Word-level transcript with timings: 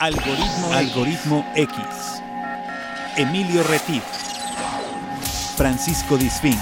Algoritmo, 0.00 0.72
Algoritmo 0.74 1.44
X. 1.56 1.76
Emilio 3.16 3.64
Retif. 3.64 4.04
Francisco 5.56 6.16
Disfín. 6.16 6.54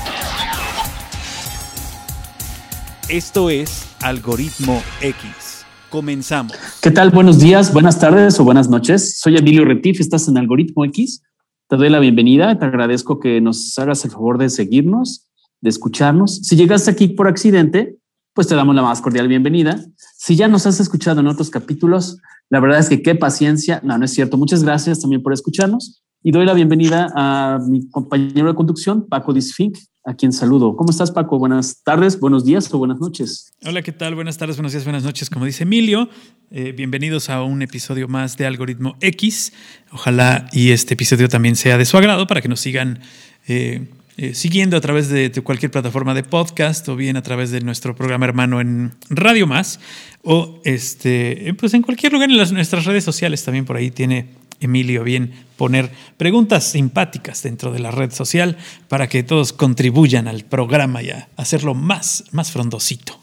Esto 3.10 3.50
es 3.50 3.84
Algoritmo 4.00 4.82
X. 5.02 5.66
Comenzamos. 5.90 6.56
¿Qué 6.80 6.90
tal? 6.90 7.10
Buenos 7.10 7.38
días, 7.38 7.74
buenas 7.74 7.98
tardes 7.98 8.40
o 8.40 8.44
buenas 8.44 8.70
noches. 8.70 9.18
Soy 9.18 9.36
Emilio 9.36 9.66
Retif, 9.66 10.00
estás 10.00 10.28
en 10.28 10.38
Algoritmo 10.38 10.86
X. 10.86 11.22
Te 11.68 11.76
doy 11.76 11.90
la 11.90 11.98
bienvenida, 11.98 12.58
te 12.58 12.64
agradezco 12.64 13.20
que 13.20 13.42
nos 13.42 13.78
hagas 13.78 14.02
el 14.06 14.12
favor 14.12 14.38
de 14.38 14.48
seguirnos, 14.48 15.28
de 15.60 15.68
escucharnos. 15.68 16.36
Si 16.36 16.56
llegaste 16.56 16.90
aquí 16.90 17.08
por 17.08 17.28
accidente, 17.28 17.98
pues 18.32 18.48
te 18.48 18.54
damos 18.54 18.74
la 18.74 18.80
más 18.82 19.02
cordial 19.02 19.28
bienvenida. 19.28 19.78
Si 20.16 20.36
ya 20.36 20.48
nos 20.48 20.66
has 20.66 20.80
escuchado 20.80 21.20
en 21.20 21.26
otros 21.26 21.50
capítulos, 21.50 22.16
la 22.50 22.60
verdad 22.60 22.78
es 22.78 22.88
que 22.88 23.02
qué 23.02 23.14
paciencia. 23.14 23.80
No, 23.82 23.98
no 23.98 24.04
es 24.04 24.12
cierto. 24.12 24.36
Muchas 24.36 24.62
gracias 24.62 25.00
también 25.00 25.22
por 25.22 25.32
escucharnos. 25.32 26.02
Y 26.22 26.32
doy 26.32 26.44
la 26.44 26.54
bienvenida 26.54 27.12
a 27.14 27.60
mi 27.68 27.88
compañero 27.88 28.48
de 28.48 28.54
conducción, 28.54 29.06
Paco 29.08 29.32
Disfink, 29.32 29.78
a 30.04 30.14
quien 30.14 30.32
saludo. 30.32 30.74
¿Cómo 30.74 30.90
estás, 30.90 31.12
Paco? 31.12 31.38
Buenas 31.38 31.82
tardes, 31.84 32.18
buenos 32.18 32.44
días 32.44 32.72
o 32.74 32.78
buenas 32.78 32.98
noches. 32.98 33.52
Hola, 33.64 33.82
¿qué 33.82 33.92
tal? 33.92 34.16
Buenas 34.16 34.36
tardes, 34.36 34.56
buenos 34.56 34.72
días, 34.72 34.84
buenas 34.84 35.04
noches. 35.04 35.30
Como 35.30 35.44
dice 35.44 35.62
Emilio, 35.62 36.08
eh, 36.50 36.72
bienvenidos 36.72 37.30
a 37.30 37.42
un 37.44 37.62
episodio 37.62 38.08
más 38.08 38.36
de 38.36 38.46
Algoritmo 38.46 38.96
X. 39.00 39.52
Ojalá 39.92 40.48
y 40.52 40.70
este 40.70 40.94
episodio 40.94 41.28
también 41.28 41.54
sea 41.54 41.78
de 41.78 41.84
su 41.84 41.96
agrado 41.96 42.26
para 42.26 42.40
que 42.40 42.48
nos 42.48 42.58
sigan 42.58 43.00
eh, 43.46 43.88
eh, 44.18 44.34
siguiendo 44.34 44.76
a 44.76 44.80
través 44.80 45.08
de, 45.10 45.30
cualquier 45.42 45.70
plataforma 45.70 46.14
de 46.14 46.22
podcast 46.22 46.88
o 46.88 46.96
bien 46.96 47.16
a 47.16 47.22
través 47.22 47.50
de 47.50 47.60
nuestro 47.60 47.94
programa 47.94 48.24
hermano 48.24 48.60
en 48.62 48.92
Radio 49.10 49.46
Más 49.46 49.78
o 50.22 50.58
este, 50.64 51.54
pues 51.58 51.74
en 51.74 51.82
cualquier 51.82 52.12
lugar 52.12 52.30
en 52.30 52.54
nuestras 52.54 52.86
redes 52.86 53.04
sociales 53.04 53.44
también 53.44 53.66
por 53.66 53.76
ahí 53.76 53.90
tiene 53.90 54.28
Emilio 54.58 55.04
bien 55.04 55.32
poner 55.56 55.90
preguntas 56.16 56.64
simpáticas 56.64 57.42
dentro 57.42 57.72
de 57.72 57.78
la 57.78 57.90
red 57.90 58.10
social 58.10 58.56
para 58.88 59.08
que 59.08 59.22
todos 59.22 59.52
contribuyan 59.52 60.28
al 60.28 60.44
programa 60.44 61.02
y 61.02 61.10
a 61.10 61.28
hacerlo 61.36 61.74
más, 61.74 62.24
más 62.32 62.50
frondosito. 62.50 63.18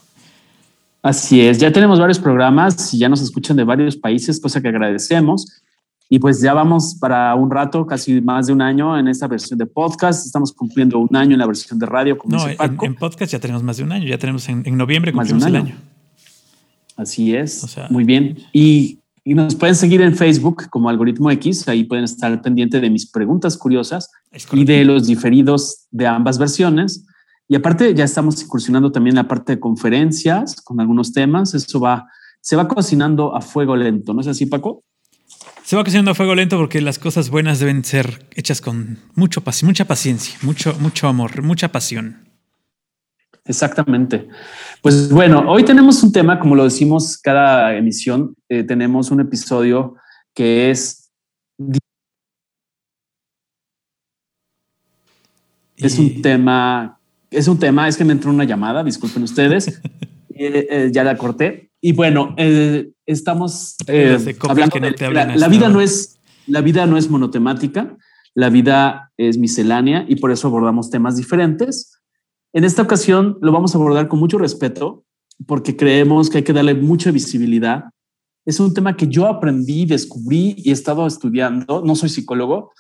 Así 1.02 1.42
es, 1.42 1.58
ya 1.58 1.72
tenemos 1.72 2.00
varios 2.00 2.20
programas 2.20 2.94
y 2.94 3.00
ya 3.00 3.10
nos 3.10 3.22
escuchan 3.22 3.58
de 3.58 3.64
varios 3.64 3.98
países, 3.98 4.40
cosa 4.40 4.62
que 4.62 4.70
agradecemos. 4.70 5.63
Y 6.14 6.20
pues 6.20 6.40
ya 6.42 6.54
vamos 6.54 6.94
para 6.94 7.34
un 7.34 7.50
rato, 7.50 7.88
casi 7.88 8.22
más 8.22 8.46
de 8.46 8.54
un 8.54 8.62
año 8.62 8.96
en 8.96 9.08
esta 9.08 9.28
versión 9.28 9.58
de 9.58 9.66
podcast. 9.66 10.28
Estamos 10.28 10.54
cumpliendo 10.54 11.00
un 11.00 11.16
año 11.16 11.32
en 11.32 11.40
la 11.40 11.48
versión 11.48 11.80
de 11.80 11.88
radio. 11.88 12.20
Como 12.20 12.38
no, 12.38 12.48
en, 12.48 12.78
en, 12.84 12.94
podcast 12.94 13.32
ya 13.32 13.40
tenemos 13.40 13.64
más 13.64 13.78
de 13.78 13.84
un 13.84 13.92
año. 13.92 14.06
Ya 14.06 14.20
tenemos 14.20 14.48
en, 14.48 14.62
en 14.64 14.78
noviembre 14.78 15.12
cumplimos 15.12 15.42
más 15.42 15.52
de 15.52 15.58
un 15.58 15.58
año. 15.58 15.66
el 15.66 15.74
año. 15.74 15.82
Así 16.98 17.36
es. 17.36 17.64
O 17.64 17.68
sea, 17.68 17.88
Muy 17.90 18.04
bien. 18.04 18.38
Y, 18.54 19.00
y, 19.24 19.34
nos 19.34 19.56
pueden 19.56 19.74
seguir 19.74 20.02
en 20.02 20.16
Facebook 20.16 20.70
como 20.70 20.88
Algoritmo 20.88 21.32
X. 21.32 21.68
Ahí 21.68 21.84
pueden 21.84 22.06
estar 22.06 22.40
pendiente 22.44 22.80
de 22.80 22.92
mis 22.92 23.10
preguntas 23.10 23.58
curiosas 23.58 24.12
y 24.52 24.66
de 24.66 24.86
los 24.86 25.08
diferidos 25.08 25.88
de 25.90 26.06
ambas 26.06 26.38
versiones. 26.38 27.08
Y 27.48 27.56
aparte 27.56 27.92
ya 27.96 28.04
estamos 28.04 28.40
incursionando 28.44 28.92
también 28.92 29.14
en 29.16 29.24
la 29.24 29.28
parte 29.28 29.54
de 29.54 29.60
conferencias 29.60 30.62
con 30.62 30.80
algunos 30.80 31.12
temas. 31.12 31.56
Eso 31.56 31.80
va, 31.80 32.06
se 32.40 32.56
va 32.56 32.68
cocinando 32.68 33.36
a 33.36 33.42
fuego 33.42 33.76
lento. 33.76 34.14
¿No 34.14 34.22
es 34.22 34.28
así, 34.28 34.46
Paco? 34.46 34.84
Se 35.74 35.78
va 35.78 35.84
cocinando 35.84 36.12
a 36.12 36.14
fuego 36.14 36.36
lento 36.36 36.56
porque 36.56 36.82
las 36.82 37.00
cosas 37.00 37.32
buenas 37.32 37.58
deben 37.58 37.84
ser 37.84 38.28
hechas 38.36 38.62
con 38.62 39.00
mucho, 39.16 39.42
mucha 39.64 39.86
paciencia, 39.86 40.38
mucho, 40.44 40.78
mucho 40.80 41.08
amor, 41.08 41.42
mucha 41.42 41.72
pasión. 41.72 42.30
Exactamente. 43.44 44.28
Pues 44.84 45.10
bueno, 45.10 45.46
hoy 45.48 45.66
tenemos 45.66 46.04
un 46.04 46.12
tema, 46.12 46.40
como 46.40 46.54
lo 46.54 46.66
decimos 46.66 47.18
cada 47.18 47.76
emisión, 47.76 48.36
eh, 48.50 48.62
tenemos 48.62 49.10
un 49.10 49.22
episodio 49.22 49.96
que 50.36 50.70
es... 50.70 51.12
Es 55.76 55.98
un 55.98 56.22
tema, 56.22 57.00
es 57.32 57.48
un 57.48 57.58
tema, 57.58 57.88
es 57.88 57.98
que 57.98 58.06
me 58.06 58.14
entró 58.14 58.30
una 58.30 58.44
llamada, 58.44 58.84
disculpen 58.84 59.24
ustedes, 59.24 59.70
eh, 60.36 60.68
eh, 60.70 60.90
ya 60.94 61.04
la 61.04 61.18
corté. 61.18 61.73
Y 61.86 61.92
bueno, 61.92 62.34
eh, 62.38 62.92
estamos 63.06 63.76
eh, 63.88 64.18
hablando 64.48 64.80
de, 64.80 65.12
la, 65.12 65.36
la 65.36 65.48
vida 65.50 65.68
no 65.68 65.82
es 65.82 66.18
la 66.48 66.62
vida 66.62 66.86
no 66.86 66.96
es 66.96 67.10
monotemática, 67.10 67.98
la 68.34 68.50
vida 68.50 69.12
es 69.18 69.38
miscelánea 69.38 70.06
y 70.08 70.16
por 70.16 70.32
eso 70.32 70.48
abordamos 70.48 70.90
temas 70.90 71.18
diferentes. 71.18 72.00
En 72.54 72.64
esta 72.64 72.84
ocasión 72.84 73.38
lo 73.42 73.52
vamos 73.52 73.76
a 73.76 73.80
abordar 73.80 74.08
con 74.08 74.20
mucho 74.20 74.38
respeto 74.38 75.04
porque 75.46 75.76
creemos 75.76 76.30
que 76.30 76.38
hay 76.38 76.44
que 76.46 76.54
darle 76.54 76.74
mucha 76.74 77.12
visibilidad. 77.12 77.84
Es 78.46 78.62
un 78.62 78.74
tema 78.74 78.96
que 78.96 79.08
yo 79.08 79.28
aprendí, 79.28 79.86
descubrí 79.86 80.56
y 80.58 80.70
he 80.70 80.74
estado 80.74 81.06
estudiando. 81.06 81.84
No 81.86 81.96
soy 81.96 82.08
psicólogo, 82.08 82.72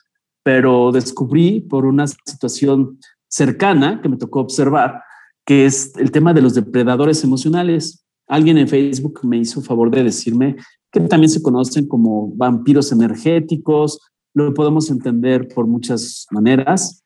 pero 0.43 0.93
descubrí 0.93 1.59
por 1.59 1.85
una 1.85 2.07
situación 2.07 2.99
cercana 3.27 3.99
que 4.01 4.07
me 4.07 4.15
tocó 4.15 4.39
observar, 4.39 5.01
que 5.45 5.65
es 5.65 5.93
el 5.97 6.09
tema 6.11 6.33
de 6.33 6.41
los 6.41 6.53
depredadores 6.53 7.21
emocionales. 7.25 8.02
Alguien 8.27 8.57
en 8.57 8.67
Facebook 8.67 9.19
me 9.23 9.37
hizo 9.37 9.61
favor 9.61 9.91
de 9.91 10.03
decirme 10.03 10.55
que 10.91 10.99
también 11.01 11.29
se 11.29 11.41
conocen 11.41 11.87
como 11.87 12.31
vampiros 12.35 12.91
energéticos, 12.91 13.99
lo 14.33 14.53
podemos 14.53 14.89
entender 14.89 15.47
por 15.47 15.67
muchas 15.67 16.27
maneras. 16.31 17.03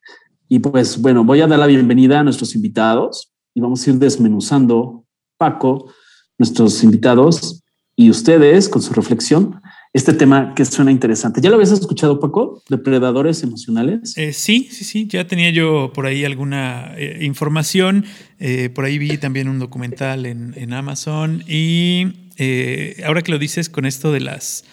Y 0.48 0.58
pues 0.58 1.00
bueno, 1.00 1.24
voy 1.24 1.40
a 1.40 1.46
dar 1.46 1.58
la 1.58 1.66
bienvenida 1.66 2.20
a 2.20 2.24
nuestros 2.24 2.54
invitados 2.54 3.32
y 3.54 3.60
vamos 3.60 3.86
a 3.86 3.90
ir 3.90 3.98
desmenuzando, 3.98 5.04
Paco, 5.36 5.90
nuestros 6.38 6.82
invitados 6.82 7.62
y 7.96 8.10
ustedes 8.10 8.68
con 8.68 8.80
su 8.80 8.94
reflexión 8.94 9.60
este 9.92 10.12
tema 10.12 10.54
que 10.54 10.64
suena 10.64 10.90
interesante. 10.90 11.40
¿Ya 11.40 11.48
lo 11.48 11.56
habías 11.56 11.72
escuchado, 11.72 12.20
Paco? 12.20 12.62
¿Depredadores 12.68 13.42
emocionales? 13.42 14.16
Eh, 14.16 14.32
sí, 14.32 14.68
sí, 14.70 14.84
sí. 14.84 15.06
Ya 15.08 15.26
tenía 15.26 15.50
yo 15.50 15.92
por 15.94 16.06
ahí 16.06 16.24
alguna 16.24 16.92
eh, 16.96 17.18
información. 17.22 18.04
Eh, 18.38 18.68
por 18.68 18.84
ahí 18.84 18.98
vi 18.98 19.16
también 19.18 19.48
un 19.48 19.58
documental 19.58 20.26
en, 20.26 20.54
en 20.56 20.72
Amazon. 20.72 21.42
Y 21.48 22.28
eh, 22.36 23.02
ahora 23.06 23.22
que 23.22 23.32
lo 23.32 23.38
dices 23.38 23.68
con 23.68 23.86
esto 23.86 24.12
de 24.12 24.20
las 24.20 24.64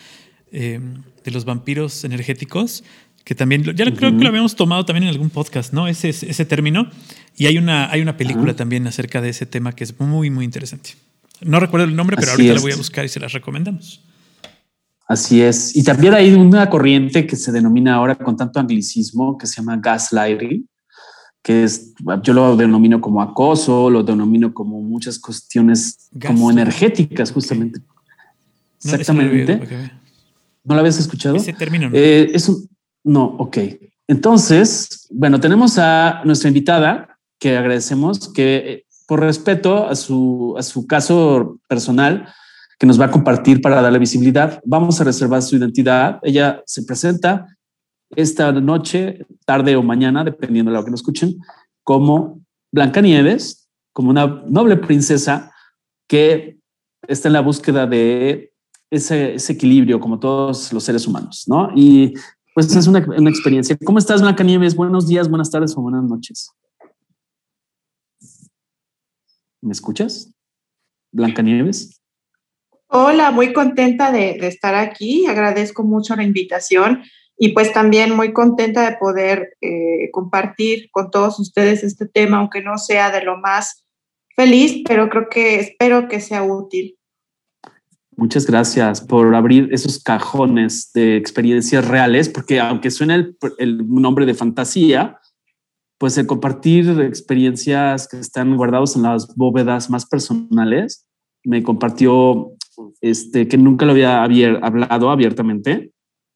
de 0.51 1.31
los 1.31 1.43
vampiros 1.43 2.05
energéticos, 2.05 2.85
que 3.25 3.35
también 3.35 3.63
ya 3.63 3.71
uh 3.71 3.75
-huh. 3.75 3.97
creo 3.97 4.17
que 4.17 4.23
lo 4.23 4.29
habíamos 4.29 4.55
tomado 4.55 4.85
también 4.85 5.03
en 5.03 5.09
algún 5.09 5.29
podcast, 5.29 5.73
¿no? 5.73 5.89
Ese, 5.89 6.09
ese 6.09 6.45
término. 6.45 6.89
Y 7.35 7.47
hay 7.47 7.57
una, 7.57 7.91
hay 7.91 8.01
una 8.01 8.15
película 8.15 8.51
uh 8.51 8.55
-huh. 8.55 8.57
también 8.57 8.87
acerca 8.87 9.19
de 9.21 9.29
ese 9.29 9.45
tema 9.45 9.73
que 9.73 9.83
es 9.83 9.99
muy, 9.99 10.29
muy 10.29 10.45
interesante. 10.45 10.91
No 11.41 11.59
recuerdo 11.59 11.87
el 11.87 11.95
nombre, 11.95 12.15
pero 12.15 12.31
Así 12.31 12.41
ahorita 12.43 12.53
es. 12.53 12.59
la 12.59 12.61
voy 12.61 12.71
a 12.71 12.77
buscar 12.77 13.03
y 13.03 13.09
se 13.09 13.19
las 13.19 13.33
recomendamos. 13.33 13.99
Así 15.07 15.41
es. 15.41 15.75
Y 15.75 15.83
también 15.83 16.13
hay 16.13 16.33
una 16.33 16.69
corriente 16.69 17.27
que 17.27 17.35
se 17.35 17.51
denomina 17.51 17.95
ahora 17.95 18.15
con 18.15 18.35
tanto 18.35 18.59
anglicismo 18.59 19.37
que 19.37 19.45
se 19.45 19.57
llama 19.57 19.77
gaslighting, 19.77 20.67
que 21.43 21.63
es, 21.63 21.93
yo 22.23 22.33
lo 22.33 22.55
denomino 22.55 22.99
como 22.99 23.21
acoso, 23.21 23.89
lo 23.89 24.01
denomino 24.01 24.51
como 24.53 24.81
muchas 24.81 25.19
cuestiones 25.19 26.09
Gas. 26.11 26.31
como 26.31 26.49
energéticas, 26.49 27.31
justamente. 27.31 27.79
Okay. 27.79 27.89
No 28.83 28.91
Exactamente. 28.91 29.53
Okay. 29.55 29.91
¿No 30.63 30.73
lo 30.73 30.79
habías 30.79 30.97
escuchado? 30.97 31.35
Ese 31.35 31.53
término 31.53 31.89
no. 31.89 31.95
Eh, 31.95 32.31
es 32.33 32.49
un, 32.49 32.67
no, 33.03 33.25
ok. 33.25 33.57
Entonces, 34.07 35.07
bueno, 35.11 35.39
tenemos 35.39 35.77
a 35.77 36.21
nuestra 36.25 36.47
invitada 36.47 37.19
que 37.39 37.55
agradecemos 37.55 38.33
que 38.33 38.55
eh, 38.55 38.85
por 39.07 39.19
respeto 39.19 39.87
a 39.87 39.95
su, 39.95 40.55
a 40.57 40.63
su 40.63 40.87
caso 40.87 41.59
personal, 41.67 42.33
que 42.77 42.85
nos 42.85 42.99
va 42.99 43.05
a 43.05 43.11
compartir 43.11 43.61
para 43.61 43.81
darle 43.81 43.99
visibilidad. 43.99 44.61
Vamos 44.65 44.99
a 44.99 45.03
reservar 45.03 45.41
su 45.41 45.55
identidad. 45.55 46.19
Ella 46.23 46.61
se 46.65 46.83
presenta 46.83 47.47
esta 48.15 48.51
noche, 48.51 49.25
tarde 49.45 49.75
o 49.75 49.83
mañana, 49.83 50.23
dependiendo 50.23 50.71
de 50.71 50.77
lo 50.77 50.83
que 50.83 50.91
nos 50.91 51.01
escuchen, 51.01 51.37
como 51.83 52.41
Blancanieves, 52.71 53.69
como 53.93 54.09
una 54.09 54.43
noble 54.47 54.77
princesa 54.77 55.51
que 56.07 56.57
está 57.07 57.29
en 57.29 57.33
la 57.33 57.41
búsqueda 57.41 57.87
de 57.87 58.51
ese, 58.91 59.35
equilibrio, 59.49 59.99
como 59.99 60.19
todos 60.19 60.71
los 60.73 60.83
seres 60.83 61.07
humanos, 61.07 61.45
¿no? 61.47 61.69
Y 61.75 62.13
pues 62.53 62.73
es 62.75 62.87
una, 62.87 63.05
una 63.17 63.29
experiencia. 63.29 63.77
¿Cómo 63.85 63.99
estás, 63.99 64.21
Blancanieves? 64.21 64.75
Buenos 64.75 65.07
días, 65.07 65.29
buenas 65.29 65.49
tardes 65.49 65.75
o 65.77 65.81
buenas 65.81 66.03
noches. 66.03 66.51
¿Me 69.61 69.71
escuchas? 69.71 70.31
Blancanieves. 71.11 71.99
Hola, 72.87 73.31
muy 73.31 73.51
contenta 73.51 74.11
de, 74.11 74.37
de, 74.39 74.47
estar 74.47 74.75
aquí. 74.75 75.25
Agradezco 75.27 75.83
mucho 75.83 76.15
la 76.15 76.23
invitación 76.23 77.03
y 77.37 77.49
pues 77.49 77.73
también 77.73 78.15
muy 78.15 78.31
contenta 78.31 78.89
de 78.89 78.97
poder 78.97 79.57
eh, 79.61 80.09
compartir 80.11 80.89
con 80.91 81.11
todos 81.11 81.39
ustedes 81.39 81.83
este 81.83 82.07
tema, 82.07 82.37
aunque 82.37 82.61
no 82.61 82.77
sea 82.77 83.11
de 83.11 83.23
lo 83.23 83.37
más 83.37 83.85
feliz, 84.35 84.83
pero 84.87 85.09
creo 85.09 85.29
que 85.29 85.59
espero 85.59 86.07
que 86.07 86.19
sea 86.21 86.43
útil. 86.43 86.97
Muchas 88.17 88.45
gracias 88.45 89.01
por 89.01 89.35
abrir 89.35 89.67
esos 89.73 90.01
cajones 90.01 90.91
de 90.93 91.17
experiencias 91.17 91.85
reales, 91.85 92.29
porque 92.29 92.61
aunque 92.61 92.91
suene 92.91 93.15
el, 93.15 93.37
el 93.57 93.77
nombre 93.89 94.25
de 94.25 94.33
fantasía, 94.33 95.19
pues 95.97 96.17
el 96.17 96.25
compartir 96.25 97.01
experiencias 97.01 98.07
que 98.07 98.17
están 98.17 98.55
guardados 98.55 98.95
en 98.95 99.03
las 99.03 99.35
bóvedas 99.35 99.89
más 99.89 100.05
personales, 100.05 101.05
me 101.43 101.61
compartió 101.61 102.54
este, 103.01 103.47
que 103.47 103.57
nunca 103.57 103.85
lo 103.85 103.93
había 103.93 104.23
hablado 104.23 105.09
abiertamente 105.09 105.91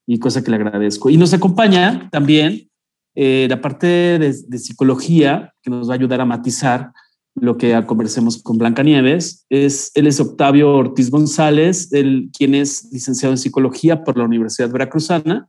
y 0.08 0.20
cosa 0.20 0.44
que 0.44 0.50
le 0.52 0.58
agradezco. 0.58 1.10
Y 1.10 1.18
nos 1.18 1.34
acompaña 1.34 2.10
también 2.12 2.70
eh, 3.16 3.48
la 3.50 3.62
parte 3.62 3.88
de, 4.18 4.34
psicología 4.58 5.54
que 5.62 5.70
nos 5.70 5.88
va 5.90 5.94
a 5.94 5.98
ayudar 5.98 6.22
a 6.22 6.26
matizar 6.26 6.92
lo 7.36 7.58
que 7.58 7.80
conversemos 7.86 8.42
con 8.42 8.58
Blanca 8.58 8.82
Nieves. 8.82 9.46
Es, 9.50 9.92
él 9.96 10.08
es 10.08 10.20
Octavio 10.20 10.72
Ortiz 10.72 11.12
González, 11.12 11.92
él, 11.94 12.30
quien 12.36 12.56
es 12.56 12.90
licenciado 12.92 13.34
en 13.34 13.38
psicología 13.38 14.04
por 14.04 14.18
la 14.18 14.26
Universidad 14.26 14.72
Veracruzana, 14.72 15.48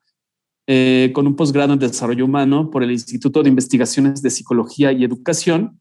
eh, 0.67 1.11
con 1.15 1.27
un 1.27 1.37
posgrado 1.37 1.73
en 1.73 1.79
desarrollo 1.79 2.25
humano 2.25 2.71
por 2.71 2.83
el 2.83 2.91
Instituto 2.91 3.43
de 3.43 3.49
Investigaciones 3.49 4.21
de 4.21 4.31
Psicología 4.31 4.93
y 4.93 5.05
Educación. 5.05 5.81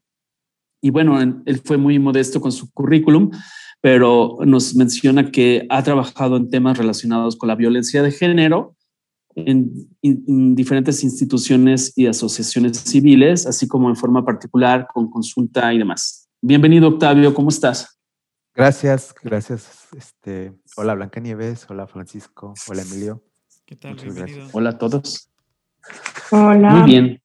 Y 0.82 0.90
bueno, 0.90 1.20
él 1.20 1.60
fue 1.64 1.76
muy 1.76 1.98
modesto 1.98 2.40
con 2.40 2.50
su 2.50 2.72
currículum, 2.72 3.30
pero 3.80 4.38
nos 4.44 4.74
menciona 4.74 5.30
que 5.30 5.66
ha 5.70 5.82
trabajado 5.82 6.36
en 6.36 6.50
temas 6.50 6.76
relacionados 6.76 7.36
con 7.36 7.48
la 7.48 7.54
violencia 7.54 8.02
de 8.02 8.12
género 8.12 8.76
en, 9.34 9.88
diferentes 10.54 11.02
instituciones 11.02 11.92
y 11.96 12.06
asociaciones 12.06 12.78
civiles, 12.78 13.46
así 13.46 13.66
como 13.68 13.88
en 13.88 13.96
forma 13.96 14.24
particular 14.24 14.86
con 14.92 15.10
consulta 15.10 15.72
y 15.72 15.78
demás. 15.78 16.28
Bienvenido, 16.42 16.88
Octavio, 16.88 17.32
¿cómo 17.32 17.48
estás? 17.48 17.98
Gracias, 18.54 19.14
gracias. 19.22 19.88
Este, 19.96 20.52
hola, 20.76 20.94
Blanca 20.94 21.20
Nieves, 21.20 21.66
hola, 21.68 21.86
Francisco, 21.86 22.54
hola, 22.68 22.82
Emilio. 22.82 23.22
¿Qué 23.64 23.76
tal? 23.76 23.96
Hola 24.52 24.70
a 24.70 24.78
todos. 24.78 25.30
Hola. 26.30 26.70
Muy 26.70 26.90
bien. 26.90 27.22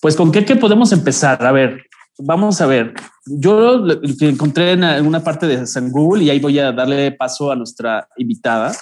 Pues, 0.00 0.14
¿con 0.14 0.30
qué, 0.30 0.44
qué 0.44 0.56
podemos 0.56 0.92
empezar? 0.92 1.44
A 1.44 1.52
ver, 1.52 1.82
vamos 2.18 2.60
a 2.60 2.66
ver. 2.66 2.94
Yo 3.26 3.78
lo 3.78 4.00
encontré 4.20 4.72
en 4.72 5.06
una 5.06 5.22
parte 5.22 5.46
de 5.46 5.66
San 5.66 5.90
Google 5.90 6.24
y 6.24 6.30
ahí 6.30 6.40
voy 6.40 6.58
a 6.58 6.72
darle 6.72 7.12
paso 7.12 7.50
a 7.50 7.56
nuestra 7.56 8.08
invitada. 8.16 8.74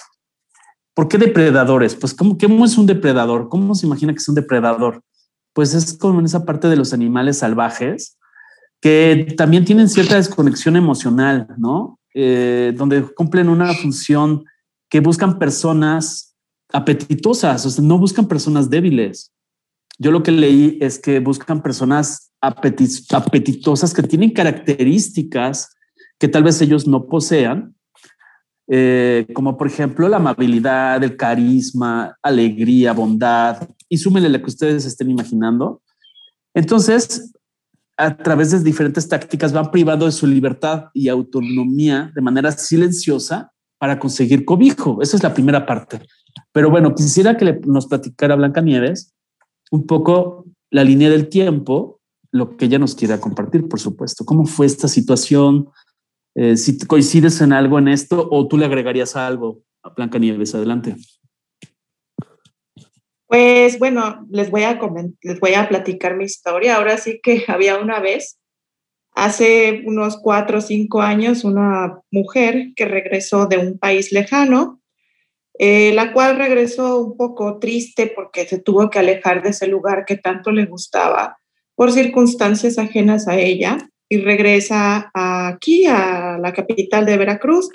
¿Por 0.93 1.07
qué 1.07 1.17
depredadores? 1.17 1.95
Pues, 1.95 2.13
¿cómo, 2.13 2.37
¿cómo 2.37 2.65
es 2.65 2.77
un 2.77 2.85
depredador? 2.85 3.49
¿Cómo 3.49 3.73
se 3.73 3.87
imagina 3.87 4.13
que 4.13 4.19
es 4.19 4.29
un 4.29 4.35
depredador? 4.35 5.01
Pues 5.53 5.73
es 5.73 5.97
como 5.97 6.19
en 6.19 6.25
esa 6.25 6.45
parte 6.45 6.67
de 6.67 6.75
los 6.75 6.93
animales 6.93 7.39
salvajes 7.39 8.17
que 8.81 9.33
también 9.37 9.63
tienen 9.63 9.87
cierta 9.87 10.15
desconexión 10.15 10.75
emocional, 10.75 11.47
¿no? 11.57 11.99
Eh, 12.13 12.73
donde 12.75 13.01
cumplen 13.01 13.49
una 13.49 13.73
función 13.73 14.43
que 14.89 14.99
buscan 14.99 15.39
personas 15.39 16.35
apetitosas, 16.71 17.65
o 17.65 17.69
sea, 17.69 17.83
no 17.83 17.97
buscan 17.97 18.27
personas 18.27 18.69
débiles. 18.69 19.31
Yo 19.97 20.11
lo 20.11 20.21
que 20.21 20.31
leí 20.31 20.77
es 20.81 20.99
que 20.99 21.19
buscan 21.19 21.63
personas 21.63 22.32
apetitosas 22.43 23.93
que 23.93 24.03
tienen 24.03 24.31
características 24.31 25.75
que 26.19 26.27
tal 26.27 26.43
vez 26.43 26.61
ellos 26.61 26.87
no 26.87 27.07
posean, 27.07 27.75
eh, 28.67 29.25
como 29.33 29.57
por 29.57 29.67
ejemplo 29.67 30.07
la 30.09 30.17
amabilidad, 30.17 31.03
el 31.03 31.15
carisma, 31.15 32.17
alegría, 32.21 32.93
bondad, 32.93 33.67
y 33.89 33.97
súmenle 33.97 34.29
lo 34.29 34.39
que 34.39 34.49
ustedes 34.49 34.85
estén 34.85 35.09
imaginando. 35.09 35.81
Entonces, 36.53 37.33
a 37.97 38.15
través 38.17 38.51
de 38.51 38.59
diferentes 38.59 39.07
tácticas 39.07 39.53
van 39.53 39.71
privando 39.71 40.05
de 40.05 40.11
su 40.11 40.27
libertad 40.27 40.85
y 40.93 41.07
autonomía 41.07 42.11
de 42.13 42.21
manera 42.21 42.51
silenciosa 42.51 43.51
para 43.77 43.99
conseguir 43.99 44.45
cobijo. 44.45 45.01
Esa 45.01 45.17
es 45.17 45.23
la 45.23 45.33
primera 45.33 45.65
parte. 45.65 46.01
Pero 46.51 46.69
bueno, 46.69 46.95
quisiera 46.95 47.37
que 47.37 47.59
nos 47.65 47.87
platicara 47.87 48.35
Blanca 48.35 48.61
Nieves 48.61 49.13
un 49.71 49.85
poco 49.85 50.45
la 50.71 50.83
línea 50.83 51.09
del 51.09 51.29
tiempo, 51.29 51.99
lo 52.33 52.57
que 52.57 52.65
ella 52.65 52.79
nos 52.79 52.95
quiera 52.95 53.21
compartir, 53.21 53.69
por 53.69 53.79
supuesto. 53.79 54.25
¿Cómo 54.25 54.45
fue 54.45 54.65
esta 54.65 54.87
situación? 54.87 55.69
Eh, 56.35 56.57
si 56.57 56.79
coincides 56.79 57.39
en 57.41 57.53
algo 57.53 57.77
en 57.77 57.87
esto 57.87 58.27
o 58.29 58.47
tú 58.47 58.57
le 58.57 58.65
agregarías 58.65 59.15
algo 59.15 59.61
a 59.83 59.89
Blanca 59.89 60.17
Nieves, 60.17 60.55
adelante. 60.55 60.95
Pues 63.27 63.77
bueno, 63.77 64.25
les 64.31 64.49
voy 64.49 64.63
a 64.63 64.79
les 65.21 65.39
voy 65.39 65.53
a 65.53 65.69
platicar 65.69 66.17
mi 66.17 66.25
historia. 66.25 66.77
Ahora 66.77 66.97
sí 66.97 67.19
que 67.21 67.45
había 67.47 67.77
una 67.77 67.99
vez, 67.99 68.39
hace 69.11 69.83
unos 69.85 70.17
cuatro 70.17 70.57
o 70.57 70.61
cinco 70.61 71.01
años, 71.03 71.43
una 71.43 71.99
mujer 72.09 72.69
que 72.75 72.85
regresó 72.85 73.45
de 73.45 73.59
un 73.59 73.77
país 73.77 74.11
lejano, 74.11 74.81
eh, 75.59 75.93
la 75.93 76.13
cual 76.13 76.37
regresó 76.37 76.99
un 76.99 77.15
poco 77.15 77.59
triste 77.59 78.11
porque 78.15 78.47
se 78.47 78.57
tuvo 78.57 78.89
que 78.89 78.97
alejar 78.97 79.43
de 79.43 79.49
ese 79.49 79.67
lugar 79.67 80.05
que 80.05 80.17
tanto 80.17 80.49
le 80.51 80.65
gustaba 80.65 81.37
por 81.75 81.91
circunstancias 81.91 82.77
ajenas 82.77 83.27
a 83.27 83.37
ella 83.37 83.77
y 84.09 84.17
regresa 84.17 85.11
aquí 85.13 85.85
a 85.85 86.37
la 86.39 86.53
capital 86.53 87.05
de 87.05 87.17
Veracruz 87.17 87.69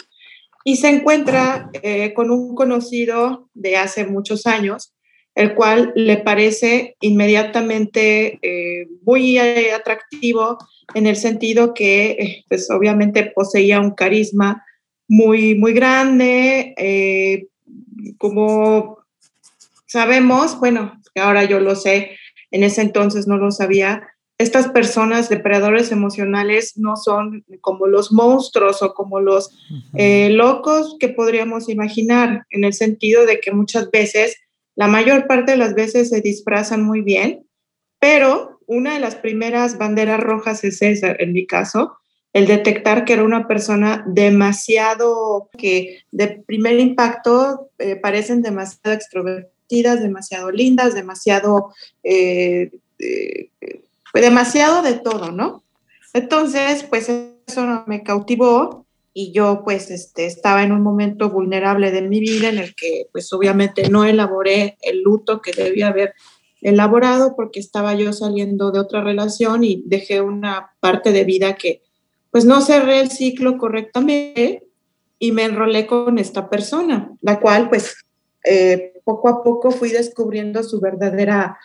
y 0.64 0.76
se 0.76 0.88
encuentra 0.88 1.70
eh, 1.82 2.12
con 2.12 2.30
un 2.30 2.54
conocido 2.54 3.48
de 3.54 3.76
hace 3.76 4.06
muchos 4.06 4.46
años, 4.46 4.92
el 5.34 5.54
cual 5.54 5.92
le 5.94 6.18
parece 6.18 6.96
inmediatamente 7.00 8.38
eh, 8.42 8.86
muy 9.02 9.38
eh, 9.38 9.72
atractivo 9.72 10.58
en 10.94 11.06
el 11.06 11.16
sentido 11.16 11.74
que, 11.74 12.44
pues 12.48 12.70
obviamente 12.70 13.32
poseía 13.34 13.80
un 13.80 13.92
carisma 13.92 14.64
muy, 15.08 15.54
muy 15.54 15.72
grande, 15.72 16.74
como 18.18 18.98
sabemos, 19.86 20.58
bueno, 20.60 21.00
ahora 21.14 21.44
yo 21.44 21.60
lo 21.60 21.74
sé, 21.76 22.17
en 22.50 22.64
ese 22.64 22.82
entonces 22.82 23.26
no 23.26 23.36
lo 23.36 23.50
sabía, 23.50 24.08
estas 24.38 24.68
personas 24.68 25.28
depredadores 25.28 25.90
emocionales 25.90 26.76
no 26.76 26.96
son 26.96 27.44
como 27.60 27.88
los 27.88 28.12
monstruos 28.12 28.82
o 28.82 28.94
como 28.94 29.18
los 29.18 29.50
eh, 29.94 30.30
locos 30.30 30.96
que 31.00 31.08
podríamos 31.08 31.68
imaginar, 31.68 32.46
en 32.50 32.62
el 32.62 32.72
sentido 32.72 33.26
de 33.26 33.40
que 33.40 33.50
muchas 33.50 33.90
veces, 33.90 34.36
la 34.76 34.86
mayor 34.86 35.26
parte 35.26 35.52
de 35.52 35.58
las 35.58 35.74
veces 35.74 36.10
se 36.10 36.20
disfrazan 36.20 36.84
muy 36.84 37.00
bien, 37.02 37.46
pero 37.98 38.60
una 38.66 38.94
de 38.94 39.00
las 39.00 39.16
primeras 39.16 39.76
banderas 39.76 40.20
rojas 40.20 40.62
es 40.62 40.82
esa, 40.82 41.16
en 41.18 41.32
mi 41.32 41.44
caso, 41.44 41.96
el 42.32 42.46
detectar 42.46 43.04
que 43.04 43.14
era 43.14 43.24
una 43.24 43.48
persona 43.48 44.04
demasiado, 44.06 45.50
que 45.58 46.04
de 46.12 46.44
primer 46.46 46.78
impacto 46.78 47.70
eh, 47.78 47.96
parecen 47.96 48.42
demasiado 48.42 48.94
extrovertidas, 48.94 49.57
demasiado 49.68 50.50
lindas, 50.50 50.94
demasiado... 50.94 51.72
Eh, 52.02 52.70
fue 54.10 54.20
demasiado 54.20 54.82
de 54.82 54.94
todo, 54.94 55.32
¿no? 55.32 55.62
Entonces, 56.14 56.84
pues 56.84 57.08
eso 57.08 57.84
me 57.86 58.02
cautivó 58.02 58.86
y 59.12 59.32
yo 59.32 59.62
pues 59.64 59.90
este, 59.90 60.26
estaba 60.26 60.62
en 60.62 60.72
un 60.72 60.82
momento 60.82 61.30
vulnerable 61.30 61.90
de 61.90 62.02
mi 62.02 62.20
vida 62.20 62.48
en 62.48 62.58
el 62.58 62.74
que 62.74 63.08
pues 63.12 63.32
obviamente 63.32 63.88
no 63.88 64.04
elaboré 64.04 64.78
el 64.82 65.02
luto 65.02 65.40
que 65.40 65.52
debía 65.52 65.88
haber 65.88 66.14
elaborado 66.60 67.34
porque 67.36 67.60
estaba 67.60 67.94
yo 67.94 68.12
saliendo 68.12 68.70
de 68.70 68.80
otra 68.80 69.02
relación 69.02 69.64
y 69.64 69.82
dejé 69.86 70.20
una 70.20 70.72
parte 70.80 71.12
de 71.12 71.24
vida 71.24 71.56
que 71.56 71.82
pues 72.30 72.44
no 72.44 72.60
cerré 72.60 73.00
el 73.00 73.10
ciclo 73.10 73.58
correctamente 73.58 74.66
y 75.18 75.32
me 75.32 75.44
enrolé 75.44 75.86
con 75.86 76.18
esta 76.18 76.48
persona, 76.48 77.10
la 77.20 77.40
cual 77.40 77.68
pues 77.68 77.96
eh, 78.44 78.97
poco 79.08 79.28
a 79.30 79.42
poco 79.42 79.70
fui 79.70 79.88
descubriendo 79.88 80.62
su 80.62 80.80
verdadera 80.80 81.56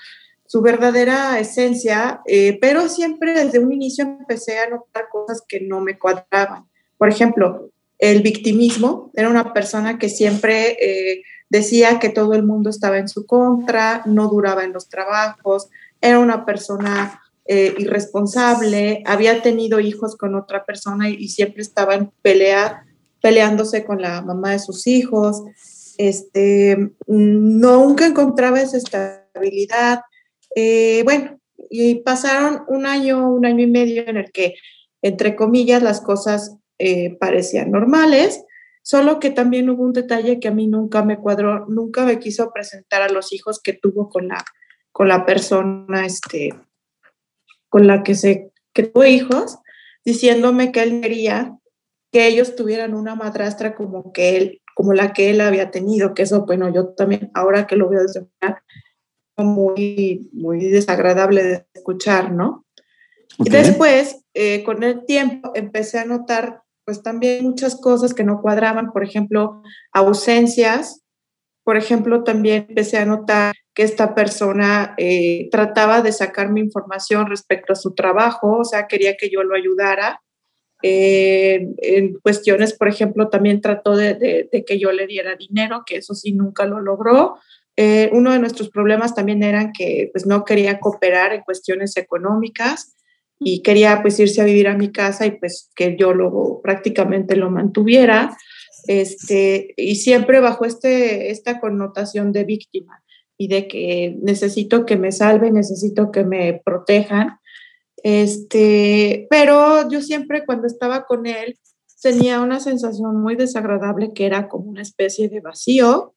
su 0.46 0.62
verdadera 0.62 1.40
esencia, 1.40 2.22
eh, 2.28 2.60
pero 2.62 2.88
siempre 2.88 3.34
desde 3.34 3.58
un 3.58 3.74
inicio 3.74 4.06
empecé 4.06 4.60
a 4.60 4.70
notar 4.70 5.06
cosas 5.12 5.42
que 5.48 5.60
no 5.62 5.82
me 5.82 5.98
cuadraban. 5.98 6.68
Por 7.00 7.10
ejemplo, 7.10 7.72
el 7.98 8.22
victimismo, 8.22 9.12
era 9.16 9.30
una 9.30 9.52
persona 9.52 9.98
que 9.98 10.10
siempre 10.10 10.78
eh, 10.80 11.24
decía 11.50 11.98
que 12.00 12.10
todo 12.10 12.34
el 12.34 12.44
mundo 12.44 12.70
estaba 12.70 13.00
en 13.00 13.10
su 13.10 13.26
contra, 13.26 14.04
no 14.06 14.28
duraba 14.28 14.64
en 14.64 14.74
los 14.74 14.90
trabajos, 14.90 15.70
era 16.00 16.20
una 16.20 16.46
persona 16.46 17.20
eh, 17.46 17.74
irresponsable, 17.80 19.02
había 19.08 19.42
tenido 19.42 19.80
hijos 19.80 20.16
con 20.16 20.36
otra 20.36 20.66
persona 20.66 21.10
y, 21.10 21.30
siempre 21.30 21.64
estaba 21.64 21.96
en 21.96 22.12
peleándose 23.22 23.86
con 23.86 24.02
la 24.02 24.22
mamá 24.22 24.52
de 24.52 24.60
sus 24.60 24.86
hijos, 24.86 25.42
este, 25.98 26.92
nunca 27.08 28.06
encontraba 28.06 28.62
esa 28.62 28.78
estabilidad, 28.78 30.02
eh, 30.56 31.02
bueno, 31.04 31.40
y 31.70 31.96
pasaron 32.02 32.64
un 32.68 32.86
año, 32.86 33.32
un 33.32 33.46
año 33.46 33.64
y 33.64 33.72
medio 33.72 34.08
en 34.08 34.18
el 34.18 34.32
que, 34.32 34.56
entre 35.02 35.36
comillas, 35.36 35.82
las 35.82 36.02
cosas 36.02 36.58
eh, 36.80 37.18
parecían 37.20 37.72
normales, 37.72 38.44
solo 38.82 39.20
que 39.20 39.30
también 39.30 39.70
hubo 39.70 39.84
un 39.84 39.94
detalle 39.94 40.40
que 40.40 40.50
a 40.50 40.54
mí 40.54 40.68
nunca 40.68 41.04
me 41.04 41.18
cuadró, 41.18 41.66
nunca 41.68 42.06
me 42.06 42.20
quiso 42.20 42.52
presentar 42.54 43.02
a 43.02 43.10
los 43.10 43.34
hijos 43.34 43.62
que 43.62 43.74
tuvo 43.74 44.10
con 44.10 44.28
la, 44.28 44.44
con 44.92 45.08
la 45.08 45.26
persona 45.26 46.06
este, 46.06 46.50
con 47.70 47.88
la 47.88 48.04
que 48.04 48.16
se 48.16 48.52
que 48.74 48.84
tuvo 48.84 49.06
hijos, 49.06 49.60
diciéndome 50.04 50.72
que 50.72 50.82
él 50.82 51.02
quería 51.02 51.58
que 52.12 52.28
ellos 52.28 52.56
tuvieran 52.56 52.94
una 52.94 53.16
madrastra 53.16 53.74
como 53.76 54.14
que 54.14 54.38
él, 54.38 54.62
como 54.76 54.94
la 54.94 55.14
que 55.14 55.30
él 55.30 55.42
había 55.42 55.72
tenido, 55.72 56.14
que 56.14 56.24
eso, 56.24 56.46
bueno, 56.46 56.74
yo 56.74 56.90
también, 56.90 57.32
ahora 57.34 57.68
que 57.68 57.76
lo 57.76 57.90
veo 57.90 58.02
desde 58.02 58.26
muy, 59.38 60.30
muy 60.34 60.70
desagradable 60.70 61.44
de 61.44 61.66
escuchar, 61.74 62.32
¿no? 62.32 62.66
Y 63.40 63.50
después, 63.50 64.24
eh, 64.34 64.64
con 64.64 64.84
el 64.84 65.06
tiempo, 65.06 65.52
empecé 65.56 66.00
a 66.00 66.06
notar 66.06 66.64
pues 66.86 67.02
también 67.02 67.44
muchas 67.46 67.76
cosas 67.76 68.14
que 68.14 68.24
no 68.24 68.42
cuadraban, 68.42 68.92
por 68.92 69.04
ejemplo, 69.04 69.64
ausencias. 69.92 71.02
Por 71.64 71.78
ejemplo, 71.78 72.24
también 72.24 72.66
empecé 72.68 72.98
a 72.98 73.06
notar 73.06 73.54
que 73.74 73.84
esta 73.84 74.14
persona 74.14 74.94
eh, 74.98 75.48
trataba 75.50 76.02
de 76.02 76.12
sacarme 76.12 76.60
información 76.60 77.28
respecto 77.28 77.74
a 77.74 77.78
su 77.78 77.94
trabajo, 77.94 78.60
o 78.60 78.66
sea, 78.66 78.88
quería 78.88 79.16
que 79.16 79.30
yo 79.30 79.44
lo 79.44 79.56
ayudara. 79.56 80.22
Eh, 80.86 81.66
en 81.78 82.14
cuestiones, 82.20 82.74
por 82.74 82.90
ejemplo, 82.90 83.30
también 83.30 83.62
trató 83.62 83.96
de, 83.96 84.50
que 84.68 84.78
yo 84.78 84.92
le 84.92 85.08
diera 85.08 85.36
dinero, 85.38 85.84
que 85.86 85.96
eso 85.96 86.14
sí 86.14 86.34
nunca 86.34 86.66
lo 86.66 86.82
logró. 86.82 87.38
Eh, 87.78 88.10
uno 88.12 88.34
de 88.34 88.40
nuestros 88.40 88.70
problemas 88.70 89.16
también 89.16 89.42
eran 89.44 89.72
que 89.72 90.10
pues, 90.12 90.26
no 90.26 90.44
quería 90.44 90.80
cooperar 90.80 91.34
en 91.34 91.42
cuestiones 91.42 91.96
económicas 91.96 92.96
y 93.40 93.64
quería 93.64 94.02
pues 94.02 94.20
irse 94.20 94.42
a 94.42 94.46
vivir 94.46 94.68
a 94.68 94.78
mi 94.78 94.92
casa 94.92 95.26
y 95.26 95.32
pues 95.32 95.72
que 95.76 95.96
yo 95.98 96.14
lo 96.14 96.60
prácticamente 96.62 97.38
lo 97.38 97.50
mantuviera. 97.50 98.36
Este, 98.88 99.74
y 99.78 99.96
siempre 99.96 100.42
bajo 100.42 100.66
este, 100.66 101.32
esta 101.32 101.62
connotación 101.62 102.34
de 102.34 102.44
víctima 102.44 103.02
y 103.38 103.48
de 103.48 103.70
que 103.70 104.18
necesito 104.22 104.86
que 104.86 104.98
me 104.98 105.14
salven, 105.14 105.54
necesito 105.54 106.12
que 106.12 106.26
me 106.26 106.62
protejan. 106.64 107.38
Este, 108.04 109.28
pero 109.30 109.90
yo 109.90 110.02
siempre 110.02 110.46
cuando 110.46 110.68
estaba 110.68 111.06
con 111.06 111.26
él 111.26 111.58
tenía 112.02 112.42
una 112.42 112.60
sensación 112.60 113.22
muy 113.22 113.36
desagradable 113.36 114.12
que 114.14 114.26
era 114.26 114.50
como 114.50 114.70
una 114.70 114.82
especie 114.82 115.30
de 115.30 115.40
vacío. 115.40 116.14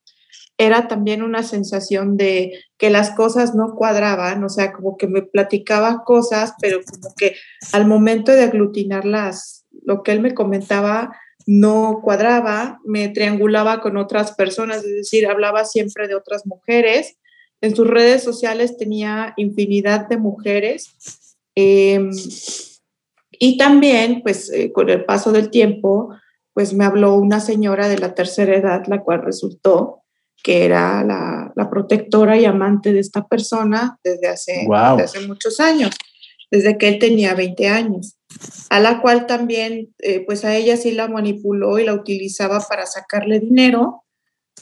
Era 0.58 0.88
también 0.88 1.22
una 1.22 1.42
sensación 1.42 2.16
de 2.16 2.52
que 2.76 2.90
las 2.90 3.10
cosas 3.10 3.54
no 3.54 3.74
cuadraban, 3.74 4.42
o 4.42 4.48
sea, 4.48 4.72
como 4.72 4.96
que 4.96 5.06
me 5.06 5.22
platicaba 5.22 6.02
cosas, 6.04 6.54
pero 6.60 6.80
como 6.82 7.14
que 7.14 7.36
al 7.72 7.86
momento 7.86 8.32
de 8.32 8.44
aglutinarlas, 8.44 9.66
lo 9.84 10.02
que 10.02 10.12
él 10.12 10.20
me 10.20 10.34
comentaba 10.34 11.14
no 11.46 12.00
cuadraba, 12.02 12.80
me 12.84 13.08
triangulaba 13.10 13.80
con 13.80 13.96
otras 13.96 14.32
personas, 14.32 14.78
es 14.78 14.96
decir, 14.96 15.28
hablaba 15.28 15.64
siempre 15.64 16.08
de 16.08 16.16
otras 16.16 16.46
mujeres. 16.46 17.18
En 17.60 17.76
sus 17.76 17.86
redes 17.86 18.24
sociales 18.24 18.76
tenía 18.76 19.34
infinidad 19.36 20.08
de 20.08 20.16
mujeres. 20.16 20.96
Em, 21.56 22.10
y 23.32 23.56
también, 23.58 24.22
pues, 24.22 24.52
eh, 24.52 24.70
con 24.72 24.88
el 24.88 25.04
paso 25.04 25.32
del 25.32 25.50
tiempo, 25.50 26.14
pues 26.52 26.72
me 26.72 26.84
habló 26.84 27.14
una 27.14 27.40
señora 27.40 27.88
de 27.88 27.98
la 27.98 28.14
tercera 28.14 28.54
edad, 28.56 28.84
la 28.86 29.02
cual 29.02 29.22
resultó 29.22 30.02
que 30.42 30.64
era 30.64 31.02
la, 31.02 31.70
protectora 31.70 32.38
y 32.38 32.44
amante 32.44 32.92
de 32.92 33.00
esta 33.00 33.26
persona 33.26 33.98
desde 34.04 34.28
hace, 34.28 34.52
desde 34.68 35.02
hace 35.02 35.26
muchos 35.26 35.58
años, 35.58 35.90
desde 36.50 36.78
que 36.78 36.88
él 36.88 36.98
tenía 37.00 37.34
20 37.34 37.68
años 37.68 38.16
a 38.70 38.80
la 38.80 39.00
cual 39.00 39.26
también, 39.26 39.94
eh, 39.98 40.24
pues 40.24 40.44
a 40.44 40.54
ella 40.54 40.76
sí 40.76 40.92
la 40.92 41.08
manipuló 41.08 41.78
y 41.78 41.84
la 41.84 41.94
utilizaba 41.94 42.60
para 42.60 42.86
sacarle 42.86 43.40
dinero. 43.40 44.04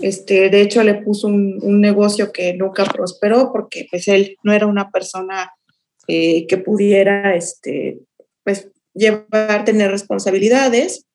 Este, 0.00 0.50
de 0.50 0.60
hecho, 0.60 0.82
le 0.82 0.94
puso 0.94 1.28
un, 1.28 1.80
negocio 1.80 2.32
que 2.32 2.54
nunca 2.54 2.84
prosperó 2.84 3.52
porque 3.52 3.86
pues 3.90 4.08
él 4.08 4.36
no 4.42 4.52
era 4.52 4.66
una 4.66 4.90
persona 4.90 5.52
eh, 6.06 6.46
que 6.46 6.58
pudiera, 6.58 7.34
este, 7.34 7.99
pues, 8.44 8.68
llevar, 8.94 9.64
tener 9.64 9.90
responsabilidades. 9.90 11.06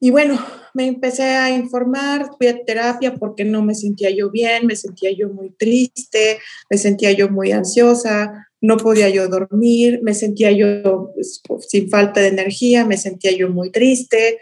Y 0.00 0.10
bueno, 0.10 0.44
me 0.74 0.86
empecé 0.86 1.22
a 1.22 1.50
informar, 1.50 2.30
fui 2.36 2.48
a 2.48 2.64
terapia 2.64 3.14
porque 3.14 3.44
no 3.44 3.62
me 3.62 3.74
sentía 3.74 4.10
yo 4.10 4.30
bien, 4.30 4.66
me 4.66 4.74
sentía 4.74 5.12
yo 5.12 5.28
muy 5.28 5.50
triste, 5.50 6.38
me 6.70 6.78
sentía 6.78 7.12
yo 7.12 7.28
muy 7.28 7.52
ansiosa, 7.52 8.48
no 8.60 8.76
podía 8.78 9.08
yo 9.10 9.28
dormir, 9.28 10.00
me 10.02 10.14
sentía 10.14 10.50
yo 10.50 11.12
pues, 11.14 11.42
sin 11.68 11.88
falta 11.90 12.20
de 12.20 12.28
energía, 12.28 12.84
me 12.84 12.96
sentía 12.96 13.32
yo 13.32 13.50
muy 13.50 13.70
triste. 13.70 14.40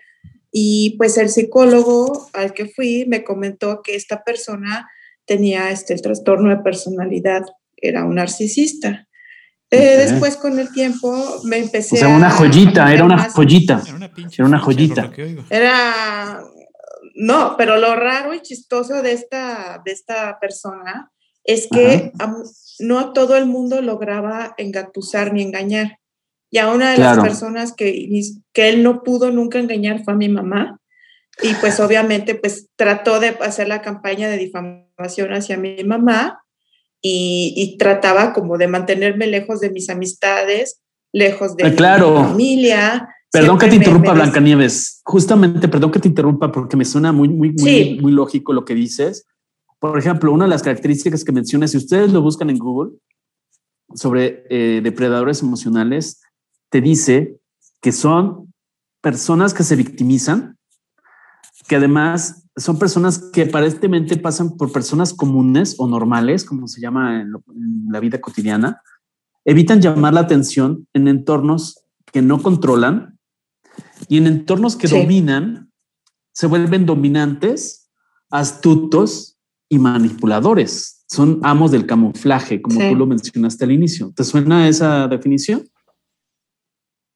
Y 0.53 0.97
pues 0.99 1.17
el 1.17 1.29
psicólogo 1.29 2.29
al 2.33 2.53
que 2.53 2.67
fui 2.67 3.05
me 3.07 3.23
comentó 3.23 3.83
que 3.83 3.95
esta 3.95 4.25
persona 4.25 4.89
tenía 5.25 5.71
este, 5.71 5.95
el 5.95 6.03
trastorno 6.03 6.51
de 6.51 6.63
personalidad, 6.63 7.43
era 7.77 8.05
un 8.05 8.17
narcisista. 8.17 9.09
Eh, 9.71 9.97
después 9.99 10.37
con 10.37 10.59
el 10.59 10.73
tiempo 10.73 11.41
me 11.45 11.59
empecé... 11.59 11.95
O 11.95 11.99
sea, 11.99 12.09
una 12.09 12.31
joyita, 12.31 12.93
era 12.93 13.05
una 13.05 13.31
joyita. 13.31 13.81
Era 13.87 13.97
una, 13.97 14.11
era 14.33 14.45
una 14.45 14.59
joyita. 14.59 15.11
Era... 15.49 16.43
No, 17.15 17.55
pero 17.57 17.77
lo 17.77 17.95
raro 17.95 18.35
y 18.35 18.41
chistoso 18.41 19.03
de 19.03 19.13
esta, 19.13 19.81
de 19.85 19.93
esta 19.93 20.39
persona 20.41 21.13
es 21.45 21.69
que 21.71 22.13
no 22.81 23.13
todo 23.13 23.37
el 23.37 23.47
mundo 23.47 23.81
lograba 23.81 24.55
engatusar 24.59 25.33
ni 25.33 25.43
engañar. 25.43 25.99
Y 26.51 26.59
a 26.59 26.69
una 26.69 26.93
de 26.93 26.99
las 26.99 27.19
personas 27.19 27.73
que, 27.73 28.09
que 28.53 28.69
él 28.69 28.83
no 28.83 29.03
pudo 29.03 29.31
nunca 29.31 29.59
engañar 29.59 30.03
fue 30.03 30.15
a 30.15 30.17
mi 30.17 30.29
mamá. 30.29 30.81
Y 31.43 31.55
pues 31.55 31.79
obviamente 31.79 32.35
pues 32.35 32.69
trató 32.77 33.21
de 33.21 33.37
hacer 33.41 33.69
la 33.69 33.83
campaña 33.83 34.29
de 34.29 34.37
difamación 34.37 35.33
hacia 35.33 35.57
mi 35.57 35.85
mamá 35.85 36.43
y, 37.03 37.77
trataba 37.79 38.33
como 38.33 38.59
de 38.59 38.69
mantenerme 38.69 39.27
lejos 39.27 39.61
de 39.61 39.71
mis 39.71 39.89
amistades, 39.89 40.81
lejos 41.13 41.57
de 41.57 41.75
claro. 41.75 42.11
mi 42.11 42.29
familia. 42.29 43.09
Perdón 43.33 43.59
que 43.59 43.69
te 43.69 43.77
interrumpa, 43.77 44.13
Blanca 44.13 44.41
Nieves. 44.41 45.01
Justamente, 45.05 45.69
perdón 45.69 45.93
que 45.93 46.01
te 46.01 46.09
interrumpa 46.09 46.51
porque 46.51 46.77
me 46.77 46.85
suena 46.85 47.13
muy, 47.13 47.29
muy, 47.29 47.53
muy, 47.53 47.99
muy 48.01 48.13
lógico 48.13 48.53
lo 48.53 48.65
que 48.65 48.75
dices. 48.75 49.25
Por 49.79 49.99
ejemplo, 49.99 50.33
una 50.33 50.45
de 50.45 50.51
las 50.51 50.63
características 50.63 51.25
que 51.25 51.33
mencionas, 51.33 51.71
si 51.71 51.77
ustedes 51.77 52.13
lo 52.13 52.21
buscan 52.21 52.51
en 52.51 52.59
Google 52.59 52.93
sobre 53.95 54.45
eh, 54.51 54.81
depredadores 54.83 55.43
emocionales, 55.43 56.21
te 56.71 56.81
dice 56.81 57.37
que 57.81 57.93
son 57.93 58.53
personas 59.01 59.55
que 59.55 59.63
se 59.63 59.77
victimizan, 59.77 60.59
que 61.67 61.77
además 61.77 62.45
son 62.61 62.79
personas 62.79 63.19
que 63.19 63.43
aparentemente 63.43 64.17
pasan 64.17 64.57
por 64.57 64.73
personas 64.73 65.15
comunes 65.15 65.77
o 65.79 65.89
normales, 65.89 66.45
como 66.45 66.69
se 66.69 66.81
llama 66.81 67.23
en, 67.23 67.33
la 67.91 68.01
vida 68.01 68.21
cotidiana, 68.21 68.83
evitan 69.45 69.81
llamar 69.81 70.15
la 70.15 70.21
atención 70.21 70.87
en 70.93 71.09
entornos 71.09 71.85
que 72.13 72.23
no 72.23 72.43
controlan 72.43 73.19
y 74.09 74.19
en 74.19 74.27
entornos 74.27 74.77
que 74.77 74.89
dominan, 74.89 75.71
se 76.33 76.47
vuelven 76.47 76.87
dominantes, 76.87 77.91
astutos 78.31 79.39
y 79.69 79.79
manipuladores. 79.79 81.05
Son 81.09 81.41
amos 81.43 81.71
del 81.71 81.87
camuflaje, 81.87 82.63
como 82.63 82.79
tú 82.79 82.95
lo 82.95 83.07
mencionaste 83.07 83.65
al 83.65 83.73
inicio. 83.73 84.13
¿Te 84.15 84.25
suena 84.25 84.69
esa 84.69 85.09
definición? 85.09 85.69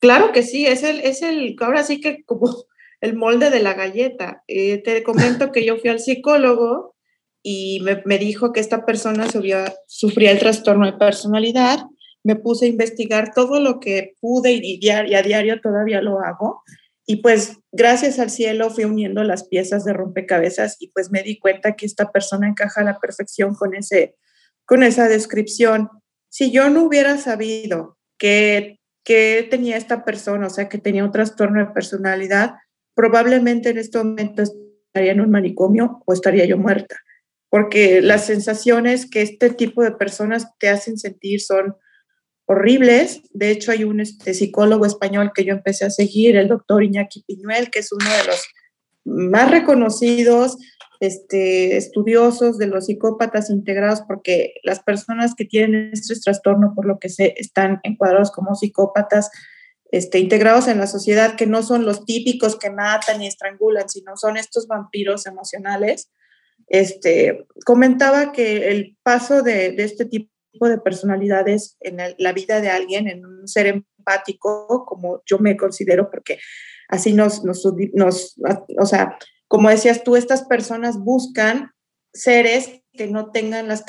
Claro 0.01 0.33
que 0.33 0.43
sí, 0.43 0.67
es 0.67 0.83
el, 0.83 1.01
es 1.01 1.23
el, 1.23 1.57
ahora 1.61 1.83
sí 1.85 2.01
que 2.01 2.25
como 2.25 2.65
el 3.05 3.15
molde 3.15 3.51
de 3.51 3.61
la 3.61 3.75
galleta. 3.75 4.43
Eh, 4.49 4.79
te 4.79 5.03
comento 5.03 5.53
que 5.53 5.65
yo 5.65 5.77
fui 5.77 5.91
al 5.91 6.01
psicólogo 6.01 6.97
y 7.43 7.85
me, 8.07 8.19
dijo 8.19 8.53
que 8.53 8.61
esta 8.61 8.87
persona 8.87 9.27
sufría 9.31 10.31
el 10.31 10.39
trastorno 10.39 10.87
de 10.87 10.95
personalidad. 10.95 11.81
Me 12.23 12.35
puse 12.35 12.65
a 12.65 12.69
investigar 12.71 13.35
todo 13.35 13.61
lo 13.61 13.79
que 13.79 14.15
pude 14.21 14.53
y, 14.53 14.79
y 14.81 14.89
a 14.89 15.23
diario 15.23 15.61
todavía 15.61 16.01
lo 16.01 16.21
hago. 16.21 16.63
Y 17.05 17.17
pues 17.17 17.59
gracias 17.71 18.19
al 18.19 18.31
cielo 18.31 18.71
fui 18.71 18.85
uniendo 18.85 19.23
las 19.23 19.47
piezas 19.47 19.85
de 19.85 19.93
rompecabezas 19.93 20.79
y 20.81 20.89
pues 20.89 21.11
me 21.11 21.23
di 21.23 21.39
cuenta 21.39 21.77
que 21.77 21.85
esta 21.85 22.11
persona 22.11 22.49
encaja 22.49 22.81
a 22.81 22.85
la 22.85 22.99
perfección 22.99 23.55
con, 23.55 23.75
ese, 23.75 24.17
con 24.65 24.83
esa 24.83 25.09
descripción. 25.09 25.91
Si 26.31 26.51
yo 26.51 26.71
no 26.71 26.85
hubiera 26.85 27.19
sabido 27.19 27.99
que, 28.17 28.81
que 29.05 29.47
tenía 29.51 29.77
esta 29.77 30.07
persona, 30.07 30.47
o 30.47 30.51
sea, 30.51 30.71
que 30.71 30.79
tenía 30.79 31.05
un 31.05 31.13
trastorno 31.13 31.61
de 31.61 31.73
personalidad, 31.73 32.55
probablemente 32.95 33.71
en 33.71 33.79
este 33.79 33.99
momento 33.99 34.43
estaría 34.43 35.13
en 35.13 35.21
un 35.21 35.31
manicomio 35.31 36.03
o 36.07 36.13
estaría 36.13 36.45
yo 36.45 36.59
muerta, 36.59 36.97
porque 37.51 38.01
las 38.01 38.27
sensaciones 38.27 39.09
que 39.09 39.23
este 39.23 39.51
tipo 39.51 39.83
de 39.83 39.93
personas 39.93 40.49
te 40.59 40.69
hacen 40.69 40.99
sentir 40.99 41.41
son 41.41 41.77
horribles. 42.47 43.23
De 43.33 43.51
hecho, 43.51 43.73
hay 43.73 43.85
un 43.85 44.01
este, 44.01 44.35
psicólogo 44.35 44.87
español 44.87 45.33
que 45.35 45.45
yo 45.45 45.53
empecé 45.53 45.85
a 45.85 45.91
seguir, 45.91 46.37
el 46.37 46.49
doctor 46.49 46.83
Iñaki 46.83 47.25
Piñuel, 47.27 47.71
que 47.71 47.81
es 47.81 47.93
uno 47.93 48.05
de 48.05 48.27
los 48.27 48.47
más 49.05 49.51
reconocidos 49.51 50.57
este, 51.01 51.77
estudiosos 51.77 52.57
de 52.59 52.67
los 52.67 52.87
psicópatas 52.87 53.51
integrados, 53.51 54.03
porque 54.07 54.55
las 54.63 54.81
personas 54.81 55.35
que 55.35 55.45
tienen 55.45 55.91
este 55.93 56.19
trastorno, 56.21 56.73
por 56.75 56.87
lo 56.87 56.99
que 56.99 57.09
se 57.09 57.35
están 57.37 57.81
encuadrados 57.83 58.31
como 58.31 58.55
psicópatas, 58.55 59.31
este, 59.95 60.19
integrados 60.19 60.67
en 60.67 60.79
la 60.79 60.89
sociedad, 60.89 61.37
que 61.37 61.47
no 61.47 61.63
son 61.63 61.85
los 61.85 62.05
típicos 62.05 62.59
que 62.59 62.69
matan 62.69 63.23
y 63.23 63.29
estrangulan, 63.29 63.89
sino 63.89 64.17
son 64.17 64.37
estos 64.37 64.67
vampiros 64.67 65.25
emocionales. 65.25 66.11
Este, 66.67 67.47
comentaba 67.65 68.33
que 68.33 68.73
el 68.73 68.99
paso 69.05 69.43
de, 69.43 69.73
este 69.79 70.05
tipo 70.05 70.29
de 70.61 70.79
personalidades 70.79 71.77
en 71.79 71.99
la 72.19 72.33
vida 72.33 72.61
de 72.61 72.71
alguien, 72.71 73.07
en 73.07 73.25
un 73.25 73.47
ser 73.47 73.69
empático, 73.69 74.85
como 74.85 75.23
yo 75.27 75.39
me 75.39 75.57
considero, 75.57 76.11
porque 76.11 76.41
así 76.89 77.13
nos, 77.13 77.45
nos, 77.45 77.65
nos, 77.93 78.35
o 78.77 78.87
sea, 78.87 79.17
como 79.47 79.71
decías 79.71 80.03
tú, 80.03 80.17
estas 80.17 80.43
personas 80.43 80.99
buscan 80.99 81.71
seres 82.13 82.83
que 82.93 83.07
no 83.07 83.31
tengan 83.31 83.69
las, 83.69 83.85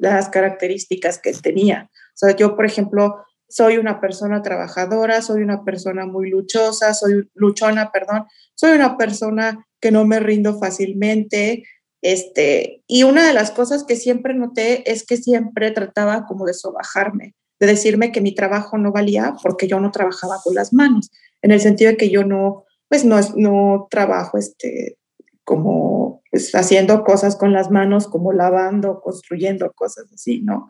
las 0.00 0.28
características 0.28 1.20
que 1.20 1.32
tenía. 1.34 1.88
O 1.92 2.16
sea, 2.16 2.34
yo, 2.34 2.56
por 2.56 2.66
ejemplo, 2.66 3.22
soy 3.48 3.78
una 3.78 4.00
persona 4.00 4.42
trabajadora, 4.42 5.22
soy 5.22 5.42
una 5.42 5.64
persona 5.64 6.06
muy 6.06 6.30
luchosa, 6.30 6.94
soy 6.94 7.28
luchona, 7.34 7.90
perdón, 7.92 8.26
soy 8.54 8.72
una 8.72 8.96
persona 8.96 9.66
que 9.80 9.90
no 9.90 10.04
me 10.04 10.20
rindo 10.20 10.58
fácilmente. 10.58 11.64
Este, 12.02 12.82
y 12.86 13.04
una 13.04 13.26
de 13.26 13.32
las 13.32 13.50
cosas 13.50 13.84
que 13.84 13.96
siempre 13.96 14.34
noté 14.34 14.90
es 14.90 15.04
que 15.04 15.16
siempre 15.16 15.70
trataba 15.70 16.26
como 16.26 16.44
de 16.44 16.54
sobajarme, 16.54 17.34
de 17.58 17.66
decirme 17.66 18.12
que 18.12 18.20
mi 18.20 18.34
trabajo 18.34 18.78
no 18.78 18.92
valía 18.92 19.34
porque 19.42 19.66
yo 19.66 19.80
no 19.80 19.90
trabajaba 19.90 20.36
con 20.42 20.54
las 20.54 20.72
manos, 20.72 21.10
en 21.42 21.50
el 21.50 21.60
sentido 21.60 21.90
de 21.90 21.96
que 21.96 22.10
yo 22.10 22.24
no, 22.24 22.64
pues 22.88 23.04
no, 23.04 23.18
no 23.36 23.88
trabajo 23.90 24.38
este, 24.38 24.98
como 25.44 26.22
pues, 26.30 26.54
haciendo 26.54 27.04
cosas 27.04 27.36
con 27.36 27.52
las 27.52 27.70
manos, 27.70 28.08
como 28.08 28.32
lavando, 28.32 29.00
construyendo 29.00 29.72
cosas 29.72 30.06
así, 30.12 30.42
¿no? 30.42 30.68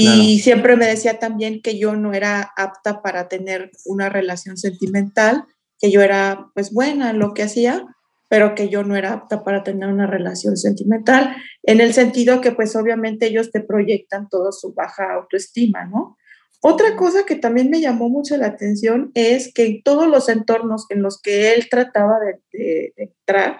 Y 0.00 0.38
siempre 0.38 0.76
me 0.76 0.86
decía 0.86 1.18
también 1.18 1.60
que 1.60 1.76
yo 1.76 1.96
no 1.96 2.14
era 2.14 2.52
apta 2.56 3.02
para 3.02 3.26
tener 3.26 3.72
una 3.84 4.08
relación 4.08 4.56
sentimental, 4.56 5.44
que 5.80 5.90
yo 5.90 6.02
era 6.02 6.50
pues 6.54 6.72
buena 6.72 7.10
en 7.10 7.18
lo 7.18 7.34
que 7.34 7.42
hacía, 7.42 7.84
pero 8.28 8.54
que 8.54 8.68
yo 8.68 8.84
no 8.84 8.94
era 8.94 9.12
apta 9.12 9.42
para 9.42 9.64
tener 9.64 9.88
una 9.88 10.06
relación 10.06 10.56
sentimental, 10.56 11.34
en 11.64 11.80
el 11.80 11.94
sentido 11.94 12.40
que 12.40 12.52
pues 12.52 12.76
obviamente 12.76 13.26
ellos 13.26 13.50
te 13.50 13.60
proyectan 13.60 14.28
toda 14.28 14.52
su 14.52 14.72
baja 14.72 15.14
autoestima, 15.14 15.86
¿no? 15.86 16.16
Otra 16.60 16.94
cosa 16.94 17.26
que 17.26 17.34
también 17.34 17.68
me 17.68 17.80
llamó 17.80 18.08
mucho 18.08 18.36
la 18.36 18.46
atención 18.46 19.10
es 19.14 19.52
que 19.52 19.66
en 19.66 19.82
todos 19.82 20.06
los 20.06 20.28
entornos 20.28 20.86
en 20.90 21.02
los 21.02 21.20
que 21.20 21.54
él 21.54 21.68
trataba 21.68 22.18
de, 22.20 22.38
de 22.52 22.92
entrar, 22.96 23.58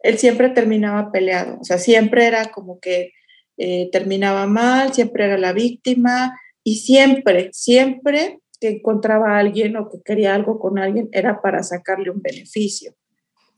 él 0.00 0.18
siempre 0.18 0.48
terminaba 0.48 1.12
peleado, 1.12 1.58
o 1.60 1.64
sea, 1.64 1.78
siempre 1.78 2.26
era 2.26 2.50
como 2.50 2.80
que 2.80 3.12
eh, 3.56 3.88
terminaba 3.90 4.46
mal, 4.46 4.92
siempre 4.92 5.24
era 5.24 5.38
la 5.38 5.52
víctima 5.52 6.38
y 6.62 6.76
siempre, 6.76 7.50
siempre 7.52 8.40
que 8.60 8.68
encontraba 8.68 9.36
a 9.36 9.38
alguien 9.38 9.76
o 9.76 9.88
que 9.88 9.98
quería 10.04 10.34
algo 10.34 10.58
con 10.58 10.78
alguien 10.78 11.08
era 11.12 11.40
para 11.40 11.62
sacarle 11.62 12.10
un 12.10 12.20
beneficio. 12.20 12.94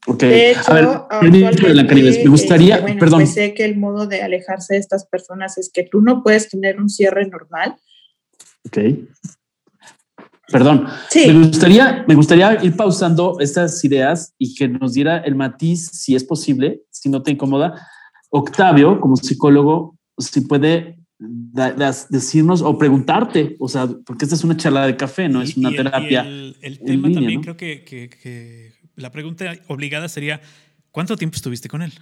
De 0.06 0.52
hecho, 0.52 0.70
a 1.10 1.20
ver, 1.20 1.30
me 1.30 2.28
gustaría, 2.28 2.76
este, 2.76 2.94
perdón. 2.94 3.20
Pues 3.20 3.34
sé 3.34 3.52
que 3.52 3.64
el 3.64 3.76
modo 3.76 4.06
de 4.06 4.22
alejarse 4.22 4.74
de 4.74 4.80
estas 4.80 5.04
personas 5.06 5.58
es 5.58 5.70
que 5.72 5.82
tú 5.82 6.00
no 6.00 6.22
puedes 6.22 6.48
tener 6.48 6.80
un 6.80 6.88
cierre 6.88 7.26
normal. 7.26 7.74
Ok. 8.66 8.78
Perdón. 10.50 10.86
Sí. 11.10 11.26
Me 11.26 11.46
gustaría, 11.46 12.04
me 12.08 12.14
gustaría 12.14 12.64
ir 12.64 12.74
pausando 12.74 13.38
estas 13.40 13.84
ideas 13.84 14.32
y 14.38 14.54
que 14.54 14.68
nos 14.68 14.94
diera 14.94 15.18
el 15.18 15.34
matiz, 15.34 15.90
si 15.92 16.14
es 16.14 16.24
posible, 16.24 16.82
si 16.90 17.10
no 17.10 17.22
te 17.22 17.32
incomoda, 17.32 17.86
Octavio, 18.30 19.00
como 19.00 19.16
psicólogo, 19.16 19.96
si 20.18 20.42
puede 20.42 20.98
decirnos 22.10 22.62
o 22.62 22.78
preguntarte, 22.78 23.56
o 23.58 23.68
sea, 23.68 23.88
porque 24.06 24.24
esta 24.24 24.36
es 24.36 24.44
una 24.44 24.56
charla 24.56 24.86
de 24.86 24.96
café, 24.96 25.28
no 25.28 25.42
es 25.42 25.56
una 25.56 25.70
terapia. 25.70 26.22
el, 26.22 26.80
tema 26.84 27.10
también 27.10 27.42
creo 27.42 27.56
que, 27.56 28.72
la 28.94 29.10
pregunta 29.10 29.52
obligada 29.68 30.08
sería, 30.08 30.40
¿cuánto 30.90 31.16
tiempo 31.16 31.36
estuviste 31.36 31.68
con 31.68 31.82
él, 31.82 31.92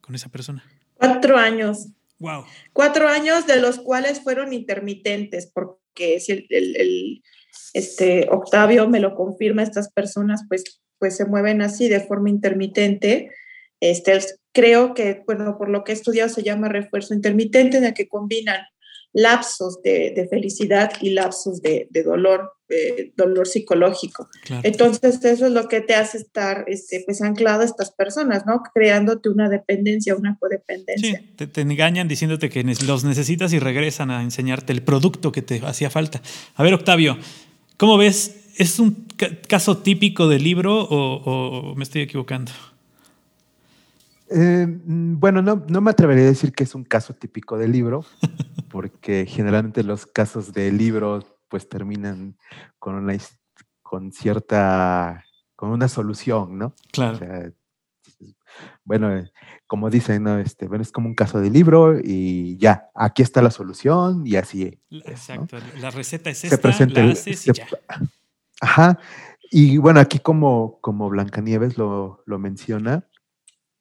con 0.00 0.14
esa 0.14 0.28
persona? 0.28 0.64
Cuatro 0.94 1.36
años. 1.36 1.88
Wow. 2.18 2.44
Cuatro 2.72 3.08
años 3.08 3.46
de 3.46 3.60
los 3.60 3.78
cuales 3.78 4.20
fueron 4.20 4.52
intermitentes, 4.52 5.50
porque 5.52 6.18
si 6.18 6.46
el, 6.48 7.22
este, 7.74 8.28
Octavio 8.30 8.88
me 8.88 8.98
lo 8.98 9.14
confirma, 9.14 9.62
estas 9.62 9.92
personas 9.92 10.44
pues, 10.48 10.80
pues 10.98 11.16
se 11.16 11.26
mueven 11.26 11.62
así 11.62 11.88
de 11.88 12.00
forma 12.00 12.30
intermitente. 12.30 13.30
Este, 13.80 14.18
creo 14.58 14.92
que, 14.92 15.22
bueno, 15.24 15.56
por 15.56 15.68
lo 15.68 15.84
que 15.84 15.92
he 15.92 15.94
estudiado 15.94 16.28
se 16.28 16.42
llama 16.42 16.68
refuerzo 16.68 17.14
intermitente, 17.14 17.76
en 17.76 17.84
el 17.84 17.94
que 17.94 18.08
combinan 18.08 18.60
lapsos 19.12 19.80
de, 19.82 20.26
felicidad 20.28 20.90
y 21.00 21.10
lapsos 21.10 21.62
de, 21.62 21.88
dolor, 22.04 22.54
dolor 23.16 23.46
psicológico. 23.46 24.28
Entonces, 24.64 25.24
eso 25.24 25.46
es 25.46 25.52
lo 25.52 25.68
que 25.68 25.80
te 25.80 25.94
hace 25.94 26.18
estar 26.18 26.64
este, 26.66 27.04
pues, 27.06 27.22
anclado 27.22 27.62
a 27.62 27.66
estas 27.66 27.92
personas, 27.92 28.46
¿no? 28.46 28.60
Creándote 28.74 29.28
una 29.28 29.48
dependencia, 29.48 30.16
una 30.16 30.36
codependencia. 30.40 31.22
Sí, 31.38 31.46
te, 31.46 31.60
engañan 31.60 32.08
diciéndote 32.08 32.50
que 32.50 32.64
los 32.64 33.04
necesitas 33.04 33.52
y 33.52 33.60
regresan 33.60 34.10
a 34.10 34.24
enseñarte 34.24 34.72
el 34.72 34.82
producto 34.82 35.30
que 35.30 35.42
te 35.42 35.60
hacía 35.64 35.88
falta. 35.88 36.20
A 36.56 36.64
ver, 36.64 36.74
Octavio, 36.74 37.16
¿cómo 37.76 37.96
ves? 37.96 38.34
¿Es 38.56 38.80
un 38.80 39.06
caso 39.46 39.78
típico 39.78 40.26
del 40.26 40.42
libro 40.42 40.82
o 40.82 41.76
me 41.76 41.84
estoy 41.84 42.02
equivocando? 42.02 42.50
Eh, 44.30 44.66
mm, 44.66 45.18
bueno, 45.18 45.42
no, 45.42 45.64
no, 45.68 45.80
me 45.80 45.90
atrevería 45.90 46.24
a 46.24 46.28
decir 46.28 46.52
que 46.52 46.64
es 46.64 46.74
un 46.74 46.84
caso 46.84 47.14
típico 47.14 47.58
del 47.58 47.72
libro, 47.72 48.04
porque 48.70 49.26
generalmente 49.26 49.82
los 49.82 50.06
casos 50.06 50.52
de 50.52 50.70
libros 50.72 51.24
pues 51.48 51.68
terminan 51.68 52.36
con 52.78 52.94
una 52.94 53.16
con 53.82 54.12
cierta 54.12 55.24
con 55.56 55.70
una 55.70 55.88
solución, 55.88 56.58
¿no? 56.58 56.74
Claro. 56.92 57.18
bueno, 58.84 59.24
como 59.66 59.90
dicen, 59.90 60.22
¿no? 60.22 60.38
Este, 60.38 60.68
bueno, 60.68 60.82
es 60.82 60.92
como 60.92 61.08
un 61.08 61.14
caso 61.14 61.40
de 61.40 61.50
libro 61.50 61.98
y 61.98 62.56
ya, 62.58 62.90
aquí 62.94 63.22
está 63.22 63.42
la 63.42 63.50
solución 63.50 64.26
y 64.26 64.36
así. 64.36 64.78
Exacto, 64.90 65.56
la 65.80 65.90
receta 65.90 66.30
es 66.30 66.44
esta, 66.44 66.68
la 66.86 67.10
haces 67.10 67.46
y 67.48 67.52
ya. 67.52 67.66
Ajá. 68.60 68.98
Y 69.50 69.78
bueno, 69.78 70.00
aquí 70.00 70.18
como, 70.18 70.78
como 70.80 71.08
Blancanieves 71.08 71.78
lo, 71.78 72.22
lo 72.26 72.38
menciona, 72.38 73.07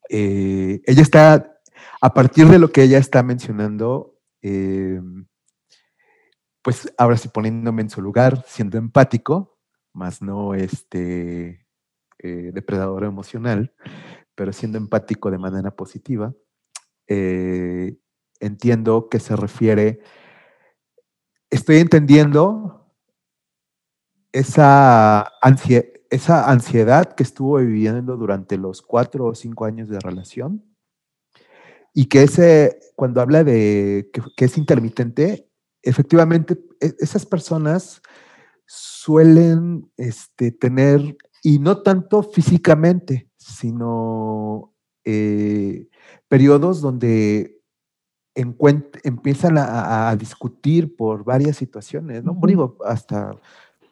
eh, 0.10 0.82
ella 0.86 1.02
está, 1.02 1.60
a 2.02 2.14
partir 2.14 2.48
de 2.48 2.60
lo 2.60 2.72
que 2.72 2.84
ella 2.84 2.98
está 2.98 3.24
mencionando, 3.24 4.18
eh, 4.42 5.02
pues 6.62 6.94
ahora 6.98 7.18
sí 7.18 7.30
poniéndome 7.30 7.82
en 7.82 7.90
su 7.90 8.02
lugar, 8.02 8.44
siendo 8.48 8.78
empático, 8.78 9.58
más 9.94 10.22
no 10.22 10.54
este 10.54 11.66
eh, 12.20 12.52
depredador 12.54 13.04
emocional, 13.04 13.74
pero 14.36 14.54
siendo 14.54 14.78
empático 14.78 15.32
de 15.32 15.38
manera 15.38 15.76
positiva, 15.76 16.34
entiendo 17.08 19.08
que 19.10 19.20
se 19.20 19.36
refiere, 19.36 20.02
estoy 21.50 21.78
entendiendo 21.78 22.94
esa 24.34 25.22
ansiedad, 25.42 25.86
esa 26.10 26.50
ansiedad 26.50 27.14
que 27.14 27.24
estuvo 27.24 27.58
viviendo 27.58 28.18
durante 28.18 28.58
los 28.58 28.82
cuatro 28.82 29.26
o 29.26 29.36
cinco 29.36 29.66
años 29.66 29.90
de 29.90 30.00
relación 30.00 30.64
y 31.94 32.06
que 32.06 32.24
ese, 32.24 32.80
cuando 32.96 33.22
habla 33.22 33.44
de 33.44 34.10
que, 34.36 34.46
es 34.46 34.58
intermitente, 34.58 35.50
efectivamente 35.82 36.60
e, 36.80 36.94
esas 37.00 37.26
personas 37.26 38.02
suelen 38.68 39.90
este, 39.98 40.52
tener, 40.52 41.18
y 41.42 41.60
no 41.60 41.82
tanto 41.82 42.22
físicamente, 42.22 43.30
sino 43.38 44.76
eh, 45.06 45.88
periodos 46.28 46.82
donde 46.82 47.58
empiezan 48.36 49.58
a, 49.58 50.16
discutir 50.16 50.96
por 50.96 51.24
varias 51.24 51.58
situaciones, 51.58 52.24
¿no? 52.24 52.40
Digo, 52.46 52.78
hasta 52.86 53.36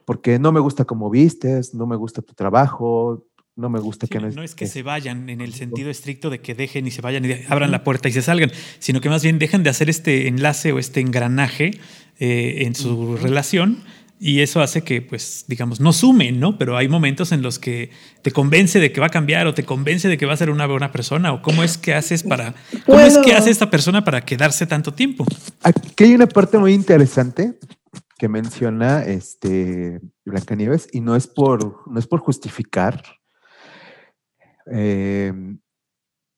porque 0.06 0.39
no 0.39 0.52
me 0.52 0.60
gusta 0.60 0.86
cómo 0.86 1.10
vistes, 1.10 1.74
no 1.74 1.86
me 1.88 1.96
gusta 1.96 2.22
tu 2.22 2.34
trabajo, 2.34 3.26
no 3.56 3.70
me 3.70 3.80
gusta 3.80 4.08
que 4.08 4.20
no, 4.20 4.30
no 4.30 4.44
es 4.44 4.54
que 4.54 4.68
se 4.68 4.84
vayan 4.84 5.30
en 5.30 5.41
el 5.41 5.54
sentido 5.54 5.89
estricto 5.89 6.30
de 6.30 6.41
que 6.41 6.56
dejen 6.56 6.88
y 6.88 6.91
se 6.91 7.02
vayan 7.02 7.26
y 7.26 7.34
abran 7.48 7.72
la 7.72 7.84
puerta 7.84 8.10
y 8.10 8.12
se 8.12 8.22
salgan, 8.22 8.52
sino 8.80 9.02
que 9.02 9.10
más 9.10 9.24
bien 9.24 9.39
dejan 9.39 9.63
de 9.63 9.70
hacer 9.70 9.89
este 9.89 10.28
enlace 10.28 10.72
o 10.74 10.80
este 10.80 11.00
engranaje 11.00 11.80
eh, 12.20 12.63
en 12.65 12.76
su 12.76 13.18
relación 13.18 13.84
y 14.20 14.39
eso 14.39 14.62
hace 14.62 14.82
que, 14.82 15.02
pues, 15.02 15.44
digamos, 15.48 15.82
no 15.82 15.91
sumen, 15.91 16.39
¿no? 16.39 16.58
Pero 16.58 16.78
hay 16.78 16.88
momentos 16.88 17.34
en 17.34 17.41
los 17.41 17.60
que 17.60 17.91
te 18.22 18.32
convence 18.32 18.80
de 18.80 18.91
que 18.91 19.02
va 19.02 19.08
a 19.08 19.10
cambiar 19.10 19.46
o 19.46 19.54
te 19.54 19.63
convence 19.63 20.08
de 20.08 20.18
que 20.18 20.26
va 20.26 20.34
a 20.34 20.38
ser 20.38 20.50
una 20.50 20.65
buena 20.65 20.91
persona 20.91 21.34
o 21.34 21.41
cómo 21.41 21.63
es 21.63 21.78
que 21.78 21.94
haces 21.94 22.24
para, 22.24 22.56
cómo 22.86 23.00
es 23.02 23.18
que 23.18 23.34
hace 23.34 23.50
esta 23.50 23.70
persona 23.70 24.06
para 24.06 24.22
quedarse 24.22 24.65
tanto 24.65 24.94
tiempo. 24.94 25.26
Aquí 25.63 26.06
hay 26.06 26.15
una 26.15 26.28
parte 26.28 26.58
muy 26.58 26.74
interesante 26.74 27.56
que 28.17 28.30
menciona 28.30 29.04
este 29.04 30.01
Blancanieves 30.25 30.88
y 30.91 31.01
no 31.01 31.15
es 31.15 31.28
por, 31.28 31.89
no 31.89 31.99
es 31.99 32.08
por 32.08 32.19
justificar. 32.19 33.04
Em, 34.65 35.60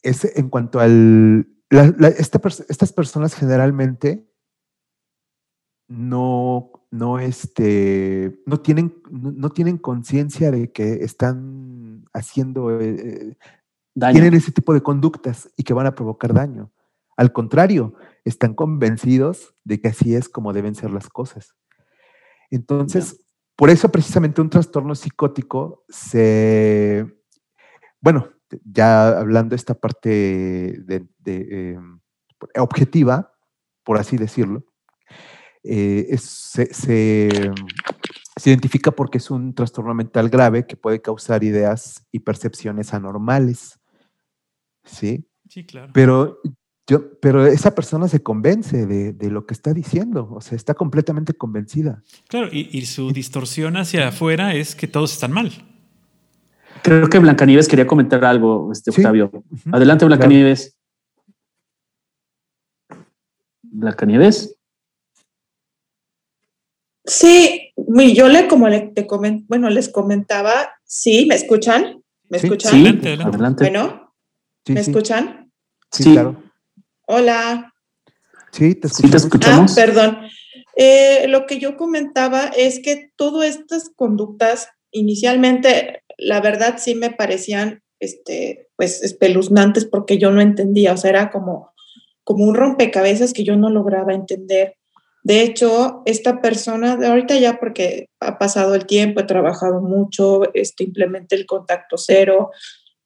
es 0.02 0.26
en 0.38 0.50
cuanto 0.50 0.80
al. 0.80 1.48
estas 1.70 2.94
personas 2.94 3.36
generalmente 3.36 4.28
no, 5.88 6.72
no, 6.92 7.20
este, 7.20 8.42
no 8.46 8.60
tienen, 8.60 9.02
no, 9.10 9.50
tienen 9.52 9.78
conciencia 9.78 10.52
de 10.52 10.72
que 10.72 11.04
están 11.04 12.06
haciendo. 12.14 12.80
Eh, 12.82 13.38
tienen 13.94 14.34
ese 14.34 14.52
tipo 14.52 14.74
de 14.74 14.82
conductas 14.82 15.52
y 15.56 15.64
que 15.64 15.74
van 15.74 15.88
a 15.88 15.96
provocar 15.96 16.34
daño. 16.34 16.72
Al 17.16 17.34
contrario, 17.34 17.96
están 18.26 18.54
convencidos 18.54 19.56
de 19.64 19.82
que 19.82 19.88
así 19.88 20.14
es 20.14 20.30
como 20.30 20.54
deben 20.54 20.76
ser 20.76 20.92
las 20.92 21.10
cosas. 21.10 21.56
Entonces, 22.50 23.24
por 23.56 23.70
eso 23.70 23.90
precisamente 23.90 24.42
un 24.42 24.50
trastorno 24.50 24.96
psicótico 24.96 25.84
se, 25.90 27.06
bueno, 28.00 28.30
ya 28.64 29.20
hablando 29.20 29.56
esta 29.56 29.74
parte 29.74 30.10
de, 30.86 31.08
em, 31.26 32.00
objetiva, 32.58 33.34
por 33.84 33.98
así 33.98 34.16
decirlo, 34.18 34.64
eh, 35.64 36.16
se, 36.18 36.74
se, 36.74 37.30
identifica 38.46 38.92
porque 38.92 39.18
es 39.18 39.32
un 39.32 39.54
trastorno 39.54 39.94
mental 39.94 40.30
grave 40.30 40.66
que 40.66 40.78
puede 40.78 41.02
causar 41.02 41.44
ideas 41.44 42.06
y 42.12 42.20
percepciones 42.20 42.94
anormales. 42.94 43.80
¿Sí? 44.86 45.28
Sí, 45.50 45.66
claro. 45.66 45.92
Pero, 45.94 46.40
yo, 46.90 47.20
pero 47.20 47.46
esa 47.46 47.76
persona 47.76 48.08
se 48.08 48.24
convence 48.24 48.86
de, 48.86 49.30
lo 49.30 49.46
que 49.46 49.54
está 49.54 49.74
diciendo, 49.74 50.30
o 50.32 50.40
sea, 50.40 50.56
está 50.56 50.74
completamente 50.74 51.34
convencida. 51.34 52.02
Claro, 52.30 52.48
y, 52.50 52.86
su 52.86 53.12
distorsión 53.12 53.76
hacia 53.76 54.08
afuera 54.08 54.54
es 54.54 54.74
que 54.74 54.88
todos 54.88 55.12
están 55.12 55.34
mal. 55.34 55.52
Creo 56.84 57.10
que 57.10 57.20
Blancanieves 57.20 57.68
quería 57.68 57.86
comentar 57.86 58.24
algo, 58.24 58.72
este, 58.72 58.92
Octavio. 58.92 59.30
Adelante, 59.74 60.06
Blancanieves. 60.06 60.78
Blancanieves. 63.64 64.56
Sí, 67.04 67.74
yo 68.16 68.30
le 68.30 68.48
como 68.48 68.70
le, 68.70 68.80
te 68.80 69.06
bueno, 69.48 69.70
les 69.70 69.90
comentaba, 69.90 70.70
sí, 70.86 71.26
¿me 71.28 71.36
escuchan? 71.36 72.02
¿Me 72.30 72.38
escuchan? 72.38 72.72
Sí, 72.72 72.88
adelante, 72.88 73.64
Bueno, 73.64 74.14
¿me 74.68 74.80
escuchan? 74.80 75.52
Sí, 75.92 76.14
claro. 76.14 76.47
Hola. 77.10 77.74
Sí, 78.52 78.76
te 78.76 78.88
escuchamos. 78.88 79.72
Ah, 79.72 79.76
perdón. 79.76 80.18
Eh, 80.76 81.26
lo 81.30 81.46
que 81.46 81.58
yo 81.58 81.78
comentaba 81.78 82.52
es 82.56 82.82
que 82.82 83.12
todas 83.16 83.48
estas 83.48 83.90
conductas, 83.96 84.70
inicialmente, 84.92 86.04
la 86.18 86.42
verdad 86.42 86.76
sí 86.78 86.96
me 86.96 87.10
parecían, 87.10 87.82
este, 88.02 88.68
pues, 88.76 89.02
espeluznantes 89.04 89.86
porque 89.86 90.18
yo 90.18 90.32
no 90.32 90.42
entendía, 90.42 90.94
o 90.94 90.98
sea, 90.98 91.12
era 91.12 91.32
como, 91.32 91.72
como 92.26 92.44
un 92.44 92.56
rompecabezas 92.56 93.32
que 93.32 93.46
yo 93.46 93.56
no 93.56 93.70
lograba 93.70 94.14
entender. 94.14 94.76
De 95.24 95.42
hecho, 95.44 96.02
esta 96.06 96.42
persona, 96.42 97.00
ahorita 97.02 97.40
ya 97.40 97.58
porque 97.58 98.10
ha 98.20 98.38
pasado 98.38 98.76
el 98.76 98.86
tiempo, 98.86 99.22
he 99.22 99.24
trabajado 99.24 99.82
mucho, 99.82 100.42
este, 100.54 100.84
implementé 100.84 101.38
el 101.38 101.46
contacto 101.46 101.98
cero 101.98 102.52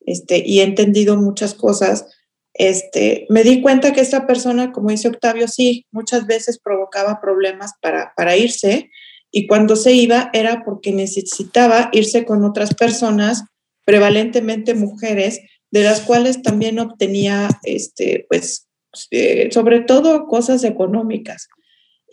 este, 0.06 0.42
y 0.44 0.60
he 0.60 0.64
entendido 0.64 1.18
muchas 1.18 1.54
cosas, 1.54 2.08
este, 2.54 3.26
me 3.30 3.44
di 3.44 3.62
cuenta 3.62 3.94
que 3.94 4.02
esta 4.02 4.28
persona, 4.28 4.72
como 4.72 4.90
dice 4.90 5.08
Octavio, 5.08 5.48
sí, 5.48 5.86
muchas 5.92 6.28
veces 6.28 6.60
provocaba 6.60 7.22
problemas 7.22 7.74
para, 7.82 8.14
para 8.16 8.36
irse 8.36 8.90
y 9.32 9.48
cuando 9.48 9.76
se 9.76 9.94
iba 9.94 10.30
era 10.34 10.64
porque 10.66 10.92
necesitaba 10.92 11.90
irse 11.94 12.26
con 12.26 12.44
otras 12.44 12.74
personas, 12.74 13.46
prevalentemente 13.86 14.74
mujeres, 14.74 15.42
de 15.72 15.84
las 15.84 16.02
cuales 16.02 16.42
también 16.42 16.80
obtenía, 16.80 17.48
este, 17.64 18.26
pues, 18.30 18.68
eh, 19.10 19.50
sobre 19.52 19.80
todo 19.80 20.28
cosas 20.28 20.66
económicas. 20.66 21.48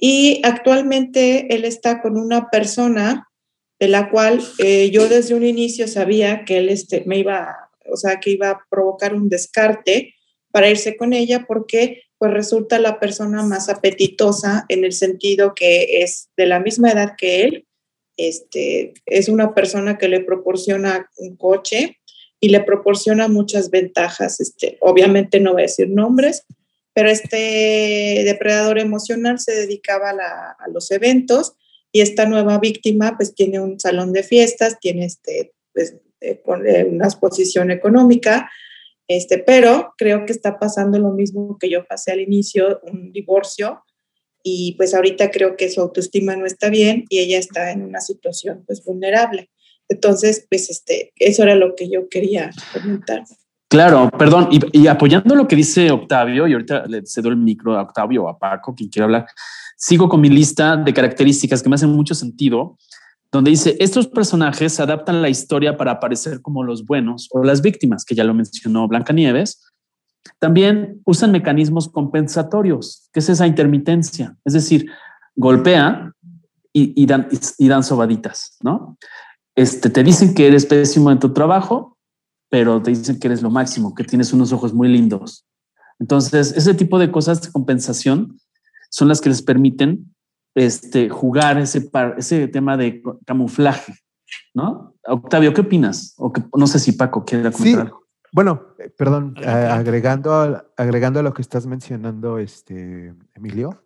Y 0.00 0.40
actualmente 0.44 1.52
él 1.52 1.64
está 1.64 2.00
con 2.00 2.16
una 2.16 2.50
persona 2.50 3.28
de 3.80 3.88
la 3.88 4.10
cual 4.10 4.40
eh, 4.58 4.90
yo 4.90 5.08
desde 5.08 5.34
un 5.34 5.44
inicio 5.44 5.88
sabía 5.88 6.44
que 6.44 6.58
él 6.58 6.68
este, 6.68 7.02
me 7.04 7.18
iba, 7.18 7.70
o 7.90 7.96
sea, 7.96 8.20
que 8.20 8.30
iba 8.30 8.50
a 8.50 8.60
provocar 8.70 9.14
un 9.14 9.28
descarte 9.28 10.14
para 10.50 10.70
irse 10.70 10.96
con 10.96 11.12
ella 11.12 11.44
porque 11.46 12.02
pues 12.18 12.32
resulta 12.32 12.78
la 12.78 12.98
persona 12.98 13.42
más 13.42 13.68
apetitosa 13.68 14.66
en 14.68 14.84
el 14.84 14.92
sentido 14.92 15.54
que 15.54 16.02
es 16.02 16.30
de 16.36 16.46
la 16.46 16.58
misma 16.58 16.90
edad 16.90 17.14
que 17.16 17.42
él, 17.42 17.66
este, 18.16 18.94
es 19.06 19.28
una 19.28 19.54
persona 19.54 19.96
que 19.96 20.08
le 20.08 20.20
proporciona 20.20 21.08
un 21.18 21.36
coche 21.36 21.98
y 22.40 22.48
le 22.48 22.60
proporciona 22.60 23.28
muchas 23.28 23.70
ventajas. 23.70 24.40
Este, 24.40 24.76
obviamente 24.80 25.38
no 25.38 25.52
voy 25.52 25.62
a 25.62 25.66
decir 25.66 25.88
nombres, 25.88 26.44
pero 26.92 27.10
este 27.10 28.22
depredador 28.24 28.80
emocional 28.80 29.38
se 29.38 29.54
dedicaba 29.54 30.10
a, 30.10 30.68
los 30.72 30.90
eventos 30.90 31.54
y 31.92 32.00
esta 32.00 32.26
nueva 32.26 32.58
víctima 32.58 33.16
pues 33.16 33.34
tiene 33.34 33.60
un 33.60 33.78
salón 33.78 34.12
de 34.12 34.24
fiestas, 34.24 34.80
tiene 34.80 35.04
este, 35.04 35.52
pues, 35.72 35.94
eh, 36.20 36.40
una 36.90 37.06
exposición 37.06 37.70
económica, 37.70 38.50
este, 39.08 39.38
pero 39.38 39.94
creo 39.96 40.26
que 40.26 40.32
está 40.32 40.58
pasando 40.58 40.98
lo 40.98 41.10
mismo 41.12 41.56
que 41.58 41.70
yo 41.70 41.86
pasé 41.86 42.12
al 42.12 42.20
inicio, 42.20 42.80
un 42.82 43.10
divorcio, 43.10 43.82
y 44.42 44.74
pues 44.76 44.94
ahorita 44.94 45.30
creo 45.30 45.56
que 45.56 45.70
su 45.70 45.80
autoestima 45.80 46.36
no 46.36 46.46
está 46.46 46.68
bien 46.70 47.04
y 47.08 47.18
ella 47.18 47.38
está 47.38 47.72
en 47.72 47.82
una 47.82 48.00
situación 48.00 48.64
pues 48.66 48.84
vulnerable. 48.84 49.50
Entonces, 49.88 50.46
pues 50.48 50.70
este, 50.70 51.12
eso 51.16 51.42
era 51.42 51.54
lo 51.54 51.74
que 51.74 51.90
yo 51.90 52.08
quería 52.08 52.50
comentar. 52.72 53.24
Claro, 53.70 54.10
perdón, 54.18 54.48
y, 54.50 54.86
apoyando 54.86 55.34
lo 55.34 55.46
que 55.46 55.56
dice 55.56 55.90
Octavio, 55.90 56.46
y 56.46 56.52
ahorita 56.54 56.86
le 56.86 57.04
cedo 57.04 57.28
el 57.28 57.36
micro 57.36 57.76
a 57.76 57.82
Octavio 57.82 58.24
o 58.24 58.28
a 58.28 58.38
Paco, 58.38 58.74
quien 58.74 58.88
quiera 58.88 59.04
hablar, 59.04 59.26
sigo 59.76 60.08
con 60.08 60.22
mi 60.22 60.30
lista 60.30 60.76
de 60.76 60.94
características 60.94 61.62
que 61.62 61.68
me 61.68 61.74
hacen 61.74 61.90
mucho 61.90 62.14
sentido, 62.14 62.78
donde 63.30 63.50
dice, 63.50 63.76
estos 63.78 64.08
personajes 64.08 64.80
adaptan 64.80 65.20
la 65.20 65.28
historia 65.28 65.76
para 65.76 65.92
aparecer 65.92 66.40
como 66.40 66.64
los 66.64 66.86
buenos 66.86 67.28
o 67.30 67.44
las 67.44 67.60
víctimas, 67.60 68.04
que 68.04 68.14
ya 68.14 68.24
lo 68.24 68.34
mencionó 68.34 68.88
Blancanieves. 68.88 69.66
También 70.38 71.02
usan 71.04 71.32
mecanismos 71.32 71.88
compensatorios, 71.88 73.08
que 73.12 73.20
es 73.20 73.28
esa 73.28 73.46
intermitencia, 73.46 74.36
es 74.44 74.54
decir, 74.54 74.90
golpea 75.36 76.12
y, 76.72 77.06
dan, 77.06 77.28
y 77.58 77.68
dan 77.68 77.82
sobaditas, 77.82 78.56
¿no? 78.62 78.96
Este, 79.56 79.90
te 79.90 80.04
dicen 80.04 80.34
que 80.34 80.46
eres 80.46 80.66
pésimo 80.66 81.10
en 81.10 81.18
tu 81.18 81.32
trabajo, 81.32 81.98
pero 82.48 82.80
te 82.80 82.92
dicen 82.92 83.18
que 83.18 83.26
eres 83.26 83.42
lo 83.42 83.50
máximo, 83.50 83.94
que 83.94 84.04
tienes 84.04 84.32
unos 84.32 84.52
ojos 84.52 84.72
muy 84.72 84.88
lindos. 84.88 85.44
Entonces, 85.98 86.52
ese 86.56 86.74
tipo 86.74 86.98
de 86.98 87.10
cosas 87.10 87.42
de 87.42 87.50
compensación 87.50 88.38
son 88.90 89.08
las 89.08 89.20
que 89.20 89.28
les 89.28 89.42
permiten 89.42 90.14
este, 90.58 91.08
jugar 91.08 91.58
ese, 91.58 91.90
ese 92.16 92.48
tema 92.48 92.76
de 92.76 93.02
camuflaje, 93.24 93.94
¿no? 94.54 94.94
Octavio, 95.06 95.54
¿qué 95.54 95.62
opinas? 95.62 96.14
O 96.18 96.32
que, 96.32 96.42
no 96.56 96.66
sé 96.66 96.78
si 96.78 96.92
Paco 96.92 97.24
quiere 97.24 97.50
comentar 97.50 97.86
algo. 97.86 98.04
Bueno, 98.32 98.74
eh, 98.78 98.90
perdón, 98.90 99.34
agregando, 99.44 100.32
a, 100.34 100.66
agregando 100.76 101.20
a 101.20 101.22
lo 101.22 101.32
que 101.32 101.42
estás 101.42 101.66
mencionando, 101.66 102.38
este, 102.38 103.14
Emilio. 103.34 103.84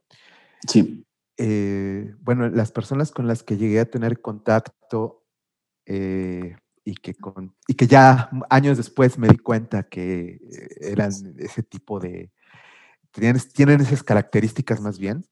Sí. 0.67 1.05
Eh, 1.37 2.15
bueno, 2.21 2.49
las 2.49 2.73
personas 2.73 3.11
con 3.11 3.27
las 3.27 3.43
que 3.43 3.57
llegué 3.57 3.81
a 3.81 3.91
tener 3.91 4.21
contacto 4.21 5.25
eh, 5.87 6.57
y 6.85 6.95
que, 6.95 7.15
con, 7.15 7.55
y 7.67 7.75
que 7.75 7.87
ya 7.87 8.31
años 8.51 8.77
después 8.77 9.19
me 9.19 9.29
di 9.29 9.39
cuenta 9.39 9.85
que 9.85 10.41
eh, 10.41 10.69
eran 10.81 11.13
ese 11.39 11.63
tipo 11.63 11.99
de, 11.99 12.33
tienen, 13.13 13.41
tienen 13.53 13.81
esas 13.81 14.03
características 14.03 14.81
más 14.81 14.99
bien. 14.99 15.25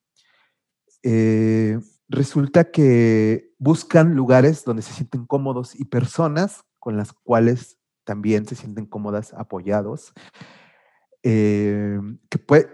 Eh, 1.03 1.79
resulta 2.09 2.71
que 2.71 3.53
buscan 3.59 4.15
lugares 4.15 4.65
donde 4.65 4.83
se 4.83 4.93
sienten 4.93 5.27
cómodos 5.27 5.75
y 5.75 5.85
personas 5.85 6.65
con 6.79 6.97
las 6.97 7.13
cuales 7.13 7.79
también 8.05 8.47
se 8.47 8.57
sienten 8.57 8.87
cómodas, 8.87 9.33
apoyados, 9.35 10.13
eh, 11.23 12.01
que 12.29 12.39
puede, 12.39 12.69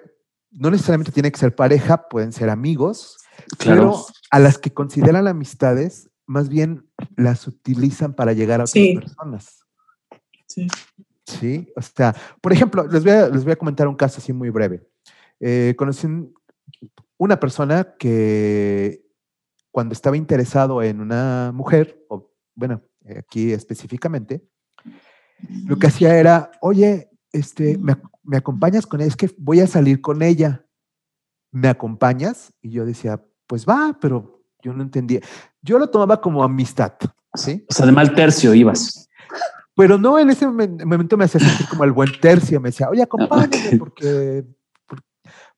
no 0.51 0.71
necesariamente 0.71 1.13
tiene 1.13 1.31
que 1.31 1.39
ser 1.39 1.55
pareja, 1.55 2.09
pueden 2.09 2.33
ser 2.33 2.49
amigos, 2.49 3.19
pero 3.63 4.07
a 4.31 4.39
las 4.39 4.59
que 4.59 4.73
consideran 4.73 5.27
amistades 5.27 6.09
más 6.27 6.49
bien 6.49 6.89
las 7.17 7.47
utilizan 7.47 8.15
para 8.15 8.33
llegar 8.33 8.61
a 8.61 8.65
otras 8.65 8.87
personas. 8.95 9.61
Sí. 10.47 10.67
Sí, 11.27 11.73
o 11.75 11.83
sea, 11.83 12.15
por 12.41 12.53
ejemplo, 12.53 12.87
les 12.87 13.03
voy 13.03 13.13
a, 13.13 13.29
les 13.29 13.43
voy 13.43 13.53
a 13.53 13.57
comentar 13.57 13.89
un 13.89 13.97
caso 13.97 14.19
así 14.19 14.33
muy 14.33 14.51
breve. 14.51 14.87
Eh, 15.41 15.75
conocí 15.77 16.07
una 17.19 17.41
persona 17.41 17.95
que 17.99 19.05
cuando 19.71 19.93
estaba 19.93 20.17
interesado 20.17 20.83
en 20.83 21.01
una 21.01 21.53
mujer, 21.55 22.05
o 22.09 22.33
bueno, 22.55 22.83
aquí 23.17 23.53
específicamente, 23.53 24.47
lo 25.67 25.77
que 25.79 25.89
hacía 25.89 26.19
era, 26.19 26.51
oye, 26.61 27.11
este, 27.33 27.77
me, 27.79 27.97
me 28.23 28.37
acompañas 28.37 28.87
con 28.87 29.01
ella, 29.01 29.09
es 29.09 29.17
que 29.17 29.31
voy 29.39 29.61
a 29.61 29.67
salir 29.67 30.01
con 30.01 30.23
ella, 30.23 30.67
¿me 31.53 31.69
acompañas? 31.69 32.53
Y 32.61 32.71
yo 32.71 32.85
decía, 32.85 33.23
pues 33.47 33.67
va, 33.67 33.97
pero 34.01 34.43
yo 34.63 34.73
no 34.73 34.83
entendía. 34.83 35.21
Yo 35.63 35.79
lo 35.79 35.89
tomaba 35.89 36.21
como 36.21 36.43
amistad, 36.43 36.95
¿sí? 37.35 37.65
O 37.69 37.75
sea, 37.75 37.87
de 37.87 37.93
mal 37.93 38.15
tercio 38.15 38.55
ibas. 38.55 39.09
Pero 39.75 39.99
no, 39.99 40.19
en 40.19 40.31
ese 40.31 40.47
momento 40.47 41.17
me 41.17 41.27
hacía 41.27 41.41
sentir 41.41 41.69
como 41.69 41.85
el 41.85 41.93
buen 41.93 42.11
tercio. 42.21 42.61
Me 42.61 42.71
decía, 42.71 42.89
oye, 42.89 43.03
acompáñame 43.03 43.77
porque, 43.79 44.45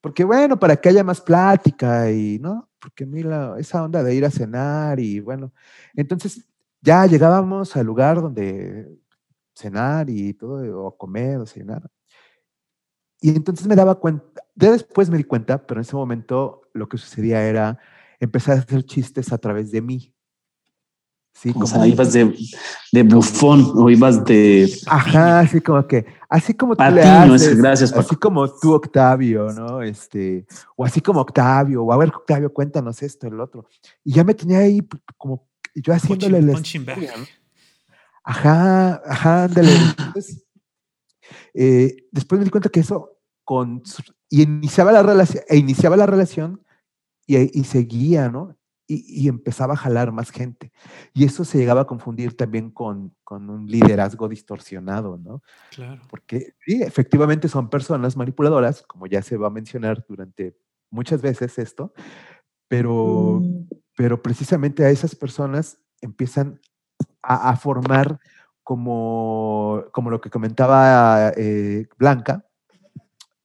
porque, 0.00 0.24
bueno, 0.24 0.58
para 0.58 0.76
que 0.76 0.88
haya 0.88 1.04
más 1.04 1.20
plática 1.20 2.10
y, 2.10 2.38
¿no? 2.38 2.68
Porque 2.80 3.06
mira, 3.06 3.56
esa 3.58 3.82
onda 3.84 4.02
de 4.02 4.14
ir 4.14 4.24
a 4.24 4.30
cenar 4.30 5.00
y 5.00 5.20
bueno. 5.20 5.52
Entonces, 5.94 6.46
ya 6.80 7.06
llegábamos 7.06 7.76
al 7.76 7.86
lugar 7.86 8.20
donde 8.22 8.88
cenar 9.54 10.08
y 10.10 10.34
todo, 10.34 10.86
o 10.86 10.96
comer 10.96 11.38
o 11.38 11.46
cenar. 11.46 11.90
Y 13.20 13.30
entonces 13.30 13.66
me 13.66 13.74
daba 13.74 13.96
cuenta, 13.96 14.42
ya 14.54 14.70
después 14.70 15.10
me 15.10 15.18
di 15.18 15.24
cuenta, 15.24 15.66
pero 15.66 15.80
en 15.80 15.82
ese 15.82 15.96
momento 15.96 16.62
lo 16.72 16.88
que 16.88 16.98
sucedía 16.98 17.42
era 17.42 17.78
empezar 18.20 18.56
a 18.56 18.60
hacer 18.60 18.84
chistes 18.84 19.32
a 19.32 19.38
través 19.38 19.72
de 19.72 19.82
mí. 19.82 20.14
Sí, 21.40 21.52
como 21.52 21.66
o 21.66 21.68
sea, 21.68 21.86
ibas 21.86 22.12
de, 22.12 22.36
de 22.90 23.02
bufón 23.04 23.64
o 23.76 23.88
ibas 23.88 24.24
de. 24.24 24.68
Ajá, 24.88 25.38
así 25.38 25.60
como 25.60 25.86
que, 25.86 26.04
así 26.28 26.52
como 26.52 26.74
tú 26.74 26.82
le 26.82 27.02
haces, 27.02 27.58
gracias, 27.58 27.92
así 27.92 28.16
como 28.16 28.52
tú, 28.52 28.72
Octavio, 28.74 29.52
¿no? 29.52 29.80
Este, 29.80 30.44
o 30.74 30.84
así 30.84 31.00
como 31.00 31.20
Octavio, 31.20 31.84
o 31.84 31.92
a 31.92 31.96
ver, 31.96 32.08
Octavio, 32.08 32.52
cuéntanos 32.52 33.00
esto, 33.04 33.28
el 33.28 33.38
otro. 33.38 33.68
Y 34.02 34.14
ya 34.14 34.24
me 34.24 34.34
tenía 34.34 34.58
ahí 34.58 34.80
como 35.16 35.48
yo 35.76 35.94
haciéndole 35.94 36.38
el. 36.38 36.50
Ajá, 38.24 39.00
ajá, 39.06 39.44
ándale. 39.44 39.70
Entonces, 39.96 40.44
eh, 41.54 41.94
después 42.10 42.40
me 42.40 42.46
di 42.46 42.50
cuenta 42.50 42.68
que 42.68 42.80
eso 42.80 43.16
con 43.44 43.80
y 44.28 44.42
iniciaba 44.42 44.90
la 44.90 45.04
relación, 45.04 45.44
e 45.48 45.56
iniciaba 45.56 45.96
la 45.96 46.06
relación 46.06 46.64
y, 47.28 47.60
y 47.60 47.62
seguía, 47.62 48.28
¿no? 48.28 48.57
Y, 48.88 49.28
empezaba 49.28 49.74
a 49.74 49.76
jalar 49.76 50.12
más 50.12 50.30
gente. 50.30 50.72
Y 51.12 51.24
eso 51.24 51.44
se 51.44 51.58
llegaba 51.58 51.82
a 51.82 51.86
confundir 51.86 52.36
también 52.36 52.70
con, 52.70 53.14
con, 53.22 53.50
un 53.50 53.66
liderazgo 53.66 54.28
distorsionado, 54.28 55.18
¿no? 55.18 55.42
Claro. 55.70 56.00
Porque 56.08 56.54
sí, 56.64 56.82
efectivamente 56.82 57.48
son 57.48 57.68
personas 57.68 58.16
manipuladoras, 58.16 58.82
como 58.82 59.06
ya 59.06 59.20
se 59.20 59.36
va 59.36 59.48
a 59.48 59.50
mencionar 59.50 60.04
durante 60.08 60.56
muchas 60.90 61.20
veces 61.20 61.58
esto, 61.58 61.92
pero, 62.66 63.40
mm. 63.42 63.68
pero 63.94 64.22
precisamente 64.22 64.84
a 64.84 64.90
esas 64.90 65.14
personas 65.14 65.78
empiezan 66.00 66.58
a, 67.22 67.54
formar 67.56 68.18
como, 68.62 69.84
como 69.92 70.08
lo 70.08 70.20
que 70.20 70.30
comentaba 70.30 71.30
eh, 71.36 71.86
Blanca. 71.98 72.46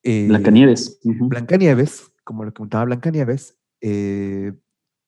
Eh, 0.03 0.27
Blanca 0.27 0.51
Nieves. 0.51 0.99
Blanca 1.03 1.57
Nieves, 1.57 2.13
como 2.23 2.45
lo 2.45 2.51
que 2.51 2.57
comentaba 2.57 2.85
Blanca 2.85 3.11
Nieves, 3.11 3.57
eh, 3.81 4.53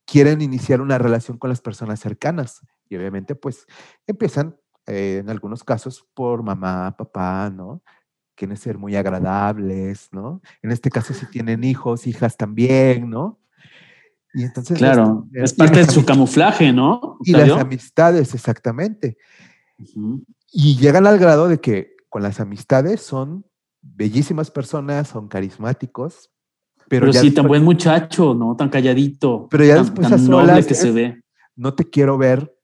quieren 0.06 0.41
iniciar 0.41 0.82
una 0.82 0.98
relación 0.98 1.38
con 1.38 1.50
las 1.50 1.62
personas 1.62 2.00
cercanas 2.00 2.62
y 2.89 2.96
obviamente 2.96 3.36
pues 3.36 3.65
empiezan 4.08 4.56
eh, 4.86 5.20
en 5.22 5.30
algunos 5.30 5.63
casos 5.63 6.06
por 6.13 6.44
mamá, 6.44 6.96
papá, 6.98 7.50
¿no? 7.50 7.82
Quieren 8.36 8.58
ser 8.58 8.78
muy 8.78 8.96
agradables, 8.96 10.10
¿no? 10.12 10.41
En 10.62 10.72
este 10.72 10.89
caso 10.89 11.13
si 11.13 11.26
tienen 11.32 11.63
hijos, 11.63 12.08
hijas 12.08 12.38
también, 12.38 13.10
¿no? 13.10 13.39
Y 14.34 14.44
entonces... 14.44 14.78
Claro, 14.78 15.28
es 15.34 15.54
parte 15.54 15.80
de 15.80 15.88
su 15.88 16.06
camuflaje, 16.06 16.72
¿no? 16.74 17.18
Y 17.24 17.32
las 17.32 17.52
amistades, 17.52 18.34
exactamente. 18.36 19.18
Y 20.52 20.78
llegan 20.78 21.08
al 21.08 21.18
grado 21.18 21.48
de 21.48 21.60
que 21.60 21.96
con 22.10 22.22
las 22.22 22.39
amistades 22.39 23.02
son 23.02 23.46
bellísimas 23.82 24.52
personas, 24.52 25.08
son 25.08 25.30
carismáticos, 25.30 26.32
pero, 26.88 27.12
sí, 27.12 27.32
tan 27.32 27.48
buen 27.48 27.63
muchacho, 27.63 28.34
¿no? 28.34 28.56
Tan 28.56 28.69
calladito. 28.69 29.48
Pero 29.50 29.65
ya 29.65 29.76
después 29.78 30.12
a 30.12 30.17
solas 30.17 30.65
que 30.65 30.74
se 30.74 30.91
ve. 30.91 31.21
No 31.56 31.74
te 31.74 31.89
quiero 31.89 32.17
ver 32.17 32.56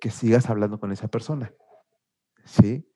que 0.00 0.10
sigas 0.10 0.50
hablando 0.50 0.78
con 0.78 0.92
esa 0.92 1.08
persona. 1.08 1.52
¿Sí? 2.44 2.86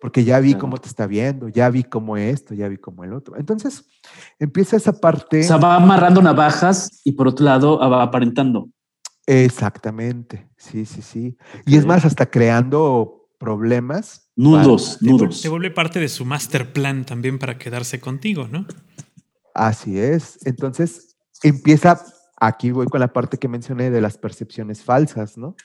Porque 0.00 0.24
ya 0.24 0.38
vi 0.40 0.54
cómo 0.54 0.76
te 0.76 0.88
está 0.88 1.06
viendo, 1.06 1.48
ya 1.48 1.70
vi 1.70 1.82
cómo 1.82 2.16
esto, 2.16 2.54
ya 2.54 2.68
vi 2.68 2.76
cómo 2.76 3.02
el 3.04 3.14
otro. 3.14 3.36
Entonces, 3.36 3.86
empieza 4.38 4.76
esa 4.76 4.92
parte. 4.92 5.40
O 5.40 5.44
sea, 5.44 5.56
va 5.56 5.76
amarrando 5.76 6.20
navajas 6.20 7.00
y 7.02 7.12
por 7.12 7.28
otro 7.28 7.46
lado 7.46 7.78
va 7.78 8.02
aparentando. 8.02 8.68
Exactamente, 9.26 10.48
sí, 10.56 10.84
sí, 10.84 11.02
sí. 11.02 11.36
Y 11.64 11.76
es 11.76 11.86
más, 11.86 12.04
hasta 12.04 12.26
creando 12.26 13.28
problemas. 13.38 14.30
Nudos, 14.36 14.98
nudos. 15.00 15.40
Se 15.40 15.48
vuelve 15.48 15.70
parte 15.70 15.98
de 15.98 16.08
su 16.08 16.24
master 16.24 16.72
plan 16.72 17.04
también 17.04 17.38
para 17.38 17.58
quedarse 17.58 17.98
contigo, 17.98 18.48
¿no? 18.48 18.66
Así 19.56 19.98
es. 19.98 20.38
Entonces 20.44 21.16
empieza, 21.42 22.04
aquí 22.36 22.70
voy 22.72 22.86
con 22.86 23.00
la 23.00 23.12
parte 23.12 23.38
que 23.38 23.48
mencioné 23.48 23.90
de 23.90 24.02
las 24.02 24.18
percepciones 24.18 24.82
falsas, 24.82 25.38
¿no? 25.38 25.56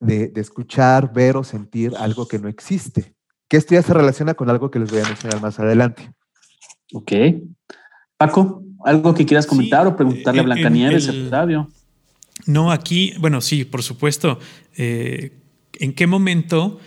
De, 0.00 0.32
escuchar, 0.36 1.12
ver 1.12 1.36
o 1.36 1.44
sentir 1.44 1.94
algo 1.98 2.26
que 2.26 2.38
no 2.38 2.48
existe. 2.48 3.14
Que 3.46 3.58
esto 3.58 3.74
ya 3.74 3.82
se 3.82 3.92
relaciona 3.92 4.32
con 4.34 4.48
algo 4.48 4.70
que 4.70 4.78
les 4.78 4.90
voy 4.90 5.00
a 5.00 5.04
mencionar 5.04 5.42
más 5.42 5.58
adelante. 5.60 6.10
Ok. 6.94 7.12
Paco, 8.16 8.62
¿algo 8.84 9.12
que 9.12 9.26
quieras 9.26 9.46
comentar 9.46 9.86
o 9.86 9.94
preguntarle 9.94 10.40
a 10.40 10.44
Blanca 10.44 10.70
Nieves, 10.70 11.08
Octavio? 11.10 11.68
No, 12.46 12.72
aquí, 12.72 13.12
bueno, 13.20 13.42
sí, 13.42 13.66
por 13.66 13.82
supuesto. 13.82 14.38
Eh, 14.76 15.36
¿En 15.74 15.92
qué 15.92 16.06
momento 16.06 16.78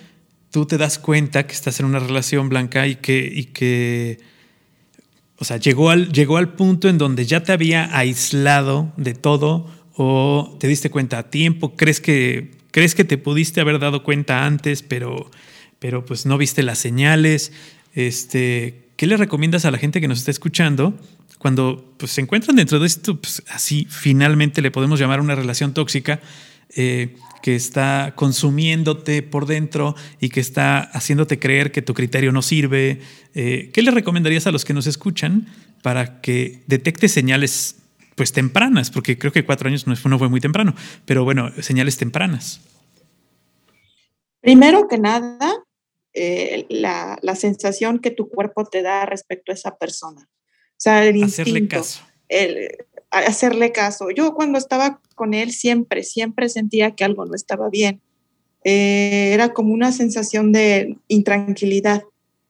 tú 0.49 0.65
te 0.65 0.79
das 0.79 0.97
cuenta 0.97 1.45
que 1.45 1.53
estás 1.53 1.79
en 1.79 1.85
una 1.85 1.99
relación 1.99 2.49
blanca 2.49 2.87
y 2.87 2.95
que, 2.95 3.31
y 3.31 3.45
que 3.45 4.30
o 5.41 5.43
sea, 5.43 5.57
llegó 5.57 5.89
al, 5.89 6.11
llegó 6.11 6.37
al 6.37 6.53
punto 6.53 6.87
en 6.87 6.99
donde 6.99 7.25
ya 7.25 7.41
te 7.41 7.51
había 7.51 7.97
aislado 7.97 8.93
de 8.95 9.15
todo 9.15 9.65
o 9.95 10.55
te 10.59 10.67
diste 10.67 10.91
cuenta 10.91 11.17
a 11.17 11.31
tiempo, 11.31 11.75
crees 11.75 11.99
que, 11.99 12.51
crees 12.69 12.93
que 12.93 13.05
te 13.05 13.17
pudiste 13.17 13.59
haber 13.59 13.79
dado 13.79 14.03
cuenta 14.03 14.45
antes, 14.45 14.83
pero, 14.83 15.31
pero 15.79 16.05
pues 16.05 16.27
no 16.27 16.37
viste 16.37 16.61
las 16.61 16.77
señales. 16.77 17.53
Este, 17.95 18.89
¿Qué 18.97 19.07
le 19.07 19.17
recomiendas 19.17 19.65
a 19.65 19.71
la 19.71 19.79
gente 19.79 19.99
que 19.99 20.07
nos 20.07 20.19
está 20.19 20.29
escuchando 20.29 20.93
cuando 21.39 21.91
pues, 21.97 22.11
se 22.11 22.21
encuentran 22.21 22.55
dentro 22.55 22.79
de 22.79 22.85
esto, 22.85 23.19
pues, 23.19 23.41
así 23.49 23.87
finalmente 23.89 24.61
le 24.61 24.69
podemos 24.69 24.99
llamar 24.99 25.21
una 25.21 25.33
relación 25.33 25.73
tóxica? 25.73 26.19
Eh, 26.75 27.15
que 27.41 27.55
está 27.55 28.13
consumiéndote 28.15 29.23
por 29.23 29.45
dentro 29.45 29.95
y 30.19 30.29
que 30.29 30.39
está 30.39 30.79
haciéndote 30.79 31.39
creer 31.39 31.71
que 31.71 31.81
tu 31.81 31.93
criterio 31.93 32.31
no 32.31 32.41
sirve. 32.41 33.01
Eh, 33.33 33.69
¿Qué 33.73 33.81
le 33.81 33.91
recomendarías 33.91 34.47
a 34.47 34.51
los 34.51 34.65
que 34.65 34.73
nos 34.73 34.87
escuchan 34.87 35.47
para 35.81 36.21
que 36.21 36.63
detecte 36.67 37.09
señales 37.09 37.77
pues 38.15 38.31
tempranas? 38.31 38.91
Porque 38.91 39.17
creo 39.17 39.31
que 39.31 39.45
cuatro 39.45 39.67
años 39.67 39.87
no 39.87 39.95
fue, 39.95 40.29
muy 40.29 40.41
temprano, 40.41 40.75
pero 41.05 41.23
bueno, 41.23 41.51
señales 41.61 41.97
tempranas. 41.97 42.61
Primero 44.41 44.87
que 44.87 44.97
nada, 44.97 45.37
eh, 46.13 46.65
la, 46.69 47.19
sensación 47.35 47.99
que 47.99 48.11
tu 48.11 48.29
cuerpo 48.29 48.65
te 48.65 48.81
da 48.81 49.05
respecto 49.05 49.51
a 49.51 49.55
esa 49.55 49.77
persona. 49.77 50.21
O 50.21 50.83
sea, 50.83 51.05
el 51.05 51.23
Hacerle 51.23 51.67
caso. 51.67 52.01
El, 52.27 52.69
hacerle 53.11 53.71
caso. 53.71 54.09
Yo 54.09 54.33
cuando 54.33 54.57
estaba 54.57 55.01
con 55.15 55.33
él 55.33 55.51
siempre, 55.51 56.03
siempre 56.03 56.49
sentía 56.49 56.91
que 56.91 57.03
algo 57.03 57.25
no 57.25 57.35
estaba 57.35 57.69
bien. 57.69 58.01
Eh, 58.63 59.31
era 59.33 59.53
como 59.53 59.73
una 59.73 59.91
sensación 59.91 60.51
de 60.51 60.97
intranquilidad. 61.07 62.03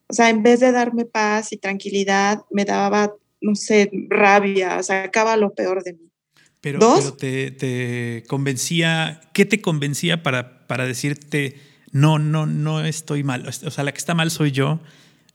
O 0.08 0.14
sea, 0.14 0.30
en 0.30 0.44
vez 0.44 0.60
de 0.60 0.72
darme 0.72 1.06
paz 1.06 1.54
y 1.54 1.58
tranquilidad, 1.58 2.42
me 2.52 2.66
daba, 2.66 3.14
no 3.40 3.56
sé, 3.56 3.90
rabia, 4.10 4.84
sacaba 4.84 5.38
lo 5.38 5.54
peor 5.54 5.84
de 5.84 5.94
mí. 5.94 6.12
Pero, 6.60 6.80
¿Dos? 6.80 7.18
te, 7.18 8.24
convencía, 8.28 9.22
¿qué 9.34 9.46
te 9.46 9.62
convencía 9.62 10.22
para, 10.22 10.68
para 10.68 10.86
decirte, 10.86 11.56
no, 11.92 12.20
no, 12.20 12.46
no 12.46 12.84
estoy 12.86 13.24
mal? 13.24 13.48
O 13.48 13.52
sea, 13.52 13.84
la 13.84 13.92
que 13.92 13.98
está 13.98 14.14
mal 14.14 14.30
soy 14.30 14.52
yo. 14.52 14.80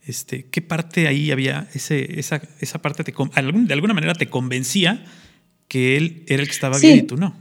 Este, 0.07 0.49
¿Qué 0.49 0.63
parte 0.63 1.09
ahí 1.09 1.33
había? 1.33 1.69
Ese, 1.75 2.21
esa, 2.21 2.41
esa 2.61 2.81
parte 2.81 3.03
te, 3.03 3.13
de 3.13 3.75
alguna 3.75 3.93
manera 3.93 4.15
te 4.15 4.31
convencía 4.31 5.05
que 5.67 5.97
él 5.97 6.25
era 6.29 6.43
el 6.43 6.49
que 6.49 6.55
estaba 6.55 6.79
bien 6.79 6.99
y 6.99 7.03
tú 7.03 7.17
no. 7.17 7.35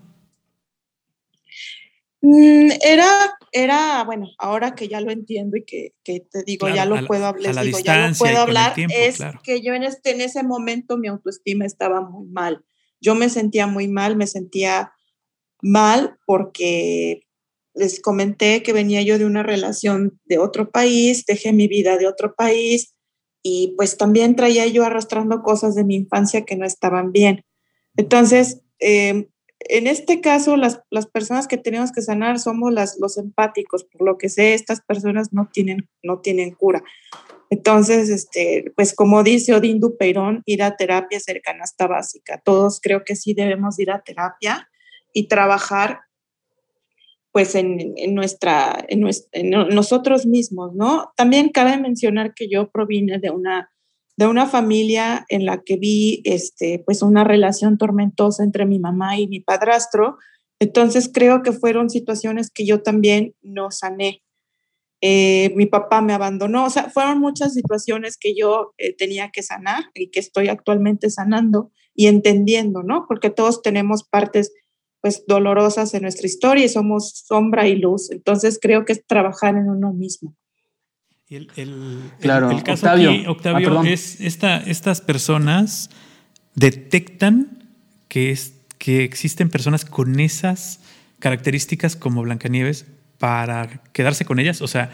Mm, 2.21 2.71
era, 2.81 3.37
era, 3.51 4.03
bueno, 4.03 4.31
ahora 4.39 4.73
que 4.73 4.87
ya 4.87 4.99
lo 4.99 5.11
entiendo 5.11 5.57
y 5.57 5.63
que, 5.63 5.93
te 6.03 6.43
digo, 6.43 6.67
ya 6.69 6.85
lo 6.85 7.05
puedo 7.05 7.27
hablar, 7.27 7.53
ya 7.53 7.63
lo 7.63 8.15
puedo 8.17 8.39
hablar, 8.39 8.73
es 8.75 9.19
que 9.43 9.61
yo 9.61 9.75
en, 9.75 9.83
este, 9.83 10.11
en 10.11 10.21
ese 10.21 10.41
momento 10.41 10.97
mi 10.97 11.07
autoestima 11.07 11.65
estaba 11.65 12.01
muy 12.01 12.27
mal. 12.29 12.65
Yo 12.99 13.13
me 13.13 13.29
sentía 13.29 13.67
muy 13.67 13.87
mal, 13.87 14.15
me 14.15 14.25
sentía 14.25 14.91
mal 15.61 16.17
porque 16.25 17.24
les 17.75 18.01
comenté 18.01 18.63
que 18.63 18.73
venía 18.73 19.01
yo 19.01 19.17
de 19.17 19.25
una 19.25 19.43
relación 19.43 20.19
de 20.25 20.39
otro 20.39 20.71
país, 20.71 21.25
dejé 21.25 21.53
mi 21.53 21.67
vida 21.67 21.97
de 21.97 22.07
otro 22.07 22.33
país 22.35 22.95
y 23.43 23.73
pues 23.77 23.97
también 23.97 24.35
traía 24.35 24.65
yo 24.67 24.83
arrastrando 24.83 25.43
cosas 25.43 25.75
de 25.75 25.83
mi 25.83 25.95
infancia 25.95 26.45
que 26.45 26.55
no 26.55 26.65
estaban 26.65 27.11
bien. 27.11 27.43
Entonces, 27.95 28.61
em, 28.79 29.27
en 29.59 29.87
este 29.87 30.21
caso, 30.21 30.57
las, 30.57 30.81
personas 31.13 31.47
que 31.47 31.57
tenemos 31.57 31.91
que 31.91 32.01
sanar 32.01 32.39
somos 32.39 32.73
las, 32.73 32.97
los 32.99 33.17
empáticos. 33.17 33.83
Por 33.83 34.05
lo 34.05 34.17
que 34.17 34.29
sé, 34.29 34.53
estas 34.53 34.81
personas 34.81 35.31
no 35.31 35.49
tienen, 35.51 35.89
no 36.03 36.19
tienen 36.19 36.51
cura. 36.51 36.83
Entonces, 37.49 38.09
este, 38.09 38.71
pues 38.75 38.93
como 38.93 39.23
dice 39.23 39.53
Odín 39.53 39.79
Dupeirón, 39.79 40.41
ir 40.45 40.63
a 40.63 40.75
terapia 40.75 41.17
es 41.17 41.23
cercana 41.23 41.63
hasta 41.63 41.87
básica. 41.87 42.41
Todos 42.43 42.79
creo 42.81 43.03
que 43.05 43.15
sí 43.15 43.33
debemos 43.33 43.79
ir 43.79 43.91
a 43.91 44.01
terapia 44.01 44.69
y 45.13 45.27
trabajar 45.27 46.01
pues 47.35 47.53
en, 47.55 47.93
nuestra, 48.15 48.85
en, 48.87 49.01
nosotros 49.75 50.25
mismos, 50.25 50.73
¿no? 50.73 51.11
También 51.17 51.49
cabe 51.49 51.77
mencionar 51.77 52.33
que 52.33 52.47
yo 52.47 52.71
provine 52.71 53.19
de 53.19 53.29
una, 53.29 53.69
de 54.15 54.25
una 54.25 54.45
familia 54.45 55.25
en 55.27 55.45
la 55.45 55.61
que 55.61 55.75
vi, 55.75 56.21
este, 56.23 56.81
pues 56.85 57.01
una 57.01 57.25
relación 57.25 57.77
tormentosa 57.77 58.41
entre 58.41 58.65
mi 58.65 58.79
mamá 58.79 59.19
y 59.19 59.27
mi 59.27 59.41
padrastro, 59.41 60.15
entonces 60.61 61.11
creo 61.13 61.43
que 61.43 61.51
fueron 61.51 61.89
situaciones 61.89 62.49
que 62.49 62.65
yo 62.65 62.83
también 62.83 63.35
no 63.41 63.69
sané. 63.69 64.23
Eh, 65.01 65.51
mi 65.57 65.65
papá 65.65 66.01
me 66.01 66.13
abandonó, 66.13 66.63
o 66.63 66.69
sea, 66.69 66.89
fueron 66.89 67.19
muchas 67.19 67.53
situaciones 67.53 68.15
que 68.17 68.33
yo 68.33 68.73
eh, 68.77 68.95
tenía 68.95 69.31
que 69.31 69.43
sanar 69.43 69.83
y 69.93 70.09
que 70.09 70.21
estoy 70.21 70.47
actualmente 70.47 71.09
sanando 71.09 71.69
y 71.93 72.07
entendiendo, 72.07 72.81
¿no? 72.81 73.07
Porque 73.09 73.29
todos 73.29 73.61
tenemos 73.61 74.05
partes 74.05 74.53
pues 75.05 75.23
dolorosas 75.27 75.93
en 75.93 76.01
nuestra 76.01 76.25
historia 76.25 76.65
y 76.65 76.67
somos 76.67 77.25
sombra 77.27 77.67
y 77.67 77.75
luz. 77.75 78.09
Entonces 78.09 78.57
creo 78.59 78.85
que 78.85 78.93
es 78.93 79.05
trabajar 79.05 79.55
en 79.55 79.69
uno 79.69 79.93
mismo. 79.93 80.35
El, 81.29 81.45
claro, 82.19 82.49
el, 82.49 82.63
caso 82.63 82.87
Octavio, 82.87 83.31
Octavio 83.31 83.81
ah, 83.81 83.87
es 83.87 84.19
esta, 84.19 84.57
estas 84.57 85.01
personas 85.01 85.91
detectan 86.55 87.69
que, 88.07 88.31
es, 88.31 88.55
que 88.79 89.03
existen 89.03 89.51
personas 89.51 89.85
con 89.85 90.19
esas 90.19 90.79
características 91.19 91.95
como 91.95 92.23
Blancanieves 92.23 92.87
para 93.19 93.83
quedarse 93.93 94.25
con 94.25 94.39
ellas. 94.39 94.63
O 94.63 94.67
sea, 94.67 94.89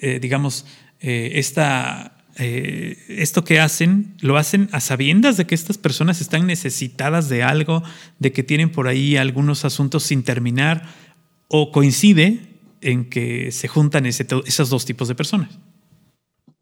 eh, 0.00 0.20
digamos, 0.20 0.64
eh, 1.00 1.32
esta 1.34 2.15
eh, 2.38 2.98
esto 3.08 3.44
que 3.44 3.60
hacen, 3.60 4.14
lo 4.20 4.36
hacen 4.36 4.68
a 4.72 4.80
sabiendas 4.80 5.36
de 5.36 5.46
que 5.46 5.54
estas 5.54 5.78
personas 5.78 6.20
están 6.20 6.46
necesitadas 6.46 7.28
de 7.28 7.42
algo, 7.42 7.82
de 8.18 8.32
que 8.32 8.42
tienen 8.42 8.70
por 8.70 8.88
ahí 8.88 9.16
algunos 9.16 9.64
asuntos 9.64 10.02
sin 10.02 10.22
terminar, 10.22 10.84
o 11.48 11.72
coincide 11.72 12.40
en 12.82 13.08
que 13.08 13.52
se 13.52 13.68
juntan 13.68 14.04
esos 14.06 14.68
dos 14.68 14.84
tipos 14.84 15.08
de 15.08 15.14
personas. 15.14 15.58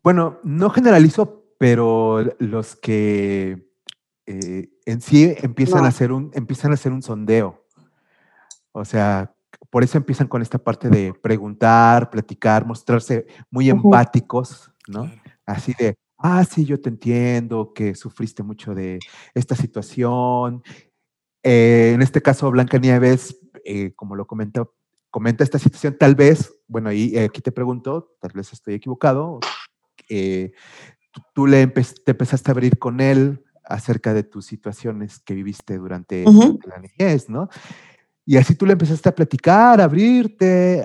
Bueno, 0.02 0.38
no 0.44 0.70
generalizo, 0.70 1.44
pero 1.58 2.22
los 2.38 2.76
que 2.76 3.68
eh, 4.26 4.68
en 4.86 5.00
sí 5.00 5.34
empiezan, 5.38 5.84
a 5.84 5.88
hacer 5.88 6.12
un, 6.12 6.30
empiezan 6.34 6.70
a 6.70 6.74
hacer 6.74 6.92
un 6.92 7.02
sondeo. 7.02 7.66
O 8.72 8.84
sea, 8.84 9.34
por 9.70 9.82
eso 9.82 9.98
empiezan 9.98 10.28
con 10.28 10.40
esta 10.40 10.58
parte 10.58 10.88
de 10.88 11.14
preguntar, 11.14 12.10
platicar, 12.10 12.64
mostrarse 12.64 13.26
muy 13.50 13.70
empáticos, 13.70 14.70
¿no? 14.86 15.10
Así 15.46 15.74
de, 15.78 15.96
ah, 16.18 16.44
sí, 16.44 16.64
yo 16.64 16.80
te 16.80 16.88
entiendo, 16.88 17.72
que 17.74 17.94
sufriste 17.94 18.42
mucho 18.42 18.74
de 18.74 18.98
esta 19.34 19.54
situación. 19.54 20.62
Eh, 21.42 21.92
en 21.94 22.02
este 22.02 22.22
caso, 22.22 22.50
Blanca 22.50 22.78
Nieves, 22.78 23.38
eh, 23.64 23.92
como 23.94 24.16
lo 24.16 24.26
comentó, 24.26 24.74
comenta 25.10 25.44
esta 25.44 25.58
situación, 25.58 25.96
tal 25.98 26.14
vez, 26.14 26.52
bueno, 26.66 26.92
y 26.92 27.16
aquí 27.18 27.40
te 27.40 27.52
pregunto, 27.52 28.16
tal 28.20 28.32
vez 28.34 28.52
estoy 28.52 28.74
equivocado, 28.74 29.38
eh, 30.08 30.52
tú, 31.34 31.46
le 31.46 31.66
te 31.66 32.10
empezaste 32.10 32.50
a 32.50 32.52
abrir 32.52 32.78
con 32.78 33.00
él 33.00 33.44
acerca 33.62 34.12
de 34.12 34.24
tus 34.24 34.46
situaciones 34.46 35.20
que 35.20 35.34
viviste 35.34 35.78
durante, 35.78 36.24
la 36.24 36.78
niñez, 36.78 37.28
¿no? 37.28 37.48
Y 38.26 38.38
así 38.38 38.54
tú 38.54 38.66
le 38.66 38.72
empezaste 38.72 39.08
a 39.08 39.14
platicar, 39.14 39.80
a 39.80 39.84
abrirte, 39.84 40.84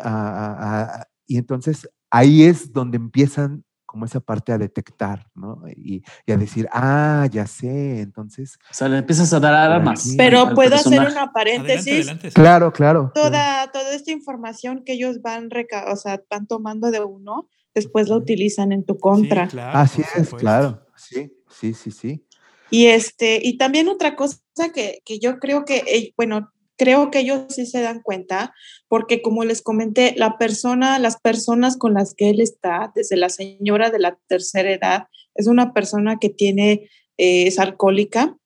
y 1.26 1.38
entonces 1.38 1.89
ahí 2.10 2.43
es 2.43 2.72
donde 2.74 2.98
empiezan 2.98 3.63
como 3.89 4.06
esa 4.06 4.19
parte 4.19 4.52
a 4.52 4.60
detectar, 4.60 5.25
¿no? 5.34 5.63
Y, 5.75 6.04
a 6.32 6.38
decir, 6.38 6.69
ah, 6.71 7.28
ya 7.32 7.47
sé, 7.47 8.02
entonces... 8.02 8.60
O 8.69 8.73
sea, 8.73 8.88
le 8.88 8.99
empiezas 8.99 9.34
a 9.34 9.39
dar 9.39 9.56
armas. 9.56 10.13
Pero 10.15 10.54
puedo 10.54 10.75
hacer 10.75 10.99
una 10.99 11.32
paréntesis. 11.32 12.08
claro, 12.36 12.71
claro. 12.71 13.12
Toda, 13.15 13.71
toda 13.71 13.95
esta 13.95 14.12
información 14.12 14.84
que 14.86 14.93
ellos 14.93 15.23
van, 15.23 15.49
o 15.88 15.95
sea, 15.95 16.21
van 16.30 16.45
tomando 16.45 16.91
de 16.91 17.04
uno, 17.04 17.49
después 17.73 18.10
la 18.10 18.17
utilizan 18.17 18.71
en 18.73 18.86
tu 18.86 18.99
contra. 18.99 19.49
Así 19.73 20.04
es, 20.15 20.36
claro, 20.36 20.86
sí, 20.95 21.34
sí, 21.49 21.73
sí, 21.73 21.89
sí. 21.89 22.28
Y, 22.69 22.86
este, 22.86 23.39
y 23.41 23.58
también 23.58 23.88
otra 23.88 24.15
cosa 24.15 24.38
que, 24.71 24.99
que 25.04 25.17
yo 25.17 25.39
creo 25.39 25.65
que, 25.65 25.78
eh, 25.78 26.13
bueno, 26.15 26.52
creo 26.80 27.12
que 27.12 27.20
ellos 27.20 27.44
sí 27.50 27.65
se 27.65 27.82
dan 27.82 28.02
cuenta, 28.02 28.56
porque 28.88 29.22
como 29.22 29.44
les 29.44 29.62
comenté, 29.62 30.15
la 30.15 30.38
persona, 30.38 30.98
las 30.98 31.20
personas 31.20 31.78
con 31.78 31.94
las 31.94 32.15
que 32.15 32.30
él 32.30 32.39
está, 32.39 32.92
desde 32.96 33.18
la 33.18 33.30
señora 33.30 33.92
de 33.92 34.00
la 34.00 34.18
tercera 34.28 34.72
edad, 34.72 35.04
es 35.36 35.48
una 35.48 35.74
persona 35.74 36.18
que 36.20 36.30
tiene, 36.30 36.89
eh, 37.18 37.48
es 37.48 37.60
alcohólica 37.60 38.38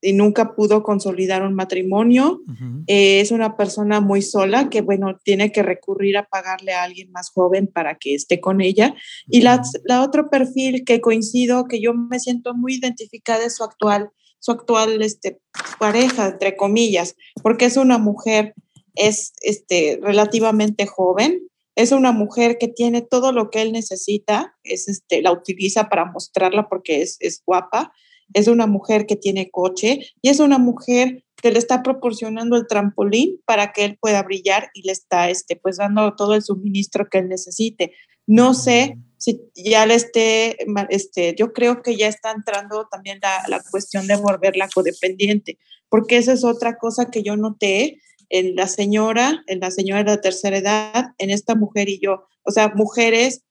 y 0.00 0.12
nunca 0.12 0.54
pudo 0.54 0.82
consolidar 0.82 1.42
un 1.42 1.54
matrimonio. 1.54 2.40
Eh, 2.86 3.20
es 3.20 3.32
una 3.32 3.56
persona 3.56 4.00
muy 4.00 4.22
sola 4.22 4.70
que, 4.70 4.80
bueno, 4.80 5.18
tiene 5.22 5.52
que 5.52 5.62
recurrir 5.62 6.16
a 6.16 6.26
pagarle 6.26 6.72
a 6.72 6.84
alguien 6.84 7.10
más 7.10 7.30
joven 7.30 7.66
para 7.66 7.96
que 7.96 8.14
esté 8.14 8.40
con 8.40 8.60
ella. 8.60 8.94
Y 9.26 9.42
la, 9.42 9.60
la 9.84 10.02
otro 10.02 10.30
perfil 10.30 10.84
que 10.84 11.00
coincido, 11.00 11.66
que 11.66 11.82
yo 11.82 11.92
me 11.92 12.18
siento 12.18 12.54
muy 12.54 12.76
identificada 12.76 13.44
es 13.44 13.56
su 13.56 13.64
actual 13.64 14.10
su 14.40 14.50
actual 14.50 15.00
este, 15.02 15.40
pareja, 15.78 16.26
entre 16.26 16.56
comillas, 16.56 17.14
porque 17.42 17.66
es 17.66 17.76
una 17.76 17.98
mujer, 17.98 18.54
es 18.96 19.32
este, 19.42 20.00
relativamente 20.02 20.86
joven, 20.86 21.46
es 21.76 21.92
una 21.92 22.12
mujer 22.12 22.58
que 22.58 22.68
tiene 22.68 23.02
todo 23.02 23.32
lo 23.32 23.50
que 23.50 23.62
él 23.62 23.72
necesita, 23.72 24.56
es, 24.64 24.88
este, 24.88 25.22
la 25.22 25.32
utiliza 25.32 25.88
para 25.88 26.04
mostrarla 26.06 26.68
porque 26.68 27.02
es, 27.02 27.16
es 27.20 27.42
guapa, 27.46 27.92
es 28.34 28.48
una 28.48 28.66
mujer 28.66 29.06
que 29.06 29.16
tiene 29.16 29.50
coche 29.50 30.00
y 30.22 30.28
es 30.28 30.40
una 30.40 30.58
mujer 30.58 31.24
que 31.42 31.50
le 31.50 31.58
está 31.58 31.82
proporcionando 31.82 32.56
el 32.56 32.66
trampolín 32.66 33.40
para 33.44 33.72
que 33.72 33.84
él 33.84 33.98
pueda 34.00 34.22
brillar 34.22 34.70
y 34.74 34.82
le 34.82 34.92
está 34.92 35.30
este, 35.30 35.56
pues 35.56 35.78
dando 35.78 36.14
todo 36.14 36.34
el 36.34 36.42
suministro 36.42 37.08
que 37.10 37.18
él 37.18 37.28
necesite. 37.28 37.92
No 38.30 38.54
sé 38.54 38.96
si 39.16 39.40
ya 39.56 39.86
le 39.86 39.96
esté, 39.96 40.56
este, 40.90 41.34
yo 41.36 41.52
creo 41.52 41.82
que 41.82 41.96
ya 41.96 42.06
está 42.06 42.30
entrando 42.30 42.86
también 42.88 43.18
la, 43.20 43.42
la 43.48 43.60
cuestión 43.72 44.06
de 44.06 44.14
volverla 44.14 44.68
codependiente, 44.72 45.58
porque 45.88 46.16
esa 46.16 46.32
es 46.32 46.44
otra 46.44 46.78
cosa 46.78 47.10
que 47.10 47.24
yo 47.24 47.36
noté 47.36 48.00
en 48.28 48.54
la 48.54 48.68
señora, 48.68 49.42
en 49.48 49.58
la 49.58 49.72
señora 49.72 50.04
de 50.04 50.10
la 50.12 50.20
tercera 50.20 50.58
edad, 50.58 51.06
en 51.18 51.30
esta 51.30 51.56
mujer 51.56 51.88
y 51.88 51.98
yo. 51.98 52.22
O 52.44 52.52
sea, 52.52 52.72
mujeres 52.72 53.42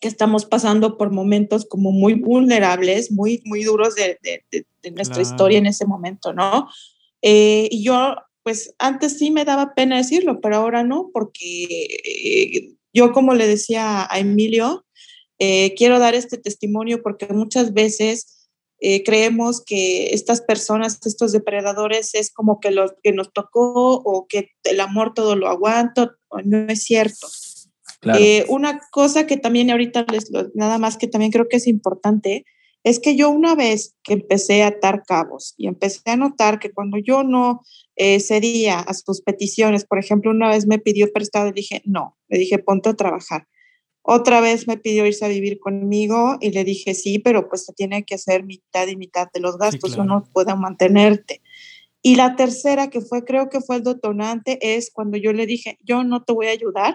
que 0.00 0.08
estamos 0.08 0.46
pasando 0.46 0.98
por 0.98 1.12
momentos 1.12 1.64
como 1.64 1.92
muy 1.92 2.14
vulnerables, 2.14 3.12
muy, 3.12 3.40
muy 3.44 3.62
duros 3.62 3.94
de, 3.94 4.18
de, 4.20 4.90
nuestra 4.90 5.22
historia 5.22 5.58
en 5.58 5.66
ese 5.66 5.86
momento, 5.86 6.32
¿no? 6.32 6.68
Eh, 7.22 7.68
y 7.70 7.84
yo, 7.84 8.16
pues 8.42 8.74
antes 8.80 9.16
sí 9.16 9.30
me 9.30 9.44
daba 9.44 9.74
pena 9.74 9.98
decirlo, 9.98 10.40
pero 10.40 10.56
ahora 10.56 10.82
no, 10.82 11.10
porque 11.12 11.66
eh, 12.04 12.74
yo 12.92 13.12
como 13.12 13.34
le 13.34 13.46
decía 13.46 14.06
a 14.10 14.18
Emilio, 14.18 14.84
eh, 15.38 15.74
quiero 15.74 15.98
dar 15.98 16.14
este 16.14 16.38
testimonio 16.38 17.02
porque 17.02 17.26
muchas 17.28 17.72
veces 17.72 18.38
creemos 19.04 19.62
que 19.64 20.12
estas 20.12 20.40
personas, 20.40 20.98
estos 21.06 21.30
depredadores, 21.30 22.16
es 22.16 22.32
como 22.32 22.58
que 22.58 22.72
lo 22.72 22.92
que 23.00 23.12
nos 23.12 23.32
tocó 23.32 23.94
o 23.94 24.26
que 24.28 24.48
el 24.64 24.80
amor 24.80 25.14
todo 25.14 25.36
lo 25.36 25.48
aguanto, 25.48 26.10
no 26.44 26.66
es 26.68 26.82
cierto. 26.82 27.28
Eh, 28.18 28.44
una 28.48 28.80
cosa 28.90 29.26
que 29.26 29.36
también 29.36 29.70
ahorita 29.70 30.04
les, 30.10 30.30
nada 30.54 30.78
más 30.78 30.96
que 30.96 31.06
también 31.06 31.30
creo 31.30 31.48
que 31.48 31.58
es 31.58 31.68
importante, 31.68 32.44
es 32.82 32.98
que 32.98 33.14
yo 33.14 33.30
una 33.30 33.54
vez 33.54 33.94
que 34.02 34.14
empecé 34.14 34.64
a 34.64 34.68
atar 34.68 35.04
cabos 35.06 35.54
y 35.56 35.68
empecé 35.68 36.10
a 36.10 36.16
notar 36.16 36.58
que 36.58 36.72
cuando 36.72 36.98
yo 36.98 37.22
no 37.22 37.62
eh, 37.96 38.20
cedía 38.20 38.80
a 38.80 38.94
sus 38.94 39.20
peticiones, 39.20 39.84
por 39.84 39.98
ejemplo, 39.98 40.30
una 40.30 40.48
vez 40.48 40.66
me 40.66 40.78
pidió 40.78 41.12
prestado 41.12 41.48
y 41.48 41.52
dije, 41.52 41.82
no, 41.84 42.16
le 42.28 42.38
dije, 42.38 42.58
ponte 42.58 42.88
a 42.88 42.94
trabajar. 42.94 43.46
Otra 44.02 44.40
vez 44.40 44.66
me 44.66 44.78
pidió 44.78 45.06
irse 45.06 45.24
a 45.24 45.28
vivir 45.28 45.60
conmigo 45.60 46.36
y 46.40 46.50
le 46.50 46.64
dije, 46.64 46.94
sí, 46.94 47.20
pero 47.20 47.48
pues 47.48 47.64
se 47.64 47.72
tiene 47.72 48.04
que 48.04 48.16
hacer 48.16 48.44
mitad 48.44 48.88
y 48.88 48.96
mitad 48.96 49.28
de 49.32 49.40
los 49.40 49.58
gastos, 49.58 49.96
uno 49.96 50.24
puede 50.32 50.54
mantenerte. 50.56 51.40
Y 52.02 52.16
la 52.16 52.34
tercera, 52.34 52.90
que 52.90 53.00
fue, 53.00 53.24
creo 53.24 53.48
que 53.48 53.60
fue 53.60 53.76
el 53.76 53.84
detonante, 53.84 54.58
es 54.76 54.90
cuando 54.92 55.16
yo 55.18 55.32
le 55.32 55.46
dije, 55.46 55.78
yo 55.84 56.02
no 56.02 56.24
te 56.24 56.32
voy 56.32 56.46
a 56.46 56.50
ayudar, 56.50 56.94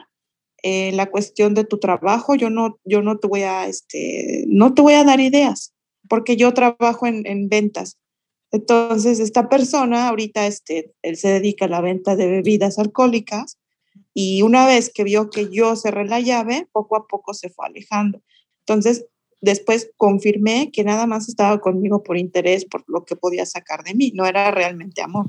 eh, 0.64 0.92
la 0.92 1.06
cuestión 1.06 1.54
de 1.54 1.64
tu 1.64 1.80
trabajo, 1.80 2.36
yo 2.36 2.50
no, 2.50 2.80
yo 2.84 3.02
no 3.02 3.20
te 3.20 3.28
voy 3.28 3.44
a, 3.44 3.68
este, 3.68 4.44
no 4.48 4.74
te 4.74 4.82
voy 4.82 4.96
a 4.96 5.06
dar 5.06 5.20
ideas, 5.20 5.74
porque 6.10 6.36
yo 6.36 6.54
trabajo 6.54 7.06
en, 7.08 7.26
en 7.26 7.48
ventas. 7.48 7.98
Entonces, 8.52 9.20
esta 9.20 9.50
persona 9.50 10.08
ahorita, 10.08 10.48
este, 10.48 10.94
él 11.02 11.18
se 11.18 11.30
dedica 11.30 11.66
a 11.66 11.70
la 11.70 11.82
venta 11.82 12.16
de 12.16 12.28
bebidas 12.28 12.80
alcohólicas 12.80 13.58
y 14.14 14.42
una 14.42 14.66
vez 14.66 14.92
que 14.94 15.04
vio 15.04 15.30
que 15.30 15.50
yo 15.52 15.76
cerré 15.76 16.06
la 16.06 16.20
llave, 16.20 16.68
poco 16.72 16.96
a 16.96 17.08
poco 17.08 17.34
se 17.34 17.50
fue 17.50 17.68
alejando. 17.68 18.22
Entonces, 18.66 19.06
después 19.42 19.92
confirmé 19.98 20.72
que 20.72 20.84
nada 20.84 21.06
más 21.06 21.30
estaba 21.30 21.60
conmigo 21.60 22.04
por 22.04 22.18
interés, 22.18 22.66
por 22.66 22.84
lo 22.88 23.06
que 23.06 23.16
podía 23.16 23.46
sacar 23.46 23.84
de 23.84 23.94
mí, 23.94 24.12
no 24.16 24.26
era 24.26 24.50
realmente 24.52 25.02
amor. 25.02 25.28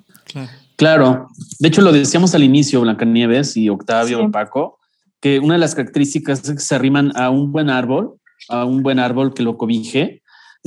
Claro. 0.77 1.29
De 1.59 1.69
hecho, 1.69 1.83
lo 1.83 1.93
decíamos 1.93 2.35
al 2.35 2.45
inicio, 2.45 2.81
Blancanieves 2.81 3.57
y 3.57 3.69
Octavio, 3.69 4.31
Paco, 4.31 4.79
que 5.21 5.39
una 5.41 5.55
de 5.55 5.61
las 5.61 5.75
características 5.75 6.45
es 6.45 6.51
que 6.53 6.61
se 6.61 6.75
arriman 6.75 7.13
a 7.17 7.31
un 7.31 7.53
buen 7.53 7.71
árbol, 7.71 8.19
a 8.49 8.65
un 8.65 8.83
buen 8.83 8.99
árbol 8.99 9.35
que 9.35 9.43
lo 9.43 9.57
cobije, 9.57 10.23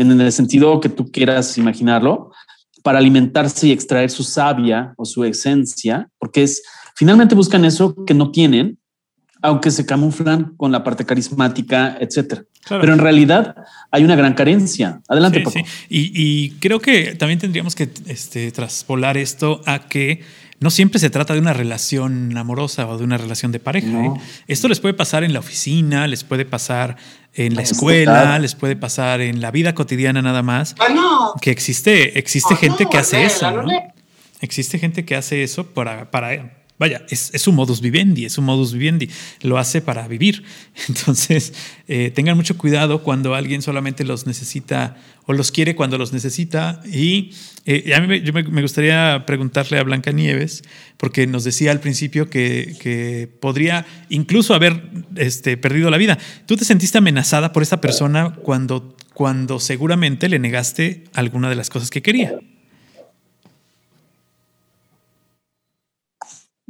en 0.09 0.21
el 0.21 0.31
sentido 0.31 0.79
que 0.79 0.89
tú 0.89 1.11
quieras 1.11 1.57
imaginarlo, 1.57 2.31
para 2.83 2.97
alimentarse 2.97 3.67
y 3.67 3.71
extraer 3.71 4.09
su 4.09 4.23
savia 4.23 4.93
o 4.97 5.05
su 5.05 5.23
esencia, 5.23 6.09
porque 6.17 6.43
es 6.43 6.63
finalmente 6.95 7.35
buscan 7.35 7.65
eso 7.65 7.95
que 8.05 8.13
no 8.13 8.31
tienen, 8.31 8.79
aunque 9.41 9.71
se 9.71 9.85
camuflan 9.85 10.53
con 10.57 10.71
la 10.71 10.83
parte 10.83 11.05
carismática, 11.05 11.97
etcétera. 11.99 12.43
Pero 12.69 12.93
en 12.93 12.99
realidad 12.99 13.55
hay 13.89 14.03
una 14.03 14.15
gran 14.15 14.33
carencia. 14.35 15.01
Adelante, 15.07 15.43
sí, 15.51 15.63
Y, 15.89 16.51
creo 16.59 16.79
que 16.79 17.15
también 17.15 17.39
tendríamos 17.39 17.75
que 17.75 17.89
este, 18.05 18.51
traspolar 18.51 19.17
esto 19.17 19.61
a 19.65 19.87
que 19.87 20.21
no 20.59 20.69
siempre 20.69 20.99
se 20.99 21.09
trata 21.09 21.33
de 21.33 21.39
una 21.39 21.53
relación 21.53 22.37
amorosa 22.37 22.87
o 22.87 22.99
de 22.99 23.03
una 23.03 23.17
relación 23.17 23.51
de 23.51 23.59
pareja. 23.59 24.05
¿eh? 24.05 24.11
Esto 24.47 24.67
les 24.67 24.79
puede 24.79 24.93
pasar 24.93 25.23
en 25.23 25.33
la 25.33 25.39
oficina, 25.39 26.05
les 26.05 26.23
puede 26.23 26.45
pasar 26.45 26.97
en 27.33 27.55
la 27.55 27.61
escuela, 27.61 28.39
les 28.39 28.55
puede 28.55 28.75
pasar 28.75 29.21
en 29.21 29.41
la 29.41 29.51
vida 29.51 29.73
cotidiana 29.73 30.21
nada 30.21 30.43
más. 30.43 30.75
Que 31.41 31.51
existe, 31.51 32.19
existe 32.19 32.55
gente 32.55 32.85
que 32.89 32.97
hace 32.97 33.23
eso. 33.23 33.51
existe 34.41 34.79
gente 34.79 35.05
que 35.05 35.15
hace 35.15 35.43
eso 35.43 35.67
para, 35.67 36.11
para 36.11 36.60
vaya, 36.81 37.03
es, 37.09 37.29
es, 37.31 37.43
su 37.43 37.51
modus 37.51 37.79
vivendi, 37.79 38.25
es 38.25 38.33
su 38.33 38.41
modus 38.41 38.73
vivendi, 38.73 39.07
lo 39.43 39.59
hace 39.59 39.81
para 39.81 40.07
vivir. 40.07 40.43
Entonces, 40.89 41.53
eh, 41.87 42.09
tengan 42.09 42.35
mucho 42.35 42.57
cuidado 42.57 43.03
cuando 43.03 43.35
alguien 43.35 43.61
solamente 43.61 44.03
los 44.03 44.25
necesita 44.25 44.97
o 45.27 45.33
los 45.33 45.51
quiere 45.51 45.75
cuando 45.75 45.99
los 45.99 46.11
necesita. 46.11 46.81
Y 46.91 47.33
eh, 47.67 47.93
a 47.93 48.01
mí 48.01 48.07
me, 48.07 48.21
yo 48.21 48.33
me, 48.33 48.61
gustaría 48.63 49.25
preguntarle 49.27 49.77
a 49.77 49.83
Blanca 49.83 50.11
Nieves, 50.11 50.63
porque 50.97 51.27
nos 51.27 51.43
decía 51.43 51.69
al 51.69 51.81
principio 51.81 52.31
que, 52.31 52.75
que, 52.79 53.29
podría 53.39 53.85
incluso 54.09 54.55
haber 54.55 54.81
este, 55.17 55.57
perdido 55.57 55.91
la 55.91 55.97
vida. 55.97 56.17
¿Tú 56.47 56.57
te 56.57 56.65
sentiste 56.65 56.97
amenazada 56.97 57.53
por 57.53 57.61
esa 57.61 57.79
persona 57.79 58.33
cuando, 58.41 58.97
cuando 59.13 59.59
seguramente 59.59 60.29
le 60.29 60.39
negaste 60.39 61.03
alguna 61.13 61.47
de 61.47 61.57
las 61.57 61.69
cosas 61.69 61.91
que 61.91 62.01
quería? 62.01 62.39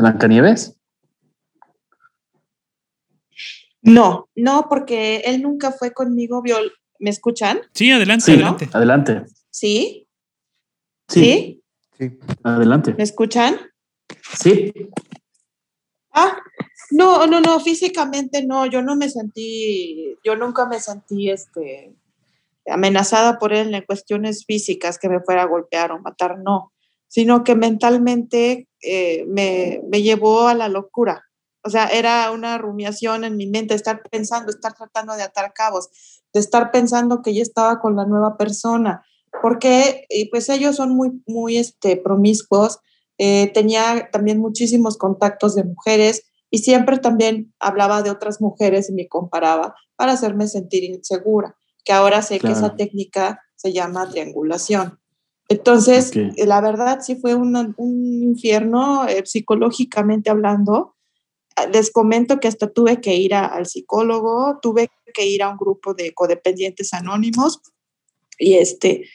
Blancanieves? 0.02 0.78
No, 3.82 4.30
no, 4.36 4.68
porque 4.70 5.18
él 5.26 5.42
nunca 5.42 5.72
fue 5.72 5.92
conmigo. 5.92 6.42
Viol 6.42 6.72
¿Me 7.00 7.10
escuchan? 7.10 7.62
Sí, 7.74 7.92
adelante, 7.92 8.32
adelante. 8.32 8.70
Adelante. 8.74 9.24
¿Sí? 9.50 10.08
¿Sí? 11.08 11.64
Sí. 11.98 12.20
Adelante. 12.44 12.94
¿Me 12.94 13.04
escuchan? 13.04 13.58
Sí. 14.38 14.72
Ah, 16.12 16.38
no, 16.92 17.26
no, 17.26 17.42
no, 17.42 17.60
físicamente 17.60 18.46
no, 18.46 18.68
yo 18.68 18.84
no 18.84 18.96
me 18.96 19.10
sentí, 19.10 20.16
yo 20.24 20.36
nunca 20.36 20.68
me 20.68 20.80
sentí 20.80 21.30
este 21.32 21.96
amenazada 22.68 23.40
por 23.40 23.54
él 23.54 23.74
en 23.74 23.84
cuestiones 23.84 24.46
físicas 24.46 25.00
que 25.00 25.10
me 25.10 25.22
fuera 25.22 25.44
a 25.44 25.48
golpear 25.48 25.92
o 25.92 26.00
matar, 26.00 26.38
no 26.38 26.72
sino 27.12 27.44
que 27.44 27.56
mentalmente 27.56 28.70
eh, 28.82 29.26
me, 29.28 29.82
me, 29.90 30.02
llevó 30.02 30.48
a 30.48 30.54
la 30.54 30.70
locura. 30.70 31.24
O 31.64 31.70
sea, 31.70 31.88
era 31.88 32.32
una 32.32 32.58
rumiación 32.58 33.24
en 33.24 33.38
mi 33.38 33.48
mente, 33.48 33.76
estar 33.76 34.02
pensando, 34.10 34.52
estar 34.52 34.74
tratando 34.74 35.16
de 35.16 35.24
atar 35.24 35.54
cabos, 35.54 35.90
de 36.34 36.40
estar 36.40 36.72
pensando 36.72 37.22
que 37.22 37.36
yo 37.36 37.42
estaba 37.42 37.80
con 37.80 37.96
la 37.96 38.06
nueva 38.06 38.38
persona, 38.38 39.04
porque 39.42 40.06
y 40.10 40.30
pues 40.30 40.50
ellos 40.50 40.76
son 40.76 40.96
muy, 40.96 41.22
muy 41.28 41.58
este, 41.58 41.98
promiscuos. 41.98 42.80
Eh, 43.18 43.52
tenía 43.54 44.10
también 44.12 44.40
muchísimos 44.40 44.98
contactos 44.98 45.54
de 45.54 45.64
mujeres 45.64 46.24
y 46.50 46.60
siempre 46.60 46.98
también 46.98 47.54
hablaba 47.60 48.02
de 48.02 48.10
otras 48.10 48.42
mujeres 48.42 48.90
y 48.90 48.94
me 48.94 49.08
comparaba 49.08 49.76
para 49.96 50.14
hacerme 50.14 50.48
sentir 50.48 50.84
insegura, 50.84 51.56
que 51.86 51.94
ahora 51.94 52.22
sé 52.24 52.40
que 52.40 52.52
esa 52.52 52.76
técnica 52.76 53.40
se 53.56 53.72
llama 53.72 54.10
triangulación. 54.10 55.01
Entonces, 55.52 56.14
la 56.38 56.62
verdad 56.62 57.00
sí 57.02 57.18
fue 57.18 57.36
un 57.36 57.76
infierno 58.24 59.06
eh, 59.06 59.24
psicológicamente 59.26 60.30
hablando. 60.30 60.96
Ah, 61.58 61.66
les 61.68 61.92
comento 61.92 62.40
que 62.40 62.48
hasta 62.48 62.72
tuve 62.72 63.02
que 63.02 63.16
ir 63.18 63.36
al 63.36 63.66
psicólogo, 63.66 64.60
tuve 64.62 64.90
que 65.14 65.26
ir 65.26 65.44
a 65.44 65.50
un 65.50 65.58
grupo 65.58 65.94
de 65.94 66.14
codependientes 66.14 66.94
anónimos 66.94 67.60
y 68.40 68.54
este 68.54 69.10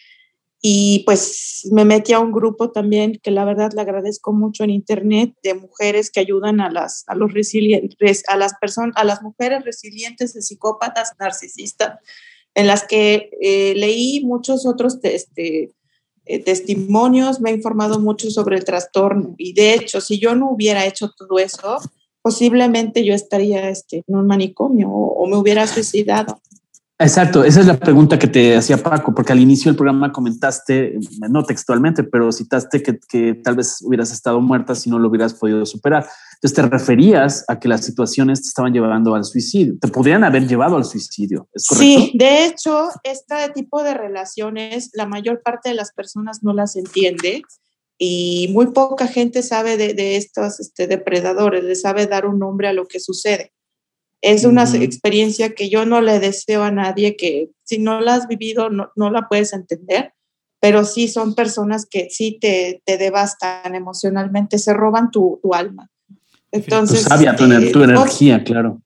y 0.61 1.05
pues 1.07 1.67
me 1.73 1.87
metí 1.87 2.13
a 2.13 2.21
un 2.21 2.33
grupo 2.33 2.71
también 2.71 3.19
que 3.23 3.31
la 3.31 3.47
verdad 3.47 3.73
le 3.75 3.81
agradezco 3.81 4.35
mucho 4.35 4.63
en 4.65 4.71
internet 4.71 5.33
de 5.43 5.55
mujeres 5.55 6.11
que 6.11 6.21
ayudan 6.21 6.61
a 6.61 6.71
las 6.71 7.05
a 7.07 7.15
los 7.15 7.33
resilientes 7.33 8.25
a 8.29 8.37
las 8.37 8.53
personas 8.61 8.95
a 8.97 9.05
las 9.05 9.23
mujeres 9.23 9.65
resilientes 9.65 10.35
de 10.35 10.43
psicópatas 10.43 11.13
narcisistas 11.19 11.99
en 12.55 12.67
las 12.67 12.87
que 12.87 13.31
eh, 13.41 13.75
leí 13.75 14.23
muchos 14.23 14.67
otros 14.67 14.99
este, 15.03 15.71
eh, 16.27 16.43
testimonios, 16.43 17.41
me 17.41 17.51
ha 17.51 17.55
informado 17.55 18.01
mucho 18.01 18.31
sobre 18.31 18.57
el 18.57 18.65
trastorno 18.65 19.35
y 19.39 19.53
de 19.53 19.75
hecho, 19.75 20.01
si 20.01 20.19
yo 20.19 20.35
no 20.35 20.51
hubiera 20.51 20.85
hecho 20.85 21.11
todo 21.17 21.39
eso, 21.39 21.79
posiblemente 22.21 23.05
yo 23.05 23.15
estaría 23.15 23.69
este, 23.69 24.03
en 24.07 24.17
un 24.17 24.27
manicomio 24.27 24.91
o, 24.91 25.27
me 25.29 25.37
hubiera 25.37 25.67
suicidado. 25.69 26.41
Exacto, 26.99 27.45
esa 27.45 27.61
es 27.61 27.67
la 27.67 27.79
pregunta 27.79 28.19
que 28.19 28.27
te 28.27 28.57
hacía 28.57 28.79
Paco, 28.79 29.15
porque 29.15 29.33
al 29.33 29.39
inicio 29.39 29.71
del 29.71 29.77
programa 29.77 30.11
comentaste, 30.11 30.99
no 31.29 31.45
textualmente, 31.45 32.03
pero 32.03 32.33
citaste 32.33 32.83
que, 32.83 32.99
que, 33.09 33.35
tal 33.35 33.55
vez 33.55 33.81
hubieras 33.83 34.11
estado 34.11 34.41
muerta 34.41 34.75
si 34.75 34.91
no 34.91 34.99
lo 34.99 35.09
hubieras 35.09 35.35
podido 35.35 35.65
superar. 35.67 36.07
Entonces 36.37 36.55
te 36.55 36.63
referías 36.63 37.45
a 37.49 37.59
que 37.59 37.69
las 37.69 37.85
situaciones 37.85 38.43
te 38.43 38.49
estaban 38.49 38.73
llevando 38.73 39.15
al 39.15 39.25
suicidio, 39.25 39.75
te 39.81 39.89
podrían 39.89 40.23
haber 40.23 40.47
llevado 40.47 40.77
al 40.77 40.85
suicidio, 40.85 41.49
¿es 41.55 41.67
correcto? 41.67 41.87
Sí, 41.87 42.13
de 42.15 42.45
hecho, 42.45 42.89
este 43.05 43.35
tipo 43.55 43.83
de 43.83 43.95
relaciones, 43.95 44.91
la 44.93 45.07
mayor 45.07 45.41
parte 45.43 45.71
de 45.71 45.75
las 45.75 45.93
personas 45.93 46.43
no 46.43 46.53
las 46.53 46.77
entiende 46.77 47.43
y 47.99 48.51
muy 48.53 48.67
poca 48.67 49.07
gente 49.07 49.43
sabe 49.43 49.79
de, 49.79 50.17
estos 50.17 50.61
este, 50.61 50.87
depredadores, 50.87 51.65
le 51.65 51.75
sabe 51.75 52.07
dar 52.07 52.27
un 52.27 52.39
nombre 52.39 52.69
a 52.69 52.75
lo 52.75 52.87
que 52.87 53.01
sucede. 53.01 53.53
Es 54.23 54.45
una 54.45 54.65
experiencia 54.65 55.55
que 55.55 55.71
yo 55.71 55.87
no 55.87 56.01
le 56.01 56.19
deseo 56.21 56.63
a 56.63 56.71
nadie, 56.71 57.17
que 57.17 57.51
si 57.65 57.79
no 57.79 58.01
la 58.01 58.15
has 58.15 58.29
vivido 58.29 58.71
no, 58.71 58.91
no 58.97 59.11
la 59.11 59.29
puedes 59.29 59.53
entender, 59.53 60.13
pero 60.61 60.85
sí 60.85 61.09
son 61.09 61.35
personas 61.35 61.87
que 61.87 62.09
sí 62.11 62.39
te, 62.41 62.83
te 62.85 62.99
devastan 62.99 63.75
emocionalmente, 63.75 64.59
se 64.59 64.75
roban 64.75 65.11
tu, 65.11 65.39
tu 65.43 65.55
alma. 65.55 65.91
Entonces, 66.57 67.03
tu 67.03 67.09
sabia, 67.09 67.37
tu, 67.37 67.45
eh, 67.45 67.85
energía, 67.85 68.45
claro. 68.45 68.83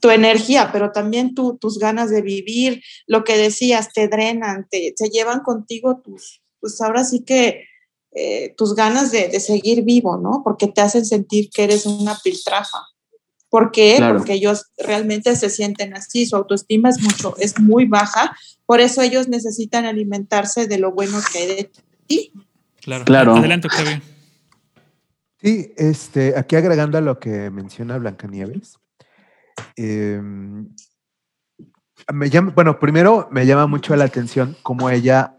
Tu 0.00 0.10
energía, 0.10 0.70
pero 0.72 0.92
también 0.92 1.34
tu, 1.34 1.58
tus 1.58 1.78
ganas 1.78 2.10
de 2.10 2.22
vivir, 2.22 2.82
lo 3.06 3.24
que 3.24 3.36
decías, 3.36 3.92
te 3.92 4.08
drenan, 4.08 4.66
te, 4.70 4.94
se 4.96 5.08
llevan 5.08 5.40
contigo 5.40 6.00
tus, 6.04 6.42
pues 6.60 6.80
ahora 6.80 7.04
sí 7.04 7.24
que 7.24 7.64
eh, 8.12 8.54
tus 8.56 8.74
ganas 8.74 9.10
de, 9.10 9.28
de, 9.28 9.40
seguir 9.40 9.82
vivo, 9.82 10.16
¿no? 10.16 10.42
Porque 10.44 10.68
te 10.68 10.80
hacen 10.80 11.04
sentir 11.04 11.50
que 11.50 11.64
eres 11.64 11.86
una 11.86 12.16
piltrafa. 12.22 12.78
¿Por 13.50 13.72
qué? 13.72 13.98
Porque 13.98 14.34
ellos 14.34 14.66
realmente 14.78 15.34
se 15.34 15.50
sienten 15.50 15.94
así, 15.94 16.24
su 16.24 16.36
autoestima 16.36 16.88
es 16.88 17.00
mucho, 17.02 17.34
es 17.38 17.58
muy 17.58 17.84
baja, 17.84 18.36
por 18.64 18.80
eso 18.80 19.02
ellos 19.02 19.26
necesitan 19.26 19.86
alimentarse 19.86 20.68
de 20.68 20.78
lo 20.78 20.92
bueno 20.92 21.18
que 21.32 21.38
hay 21.38 21.46
de 21.48 21.70
ti. 22.06 22.32
Claro, 22.80 23.04
claro. 23.04 23.34
Adelante, 23.34 23.66
Octavio. 23.66 24.00
Sí, 25.42 25.72
este, 25.78 26.36
aquí 26.36 26.56
agregando 26.56 26.98
a 26.98 27.00
lo 27.00 27.18
que 27.18 27.50
menciona 27.50 27.96
Blancanieves, 27.96 28.78
eh, 29.76 30.20
me 32.12 32.30
llama, 32.30 32.52
bueno, 32.54 32.78
primero 32.78 33.28
me 33.30 33.46
llama 33.46 33.66
mucho 33.66 33.96
la 33.96 34.04
atención 34.04 34.56
cómo 34.62 34.90
ella, 34.90 35.36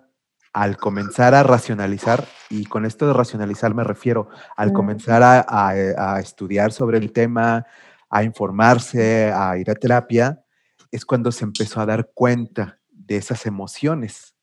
al 0.54 0.78
comenzar 0.78 1.36
a 1.36 1.44
racionalizar, 1.44 2.28
y 2.50 2.66
con 2.66 2.86
esto 2.86 3.08
de 3.08 3.14
racionalizar 3.14 3.76
me 3.76 3.84
refiero 3.84 4.30
al 4.58 4.74
comenzar 4.74 5.22
a, 5.24 6.20
estudiar 6.20 6.72
sobre 6.72 6.98
el 6.98 7.14
tema, 7.14 7.66
a 8.10 8.24
informarse, 8.24 9.32
a 9.32 9.58
ir 9.58 9.70
a 9.70 9.76
terapia, 9.76 10.44
es 10.92 11.06
cuando 11.06 11.32
se 11.32 11.46
empezó 11.46 11.80
a 11.80 11.86
dar 11.86 12.10
cuenta 12.14 12.80
de 12.90 13.18
esas 13.18 13.46
emociones, 13.46 14.36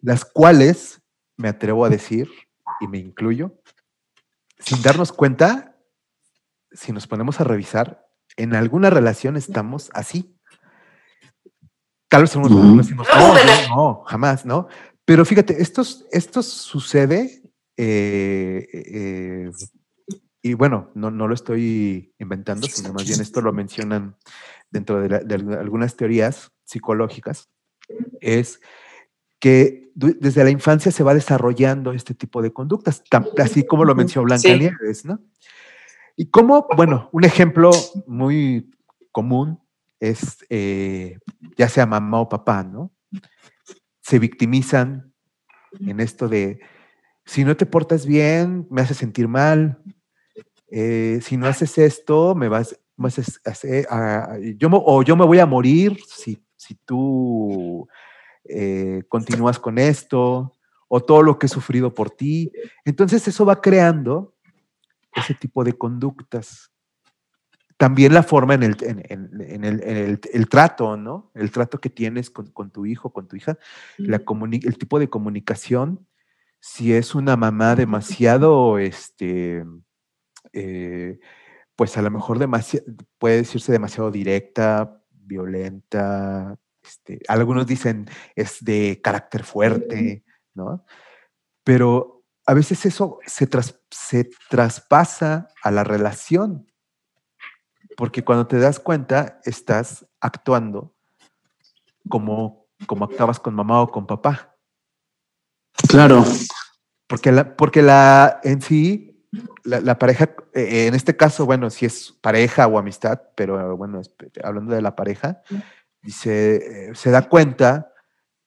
las 0.00 0.24
cuales, 0.24 1.00
me 1.36 1.48
atrevo 1.48 1.86
a 1.86 1.88
decir, 1.88 2.28
y 2.80 2.86
me 2.86 2.98
incluyo, 2.98 3.59
sin 4.60 4.82
darnos 4.82 5.12
cuenta, 5.12 5.76
si 6.72 6.92
nos 6.92 7.06
ponemos 7.06 7.40
a 7.40 7.44
revisar, 7.44 8.06
en 8.36 8.54
alguna 8.54 8.90
relación 8.90 9.36
estamos 9.36 9.90
así. 9.92 10.36
Tal 12.08 12.22
vez 12.22 12.30
somos 12.30 12.50
no, 12.50 12.82
no, 13.68 14.04
jamás, 14.06 14.44
¿no? 14.44 14.68
Pero 15.04 15.24
fíjate, 15.24 15.62
esto, 15.62 15.82
esto 16.10 16.42
sucede, 16.42 17.42
eh, 17.76 18.68
eh, 18.72 19.50
y 20.42 20.54
bueno, 20.54 20.90
no, 20.94 21.10
no 21.10 21.28
lo 21.28 21.34
estoy 21.34 22.14
inventando, 22.18 22.66
sino 22.66 22.92
más 22.92 23.06
bien 23.06 23.20
esto 23.20 23.40
lo 23.40 23.52
mencionan 23.52 24.16
dentro 24.70 25.00
de, 25.00 25.20
de 25.20 25.34
algunas 25.56 25.96
teorías 25.96 26.50
psicológicas, 26.64 27.48
es 28.20 28.60
que 29.40 29.90
desde 29.94 30.44
la 30.44 30.50
infancia 30.50 30.92
se 30.92 31.02
va 31.02 31.14
desarrollando 31.14 31.92
este 31.92 32.14
tipo 32.14 32.42
de 32.42 32.52
conductas, 32.52 33.02
así 33.38 33.66
como 33.66 33.84
lo 33.84 33.94
mencionó 33.94 34.26
Blanca 34.26 34.48
Nieves, 34.54 35.04
¿no? 35.04 35.20
Y 36.16 36.26
como, 36.26 36.66
bueno, 36.76 37.08
un 37.12 37.24
ejemplo 37.24 37.70
muy 38.06 38.70
común 39.10 39.58
es, 39.98 40.44
eh, 40.50 41.18
ya 41.56 41.68
sea 41.68 41.86
mamá 41.86 42.20
o 42.20 42.28
papá, 42.28 42.62
¿no? 42.62 42.92
Se 44.02 44.18
victimizan 44.18 45.12
en 45.80 46.00
esto 46.00 46.28
de, 46.28 46.60
si 47.24 47.44
no 47.44 47.56
te 47.56 47.66
portas 47.66 48.06
bien, 48.06 48.66
me 48.70 48.82
haces 48.82 48.98
sentir 48.98 49.28
mal, 49.28 49.82
eh, 50.70 51.20
si 51.22 51.36
no 51.36 51.46
haces 51.46 51.78
esto, 51.78 52.34
me 52.34 52.48
vas, 52.48 52.78
a 53.02 53.50
hacer, 53.50 53.86
yo, 54.58 54.68
o 54.72 55.02
yo 55.02 55.16
me 55.16 55.24
voy 55.24 55.38
a 55.38 55.46
morir 55.46 55.98
si, 56.06 56.42
si 56.56 56.74
tú 56.74 57.88
eh, 58.50 59.02
continúas 59.08 59.58
con 59.58 59.78
esto, 59.78 60.52
o 60.88 61.00
todo 61.00 61.22
lo 61.22 61.38
que 61.38 61.46
he 61.46 61.48
sufrido 61.48 61.94
por 61.94 62.10
ti. 62.10 62.52
Entonces 62.84 63.26
eso 63.28 63.44
va 63.44 63.60
creando 63.60 64.34
ese 65.14 65.34
tipo 65.34 65.64
de 65.64 65.72
conductas. 65.74 66.72
También 67.76 68.12
la 68.12 68.22
forma 68.22 68.54
en 68.54 68.62
el, 68.62 68.76
en, 68.82 69.64
el, 69.64 70.48
trato, 70.48 70.96
¿no? 70.96 71.30
El 71.34 71.50
trato 71.50 71.80
que 71.80 71.88
tienes 71.88 72.28
con, 72.28 72.70
tu 72.70 72.84
hijo, 72.84 73.10
con 73.10 73.26
tu 73.26 73.36
hija, 73.36 73.56
la 73.96 74.16
el 74.16 74.78
tipo 74.78 74.98
de 74.98 75.08
comunicación 75.08 76.06
si 76.60 76.92
es 76.92 77.14
una 77.14 77.36
mamá 77.36 77.74
demasiado, 77.74 78.78
este, 78.78 79.64
eh, 80.52 81.18
pues 81.74 81.96
a 81.96 82.02
lo 82.02 82.10
mejor 82.10 82.38
puede 83.18 83.36
decirse 83.38 83.72
demasiado 83.72 84.10
directa, 84.10 85.02
violenta, 85.10 86.58
este, 86.90 87.20
algunos 87.28 87.66
dicen 87.66 88.08
es 88.34 88.64
de 88.64 89.00
carácter 89.02 89.44
fuerte, 89.44 90.24
¿no? 90.54 90.84
Pero 91.62 92.24
a 92.46 92.54
veces 92.54 92.84
eso 92.84 93.20
se, 93.26 93.48
se 93.90 94.30
traspasa 94.48 95.48
a 95.62 95.70
la 95.70 95.84
relación, 95.84 96.66
porque 97.96 98.24
cuando 98.24 98.46
te 98.46 98.58
das 98.58 98.80
cuenta 98.80 99.40
estás 99.44 100.06
actuando 100.20 100.94
como, 102.08 102.66
como 102.86 103.04
actuabas 103.04 103.38
con 103.38 103.54
mamá 103.54 103.82
o 103.82 103.90
con 103.90 104.06
papá. 104.06 104.56
Claro. 105.88 106.24
Porque 107.06 107.30
la, 107.30 107.56
porque 107.56 107.82
la 107.82 108.40
en 108.42 108.62
sí, 108.62 109.10
la, 109.62 109.98
pareja, 109.98 110.30
eh, 110.54 110.86
en 110.86 110.94
este 110.94 111.16
caso, 111.16 111.46
bueno, 111.46 111.70
si 111.70 111.86
es 111.86 112.12
pareja 112.20 112.66
o 112.66 112.78
amistad, 112.78 113.20
pero 113.36 113.76
bueno, 113.76 114.00
hablando 114.42 114.74
de 114.74 114.82
la 114.82 114.96
pareja, 114.96 115.42
dice, 116.02 116.90
eh, 116.90 116.94
se 116.94 117.10
da 117.10 117.28
cuenta 117.28 117.92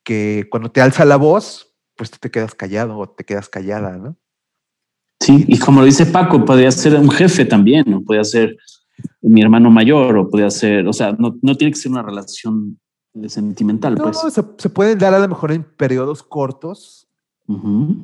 que 0.04 0.48
cuando 0.50 0.72
te 0.72 0.82
alza 0.82 1.06
la 1.06 1.16
voz, 1.16 1.76
pues 1.96 2.12
tú 2.12 2.18
te 2.20 2.32
quedas 2.32 2.56
callado 2.56 2.98
o 2.98 3.10
te 3.10 3.24
quedas 3.24 3.50
callada, 3.50 3.98
¿no? 3.98 4.18
Sí, 5.20 5.46
y 5.48 5.58
como 5.58 5.80
lo 5.80 5.86
dice 5.86 6.06
Paco, 6.06 6.44
podría 6.44 6.72
ser 6.72 6.96
un 6.96 7.10
jefe 7.10 7.46
también, 7.46 7.86
¿no? 7.88 8.04
Podría 8.04 8.24
ser 8.26 8.58
mi 9.22 9.42
hermano 9.42 9.70
mayor 9.70 10.18
o 10.18 10.30
podría 10.30 10.50
ser, 10.50 10.88
o 10.88 10.94
sea, 10.94 11.14
no, 11.14 11.38
no 11.42 11.56
tiene 11.56 11.72
que 11.72 11.80
ser 11.80 11.92
una 11.92 12.04
relación 12.04 12.80
sentimental, 13.28 13.96
no, 13.96 14.04
pues. 14.04 14.34
Se, 14.34 14.44
se 14.58 14.70
pueden 14.70 14.98
dar 15.00 15.14
a 15.14 15.20
lo 15.20 15.28
mejor 15.30 15.52
en 15.52 15.64
periodos 15.64 16.24
cortos, 16.24 17.04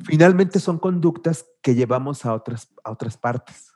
Finalmente 0.04 0.60
son 0.60 0.78
conductas 0.78 1.46
que 1.62 1.74
llevamos 1.74 2.26
a 2.26 2.34
otras, 2.34 2.68
a 2.84 2.90
otras 2.90 3.16
partes, 3.16 3.72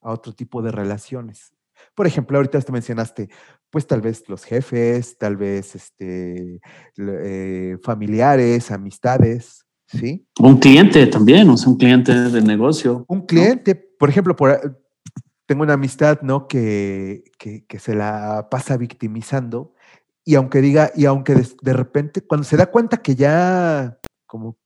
a 0.00 0.12
otro 0.12 0.32
tipo 0.32 0.62
de 0.62 0.70
relaciones. 0.70 1.52
Por 2.00 2.06
ejemplo, 2.06 2.38
ahorita 2.38 2.58
te 2.62 2.72
mencionaste, 2.72 3.28
pues 3.68 3.86
tal 3.86 4.00
vez 4.00 4.26
los 4.26 4.42
jefes, 4.42 5.18
tal 5.18 5.36
vez 5.36 5.74
este, 5.74 6.58
eh, 6.96 7.76
familiares, 7.82 8.70
amistades, 8.70 9.66
¿sí? 9.86 10.26
Un 10.38 10.56
cliente 10.56 11.06
también, 11.08 11.50
o 11.50 11.58
sea, 11.58 11.68
un 11.68 11.76
cliente 11.76 12.14
del 12.14 12.46
negocio. 12.46 13.04
Un 13.06 13.26
cliente, 13.26 13.74
por 13.74 14.08
ejemplo, 14.08 14.34
por, 14.34 14.80
tengo 15.44 15.62
una 15.62 15.74
amistad, 15.74 16.22
¿no? 16.22 16.48
Que, 16.48 17.24
que, 17.38 17.78
se 17.78 17.94
la 17.94 18.48
pasa 18.50 18.78
victimizando 18.78 19.74
y 20.24 20.36
aunque 20.36 20.62
diga, 20.62 20.92
y 20.96 21.04
aunque 21.04 21.34
de, 21.34 21.46
de 21.60 21.72
repente, 21.74 22.22
cuando 22.22 22.44
se 22.44 22.56
da 22.56 22.70
cuenta 22.70 23.02
que 23.02 23.14
ya 23.14 23.98
como 24.24 24.56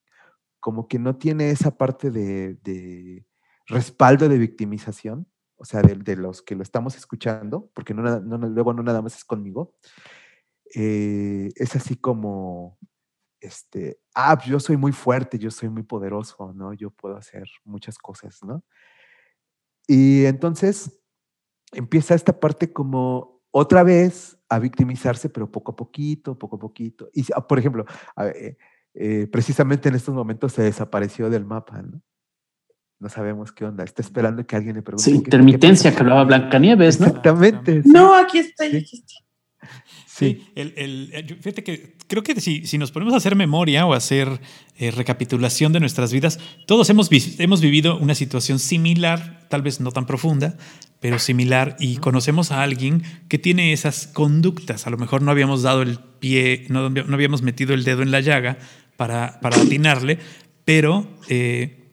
como 0.61 0.87
que 0.87 1.01
no 1.01 1.16
tiene 1.16 1.51
esa 1.51 1.76
parte 1.76 2.11
de, 2.11 3.26
respaldo 3.66 4.30
de 4.30 4.39
victimización, 4.39 5.26
o 5.57 5.64
sea, 5.64 5.82
de, 5.82 6.16
los 6.16 6.42
que 6.42 6.55
lo 6.55 6.62
estamos 6.62 6.96
escuchando, 6.96 7.70
porque 7.74 7.94
no, 7.94 8.02
luego 8.48 8.72
no 8.72 8.82
nada 8.82 9.02
más 9.02 9.16
es 9.16 9.24
conmigo, 9.24 9.74
eh, 10.74 11.50
es 11.57 11.76
así 11.76 11.96
como, 11.96 12.78
este, 13.40 14.00
ah, 14.14 14.38
yo 14.44 14.59
soy 14.59 14.76
muy 14.76 14.92
fuerte, 14.92 15.38
yo 15.38 15.50
soy 15.50 15.68
muy 15.68 15.82
poderoso, 15.82 16.52
¿no? 16.55 16.72
Yo 16.72 16.90
puedo 16.90 17.16
hacer 17.16 17.44
muchas 17.64 17.98
cosas, 17.98 18.42
¿no? 18.42 18.64
Y 19.86 20.24
entonces 20.24 21.00
empieza 21.72 22.14
esta 22.14 22.40
parte 22.40 22.72
como 22.72 23.42
otra 23.50 23.82
vez 23.82 24.38
a 24.48 24.59
victimizarse, 24.59 25.28
pero 25.28 25.50
poco 25.50 25.72
a 25.72 25.76
poquito, 25.76 26.38
poco 26.38 26.57
a 26.57 26.59
poquito. 26.59 27.09
Y, 27.12 27.24
ah, 27.34 27.46
por 27.46 27.59
ejemplo, 27.59 27.84
ver, 28.16 28.57
eh, 28.94 29.26
precisamente 29.26 29.88
en 29.88 29.96
estos 29.96 30.14
momentos 30.14 30.52
se 30.52 30.62
desapareció 30.62 31.28
del 31.30 31.44
mapa, 31.44 31.82
¿no? 31.82 32.00
No 33.01 33.09
sabemos 33.09 33.53
qué 33.53 33.64
onda. 33.64 33.84
Está 33.84 34.03
esperando 34.03 34.47
que 34.47 34.57
alguien 34.57 34.76
le 34.76 34.82
pregunte. 34.82 35.05
Sí, 35.05 35.16
intermitencia 35.16 35.92
que 35.92 36.01
hablaba 36.01 36.24
Blancanieves, 36.24 37.01
¿no? 37.01 37.07
Exactamente. 37.07 37.82
No, 37.84 38.14
aquí 38.14 38.38
está, 38.38 38.64
aquí 38.64 38.78
está. 38.78 39.14
Sí, 40.07 40.47
el, 40.55 40.74
el, 40.76 41.11
eh, 41.12 41.26
fíjate 41.40 41.64
que 41.64 41.97
creo 42.07 42.22
que 42.22 42.40
si, 42.40 42.66
si, 42.66 42.78
nos 42.78 42.92
ponemos 42.92 43.14
a 43.14 43.16
hacer 43.16 43.34
memoria 43.34 43.84
o 43.84 43.95
hacer 43.95 44.40
eh, 44.76 44.92
recapitulación 44.92 45.72
de 45.72 45.80
nuestras 45.80 46.12
vidas, 46.12 46.38
todos 46.66 46.88
hemos, 46.88 47.11
hemos 47.40 47.61
vivido 47.61 47.99
una 47.99 48.14
situación 48.14 48.61
similar, 48.61 49.47
tal 49.49 49.62
vez 49.62 49.80
no 49.80 49.90
tan 49.90 50.07
profunda, 50.07 50.57
pero 51.01 51.18
similar, 51.18 51.74
y 51.80 51.97
conocemos 51.97 52.53
a 52.53 52.62
alguien 52.62 53.03
que 53.28 53.38
tiene 53.40 53.72
esas 53.72 54.07
conductas. 54.07 54.86
A 54.86 54.90
lo 54.90 54.99
mejor 54.99 55.20
no 55.20 55.32
habíamos 55.32 55.62
dado 55.62 55.82
el 55.82 55.99
pie, 55.99 56.66
no, 56.68 56.90
no 56.90 57.14
habíamos 57.14 57.42
metido 57.42 57.74
el 57.74 57.82
dedo 57.82 58.03
en 58.03 58.12
la 58.12 58.20
llaga, 58.20 58.59
para, 58.97 59.40
para 59.40 59.57
atinarle, 59.57 60.18
pero 60.64 61.07
eh, 61.28 61.84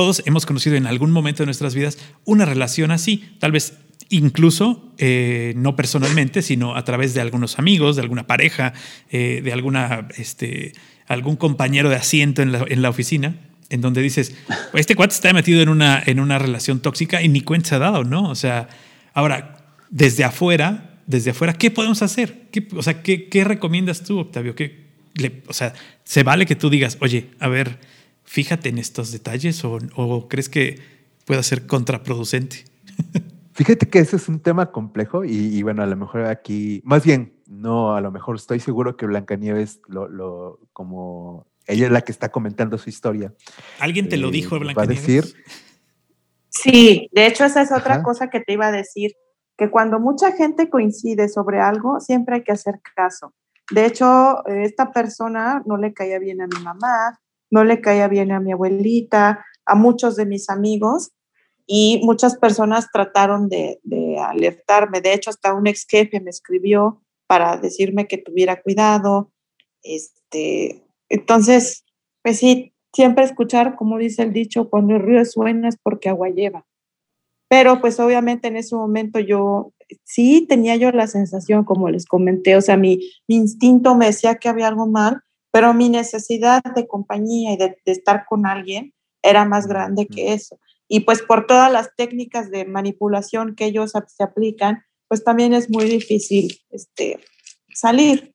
todos 0.00 0.22
hemos 0.24 0.46
conocido 0.46 0.76
en 0.76 0.86
algún 0.86 1.10
momento 1.10 1.42
de 1.42 1.44
nuestras 1.44 1.74
vidas 1.74 1.98
una 2.24 2.46
relación 2.46 2.90
así, 2.90 3.34
tal 3.38 3.52
vez 3.52 3.74
incluso 4.08 4.94
eh, 4.96 5.52
no 5.56 5.76
personalmente, 5.76 6.40
sino 6.40 6.74
a 6.74 6.84
través 6.84 7.12
de 7.12 7.20
algunos 7.20 7.58
amigos, 7.58 7.96
de 7.96 8.02
alguna 8.02 8.26
pareja, 8.26 8.72
eh, 9.10 9.42
de 9.44 9.52
alguna, 9.52 10.08
este, 10.16 10.72
algún 11.06 11.36
compañero 11.36 11.90
de 11.90 11.96
asiento 11.96 12.40
en 12.40 12.50
la, 12.50 12.64
en 12.66 12.80
la 12.80 12.88
oficina, 12.88 13.36
en 13.68 13.82
donde 13.82 14.00
dices, 14.00 14.34
este 14.72 14.96
cuate 14.96 15.12
está 15.12 15.34
metido 15.34 15.60
en 15.60 15.68
una, 15.68 16.02
en 16.06 16.18
una 16.18 16.38
relación 16.38 16.80
tóxica 16.80 17.20
y 17.20 17.28
ni 17.28 17.42
cuenta 17.42 17.76
ha 17.76 17.78
dado, 17.78 18.02
¿no? 18.02 18.30
O 18.30 18.34
sea, 18.34 18.68
ahora, 19.12 19.66
desde 19.90 20.24
afuera, 20.24 20.98
desde 21.06 21.32
afuera, 21.32 21.52
¿qué 21.52 21.70
podemos 21.70 22.00
hacer? 22.00 22.48
¿Qué, 22.50 22.66
o 22.74 22.82
sea, 22.82 23.02
¿qué, 23.02 23.28
¿qué, 23.28 23.44
recomiendas 23.44 24.02
tú, 24.02 24.18
Octavio? 24.20 24.54
¿Qué, 24.54 24.92
o 25.46 25.52
sea, 25.52 25.74
se 26.04 26.22
vale 26.22 26.46
que 26.46 26.56
tú 26.56 26.70
digas, 26.70 26.96
oye, 27.02 27.32
a 27.38 27.48
ver, 27.48 27.99
fíjate 28.30 28.68
en 28.68 28.78
estos 28.78 29.10
detalles 29.10 29.64
o, 29.64 30.28
crees 30.28 30.48
que 30.48 30.78
pueda 31.26 31.42
ser 31.42 31.66
contraproducente. 31.66 32.64
Fíjate 33.52 33.88
que 33.88 33.98
ese 33.98 34.16
es 34.16 34.28
un 34.28 34.38
tema 34.38 34.70
complejo 34.70 35.24
y, 35.24 35.60
bueno, 35.64 35.82
a 35.82 35.86
lo 35.86 35.96
mejor 35.96 36.24
aquí, 36.26 36.80
más 36.84 37.04
bien, 37.04 37.34
no, 37.46 37.96
a 37.96 38.00
lo 38.00 38.12
mejor 38.12 38.36
estoy 38.36 38.60
seguro 38.60 38.96
que 38.96 39.04
Blancanieves 39.04 39.80
lo, 39.88 40.08
lo 40.08 40.60
como 40.72 41.48
ella 41.66 41.86
es 41.86 41.92
la 41.92 42.02
que 42.02 42.12
está 42.12 42.30
comentando 42.30 42.78
su 42.78 42.88
historia. 42.88 43.34
¿Alguien 43.80 44.08
te 44.08 44.16
lo 44.16 44.28
eh, 44.28 44.32
dijo, 44.32 44.58
Blancanieves? 44.58 44.78
Va 44.78 44.82
a 44.82 45.22
decir. 45.22 45.44
Sí, 46.48 47.10
de 47.12 47.26
hecho 47.26 47.44
esa 47.44 47.62
es 47.62 47.72
otra 47.72 48.02
cosa 48.04 48.30
que 48.30 48.40
te 48.40 48.52
iba 48.52 48.68
a 48.68 48.72
decir, 48.72 49.10
que 49.58 49.70
cuando 49.70 49.98
mucha 49.98 50.32
gente 50.32 50.70
coincide 50.70 51.28
sobre 51.28 51.60
algo, 51.60 51.98
siempre 51.98 52.36
hay 52.36 52.44
que 52.44 52.52
hacer 52.52 52.80
caso. 52.94 53.34
De 53.72 53.86
hecho, 53.86 54.46
esta 54.46 54.92
persona 54.92 55.62
no 55.66 55.76
le 55.76 55.92
caía 55.92 56.20
bien 56.20 56.40
a 56.40 56.46
mi 56.46 56.60
mamá, 56.62 57.18
no 57.50 57.64
le 57.64 57.80
caía 57.80 58.08
bien 58.08 58.32
a 58.32 58.40
mi 58.40 58.52
abuelita, 58.52 59.44
a 59.66 59.74
muchos 59.74 60.16
de 60.16 60.26
mis 60.26 60.48
amigos 60.50 61.12
y 61.66 62.00
muchas 62.02 62.36
personas 62.36 62.88
trataron 62.92 63.48
de, 63.48 63.78
alertarme. 64.20 65.00
De 65.00 65.12
hecho, 65.12 65.30
hasta 65.30 65.54
un 65.54 65.66
ex 65.66 65.86
jefe 65.88 66.20
me 66.20 66.30
escribió 66.30 67.02
para 67.26 67.56
decirme 67.56 68.08
que 68.08 68.18
tuviera 68.18 68.60
cuidado. 68.60 69.30
Este, 69.82 70.84
entonces, 71.08 71.84
pues 72.22 72.38
sí, 72.38 72.72
siempre 72.92 73.24
escuchar, 73.24 73.76
como 73.76 73.98
dice 73.98 74.22
el 74.22 74.32
dicho, 74.32 74.68
cuando 74.68 74.96
el 74.96 75.02
río 75.02 75.24
suena 75.24 75.68
es 75.68 75.76
porque 75.80 76.08
agua 76.08 76.28
lleva. 76.28 76.66
Pero 77.48 77.80
pues 77.80 77.98
obviamente 78.00 78.48
en 78.48 78.56
ese 78.56 78.74
momento 78.74 79.18
yo 79.18 79.72
sí 80.04 80.46
tenía 80.48 80.76
yo 80.76 80.90
la 80.92 81.06
sensación, 81.06 81.64
como 81.64 81.88
les 81.88 82.06
comenté, 82.06 82.56
o 82.56 82.60
sea, 82.60 82.76
mi, 82.76 83.00
instinto 83.26 83.94
me 83.94 84.06
decía 84.06 84.36
que 84.36 84.48
había 84.48 84.68
algo 84.68 84.86
mal, 84.86 85.22
pero 85.50 85.74
mi 85.74 85.88
necesidad 85.88 86.62
de 86.74 86.86
compañía 86.86 87.52
y 87.52 87.56
de, 87.56 87.76
estar 87.86 88.24
con 88.28 88.46
alguien 88.46 88.94
era 89.22 89.44
más 89.44 89.66
grande 89.66 90.06
que 90.06 90.32
eso. 90.32 90.58
Y 90.88 91.00
pues 91.00 91.22
por 91.22 91.46
todas 91.46 91.70
las 91.70 91.94
técnicas 91.96 92.50
de 92.50 92.64
manipulación 92.64 93.54
que 93.54 93.66
ellos 93.66 93.92
se 94.06 94.22
aplican, 94.22 94.82
pues 95.08 95.24
también 95.24 95.52
es 95.54 95.70
muy 95.70 95.84
difícil 95.84 96.58
este, 96.70 97.20
salir. 97.74 98.34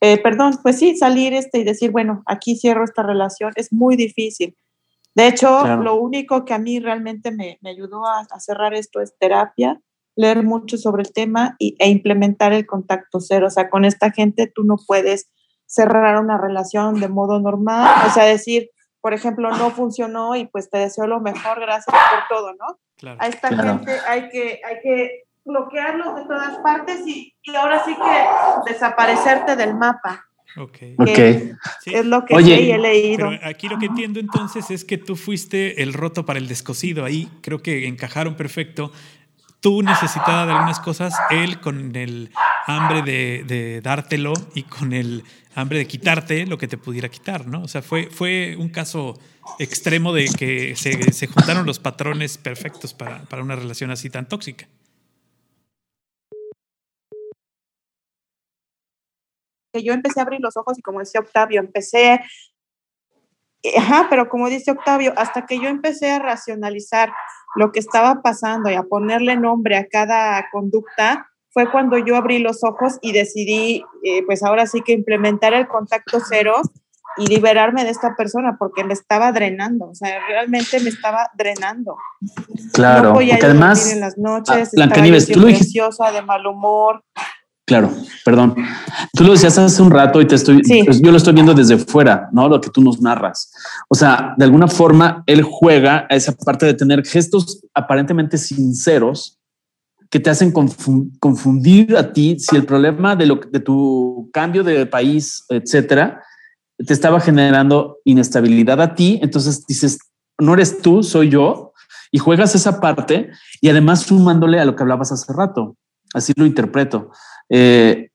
Eh, 0.00 0.18
perdón, 0.18 0.58
pues 0.62 0.78
sí, 0.78 0.96
salir 0.96 1.32
este 1.32 1.58
y 1.58 1.64
decir, 1.64 1.92
bueno, 1.92 2.22
aquí 2.26 2.56
cierro 2.56 2.84
esta 2.84 3.02
relación, 3.02 3.52
es 3.56 3.72
muy 3.72 3.96
difícil. 3.96 4.56
De 5.14 5.26
hecho, 5.26 5.76
lo 5.76 5.96
único 5.96 6.44
que 6.44 6.54
a 6.54 6.58
mí 6.58 6.80
realmente 6.80 7.30
me, 7.30 7.58
ayudó 7.64 8.06
a, 8.06 8.26
cerrar 8.40 8.74
esto 8.74 9.00
es 9.00 9.16
terapia, 9.18 9.80
leer 10.16 10.42
mucho 10.42 10.78
sobre 10.78 11.02
el 11.02 11.12
tema 11.12 11.54
y, 11.58 11.76
e 11.78 11.88
implementar 11.88 12.52
el 12.52 12.66
contacto 12.66 13.20
cero. 13.20 13.48
O 13.48 13.50
sea, 13.50 13.68
con 13.68 13.84
esta 13.84 14.10
gente 14.10 14.50
tú 14.52 14.64
no 14.64 14.76
puedes 14.86 15.30
cerrar 15.72 16.20
una 16.20 16.36
relación 16.36 17.00
de 17.00 17.08
modo 17.08 17.40
normal, 17.40 18.06
o 18.06 18.10
sea, 18.10 18.24
decir, 18.24 18.68
por 19.00 19.14
ejemplo, 19.14 19.50
no 19.50 19.70
funcionó 19.70 20.36
y 20.36 20.46
pues 20.46 20.68
te 20.68 20.76
deseo 20.76 21.06
lo 21.06 21.18
mejor, 21.18 21.58
gracias 21.60 21.96
por 21.96 22.36
todo, 22.36 22.52
¿no? 22.52 23.16
A 23.18 23.26
esta 23.26 23.48
gente 23.48 23.98
hay 24.06 24.28
que, 24.28 24.60
hay 24.64 24.80
que 24.82 25.22
bloquearlos 25.44 26.14
de 26.14 26.22
todas 26.26 26.58
partes 26.58 27.00
y, 27.06 27.34
y 27.42 27.56
ahora 27.56 27.82
sí 27.84 27.96
que 27.96 28.70
desaparecerte 28.70 29.56
del 29.56 29.74
mapa. 29.74 30.26
Ok. 30.58 30.78
okay. 30.98 31.52
Es 31.86 32.04
lo 32.04 32.26
que 32.26 32.34
he 32.34 32.78
leído. 32.78 33.30
aquí 33.42 33.68
lo 33.68 33.78
que 33.78 33.86
entiendo 33.86 34.20
entonces 34.20 34.70
es 34.70 34.84
que 34.84 34.98
tú 34.98 35.16
fuiste 35.16 35.82
el 35.82 35.94
roto 35.94 36.26
para 36.26 36.38
el 36.38 36.46
descosido. 36.46 37.06
Ahí 37.06 37.30
creo 37.40 37.62
que 37.62 37.88
encajaron 37.88 38.36
perfecto 38.36 38.92
tú 39.62 39.80
necesitada 39.80 40.44
de 40.44 40.52
algunas 40.52 40.80
cosas, 40.80 41.14
él 41.30 41.60
con 41.60 41.94
el 41.94 42.30
hambre 42.66 43.02
de, 43.02 43.80
dártelo 43.80 44.32
y 44.54 44.64
con 44.64 44.92
el 44.92 45.24
hambre 45.54 45.78
de 45.78 45.86
quitarte 45.86 46.46
lo 46.46 46.58
que 46.58 46.66
te 46.66 46.76
pudiera 46.76 47.08
quitar, 47.08 47.46
¿no? 47.46 47.62
O 47.62 47.68
sea, 47.68 47.80
fue, 47.80 48.10
fue 48.10 48.56
un 48.58 48.68
caso 48.68 49.18
extremo 49.60 50.12
de 50.12 50.26
que 50.26 50.74
se, 50.76 51.26
juntaron 51.28 51.64
los 51.64 51.78
patrones 51.78 52.38
perfectos 52.38 52.92
para, 52.92 53.22
para 53.22 53.42
una 53.42 53.54
relación 53.54 53.92
así 53.92 54.10
tan 54.10 54.28
tóxica. 54.28 54.66
yo 59.80 59.94
empecé 59.94 60.20
a 60.20 60.24
abrir 60.24 60.40
los 60.40 60.56
ojos 60.58 60.78
y 60.78 60.82
como 60.82 60.98
decía 60.98 61.22
Octavio, 61.22 61.58
empecé, 61.58 62.20
ajá, 63.78 64.08
pero 64.10 64.28
como 64.28 64.50
dice 64.50 64.70
Octavio, 64.70 65.14
hasta 65.16 65.46
que 65.46 65.58
yo 65.58 65.68
empecé 65.68 66.10
a 66.10 66.18
racionalizar 66.18 67.10
lo 67.56 67.72
que 67.72 67.80
estaba 67.80 68.22
pasando 68.22 68.70
y 68.70 68.74
a 68.74 68.82
ponerle 68.82 69.36
nombre 69.36 69.76
a 69.76 69.86
cada 69.86 70.46
conducta, 70.50 71.28
fue 71.50 71.70
cuando 71.70 71.98
yo 71.98 72.16
abrí 72.16 72.38
los 72.38 72.64
ojos 72.64 72.98
y 73.02 73.12
decidí, 73.12 73.84
eh, 74.04 74.24
pues 74.24 74.42
ahora 74.42 74.66
sí 74.66 74.80
que 74.80 74.92
implementar 74.92 75.52
el 75.52 75.68
contacto 75.68 76.18
cero 76.26 76.54
y 77.18 77.26
liberarme 77.26 77.84
de 77.84 77.90
esta 77.90 78.16
persona 78.16 78.56
porque 78.58 78.84
me 78.84 78.94
estaba 78.94 79.32
drenando, 79.32 79.90
o 79.90 79.94
sea, 79.94 80.18
realmente 80.26 80.80
me 80.80 80.88
estaba 80.88 81.30
drenando. 81.36 81.96
Claro, 82.72 83.12
no 83.12 83.20
a 83.20 83.34
además, 83.34 83.92
en 83.92 84.00
las 84.00 84.16
noches, 84.16 84.70
ah, 84.78 84.84
estaba 84.84 85.06
yo 85.06 85.90
de 86.10 86.22
mal 86.22 86.46
humor, 86.46 87.04
Claro, 87.64 87.92
perdón. 88.24 88.56
Tú 89.12 89.22
lo 89.24 89.32
decías 89.32 89.56
hace 89.56 89.82
un 89.82 89.90
rato 89.90 90.20
y 90.20 90.26
te 90.26 90.34
estoy, 90.34 90.62
pues, 90.84 91.00
yo 91.00 91.12
lo 91.12 91.16
estoy 91.16 91.32
viendo 91.32 91.54
desde 91.54 91.78
fuera, 91.78 92.28
¿no? 92.32 92.48
Lo 92.48 92.60
que 92.60 92.70
tú 92.70 92.82
nos 92.82 93.00
narras. 93.00 93.52
O 93.88 93.94
sea, 93.94 94.34
de 94.36 94.44
alguna 94.44 94.66
forma 94.66 95.22
él 95.26 95.42
juega 95.42 96.06
a 96.10 96.16
esa 96.16 96.32
parte 96.32 96.66
de 96.66 96.74
tener 96.74 97.06
gestos 97.06 97.62
aparentemente 97.72 98.36
sinceros 98.36 99.38
que 100.10 100.18
te 100.20 100.28
hacen 100.28 100.52
confundir 100.52 101.96
a 101.96 102.12
ti 102.12 102.36
si 102.38 102.56
el 102.56 102.66
problema 102.66 103.16
de 103.16 103.26
lo 103.26 103.36
de 103.36 103.60
tu 103.60 104.28
cambio 104.32 104.64
de 104.64 104.84
país, 104.84 105.44
etcétera, 105.48 106.22
te 106.76 106.92
estaba 106.92 107.20
generando 107.20 107.98
inestabilidad 108.04 108.80
a 108.82 108.94
ti. 108.94 109.20
Entonces 109.22 109.64
dices, 109.66 109.98
no 110.38 110.54
eres 110.54 110.82
tú, 110.82 111.02
soy 111.02 111.30
yo 111.30 111.72
y 112.10 112.18
juegas 112.18 112.54
esa 112.54 112.80
parte 112.80 113.30
y 113.60 113.70
además 113.70 114.02
sumándole 114.02 114.58
a 114.58 114.64
lo 114.64 114.74
que 114.74 114.82
hablabas 114.82 115.12
hace 115.12 115.32
rato. 115.32 115.76
Así 116.12 116.34
lo 116.36 116.44
interpreto 116.44 117.10
eh, 117.54 118.08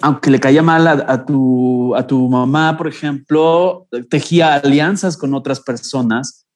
aunque 0.00 0.30
le 0.30 0.40
caía 0.40 0.62
mal 0.62 0.86
a, 0.86 1.26
tu, 1.26 1.94
a 1.94 2.06
tu 2.06 2.28
mamá, 2.28 2.76
por 2.78 2.88
ejemplo, 2.88 3.86
tejía 4.08 4.54
alianzas 4.54 5.16
con 5.16 5.34
otras 5.34 5.60
personas 5.60 6.46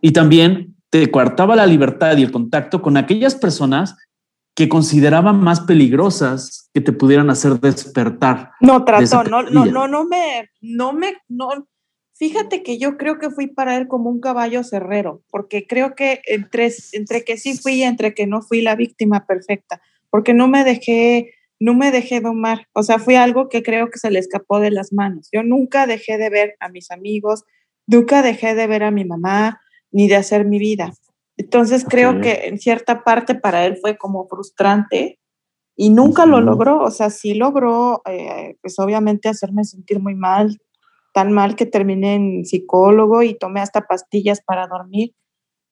y 0.00 0.12
también 0.12 0.76
te 0.90 1.08
coartaba 1.10 1.54
la 1.54 1.66
libertad 1.66 2.16
y 2.16 2.24
el 2.24 2.32
contacto 2.32 2.82
con 2.82 2.96
aquellas 2.96 3.36
personas 3.36 3.96
que 4.56 4.68
consideraban 4.68 5.40
más 5.40 5.60
peligrosas 5.60 6.70
que 6.74 6.80
te 6.80 6.92
pudieran 6.92 7.30
hacer 7.30 7.60
despertar. 7.60 8.50
No 8.60 8.84
trató, 8.84 9.22
no, 9.22 9.42
no, 9.42 9.64
no, 9.64 9.86
no 9.86 10.04
me, 10.04 10.50
no 10.60 10.92
me, 10.92 11.14
no. 11.28 11.68
Fíjate 12.14 12.62
que 12.62 12.78
yo 12.78 12.96
creo 12.96 13.18
que 13.18 13.30
fui 13.30 13.46
para 13.46 13.76
él 13.76 13.86
como 13.86 14.10
un 14.10 14.20
caballo 14.20 14.64
cerrero, 14.64 15.22
porque 15.30 15.66
creo 15.66 15.94
que 15.94 16.22
entre, 16.26 16.72
entre 16.92 17.24
que 17.24 17.36
sí 17.36 17.58
fui 17.58 17.74
y 17.74 17.82
entre 17.82 18.14
que 18.14 18.26
no 18.26 18.42
fui 18.42 18.62
la 18.62 18.74
víctima 18.74 19.26
perfecta 19.26 19.80
porque 20.16 20.32
no 20.32 20.48
me 20.48 20.64
dejé, 20.64 21.34
no 21.60 21.74
me 21.74 21.90
dejé 21.90 22.22
domar. 22.22 22.68
O 22.72 22.82
sea, 22.82 22.98
fue 22.98 23.18
algo 23.18 23.50
que 23.50 23.62
creo 23.62 23.90
que 23.90 23.98
se 23.98 24.10
le 24.10 24.18
escapó 24.18 24.60
de 24.60 24.70
las 24.70 24.90
manos. 24.90 25.28
Yo 25.30 25.42
nunca 25.42 25.86
dejé 25.86 26.16
de 26.16 26.30
ver 26.30 26.56
a 26.58 26.70
mis 26.70 26.90
amigos, 26.90 27.44
nunca 27.86 28.22
dejé 28.22 28.54
de 28.54 28.66
ver 28.66 28.82
a 28.82 28.90
mi 28.90 29.04
mamá, 29.04 29.60
ni 29.90 30.08
de 30.08 30.16
hacer 30.16 30.46
mi 30.46 30.58
vida. 30.58 30.94
Entonces 31.36 31.84
creo 31.86 32.22
que 32.22 32.46
en 32.46 32.58
cierta 32.58 33.04
parte 33.04 33.34
para 33.34 33.66
él 33.66 33.76
fue 33.78 33.98
como 33.98 34.26
frustrante 34.26 35.18
y 35.76 35.90
nunca 35.90 36.24
lo 36.24 36.40
logró. 36.40 36.80
O 36.80 36.90
sea, 36.90 37.10
sí 37.10 37.34
logró, 37.34 38.00
eh, 38.06 38.56
pues 38.62 38.78
obviamente 38.78 39.28
hacerme 39.28 39.64
sentir 39.64 40.00
muy 40.00 40.14
mal, 40.14 40.56
tan 41.12 41.30
mal 41.30 41.56
que 41.56 41.66
terminé 41.66 42.14
en 42.14 42.46
psicólogo 42.46 43.22
y 43.22 43.34
tomé 43.34 43.60
hasta 43.60 43.82
pastillas 43.82 44.40
para 44.40 44.66
dormir, 44.66 45.14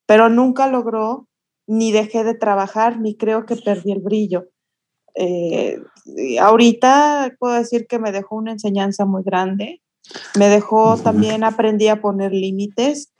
pero 0.06 0.28
nunca 0.28 0.68
logró 0.68 1.28
ni 1.66 1.92
dejé 1.92 2.24
de 2.24 2.34
trabajar, 2.34 3.00
ni 3.00 3.16
creo 3.16 3.46
que 3.46 3.56
perdí 3.56 3.92
el 3.92 4.00
brillo. 4.00 4.48
Eh, 5.14 5.78
ahorita 6.40 7.36
puedo 7.38 7.54
decir 7.54 7.86
que 7.86 7.98
me 7.98 8.12
dejó 8.12 8.36
una 8.36 8.52
enseñanza 8.52 9.04
muy 9.06 9.22
grande. 9.22 9.80
Me 10.38 10.48
dejó 10.48 10.98
también, 10.98 11.44
aprendí 11.44 11.88
a 11.88 12.00
poner 12.00 12.32
límites. 12.32 13.12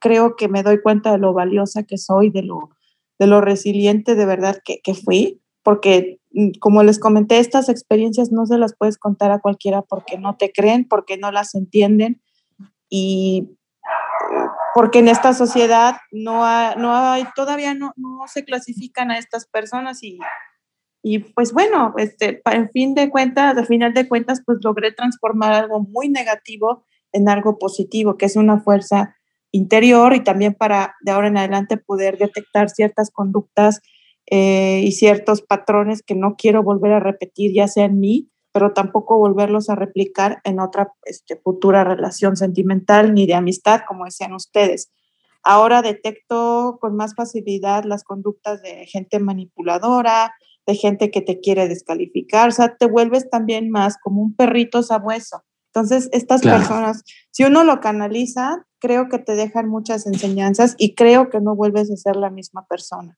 creo 0.00 0.36
que 0.36 0.48
me 0.48 0.62
doy 0.62 0.80
cuenta 0.80 1.12
de 1.12 1.18
lo 1.18 1.32
valiosa 1.32 1.82
que 1.82 1.98
soy, 1.98 2.30
de 2.30 2.42
lo, 2.42 2.70
de 3.18 3.26
lo 3.26 3.40
resiliente 3.40 4.14
de 4.14 4.26
verdad 4.26 4.58
que, 4.64 4.80
que 4.82 4.94
fui, 4.94 5.40
porque 5.62 6.20
mm, 6.32 6.58
como 6.60 6.82
les 6.82 6.98
comenté, 6.98 7.38
estas 7.38 7.68
experiencias 7.68 8.30
no 8.30 8.46
se 8.46 8.58
las 8.58 8.74
puedes 8.76 8.98
contar 8.98 9.32
a 9.32 9.40
cualquiera 9.40 9.82
porque 9.82 10.18
no 10.18 10.36
te 10.36 10.52
creen, 10.52 10.86
porque 10.86 11.16
no 11.16 11.32
las 11.32 11.54
entienden. 11.54 12.20
Y 12.88 13.48
porque 14.74 15.00
en 15.00 15.08
esta 15.08 15.32
sociedad 15.34 15.96
no, 16.10 16.42
no 16.76 16.96
hay, 16.96 17.24
todavía 17.34 17.74
no, 17.74 17.92
no, 17.96 18.26
se 18.26 18.44
clasifican 18.44 19.10
a 19.10 19.18
estas 19.18 19.46
personas 19.46 20.02
y, 20.02 20.18
y 21.02 21.18
pues 21.18 21.52
bueno, 21.52 21.94
este, 21.98 22.40
en 22.44 22.70
fin 22.70 22.94
de 22.94 23.10
cuentas, 23.10 23.56
al 23.56 23.66
final 23.66 23.92
de 23.94 24.08
cuentas, 24.08 24.42
pues 24.44 24.58
logré 24.62 24.92
transformar 24.92 25.52
algo 25.52 25.80
muy 25.80 26.08
negativo 26.08 26.84
en 27.12 27.28
algo 27.28 27.58
positivo, 27.58 28.16
que 28.16 28.26
es 28.26 28.36
una 28.36 28.60
fuerza 28.60 29.16
interior 29.50 30.14
y 30.14 30.24
también 30.24 30.54
para 30.54 30.94
de 31.02 31.12
ahora 31.12 31.28
en 31.28 31.36
adelante 31.36 31.76
poder 31.76 32.16
detectar 32.16 32.70
ciertas 32.70 33.10
conductas 33.10 33.80
eh, 34.30 34.80
y 34.82 34.92
ciertos 34.92 35.42
patrones 35.42 36.02
que 36.02 36.14
no 36.14 36.36
quiero 36.36 36.62
volver 36.62 36.92
a 36.92 37.00
repetir, 37.00 37.52
ya 37.54 37.68
sea 37.68 37.84
en 37.84 38.00
mí 38.00 38.31
pero 38.52 38.72
tampoco 38.72 39.16
volverlos 39.16 39.70
a 39.70 39.74
replicar 39.74 40.40
en 40.44 40.60
otra 40.60 40.92
este, 41.04 41.36
futura 41.36 41.84
relación 41.84 42.36
sentimental 42.36 43.14
ni 43.14 43.26
de 43.26 43.34
amistad, 43.34 43.80
como 43.88 44.04
decían 44.04 44.34
ustedes. 44.34 44.92
Ahora 45.42 45.82
detecto 45.82 46.78
con 46.80 46.94
más 46.94 47.14
facilidad 47.14 47.84
las 47.84 48.04
conductas 48.04 48.62
de 48.62 48.86
gente 48.86 49.18
manipuladora, 49.18 50.34
de 50.66 50.74
gente 50.76 51.10
que 51.10 51.20
te 51.20 51.40
quiere 51.40 51.66
descalificar, 51.66 52.50
o 52.50 52.52
sea, 52.52 52.76
te 52.76 52.86
vuelves 52.86 53.28
también 53.28 53.70
más 53.70 53.96
como 53.98 54.22
un 54.22 54.36
perrito 54.36 54.82
sabueso. 54.82 55.42
Entonces, 55.74 56.10
estas 56.12 56.42
personas, 56.42 57.02
si 57.30 57.44
uno 57.44 57.64
lo 57.64 57.80
canaliza, 57.80 58.66
creo 58.78 59.08
que 59.08 59.18
te 59.18 59.34
dejan 59.34 59.68
muchas 59.68 60.06
enseñanzas 60.06 60.74
y 60.76 60.94
creo 60.94 61.30
que 61.30 61.40
no 61.40 61.56
vuelves 61.56 61.90
a 61.90 61.96
ser 61.96 62.16
la 62.16 62.28
misma 62.28 62.66
persona. 62.66 63.16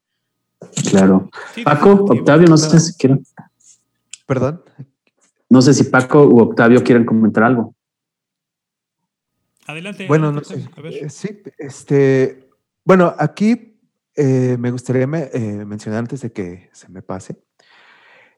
Claro. 0.88 1.30
Paco, 1.64 2.06
Octavio, 2.08 2.46
no 2.46 2.56
sé 2.56 2.78
si 2.78 2.94
quieren. 2.96 3.24
Perdón. 4.26 4.62
No 5.54 5.62
sé 5.62 5.72
si 5.72 5.84
Paco 5.84 6.26
u 6.26 6.40
Octavio 6.40 6.82
quieren 6.82 7.04
comentar 7.06 7.44
algo. 7.44 7.76
Adelante. 9.68 10.08
Bueno, 10.08 10.32
no 10.32 10.42
sé. 10.42 10.68
Eh, 10.82 11.08
sí, 11.08 11.44
este, 11.56 12.50
bueno, 12.84 13.14
aquí 13.16 13.78
eh, 14.16 14.56
me 14.58 14.72
gustaría 14.72 15.04
eh, 15.04 15.64
mencionar 15.64 16.00
antes 16.00 16.22
de 16.22 16.32
que 16.32 16.70
se 16.72 16.88
me 16.88 17.02
pase. 17.02 17.40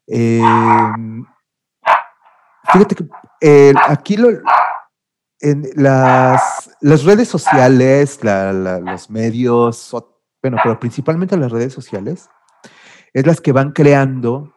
Em, 0.07 1.25
fíjate 2.71 2.95
que 2.95 3.75
aquí 3.89 4.19
lo, 4.19 4.29
en 5.41 5.63
las, 5.75 6.77
las 6.83 7.05
redes 7.05 7.29
sociales, 7.29 8.21
los 8.23 9.09
medios, 9.09 9.91
bueno, 10.43 10.59
pero 10.63 10.79
principalmente 10.79 11.35
las 11.39 11.51
redes 11.51 11.73
sociales, 11.73 12.29
es 13.15 13.27
las 13.27 13.41
que 13.41 13.53
van 13.53 13.73
creando 13.73 14.53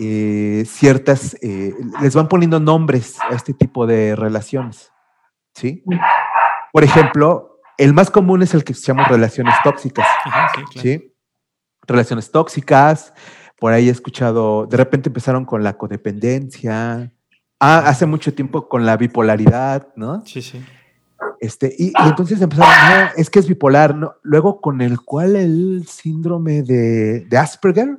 eh, 0.00 0.64
ciertas, 0.66 1.36
eh, 1.42 1.74
les 2.00 2.14
van 2.14 2.28
poniendo 2.28 2.60
nombres 2.60 3.16
a 3.28 3.34
este 3.34 3.52
tipo 3.52 3.86
de 3.86 4.14
relaciones. 4.16 4.92
¿Sí? 5.54 5.82
Por 6.72 6.84
ejemplo, 6.84 7.60
el 7.76 7.92
más 7.92 8.10
común 8.10 8.42
es 8.42 8.54
el 8.54 8.64
que 8.64 8.74
se 8.74 8.82
llama 8.82 9.04
relaciones 9.04 9.54
tóxicas. 9.64 10.06
sí, 10.80 11.14
Relaciones 11.86 12.30
tóxicas. 12.30 13.12
Por 13.58 13.72
ahí 13.72 13.88
he 13.88 13.92
escuchado, 13.92 14.66
de 14.66 14.76
repente 14.76 15.08
empezaron 15.08 15.44
con 15.44 15.64
la 15.64 15.76
codependencia. 15.76 17.12
Ah, 17.58 17.78
hace 17.86 18.06
mucho 18.06 18.32
tiempo 18.32 18.68
con 18.68 18.86
la 18.86 18.96
bipolaridad, 18.96 19.88
¿no? 19.96 20.24
Sí, 20.24 20.42
sí. 20.42 20.64
Este, 21.40 21.74
y, 21.76 21.92
entonces 22.04 22.40
empezaron, 22.40 22.70
no, 22.70 23.10
es 23.16 23.30
que 23.30 23.38
es 23.38 23.48
bipolar, 23.48 23.94
¿no? 23.94 24.14
Luego 24.22 24.60
con 24.60 24.80
el 24.80 25.00
cual 25.00 25.34
el 25.34 25.86
síndrome 25.88 26.62
de, 26.62 27.26
de 27.26 27.38
Asperger, 27.38 27.98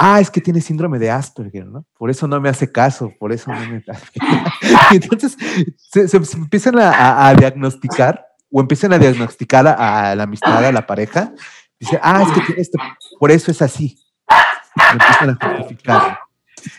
ah, 0.00 0.18
es 0.20 0.30
que 0.30 0.40
tiene 0.40 0.60
síndrome 0.60 0.98
de 0.98 1.10
Asperger, 1.10 1.66
¿no? 1.66 1.84
Por 1.98 2.10
eso 2.10 2.26
no 2.26 2.40
me 2.40 2.48
hace 2.48 2.72
caso, 2.72 3.12
por 3.18 3.32
eso 3.32 3.52
no 3.52 3.60
me... 3.68 3.84
Entonces 4.92 5.36
se, 5.76 6.16
empiezan 6.16 6.76
a, 6.78 7.34
diagnosticar 7.34 8.26
o 8.50 8.60
empiezan 8.60 8.92
a 8.94 8.98
diagnosticar 8.98 9.66
a, 9.66 10.14
la 10.14 10.22
amistad, 10.22 10.64
a 10.64 10.72
la 10.72 10.86
pareja. 10.86 11.32
Dice, 11.78 11.98
ah, 12.02 12.22
es 12.22 12.32
que 12.32 12.40
tiene 12.40 12.62
esto, 12.62 12.78
por 13.18 13.30
eso 13.30 13.50
es 13.50 13.60
así. 13.62 13.98
empiezan 14.92 15.30
a 15.30 15.56
justificar. 15.56 16.18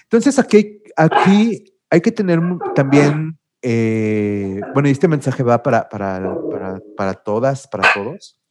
Entonces 0.03 0.39
aquí, 0.39 0.81
aquí 0.97 1.63
hay 1.89 2.01
que 2.01 2.11
tener 2.11 2.39
también, 2.73 3.39
eh, 3.61 4.61
bueno, 4.73 4.89
y 4.89 4.91
este 4.91 5.07
mensaje 5.07 5.43
va 5.43 5.61
para, 5.61 5.87
para, 5.87 6.35
para, 6.49 6.79
para 6.97 7.13
todas, 7.13 7.67
para 7.67 7.93
todos 7.93 8.41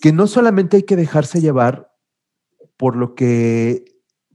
que 0.00 0.12
no 0.12 0.26
solamente 0.26 0.76
hay 0.76 0.82
que 0.82 0.96
dejarse 0.96 1.40
llevar 1.40 1.90
por 2.76 2.96
lo 2.96 3.14
que, 3.14 3.84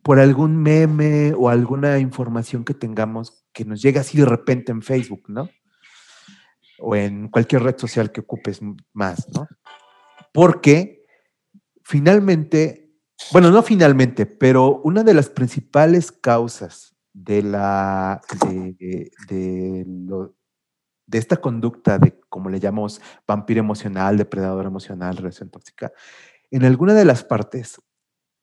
por 0.02 0.20
algún 0.20 0.58
meme 0.58 1.34
o 1.38 1.50
alguna 1.50 2.00
información 2.00 2.64
que 2.66 2.74
tengamos 2.74 3.46
que 3.54 3.66
nos 3.66 3.82
llegue 3.82 4.00
así 4.00 4.18
de 4.18 4.26
repente 4.26 4.72
en 4.72 4.82
Facebook, 4.82 5.24
¿no? 5.28 5.50
O 6.80 6.96
en 6.96 7.28
cualquier 7.30 7.64
red 7.64 7.78
social 7.78 8.12
que 8.12 8.22
ocupes 8.22 8.62
más, 8.94 9.28
¿no? 9.30 9.48
Porque 10.34 11.06
finalmente, 11.84 12.96
bueno, 13.32 13.52
no 13.52 13.62
finalmente, 13.62 14.26
pero 14.26 14.82
una 14.84 15.04
de 15.04 15.14
las 15.14 15.30
principales 15.30 16.12
causas 16.12 16.96
de 17.14 17.44
la 17.44 18.22
de, 18.48 19.86
de 21.12 21.18
esta 21.18 21.38
conducta 21.38 22.00
de, 22.00 22.20
como 22.30 22.50
le 22.50 22.60
llamamos, 22.60 23.02
vampiro 23.28 23.60
emocional, 23.60 24.18
depredador 24.18 24.66
emocional, 24.66 25.18
relación 25.18 25.50
tóxica, 25.50 25.92
en 26.50 26.64
alguna 26.64 26.94
de 26.94 27.06
las 27.06 27.24
partes 27.24 27.82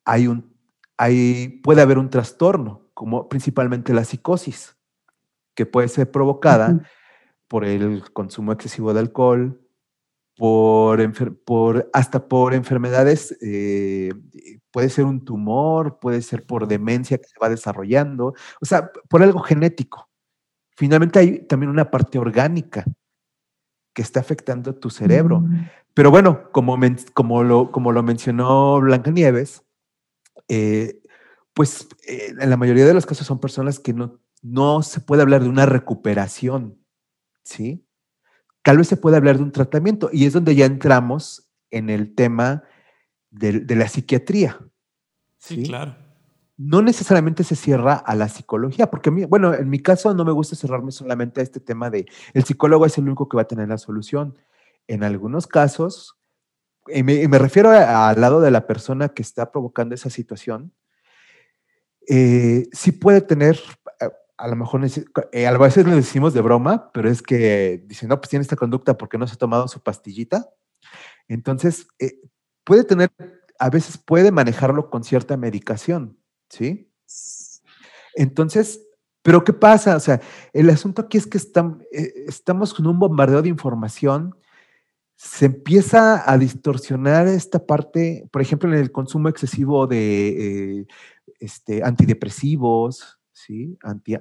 hay 0.08 0.26
un, 0.26 0.56
hay, 0.96 1.60
puede 1.62 1.82
haber 1.82 1.98
un 1.98 2.08
trastorno, 2.08 2.88
como 2.94 3.28
principalmente 3.28 3.92
la 3.92 4.04
psicosis, 4.04 4.74
que 5.54 5.66
puede 5.66 5.88
ser 5.88 6.10
provocada 6.10 6.80
por 7.46 7.64
el 7.64 8.10
consumo 8.12 8.52
excesivo 8.52 8.94
de 8.94 9.00
alcohol, 9.00 9.60
por, 10.36 11.12
por 11.44 11.90
hasta 11.92 12.26
por 12.26 12.54
enfermedades, 12.54 13.36
eh, 13.42 14.12
puede 14.70 14.88
ser 14.88 15.04
un 15.04 15.24
tumor, 15.24 15.98
puede 15.98 16.22
ser 16.22 16.46
por 16.46 16.66
demencia 16.66 17.18
que 17.18 17.28
se 17.28 17.38
va 17.40 17.50
desarrollando, 17.50 18.34
o 18.60 18.64
sea, 18.64 18.90
por 19.10 19.22
algo 19.22 19.40
genético. 19.40 20.08
Finalmente 20.74 21.18
hay 21.18 21.46
también 21.46 21.70
una 21.70 21.90
parte 21.90 22.18
orgánica 22.18 22.84
que 23.92 24.02
está 24.02 24.20
afectando 24.20 24.74
tu 24.74 24.88
cerebro. 24.88 25.40
Mm. 25.40 25.68
Pero 25.92 26.10
bueno, 26.10 26.50
como, 26.52 26.78
como, 27.12 27.42
lo, 27.42 27.72
como 27.72 27.92
lo 27.92 28.02
mencionó 28.02 28.80
Blanca 28.80 29.10
Nieves, 29.10 29.64
eh, 30.48 31.00
pues 31.52 31.88
eh, 32.06 32.34
en 32.38 32.50
la 32.50 32.56
mayoría 32.56 32.86
de 32.86 32.94
los 32.94 33.06
casos 33.06 33.26
son 33.26 33.40
personas 33.40 33.78
que 33.78 33.92
no, 33.92 34.20
no 34.42 34.82
se 34.82 35.00
puede 35.00 35.22
hablar 35.22 35.42
de 35.42 35.48
una 35.48 35.66
recuperación, 35.66 36.78
¿sí? 37.42 37.84
Tal 38.62 38.78
vez 38.78 38.88
se 38.88 38.96
puede 38.96 39.16
hablar 39.16 39.38
de 39.38 39.44
un 39.44 39.52
tratamiento 39.52 40.10
y 40.12 40.26
es 40.26 40.32
donde 40.32 40.54
ya 40.54 40.66
entramos 40.66 41.50
en 41.70 41.90
el 41.90 42.14
tema 42.14 42.64
de, 43.30 43.64
la 43.76 43.88
psiquiatría. 43.88 44.58
sí, 45.38 45.62
claro 45.64 46.08
no 46.58 46.82
necesariamente 46.82 47.44
se 47.44 47.54
cierra 47.54 47.94
a 47.94 48.16
la 48.16 48.28
psicología, 48.28 48.90
porque, 48.90 49.10
bueno, 49.10 49.54
en 49.54 49.70
mi 49.70 49.78
caso 49.78 50.12
no 50.12 50.24
me 50.24 50.32
gusta 50.32 50.56
cerrarme 50.56 50.90
solamente 50.90 51.40
a 51.40 51.44
este 51.44 51.60
tema 51.60 51.88
de 51.88 52.06
el 52.34 52.44
psicólogo 52.44 52.84
es 52.84 52.98
el 52.98 53.04
único 53.04 53.28
que 53.28 53.36
va 53.36 53.42
a 53.42 53.48
tener 53.48 53.68
la 53.68 53.78
solución. 53.78 54.36
En 54.88 55.04
algunos 55.04 55.46
casos, 55.46 56.17
y 56.92 57.02
me, 57.02 57.38
refiero 57.38 57.70
al 57.70 58.20
lado 58.20 58.40
de 58.40 58.50
la 58.50 58.66
persona 58.66 59.08
que 59.10 59.22
está 59.22 59.50
provocando 59.50 59.94
esa 59.94 60.10
situación, 60.10 60.72
eh, 62.08 62.68
sí 62.72 62.92
puede 62.92 63.20
tener, 63.20 63.58
a, 64.36 64.48
lo 64.48 64.56
mejor, 64.56 64.82
eh, 65.32 65.46
a 65.46 65.58
veces 65.58 65.86
lo 65.86 65.94
decimos 65.96 66.34
de 66.34 66.40
broma, 66.40 66.90
pero 66.92 67.10
es 67.10 67.22
que 67.22 67.82
dice, 67.86 68.06
no, 68.06 68.18
pues 68.18 68.30
tiene 68.30 68.42
esta 68.42 68.56
conducta 68.56 68.96
porque 68.96 69.18
no 69.18 69.26
se 69.26 69.34
ha 69.34 69.38
tomado 69.38 69.68
su 69.68 69.80
pastillita. 69.80 70.48
Entonces, 71.28 71.86
eh, 71.98 72.20
puede 72.64 72.84
tener, 72.84 73.10
a 73.58 73.70
veces 73.70 73.98
puede 73.98 74.30
manejarlo 74.30 74.90
con 74.90 75.04
cierta 75.04 75.36
medicación 75.36 76.18
¿sí? 76.48 76.90
Entonces, 78.14 78.80
pero 79.22 79.44
¿qué 79.44 79.52
pasa? 79.52 79.96
O 79.96 80.00
sea, 80.00 80.20
el 80.52 80.70
asunto 80.70 81.02
aquí 81.02 81.18
es 81.18 81.26
que 81.26 81.38
eh, 81.38 82.12
estamos 82.26 82.74
con 82.74 82.86
un 82.86 82.98
bombardeo 82.98 83.42
de 83.42 83.48
información, 83.48 84.36
se 85.20 85.46
empieza 85.46 86.30
a 86.30 86.38
distorsionar 86.38 87.26
esta 87.26 87.66
parte, 87.66 88.28
por 88.30 88.40
ejemplo, 88.40 88.72
en 88.72 88.78
el 88.78 88.92
consumo 88.92 89.28
excesivo 89.28 89.88
de 89.88 90.78
eh, 90.78 90.86
este, 91.40 91.82
antidepresivos, 91.82 93.18
¿sí? 93.32 93.76
Anti, 93.82 94.14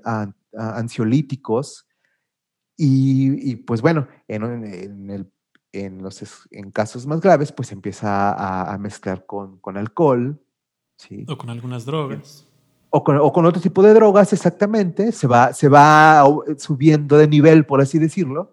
ansiolíticos, 0.54 1.88
y, 2.76 3.58
pues 3.58 3.82
bueno, 3.82 4.08
en, 4.28 5.32
los, 6.02 6.48
en 6.52 6.72
casos 6.72 7.06
más 7.06 7.22
graves, 7.22 7.52
pues 7.52 7.72
empieza 7.72 8.72
a, 8.72 8.78
mezclar 8.80 9.26
con, 9.26 9.60
con 9.60 9.78
alcohol, 9.78 10.40
o 11.28 11.38
con 11.38 11.50
algunas 11.52 11.86
drogas. 11.86 12.48
O 12.90 13.04
con, 13.04 13.46
otro 13.46 13.62
tipo 13.62 13.84
de 13.84 13.94
drogas, 13.94 14.34
exactamente. 14.34 15.12
Se 15.12 15.28
va, 15.28 15.54
se 15.54 15.70
va 15.70 16.24
subiendo 16.58 17.18
de 17.18 17.28
nivel, 17.28 17.66
por 17.66 17.82
así 17.82 18.00
decirlo, 18.00 18.52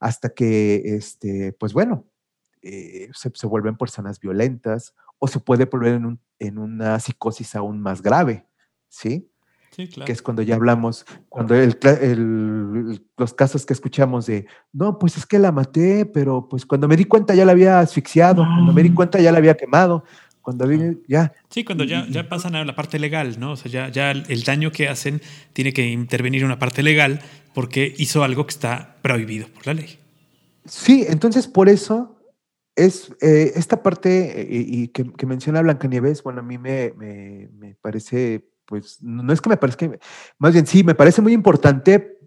hasta 0.00 0.30
que, 0.30 0.82
este, 0.96 1.52
pues 1.52 1.72
bueno, 1.72 2.06
eh, 2.62 3.10
se, 3.14 3.46
vuelven 3.46 3.76
personas 3.76 4.18
violentas 4.20 4.94
o 5.18 5.28
se 5.28 5.40
puede 5.40 5.66
volver 5.66 5.94
en, 5.94 6.20
en 6.38 6.58
una 6.58 6.98
psicosis 6.98 7.54
aún 7.54 7.80
más 7.80 8.02
grave, 8.02 8.46
¿sí? 8.88 9.30
Sí, 9.70 9.88
claro. 9.88 10.06
Que 10.06 10.12
es 10.12 10.22
cuando 10.22 10.42
ya 10.42 10.54
hablamos, 10.54 11.04
cuando 11.28 11.54
el, 11.54 11.78
los 13.16 13.34
casos 13.34 13.66
que 13.66 13.74
escuchamos 13.74 14.24
de, 14.26 14.46
no, 14.72 14.98
pues 14.98 15.18
es 15.18 15.26
que 15.26 15.38
la 15.38 15.52
maté, 15.52 16.06
pero 16.06 16.48
pues 16.48 16.64
cuando 16.64 16.88
me 16.88 16.96
di 16.96 17.04
cuenta 17.04 17.34
ya 17.34 17.44
la 17.44 17.52
había 17.52 17.80
asfixiado, 17.80 18.42
cuando 18.42 18.72
me 18.72 18.82
di 18.82 18.90
cuenta 18.94 19.20
ya 19.20 19.32
la 19.32 19.38
había 19.38 19.54
quemado, 19.54 20.04
cuando 20.40 20.66
viene, 20.66 20.96
ya. 21.08 21.32
Sí, 21.50 21.62
cuando 21.62 21.84
ya, 21.84 22.06
ya 22.08 22.28
pasan 22.28 22.54
a 22.54 22.64
la 22.64 22.74
parte 22.74 22.98
legal, 22.98 23.38
¿no? 23.38 23.52
O 23.52 23.56
sea, 23.56 23.70
ya, 23.70 23.88
ya 23.90 24.12
el 24.12 24.42
daño 24.44 24.70
que 24.70 24.88
hacen 24.88 25.20
tiene 25.52 25.72
que 25.72 25.86
intervenir 25.88 26.44
una 26.44 26.58
parte 26.58 26.82
legal 26.82 27.20
porque 27.56 27.94
hizo 27.96 28.22
algo 28.22 28.44
que 28.44 28.50
está 28.50 28.98
prohibido 29.00 29.48
por 29.48 29.66
la 29.66 29.72
ley. 29.72 29.98
Sí, 30.66 31.06
entonces 31.08 31.48
por 31.48 31.70
eso 31.70 32.20
es 32.74 33.10
eh, 33.22 33.52
esta 33.54 33.82
parte 33.82 34.42
eh, 34.42 34.46
y, 34.50 34.88
que, 34.88 35.10
que, 35.10 35.24
menciona 35.24 35.62
Blancanieves, 35.62 36.22
bueno, 36.22 36.40
a 36.40 36.42
mí 36.42 36.58
me, 36.58 36.92
me, 36.98 37.48
me, 37.54 37.74
parece, 37.76 38.46
pues, 38.66 39.02
no 39.02 39.32
es 39.32 39.40
que 39.40 39.48
me 39.48 39.56
parezca, 39.56 39.90
más 40.38 40.52
bien 40.52 40.66
sí, 40.66 40.84
me 40.84 40.94
parece 40.94 41.22
muy 41.22 41.32
importante, 41.32 42.18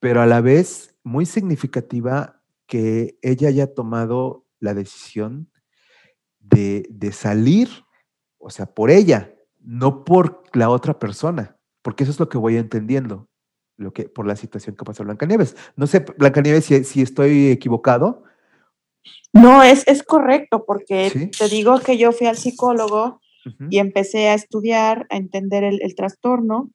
pero 0.00 0.22
a 0.22 0.26
la 0.26 0.40
vez 0.40 0.94
muy 1.04 1.26
significativa 1.26 2.40
que 2.66 3.18
ella 3.20 3.48
haya 3.48 3.74
tomado 3.74 4.46
la 4.58 4.72
decisión 4.72 5.50
de, 6.40 7.10
salir, 7.12 7.68
o 8.38 8.48
sea, 8.48 8.64
por 8.64 8.90
ella, 8.90 9.34
no 9.60 10.06
por 10.06 10.44
la 10.54 10.70
otra 10.70 10.98
persona, 10.98 11.58
porque 11.82 12.04
eso 12.04 12.12
es 12.12 12.20
lo 12.20 12.30
que 12.30 12.38
voy 12.38 12.56
entendiendo, 12.56 13.27
lo 13.78 13.92
que, 13.92 14.08
por 14.08 14.26
la 14.26 14.36
situación 14.36 14.76
que 14.76 14.84
pasó 14.84 15.04
Blancanieves. 15.04 15.56
No 15.76 15.86
sé, 15.86 16.00
Blancanieves, 16.00 16.66
si, 16.66 16.84
si 16.84 17.00
estoy 17.00 17.50
equivocado. 17.50 18.24
No, 19.32 19.62
es, 19.62 19.86
es 19.86 20.02
correcto, 20.02 20.64
porque 20.66 21.30
te 21.38 21.48
digo 21.48 21.78
que 21.80 21.96
yo 21.96 22.12
fui 22.12 22.26
al 22.26 22.36
psicólogo 22.36 23.20
y 23.70 23.78
empecé 23.78 24.28
a 24.28 24.34
estudiar, 24.34 25.06
a 25.08 25.16
entender 25.16 25.64
el, 25.64 25.94
trastorno 25.94 26.70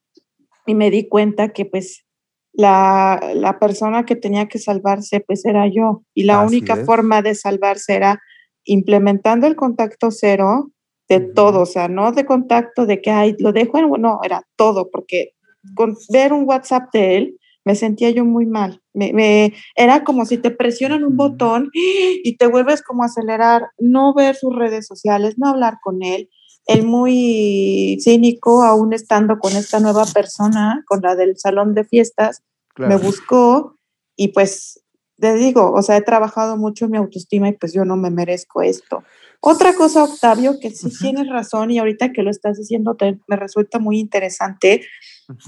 y 0.66 0.74
me 0.74 0.89
di 0.89 1.08
cuenta 1.08 1.49
que 1.49 1.66
pues 1.66 2.06
la, 2.51 3.58
persona 3.60 4.06
que 4.06 4.16
tenía 4.16 4.47
que 4.47 4.58
salvarse 4.58 5.20
pues 5.20 5.45
era 5.45 5.68
yo. 5.68 6.04
Y 6.16 6.24
la 6.24 6.41
única 6.41 6.78
forma 6.78 7.22
de 7.22 7.36
salvarse 7.36 7.93
era 7.95 8.22
implementando 8.64 9.45
el 9.45 9.56
contacto 9.56 10.10
cero 10.10 10.72
de 11.10 11.20
todo, 11.20 11.62
o 11.62 11.66
sea, 11.66 11.89
no 11.89 12.12
de 12.14 12.26
contacto 12.26 12.86
de 12.86 13.01
que, 13.01 13.12
ay, 13.12 13.36
lo 13.38 13.51
dejo 13.51 13.78
en, 13.78 13.91
no, 14.01 14.22
era 14.24 14.47
todo, 14.56 14.89
porque 14.89 15.33
con 15.76 15.95
ver 16.09 16.34
un 16.34 16.47
WhatsApp 16.47 16.91
de 16.93 17.18
él, 17.18 17.39
me 17.66 17.76
sentía 17.76 18.09
yo 18.09 18.26
muy 18.26 18.45
mal. 18.45 18.82
Me, 18.93 19.53
era 19.76 20.03
como 20.03 20.26
si 20.26 20.38
te 20.38 20.51
presionan 20.51 21.03
un 21.03 21.16
botón 21.16 21.70
y 21.74 22.36
te 22.38 22.47
vuelves 22.47 22.82
como 22.82 23.03
a 23.03 23.07
acelerar, 23.07 23.64
no 23.78 24.14
ver 24.14 24.36
sus 24.36 24.55
redes 24.55 24.86
sociales, 24.86 25.36
no 25.38 25.47
hablar 25.47 25.78
con 25.82 26.03
él. 26.03 26.30
Él 26.66 26.86
muy 26.86 27.97
cínico, 28.01 28.64
aún 28.64 28.93
estando 28.93 29.39
con 29.39 29.53
esta 29.53 29.80
nueva 29.80 30.05
persona, 30.05 30.84
con 30.88 31.01
la 31.01 31.16
del 31.16 31.38
salón 31.38 31.74
de 31.74 31.84
fiestas, 31.84 32.41
me 32.78 32.95
buscó 32.97 33.76
y 34.16 34.30
pues 34.30 34.84
te 35.20 35.36
digo, 35.36 35.72
o 35.72 35.82
sea, 35.82 35.97
he 35.97 36.01
trabajado 36.01 36.57
mucho 36.57 36.86
en 36.86 36.91
mi 36.91 36.97
autoestima 36.97 37.49
y 37.49 37.53
pues 37.53 37.74
yo 37.74 37.86
no 37.86 37.95
me 37.95 38.09
merezco 38.09 38.61
esto. 38.61 39.03
Otra 39.46 39.76
cosa, 39.76 40.06
Octavio, 40.06 40.58
que 40.58 40.72
sí 40.72 40.89
tienes 40.98 41.28
razón 41.28 41.70
y 41.70 41.78
ahorita 41.78 42.14
que 42.14 42.24
lo 42.24 42.30
estás 42.30 42.58
diciendo 42.58 42.96
me 43.28 43.36
resulta 43.36 43.78
muy 43.78 44.00
interesante, 44.00 44.84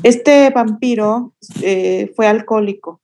este 0.04 0.50
vampiro 0.50 1.34
eh, 1.62 2.12
fue 2.14 2.28
alcohólico. 2.28 3.02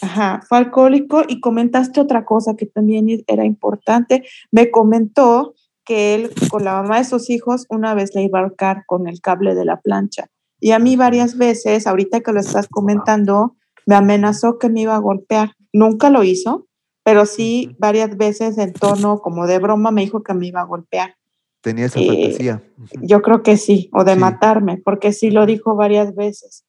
Ajá, 0.00 0.42
fue 0.48 0.58
alcohólico 0.58 1.24
y 1.26 1.40
comentaste 1.40 2.00
otra 2.00 2.24
cosa 2.24 2.54
que 2.54 2.66
también 2.66 3.08
era 3.26 3.44
importante. 3.44 4.22
Me 4.52 4.70
comentó 4.70 5.56
que 5.84 6.14
él 6.14 6.30
con 6.50 6.62
la 6.62 6.80
mamá 6.80 6.98
de 6.98 7.04
sus 7.04 7.28
hijos 7.28 7.66
una 7.68 7.94
vez 7.94 8.14
le 8.14 8.22
iba 8.22 8.38
a 8.38 8.42
ahorcar 8.42 8.84
con 8.86 9.08
el 9.08 9.20
cable 9.20 9.56
de 9.56 9.64
la 9.64 9.80
plancha. 9.80 10.28
Y 10.60 10.70
a 10.70 10.78
mí 10.78 10.94
varias 10.94 11.36
veces, 11.36 11.88
ahorita 11.88 12.20
que 12.20 12.32
lo 12.32 12.38
estás 12.38 12.68
comentando, 12.68 13.56
me 13.86 13.96
amenazó 13.96 14.56
que 14.60 14.68
me 14.68 14.82
iba 14.82 14.94
a 14.94 15.00
golpear. 15.00 15.54
Nunca 15.72 16.10
lo 16.10 16.22
hizo, 16.22 16.67
pero 17.08 17.24
sí 17.24 17.74
varias 17.78 18.18
veces 18.18 18.58
en 18.58 18.74
tono 18.74 19.20
como 19.20 19.46
de 19.46 19.58
broma 19.58 19.90
me 19.90 20.02
dijo 20.02 20.22
que 20.22 20.34
me 20.34 20.46
iba 20.46 20.60
a 20.60 20.64
golpear. 20.64 21.14
Tenía 21.62 21.86
esa 21.86 21.98
fantasía. 22.00 22.62
Yo 23.00 23.22
creo 23.22 23.42
que 23.42 23.56
sí, 23.56 23.88
o 23.94 24.04
de 24.04 24.14
matarme, 24.14 24.76
porque 24.76 25.14
sí 25.14 25.30
lo 25.30 25.46
dijo 25.46 25.74
varias 25.74 26.14
veces. 26.14 26.66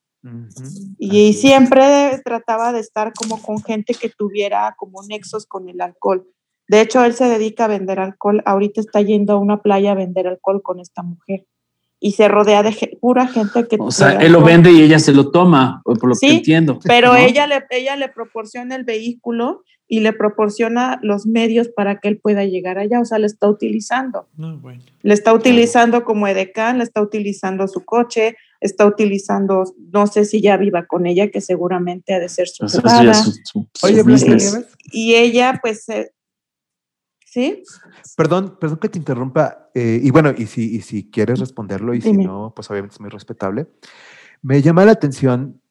Y, 0.97 1.33
siempre 1.33 2.21
trataba 2.23 2.71
de 2.71 2.79
estar 2.79 3.11
como 3.11 3.41
con 3.41 3.61
gente 3.61 3.93
que 3.93 4.07
tuviera 4.07 4.75
como 4.77 5.03
nexos 5.03 5.45
con 5.45 5.67
el 5.67 5.81
alcohol. 5.81 6.25
De 6.69 6.79
hecho, 6.79 7.03
él 7.03 7.13
se 7.13 7.25
dedica 7.25 7.65
a 7.65 7.67
vender 7.67 7.99
alcohol. 7.99 8.41
Ahorita 8.45 8.79
está 8.79 9.01
yendo 9.01 9.33
a 9.33 9.39
una 9.39 9.61
playa 9.61 9.91
a 9.91 9.95
vender 9.95 10.25
alcohol 10.25 10.61
con 10.61 10.79
esta 10.79 11.03
mujer. 11.03 11.47
Y 11.99 12.13
se 12.13 12.27
rodea 12.27 12.63
de 12.63 12.97
pura 13.01 13.27
gente 13.27 13.67
que... 13.67 13.77
O 13.79 13.91
sea, 13.91 14.13
él 14.13 14.31
lo 14.31 14.41
vende 14.41 14.71
y 14.71 14.81
ella 14.81 14.99
se 14.99 15.11
lo 15.11 15.31
toma, 15.31 15.81
por 15.83 16.07
lo 16.07 16.15
que 16.15 16.31
entiendo. 16.31 16.79
Pero 16.83 17.15
ella, 17.15 17.45
le, 17.45 17.65
ella 17.71 17.95
le 17.97 18.07
proporciona 18.07 18.75
el 18.75 18.85
vehículo 18.85 19.63
y 19.91 20.01
le 20.01 20.13
proporciona 20.13 20.99
los 21.01 21.25
medios 21.25 21.67
para 21.67 21.99
que 21.99 22.07
él 22.07 22.19
pueda 22.19 22.45
llegar 22.45 22.77
allá. 22.77 23.01
O 23.01 23.05
sea, 23.05 23.17
le 23.17 23.25
está 23.25 23.49
utilizando. 23.49 24.27
Le 25.01 25.13
está 25.13 25.33
utilizando 25.33 26.05
como 26.05 26.27
edecán, 26.27 26.77
le 26.77 26.83
está 26.83 27.01
utilizando 27.01 27.67
su 27.67 27.83
coche, 27.83 28.37
está 28.61 28.85
utilizando, 28.85 29.63
no 29.91 30.05
sé 30.05 30.25
si 30.25 30.41
ya 30.41 30.57
viva 30.57 30.85
con 30.85 31.07
ella, 31.07 31.31
que 31.31 31.41
seguramente 31.41 32.13
ha 32.13 32.19
de 32.19 32.29
ser 32.29 32.47
su, 32.47 32.65
Oye, 33.83 34.03
y 34.91 35.15
ella, 35.15 35.59
pues, 35.61 35.87
¿sí? 37.29 37.63
Perdón, 38.15 38.57
perdón 38.59 38.79
que 38.79 38.89
te 38.89 38.97
interrumpa. 38.97 39.69
Eh, 39.73 39.99
y 40.01 40.09
bueno, 40.11 40.33
y 40.35 40.47
si, 40.47 40.75
y 40.75 40.81
si 40.81 41.09
quieres 41.09 41.39
responderlo, 41.39 41.93
y 41.93 42.01
si 42.01 42.13
no, 42.13 42.53
pues 42.55 42.69
obviamente 42.71 42.95
es 42.95 42.99
muy 42.99 43.09
respetable. 43.09 43.67
Me 44.41 44.61
llama 44.61 44.85
la 44.85 44.93
atención 44.93 45.61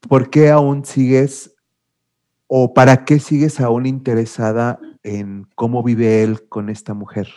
por 0.00 0.30
qué 0.30 0.50
aún 0.50 0.84
sigues 0.84 1.54
o 2.46 2.74
para 2.74 3.04
qué 3.04 3.20
sigues 3.20 3.60
aún 3.60 3.86
interesada 3.86 4.80
en 5.02 5.46
cómo 5.54 5.82
vive 5.82 6.22
él 6.22 6.48
con 6.48 6.68
esta 6.68 6.94
mujer. 6.94 7.28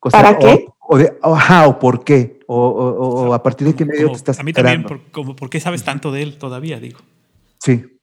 ¿Para 0.00 0.38
qué? 0.38 0.66
O, 0.80 0.98
de, 0.98 1.16
o 1.22 1.78
por 1.78 2.02
qué, 2.02 2.40
o, 2.48 3.32
a 3.32 3.42
partir 3.42 3.68
de 3.68 3.76
qué 3.76 3.84
medio 3.84 4.08
te 4.08 4.16
estás 4.16 4.40
A 4.40 4.42
mí 4.42 4.52
también, 4.52 4.82
por, 4.82 5.00
como, 5.12 5.36
¿por 5.36 5.48
qué 5.48 5.60
sabes 5.60 5.84
tanto 5.84 6.10
de 6.10 6.22
él 6.22 6.38
todavía, 6.38 6.80
digo? 6.80 6.98
Sí. 7.58 8.00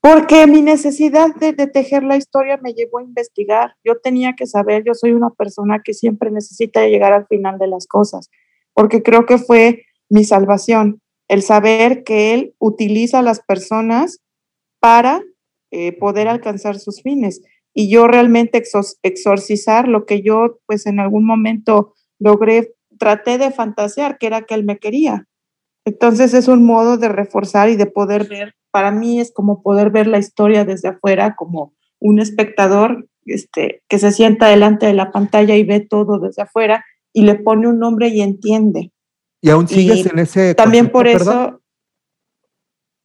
Porque 0.00 0.46
mi 0.46 0.62
necesidad 0.62 1.34
de, 1.36 1.52
tejer 1.66 2.02
la 2.02 2.16
historia 2.16 2.58
me 2.62 2.72
llevó 2.72 2.98
a 2.98 3.02
investigar. 3.02 3.74
Yo 3.84 4.00
tenía 4.00 4.34
que 4.34 4.46
saber, 4.46 4.82
yo 4.84 4.94
soy 4.94 5.12
una 5.12 5.30
persona 5.30 5.82
que 5.84 5.92
siempre 5.92 6.30
necesita 6.30 6.86
llegar 6.86 7.12
al 7.12 7.26
final 7.26 7.58
de 7.58 7.66
las 7.66 7.86
cosas, 7.86 8.30
porque 8.72 9.02
creo 9.02 9.26
que 9.26 9.36
fue 9.36 9.84
mi 10.08 10.24
salvación, 10.24 11.02
el 11.28 11.42
saber 11.42 12.02
que 12.02 12.32
él 12.32 12.54
utiliza 12.58 13.18
a 13.18 13.22
las 13.22 13.40
personas 13.40 14.20
para 14.80 15.22
eh, 15.70 15.92
poder 15.92 16.28
alcanzar 16.28 16.78
sus 16.78 17.02
fines 17.02 17.42
y 17.74 17.90
yo 17.90 18.08
realmente 18.08 18.62
exorcizar 19.02 19.86
lo 19.86 20.06
que 20.06 20.22
yo 20.22 20.58
pues 20.66 20.86
en 20.86 20.98
algún 20.98 21.24
momento 21.24 21.94
logré, 22.18 22.74
traté 22.98 23.38
de 23.38 23.50
fantasear, 23.50 24.18
que 24.18 24.26
era 24.26 24.42
que 24.42 24.54
él 24.54 24.64
me 24.64 24.78
quería. 24.78 25.28
Entonces 25.84 26.34
es 26.34 26.48
un 26.48 26.64
modo 26.64 26.96
de 26.96 27.08
reforzar 27.08 27.68
y 27.68 27.76
de 27.76 27.86
poder 27.86 28.28
ver, 28.28 28.54
para 28.70 28.90
mí 28.90 29.20
es 29.20 29.32
como 29.32 29.62
poder 29.62 29.90
ver 29.90 30.06
la 30.06 30.18
historia 30.18 30.64
desde 30.64 30.88
afuera, 30.88 31.34
como 31.36 31.74
un 31.98 32.20
espectador 32.20 33.06
este, 33.24 33.82
que 33.88 33.98
se 33.98 34.12
sienta 34.12 34.48
delante 34.48 34.86
de 34.86 34.94
la 34.94 35.12
pantalla 35.12 35.56
y 35.56 35.64
ve 35.64 35.80
todo 35.80 36.18
desde 36.18 36.42
afuera 36.42 36.84
y 37.12 37.22
le 37.22 37.34
pone 37.36 37.68
un 37.68 37.78
nombre 37.78 38.08
y 38.08 38.20
entiende. 38.20 38.92
Y 39.42 39.50
aún 39.50 39.68
sigues 39.68 40.06
en 40.06 40.18
ese... 40.18 40.54
También 40.54 40.90
por 40.90 41.08
eso... 41.08 41.60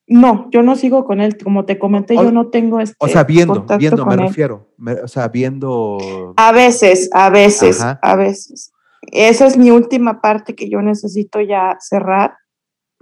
No, 0.07 0.49
yo 0.51 0.61
no 0.61 0.75
sigo 0.75 1.03
con 1.03 1.19
él, 1.19 1.35
como 1.37 1.65
te 1.65 1.79
comenté, 1.79 2.13
yo 2.13 2.31
no 2.31 2.49
tengo 2.49 2.79
este. 2.79 2.95
O 2.99 3.07
sea, 3.07 3.23
viendo, 3.23 3.65
viendo, 3.79 4.05
me 4.05 4.15
refiero. 4.15 4.69
o 5.03 5.07
sea, 5.07 5.29
viendo. 5.29 5.97
A 6.37 6.51
veces, 6.51 7.09
a 7.11 7.31
veces, 7.31 7.81
a 7.81 8.15
veces. 8.15 8.71
Esa 9.01 9.47
es 9.47 9.57
mi 9.57 9.71
última 9.71 10.21
parte 10.21 10.53
que 10.53 10.69
yo 10.69 10.83
necesito 10.83 11.41
ya 11.41 11.77
cerrar. 11.79 12.35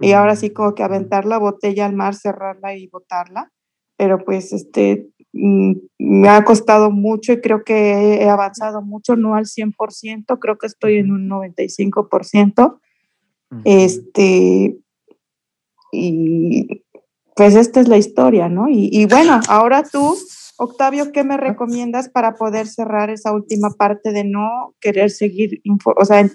Y 0.04 0.12
ahora 0.12 0.36
sí, 0.36 0.50
como 0.50 0.74
que 0.74 0.82
aventar 0.82 1.24
la 1.24 1.38
botella 1.38 1.86
al 1.86 1.94
mar, 1.94 2.14
cerrarla 2.14 2.76
y 2.76 2.86
botarla. 2.88 3.50
Pero 3.96 4.24
pues, 4.24 4.52
este, 4.52 5.08
mm, 5.32 5.72
me 5.98 6.28
ha 6.28 6.44
costado 6.44 6.90
mucho 6.90 7.32
y 7.32 7.40
creo 7.40 7.64
que 7.64 8.22
he 8.22 8.28
avanzado 8.28 8.82
mucho, 8.82 9.16
no 9.16 9.34
al 9.34 9.46
100%, 9.46 10.38
creo 10.38 10.58
que 10.58 10.66
estoy 10.66 10.98
en 10.98 11.12
un 11.12 11.28
95%. 11.28 12.80
Este, 13.64 14.76
y 15.92 16.84
pues 17.36 17.54
esta 17.56 17.80
es 17.80 17.88
la 17.88 17.96
historia, 17.96 18.48
¿no? 18.48 18.66
Y, 18.68 19.06
bueno, 19.06 19.40
ahora 19.48 19.82
tú, 19.82 20.16
Octavio, 20.56 21.12
¿qué 21.12 21.24
me 21.24 21.36
recomiendas 21.36 22.08
para 22.08 22.34
poder 22.34 22.66
cerrar 22.66 23.10
esa 23.10 23.32
última 23.32 23.70
parte 23.70 24.12
de 24.12 24.24
no 24.24 24.74
querer 24.80 25.10
seguir, 25.10 25.60
o 25.84 26.04
sea, 26.04 26.28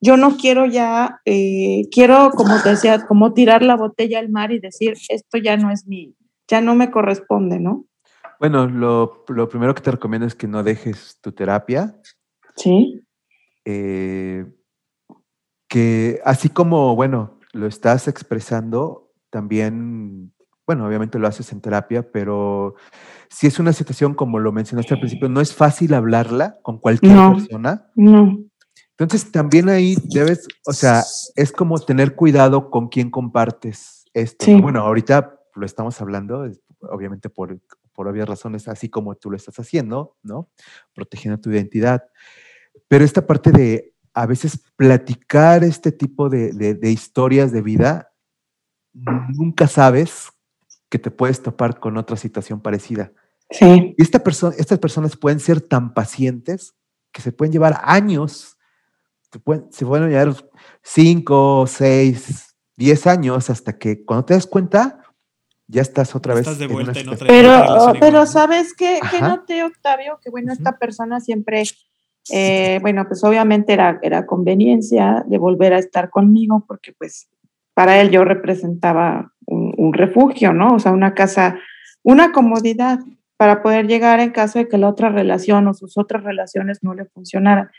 yo 0.00 0.16
no 0.16 0.36
quiero 0.36 0.66
ya, 0.66 1.20
eh, 1.24 1.88
quiero, 1.90 2.30
como 2.30 2.60
te 2.62 2.70
decía, 2.70 3.06
como 3.06 3.32
tirar 3.32 3.62
la 3.62 3.76
botella 3.76 4.18
al 4.18 4.28
mar 4.28 4.52
y 4.52 4.58
decir, 4.58 4.94
esto 5.08 5.38
ya 5.38 5.56
no 5.56 5.70
es 5.70 5.86
mi, 5.86 6.14
ya 6.48 6.60
no 6.60 6.74
me 6.74 6.90
corresponde, 6.90 7.58
¿no? 7.58 7.86
Bueno, 8.38 8.66
lo, 8.66 9.24
primero 9.48 9.74
que 9.74 9.82
te 9.82 9.90
recomiendo 9.90 10.26
es 10.26 10.34
que 10.34 10.46
no 10.46 10.62
dejes 10.62 11.18
tu 11.22 11.32
terapia. 11.32 11.98
Sí. 12.56 13.02
Eh, 13.64 14.44
que 15.68 16.20
así 16.24 16.50
como, 16.50 16.94
bueno, 16.94 17.40
lo 17.52 17.66
estás 17.66 18.08
expresando, 18.08 19.10
también 19.30 20.32
bueno, 20.66 20.84
obviamente 20.84 21.18
lo 21.18 21.28
haces 21.28 21.52
en 21.52 21.60
terapia, 21.60 22.10
pero 22.10 22.74
si 23.28 23.46
es 23.46 23.60
una 23.60 23.72
situación 23.72 24.14
como 24.14 24.40
lo 24.40 24.50
mencionaste 24.50 24.94
al 24.94 25.00
principio, 25.00 25.28
no 25.28 25.40
es 25.40 25.54
fácil 25.54 25.94
hablarla 25.94 26.58
con 26.62 26.78
cualquier 26.78 27.16
persona. 27.16 27.86
No. 27.94 28.45
Entonces 28.98 29.30
también 29.30 29.68
ahí 29.68 29.96
debes, 30.04 30.48
o 30.64 30.72
sea, 30.72 31.04
es 31.34 31.52
como 31.52 31.78
tener 31.78 32.14
cuidado 32.14 32.70
con 32.70 32.88
quién 32.88 33.10
compartes 33.10 34.06
esto. 34.14 34.46
Bueno, 34.58 34.80
ahorita 34.80 35.38
lo 35.54 35.66
estamos 35.66 36.00
hablando, 36.00 36.50
obviamente 36.80 37.28
por, 37.28 37.60
por 37.92 38.08
obvias 38.08 38.28
razones, 38.28 38.68
así 38.68 38.88
como 38.88 39.14
tú 39.14 39.30
lo 39.30 39.36
estás 39.36 39.58
haciendo, 39.58 40.16
¿no? 40.22 40.48
Protegiendo 40.94 41.38
tu 41.38 41.50
identidad. 41.50 42.04
Pero 42.88 43.04
esta 43.04 43.26
parte 43.26 43.52
de 43.52 43.92
a 44.14 44.24
veces 44.24 44.58
platicar 44.76 45.62
este 45.62 45.92
tipo 45.92 46.30
de, 46.30 46.52
de 46.52 46.90
historias 46.90 47.52
de 47.52 47.60
vida, 47.60 48.14
nunca 48.94 49.68
sabes 49.68 50.30
que 50.88 50.98
te 50.98 51.10
puedes 51.10 51.42
topar 51.42 51.78
con 51.80 51.98
otra 51.98 52.16
situación 52.16 52.62
parecida. 52.62 53.12
Sí. 53.50 53.94
Y 53.96 54.02
esta 54.02 54.20
persona, 54.20 54.54
estas 54.58 54.78
personas 54.78 55.16
pueden 55.16 55.38
ser 55.38 55.60
tan 55.60 55.92
pacientes 55.92 56.74
que 57.12 57.20
se 57.22 57.32
pueden 57.32 57.52
llevar 57.52 57.80
años, 57.82 58.55
se 59.36 59.40
pueden, 59.40 59.66
se 59.70 59.84
pueden 59.84 60.08
llevar 60.08 60.34
cinco, 60.82 61.66
seis, 61.66 62.56
diez 62.74 63.06
años 63.06 63.50
hasta 63.50 63.76
que 63.76 64.02
cuando 64.02 64.24
te 64.24 64.34
das 64.34 64.46
cuenta, 64.46 65.00
ya 65.68 65.82
estás 65.82 66.14
otra 66.14 66.32
vez. 66.34 66.42
Estás 66.42 66.58
de 66.58 66.66
vuelta 66.68 66.98
en 66.98 67.08
otra 67.08 67.26
pero, 67.26 67.92
pero 68.00 68.24
sabes 68.24 68.72
qué, 68.74 68.98
que 69.10 69.20
noté, 69.20 69.62
Octavio, 69.62 70.18
que 70.22 70.30
bueno, 70.30 70.52
esta 70.52 70.78
persona 70.78 71.20
siempre, 71.20 71.64
eh, 72.30 72.78
bueno, 72.80 73.06
pues 73.06 73.22
obviamente 73.24 73.74
era, 73.74 73.98
era 74.02 74.24
conveniencia 74.24 75.22
de 75.26 75.36
volver 75.36 75.74
a 75.74 75.78
estar 75.78 76.08
conmigo 76.08 76.64
porque 76.66 76.94
pues 76.94 77.28
para 77.74 78.00
él 78.00 78.10
yo 78.10 78.24
representaba 78.24 79.32
un, 79.46 79.92
refugio, 79.92 80.52
¿no? 80.52 80.74
O 80.74 80.78
sea, 80.78 80.92
una 80.92 81.14
casa, 81.14 81.58
una 82.02 82.32
comodidad 82.32 83.00
para 83.36 83.62
poder 83.62 83.86
llegar 83.86 84.18
en 84.20 84.30
caso 84.30 84.58
de 84.58 84.68
que 84.68 84.78
la 84.78 84.88
otra 84.88 85.10
relación 85.10 85.68
o 85.68 85.74
sus 85.74 85.98
otras 85.98 86.24
relaciones 86.24 86.82
no 86.82 86.94
le 86.94 87.04
funcionaran. 87.04 87.70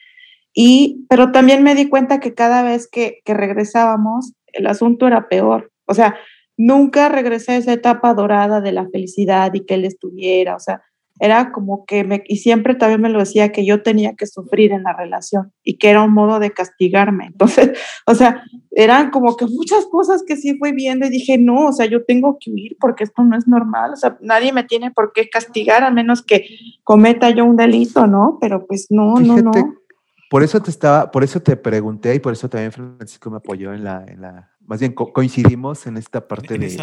Y, 0.59 1.05
pero 1.07 1.31
también 1.31 1.61
me 1.61 1.75
di 1.75 1.87
cuenta 1.87 2.19
que 2.19 2.33
cada 2.33 2.63
vez 2.63 2.89
que, 2.91 3.19
que 3.23 3.35
regresábamos, 3.35 4.33
el 4.47 4.65
asunto 4.65 5.05
era 5.05 5.29
peor. 5.29 5.71
O 5.85 5.93
sea, 5.93 6.15
nunca 6.57 7.09
regresé 7.09 7.51
a 7.51 7.57
esa 7.57 7.73
etapa 7.73 8.15
dorada 8.15 8.59
de 8.59 8.71
la 8.71 8.89
felicidad 8.89 9.53
y 9.53 9.63
que 9.63 9.75
él 9.75 9.85
estuviera. 9.85 10.55
O 10.55 10.59
sea, 10.59 10.81
era 11.19 11.51
como 11.51 11.85
que 11.85 12.03
me, 12.03 12.23
y 12.27 12.37
siempre 12.37 12.73
también 12.73 13.01
me 13.01 13.09
lo 13.09 13.19
decía 13.19 13.51
que 13.51 13.67
yo 13.67 13.83
tenía 13.83 14.15
que 14.15 14.25
sufrir 14.25 14.71
en 14.71 14.81
la 14.81 14.93
relación 14.93 15.53
y 15.63 15.77
que 15.77 15.91
era 15.91 16.01
un 16.01 16.11
modo 16.11 16.39
de 16.39 16.49
castigarme. 16.49 17.27
Entonces, 17.27 17.77
o 18.07 18.15
sea, 18.15 18.41
eran 18.71 19.11
como 19.11 19.37
que 19.37 19.45
muchas 19.45 19.85
cosas 19.85 20.23
que 20.25 20.37
sí 20.37 20.57
fui 20.57 20.71
viendo 20.71 21.05
y 21.05 21.11
dije, 21.11 21.37
no, 21.37 21.67
o 21.67 21.71
sea, 21.71 21.85
yo 21.85 22.03
tengo 22.03 22.39
que 22.39 22.49
huir 22.49 22.77
porque 22.79 23.03
esto 23.03 23.21
no 23.21 23.37
es 23.37 23.47
normal, 23.47 23.93
o 23.93 23.95
sea, 23.95 24.17
nadie 24.21 24.51
me 24.53 24.63
tiene 24.63 24.89
por 24.89 25.11
qué 25.13 25.29
castigar 25.29 25.83
a 25.83 25.91
menos 25.91 26.23
que 26.23 26.47
cometa 26.83 27.29
yo 27.29 27.45
un 27.45 27.57
delito, 27.57 28.07
¿no? 28.07 28.39
Pero 28.41 28.65
pues 28.65 28.87
no, 28.89 29.19
no, 29.19 29.37
no. 29.37 29.51
Por 30.29 30.43
eso 30.43 30.61
te 30.61 30.69
estaba, 30.69 31.11
por 31.11 31.23
eso 31.23 31.41
te 31.41 31.55
pregunté 31.55 32.15
y 32.15 32.19
por 32.19 32.33
eso 32.33 32.49
también 32.49 32.71
Francisco 32.71 33.29
me 33.29 33.37
apoyó 33.37 33.73
en 33.73 33.83
la, 33.83 34.03
en 34.07 34.21
la 34.21 34.51
más 34.67 34.81
bien 34.81 34.93
coincidimos 34.93 35.87
en 35.87 35.97
esta 35.97 36.27
parte 36.27 36.57
de, 36.57 36.77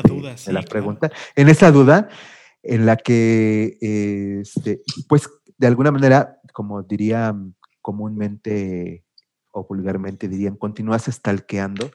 la 0.52 0.62
pregunta, 0.62 1.12
en 1.36 1.48
esa 1.48 1.70
duda 1.70 2.08
en 2.62 2.86
la 2.86 2.96
que, 2.96 3.76
este, 3.80 4.80
pues, 5.06 5.28
de 5.58 5.66
alguna 5.66 5.90
manera, 5.90 6.40
como 6.52 6.82
diría 6.82 7.36
comúnmente 7.82 9.04
o 9.50 9.66
vulgarmente 9.66 10.28
dirían, 10.28 10.56
continúas 10.56 11.06
estalqueando, 11.06 11.90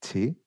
¿sí? 0.00 0.40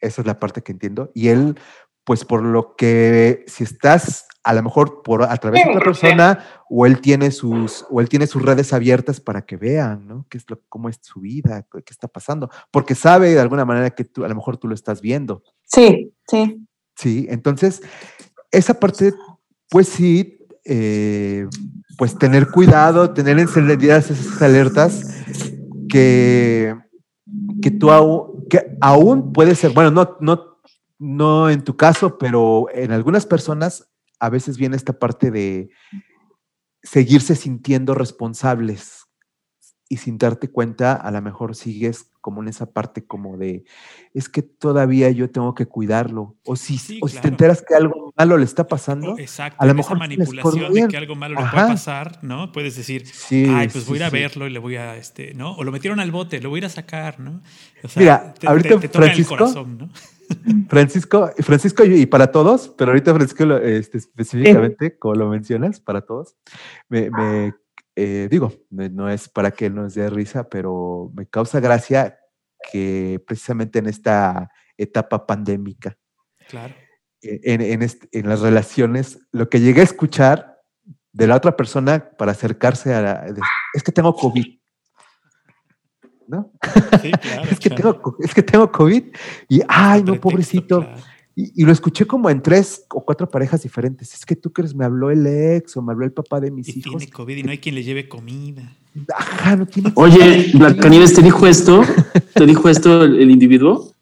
Esa 0.00 0.22
es 0.22 0.26
la 0.26 0.38
parte 0.38 0.62
que 0.62 0.72
entiendo. 0.72 1.10
Y 1.14 1.28
él, 1.28 1.58
pues 2.04 2.24
por 2.24 2.42
lo 2.42 2.74
que, 2.76 3.44
si 3.46 3.64
estás 3.64 4.26
a 4.44 4.54
lo 4.54 4.62
mejor 4.62 5.02
por, 5.02 5.22
a 5.22 5.36
través 5.36 5.64
de 5.64 5.70
otra 5.70 5.84
persona, 5.84 6.44
o 6.68 6.84
él 6.84 7.00
tiene 7.00 7.30
sus, 7.30 7.84
o 7.90 8.00
él 8.00 8.08
tiene 8.08 8.26
sus 8.26 8.42
redes 8.42 8.72
abiertas 8.72 9.20
para 9.20 9.42
que 9.42 9.56
vean, 9.56 10.08
¿no? 10.08 10.26
¿Qué 10.28 10.38
es 10.38 10.44
lo, 10.48 10.60
cómo 10.68 10.88
es 10.88 10.98
su 11.00 11.20
vida, 11.20 11.64
qué 11.72 11.82
está 11.90 12.08
pasando, 12.08 12.50
porque 12.70 12.94
sabe 12.94 13.30
de 13.30 13.40
alguna 13.40 13.64
manera 13.64 13.90
que 13.90 14.04
tú, 14.04 14.24
a 14.24 14.28
lo 14.28 14.34
mejor 14.34 14.56
tú 14.56 14.66
lo 14.66 14.74
estás 14.74 15.00
viendo. 15.00 15.44
Sí, 15.64 16.12
sí. 16.26 16.66
Sí, 16.96 17.26
entonces, 17.30 17.82
esa 18.50 18.74
parte, 18.74 19.14
pues 19.70 19.88
sí, 19.88 20.38
eh, 20.64 21.46
pues 21.96 22.18
tener 22.18 22.48
cuidado, 22.50 23.12
tener 23.12 23.38
encendidas 23.38 24.10
esas 24.10 24.42
alertas 24.42 25.22
que, 25.88 26.74
que 27.60 27.70
tú 27.70 27.90
aún, 27.90 28.46
que 28.48 28.76
aún 28.80 29.32
puede 29.32 29.54
ser, 29.54 29.70
bueno, 29.70 29.90
no, 29.90 30.16
no, 30.20 30.51
no 31.02 31.50
en 31.50 31.64
tu 31.64 31.76
caso, 31.76 32.16
pero 32.16 32.68
en 32.72 32.92
algunas 32.92 33.26
personas 33.26 33.90
a 34.20 34.30
veces 34.30 34.56
viene 34.56 34.76
esta 34.76 35.00
parte 35.00 35.32
de 35.32 35.70
seguirse 36.84 37.34
sintiendo 37.34 37.94
responsables 37.94 39.08
y 39.88 39.96
sin 39.96 40.16
darte 40.16 40.48
cuenta, 40.48 40.94
a 40.94 41.10
lo 41.10 41.20
mejor 41.20 41.56
sigues 41.56 42.06
como 42.22 42.40
en 42.40 42.48
esa 42.48 42.72
parte 42.72 43.04
como 43.04 43.36
de, 43.36 43.64
es 44.14 44.28
que 44.28 44.40
todavía 44.40 45.10
yo 45.10 45.28
tengo 45.28 45.54
que 45.54 45.66
cuidarlo. 45.66 46.36
O 46.46 46.56
si, 46.56 47.00
o 47.02 47.08
si 47.08 47.18
te 47.18 47.28
enteras 47.28 47.62
que 47.66 47.74
algo 47.74 48.14
malo 48.16 48.38
le 48.38 48.44
está 48.44 48.66
pasando, 48.66 49.18
exacto, 49.18 49.60
a 49.60 49.66
lo 49.66 49.74
mejor 49.74 49.96
esa 49.96 49.98
manipulación 49.98 50.72
de 50.72 50.88
que 50.88 50.96
algo 50.96 51.14
malo 51.16 51.34
le 51.34 51.50
puede 51.50 51.66
pasar, 51.66 52.20
¿no? 52.22 52.52
Puedes 52.52 52.76
decir, 52.76 53.04
ay, 53.30 53.68
pues 53.68 53.86
voy 53.86 53.96
a 53.96 54.02
ir 54.02 54.04
a 54.04 54.10
verlo 54.10 54.46
y 54.46 54.50
le 54.50 54.60
voy 54.60 54.76
a, 54.76 54.96
este, 54.96 55.34
¿no? 55.34 55.52
O 55.56 55.64
lo 55.64 55.72
metieron 55.72 55.98
al 55.98 56.12
bote, 56.12 56.40
lo 56.40 56.48
voy 56.48 56.58
a 56.58 56.60
ir 56.60 56.66
a 56.66 56.70
sacar, 56.70 57.18
¿no? 57.18 57.42
O 57.82 57.88
sea, 57.88 58.00
Mira, 58.00 58.34
ahorita 58.46 58.80
Francisco, 58.88 59.36
corazón, 59.36 59.76
¿no? 59.78 59.90
Francisco, 60.68 61.30
Francisco 61.38 61.84
y 61.84 62.06
para 62.06 62.30
todos, 62.30 62.68
pero 62.76 62.90
ahorita 62.90 63.14
Francisco 63.14 63.56
este, 63.56 63.98
específicamente, 63.98 64.98
como 64.98 65.14
lo 65.14 65.28
mencionas, 65.28 65.80
para 65.80 66.02
todos, 66.02 66.36
me, 66.88 67.10
me 67.10 67.54
eh, 67.94 68.28
digo, 68.30 68.52
no 68.70 69.10
es 69.10 69.28
para 69.28 69.50
que 69.50 69.68
nos 69.68 69.94
dé 69.94 70.08
risa, 70.08 70.48
pero 70.48 71.10
me 71.14 71.26
causa 71.26 71.60
gracia 71.60 72.18
que 72.70 73.22
precisamente 73.26 73.80
en 73.80 73.86
esta 73.86 74.50
etapa 74.76 75.26
pandémica, 75.26 75.98
e, 77.20 77.40
en, 78.12 78.28
las 78.28 78.40
relaciones, 78.40 79.20
lo 79.30 79.48
que 79.48 79.60
llegué 79.60 79.82
a 79.82 79.84
escuchar 79.84 80.60
de 81.12 81.26
la 81.26 81.36
otra 81.36 81.56
persona 81.56 82.10
para 82.16 82.32
acercarse 82.32 82.94
a 82.94 83.02
la, 83.02 83.34
es 83.74 83.82
que 83.82 83.92
tengo 83.92 84.14
COVID. 84.14 84.61
¿No? 86.32 86.50
es, 87.50 87.60
que 87.60 87.68
tengo, 87.68 88.16
es 88.18 88.32
que 88.32 88.42
tengo 88.42 88.72
COVID 88.72 89.04
y, 89.50 89.60
ay, 89.68 90.02
no, 90.02 90.18
pobrecito. 90.18 90.88
Y, 91.34 91.62
lo 91.62 91.72
escuché 91.72 92.06
como 92.06 92.30
en 92.30 92.40
tres 92.40 92.86
o 92.88 93.04
cuatro 93.04 93.28
parejas 93.28 93.62
diferentes. 93.62 94.14
Es 94.14 94.24
que 94.24 94.34
tú 94.34 94.50
crees, 94.50 94.74
me 94.74 94.86
habló 94.86 95.10
el 95.10 95.26
ex 95.26 95.76
o 95.76 95.82
me 95.82 95.92
habló 95.92 96.06
el 96.06 96.12
papá 96.12 96.40
de 96.40 96.50
mis 96.50 96.74
hijos. 96.74 96.96
Tiene 96.96 97.12
COVID 97.12 97.36
y 97.36 97.42
no 97.42 97.50
hay 97.50 97.58
quien 97.58 97.74
le 97.74 97.82
lleve 97.82 98.08
comida. 98.08 98.74
Ajá, 99.14 99.56
no 99.56 99.66
tiene 99.66 99.92
Oye, 99.94 100.52
Blancanieves, 100.54 101.12
¿te 101.12 101.20
dijo 101.20 101.46
esto? 101.46 101.82
¿Te 102.34 102.46
dijo 102.46 102.70
esto 102.70 103.04
el, 103.04 103.30
individuo? 103.30 103.92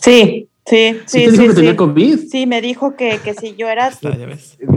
Sí, 0.00 0.48
sí, 0.64 0.96
sí. 1.06 1.24
¿Sí 1.24 1.30
dijo 1.30 1.48
que 1.48 1.54
tenía 1.54 1.76
COVID? 1.76 2.18
Sí, 2.28 2.46
me 2.46 2.60
dijo 2.60 2.94
que, 2.94 3.18
que 3.24 3.34
si 3.34 3.56
yo 3.56 3.68
era. 3.68 3.92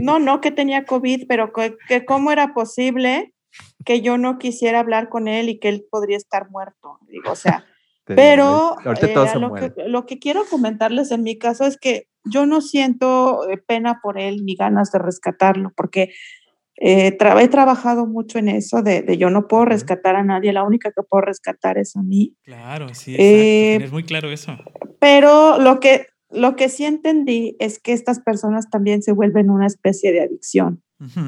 No, 0.01 0.17
no 0.17 0.41
que 0.41 0.49
tenía 0.49 0.85
COVID, 0.85 1.25
pero 1.27 1.53
que, 1.53 1.75
que 1.87 2.05
cómo 2.05 2.31
era 2.31 2.55
posible 2.55 3.32
que 3.85 4.01
yo 4.01 4.17
no 4.17 4.37
quisiera 4.37 4.79
hablar 4.79 5.09
con 5.09 5.27
él 5.27 5.49
y 5.49 5.59
que 5.59 5.69
él 5.69 5.85
podría 5.89 6.17
estar 6.17 6.49
muerto. 6.49 6.99
Digo, 7.07 7.31
o 7.31 7.35
sea. 7.35 7.65
Pero 8.05 8.75
eh, 8.83 9.73
lo, 9.87 10.05
que, 10.05 10.19
quiero 10.19 10.43
comentarles 10.49 11.11
en 11.11 11.23
mi 11.23 11.37
caso 11.37 11.65
es 11.65 11.77
que 11.77 12.07
yo 12.25 12.45
no 12.45 12.59
siento 12.59 13.49
eh, 13.49 13.57
pena 13.57 14.01
por 14.03 14.19
él 14.19 14.43
ni 14.43 14.55
ganas 14.55 14.91
de 14.91 14.99
rescatarlo, 14.99 15.71
porque 15.73 16.11
eh, 16.81 17.17
he 17.17 17.47
trabajado 17.47 18.05
mucho 18.05 18.39
en 18.39 18.49
eso 18.49 18.81
de, 18.81 19.15
yo 19.17 19.29
no 19.29 19.47
puedo 19.47 19.63
rescatar 19.65 20.17
a 20.17 20.23
nadie, 20.23 20.51
la 20.51 20.63
única 20.63 20.91
que 20.91 21.01
puedo 21.01 21.21
rescatar 21.21 21.77
es 21.77 21.95
a 21.95 22.03
mí. 22.03 22.35
Claro, 22.43 22.93
sí, 22.93 23.15
es 23.17 23.91
muy 23.91 24.03
claro 24.03 24.29
eso. 24.31 24.57
Pero 24.99 25.59
lo 25.59 25.79
que, 25.79 26.07
lo 26.29 26.57
que 26.57 26.67
sí 26.67 26.83
entendí 26.83 27.55
es 27.59 27.79
que 27.79 27.93
estas 27.93 28.19
personas 28.19 28.69
también 28.69 29.01
se 29.01 29.13
vuelven 29.13 29.49
una 29.49 29.67
especie 29.67 30.11
de 30.11 30.23
adicción. 30.23 30.83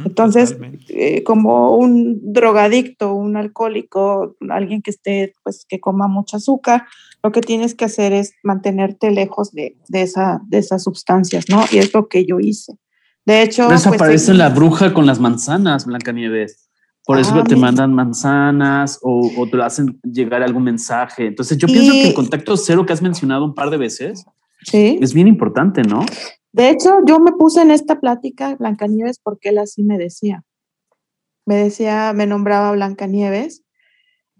Entonces, 0.05 0.57
eh, 0.89 1.23
como 1.23 1.76
un 1.76 2.19
drogadicto, 2.34 3.13
un 3.13 3.38
alcohólico, 3.38 4.36
alguien 4.49 4.82
que 4.82 4.91
esté, 4.91 5.34
pues, 5.43 5.65
que 5.67 5.80
coma 5.80 6.07
mucho 6.07 6.38
azúcar, 6.38 6.86
lo 7.23 7.32
que 7.32 7.41
tienes 7.41 7.73
que 7.73 7.86
hacer 7.86 8.13
es 8.13 8.34
mantenerte 8.43 9.11
lejos 9.11 9.51
de, 9.51 9.76
esa, 9.91 10.41
de 10.47 10.59
esas 10.59 10.84
sustancias, 10.84 11.45
¿no? 11.49 11.63
Y 11.71 11.80
es 11.80 11.93
lo 11.93 12.07
que 12.07 12.26
yo 12.26 12.39
hice. 12.39 12.73
De 13.26 13.41
hecho... 13.41 13.67
Desaparece 13.67 14.28
pues, 14.28 14.38
la 14.38 14.49
bruja 14.49 14.93
con 14.93 15.05
las 15.05 15.19
manzanas, 15.19 15.86
Blancanieves. 15.86 16.69
Por 17.05 17.19
eso 17.19 17.36
ah, 17.36 17.43
te 17.43 17.55
mandan 17.55 17.93
manzanas 17.93 18.99
o, 19.01 19.32
o, 19.38 19.47
te 19.47 19.61
hacen 19.61 19.99
llegar 20.03 20.41
algún 20.41 20.63
mensaje. 20.63 21.28
Entonces, 21.28 21.57
yo 21.57 21.67
pienso 21.67 21.91
que 21.91 22.07
el 22.07 22.13
contacto 22.15 22.57
cero 22.57 22.86
que 22.86 22.93
has 22.93 23.01
mencionado 23.01 23.45
un 23.45 23.53
par 23.53 23.69
de 23.69 23.78
veces 23.78 24.26
¿Sí? 24.63 24.97
es 24.99 25.13
bien 25.13 25.28
importante, 25.28 25.84
¿no? 25.84 26.03
De 26.56 26.70
hecho, 26.70 26.99
yo 27.06 27.20
me 27.20 27.34
puse 27.34 27.62
en 27.62 27.70
esta 27.70 27.99
plática 27.99 28.56
Blancanieves 28.56 29.20
porque 29.20 29.49
él 29.49 29.58
así 29.58 29.84
me 29.84 29.97
decía. 29.97 30.45
Me 31.45 31.58
decía, 31.58 32.14
me 32.14 32.28
nombraba 32.28 32.72
Blancanieves. 32.72 33.66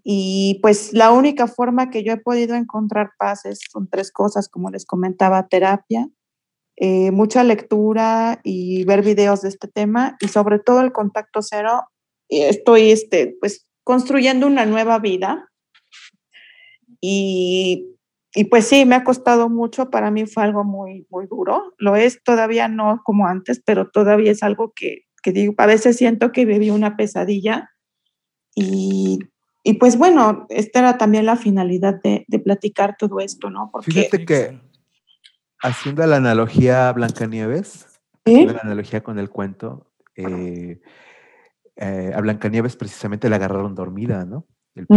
Y 0.02 0.58
pues 0.62 0.94
la 0.94 1.12
única 1.12 1.46
forma 1.46 1.90
que 1.90 2.02
yo 2.02 2.14
he 2.14 2.16
podido 2.16 2.54
encontrar 2.56 3.10
paz 3.18 3.42
son 3.70 3.90
tres 3.90 4.10
cosas, 4.12 4.48
como 4.48 4.70
les 4.70 4.86
comentaba, 4.86 5.46
terapia, 5.48 6.08
eh, 6.76 7.10
mucha 7.10 7.44
lectura 7.44 8.40
y 8.42 8.84
ver 8.86 9.02
videos 9.02 9.42
de 9.42 9.50
este 9.50 9.68
tema 9.68 10.16
y 10.18 10.28
sobre 10.28 10.58
todo 10.58 10.80
el 10.80 10.92
contacto 10.92 11.42
cero. 11.42 11.82
Estoy 12.30 12.92
este, 12.92 13.36
pues, 13.40 13.66
construyendo 13.84 14.46
una 14.46 14.64
nueva 14.64 14.98
vida 15.00 15.50
y 16.98 17.95
y 18.36 18.44
pues 18.44 18.68
sí, 18.68 18.84
me 18.84 18.96
ha 18.96 19.02
costado 19.02 19.48
mucho, 19.48 19.88
para 19.88 20.10
mí 20.10 20.26
fue 20.26 20.42
algo 20.42 20.62
muy, 20.62 21.06
muy 21.08 21.26
duro. 21.26 21.74
Lo 21.78 21.96
es 21.96 22.22
todavía 22.22 22.68
no 22.68 23.00
como 23.02 23.26
antes, 23.26 23.62
pero 23.64 23.88
todavía 23.88 24.30
es 24.30 24.42
algo 24.42 24.74
que, 24.76 25.06
que 25.22 25.32
digo, 25.32 25.54
a 25.56 25.64
veces 25.64 25.96
siento 25.96 26.32
que 26.32 26.44
viví 26.44 26.68
una 26.68 26.98
pesadilla. 26.98 27.70
Y, 28.54 29.20
y, 29.62 29.74
pues 29.78 29.96
bueno, 29.96 30.46
esta 30.50 30.80
era 30.80 30.98
también 30.98 31.24
la 31.24 31.36
finalidad 31.36 31.98
de, 32.04 32.26
de 32.28 32.38
platicar 32.38 32.98
todo 32.98 33.20
esto, 33.20 33.48
¿no? 33.48 33.70
Porque, 33.72 33.90
Fíjate 33.90 34.26
que 34.26 34.60
haciendo 35.62 36.06
la 36.06 36.16
analogía 36.16 36.90
a 36.90 36.92
Blancanieves, 36.92 37.86
la 38.26 38.60
analogía 38.60 39.02
con 39.02 39.18
el 39.18 39.30
cuento, 39.30 39.90
eh, 40.14 40.82
eh, 41.76 42.12
a 42.14 42.20
Blancanieves 42.20 42.76
precisamente 42.76 43.30
la 43.30 43.36
agarraron 43.36 43.74
dormida, 43.74 44.26
¿no? 44.26 44.46
El 44.76 44.86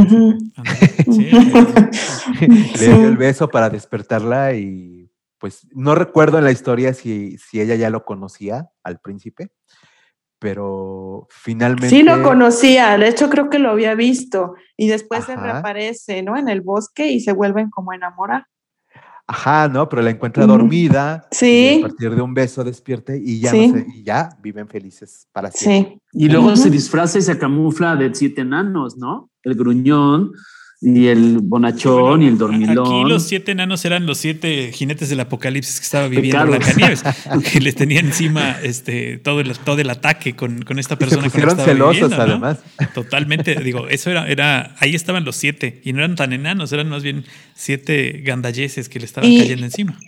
Le 2.79 2.87
dio 2.87 3.07
el 3.07 3.17
beso 3.17 3.49
para 3.49 3.69
despertarla 3.69 4.53
y 4.53 5.11
pues 5.39 5.67
no 5.71 5.95
recuerdo 5.95 6.37
en 6.37 6.43
la 6.43 6.51
historia 6.51 6.93
si, 6.93 7.37
si 7.37 7.61
ella 7.61 7.75
ya 7.75 7.89
lo 7.89 8.03
conocía 8.03 8.69
al 8.83 8.99
príncipe, 8.99 9.51
pero 10.37 11.27
finalmente... 11.29 11.89
Sí 11.89 12.03
lo 12.03 12.21
conocía, 12.21 12.97
de 12.97 13.07
hecho 13.07 13.29
creo 13.29 13.49
que 13.49 13.59
lo 13.59 13.71
había 13.71 13.95
visto 13.95 14.55
y 14.75 14.89
después 14.89 15.25
se 15.25 15.35
reaparece, 15.35 16.21
¿no? 16.23 16.37
En 16.37 16.49
el 16.49 16.61
bosque 16.61 17.07
y 17.07 17.21
se 17.21 17.31
vuelven 17.31 17.69
como 17.69 17.91
a 17.91 17.95
enamorar. 17.95 18.45
Ajá, 19.31 19.67
¿no? 19.67 19.87
Pero 19.87 20.01
la 20.01 20.09
encuentra 20.09 20.47
dormida. 20.47 21.27
Sí. 21.29 21.75
Y 21.75 21.79
a 21.79 21.87
partir 21.87 22.15
de 22.15 22.21
un 22.23 22.33
beso 22.33 22.63
despierte 22.63 23.15
y 23.15 23.39
ya, 23.39 23.55
y 23.55 24.01
ya 24.03 24.29
viven 24.41 24.67
felices 24.67 25.27
para 25.31 25.51
siempre. 25.51 26.01
Sí. 26.11 26.23
Y 26.25 26.29
luego 26.29 26.55
se 26.55 26.71
disfraza 26.71 27.19
y 27.19 27.21
se 27.21 27.37
camufla 27.37 27.95
de 27.95 28.13
siete 28.15 28.41
enanos, 28.41 28.97
¿no? 28.97 29.29
El 29.43 29.53
gruñón, 29.53 30.31
y 30.81 31.07
el 31.07 31.39
bonachón 31.41 32.21
y 32.21 32.27
el 32.27 32.37
dormilón. 32.37 32.87
Aquí 32.87 33.09
los 33.09 33.23
siete 33.23 33.51
enanos 33.51 33.83
eran 33.83 34.05
los 34.05 34.17
siete 34.17 34.71
jinetes 34.71 35.09
del 35.09 35.19
apocalipsis 35.19 35.79
que 35.79 35.83
estaba 35.83 36.07
viviendo 36.07 36.45
Blancanieves, 36.45 37.03
que 37.51 37.59
les 37.59 37.75
tenía 37.75 37.99
encima 37.99 38.57
este, 38.63 39.17
todo, 39.17 39.41
el, 39.41 39.57
todo 39.59 39.79
el 39.79 39.89
ataque 39.89 40.37
con, 40.37 40.61
con 40.61 40.79
esta 40.79 40.95
persona. 40.95 41.23
se 41.23 41.29
pusieron 41.29 41.57
celosos, 41.57 42.13
además. 42.13 42.59
Totalmente, 42.93 43.55
digo, 43.55 43.89
eso 43.89 44.09
era, 44.09 44.27
era, 44.29 44.75
ahí 44.79 44.95
estaban 44.95 45.25
los 45.25 45.35
siete, 45.35 45.81
y 45.83 45.91
no 45.91 45.99
eran 45.99 46.15
tan 46.15 46.31
enanos, 46.31 46.71
eran 46.71 46.87
más 46.87 47.03
bien 47.03 47.25
siete 47.55 48.21
gandayeses 48.23 48.87
que 48.87 48.99
le 48.99 49.05
estaban 49.05 49.29
cayendo 49.29 49.65
encima. 49.65 49.99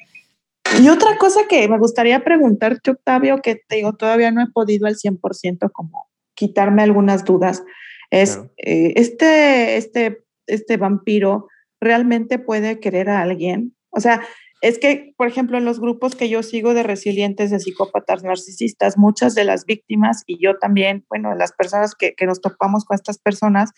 Y 0.81 0.87
otra 0.87 1.17
cosa 1.17 1.41
que 1.49 1.67
me 1.67 1.77
gustaría 1.79 2.23
preguntarte, 2.23 2.91
Octavio, 2.91 3.41
que 3.41 3.55
te 3.67 3.75
digo, 3.75 3.91
todavía 3.93 4.31
no 4.31 4.41
he 4.41 4.47
podido 4.47 4.87
al 4.87 4.95
100% 4.95 5.69
como 5.73 6.07
quitarme 6.33 6.81
algunas 6.81 7.25
dudas, 7.25 7.61
es 8.09 8.39
eh, 8.57 8.93
este, 8.95 9.77
este 9.77 10.23
este 10.53 10.77
vampiro 10.77 11.47
realmente 11.79 12.39
puede 12.39 12.79
querer 12.79 13.09
a 13.09 13.21
alguien. 13.21 13.75
O 13.89 13.99
sea, 13.99 14.21
es 14.61 14.77
que, 14.77 15.13
por 15.17 15.27
ejemplo, 15.27 15.57
en 15.57 15.65
los 15.65 15.79
grupos 15.79 16.15
que 16.15 16.29
yo 16.29 16.43
sigo 16.43 16.75
de 16.75 16.83
resilientes, 16.83 17.49
de 17.49 17.59
psicópatas 17.59 18.23
narcisistas, 18.23 18.97
muchas 18.97 19.33
de 19.33 19.43
las 19.43 19.65
víctimas 19.65 20.23
y 20.27 20.37
yo 20.41 20.57
también, 20.59 21.03
bueno, 21.09 21.33
las 21.33 21.51
personas 21.51 21.95
que, 21.95 22.13
nos 22.25 22.41
topamos 22.41 22.85
con 22.85 22.95
estas 22.95 23.17
personas, 23.17 23.71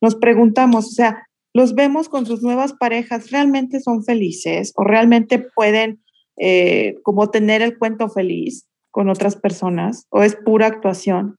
nos 0.00 0.14
preguntamos, 0.14 0.86
o 0.86 0.90
sea, 0.90 1.26
los 1.52 1.74
vemos 1.74 2.08
con 2.08 2.24
sus 2.24 2.42
nuevas 2.42 2.72
parejas, 2.72 3.32
¿realmente 3.32 3.80
son 3.80 4.04
felices 4.04 4.72
o 4.76 4.84
realmente 4.84 5.40
pueden 5.40 6.04
eh, 6.36 6.98
como 7.02 7.30
tener 7.30 7.60
el 7.62 7.76
cuento 7.76 8.08
feliz 8.08 8.68
con 8.92 9.08
otras 9.08 9.34
personas 9.34 10.06
o 10.10 10.22
es 10.22 10.36
pura 10.36 10.68
actuación? 10.68 11.34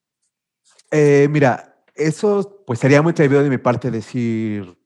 Eh, 0.91 1.27
mira, 1.29 1.77
eso 1.95 2.63
pues 2.67 2.79
sería 2.79 3.01
muy 3.01 3.11
atrevido 3.11 3.43
de 3.43 3.49
mi 3.49 3.59
parte 3.59 3.91
decir, 3.91 4.78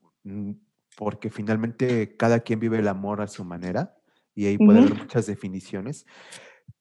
porque 0.95 1.29
finalmente 1.29 2.15
cada 2.17 2.41
quien 2.41 2.59
vive 2.59 2.79
el 2.79 2.87
amor 2.87 3.21
a 3.21 3.27
su 3.27 3.43
manera 3.43 3.95
y 4.35 4.45
ahí 4.45 4.57
puede 4.57 4.79
haber 4.79 4.95
muchas 4.95 5.25
definiciones, 5.25 6.05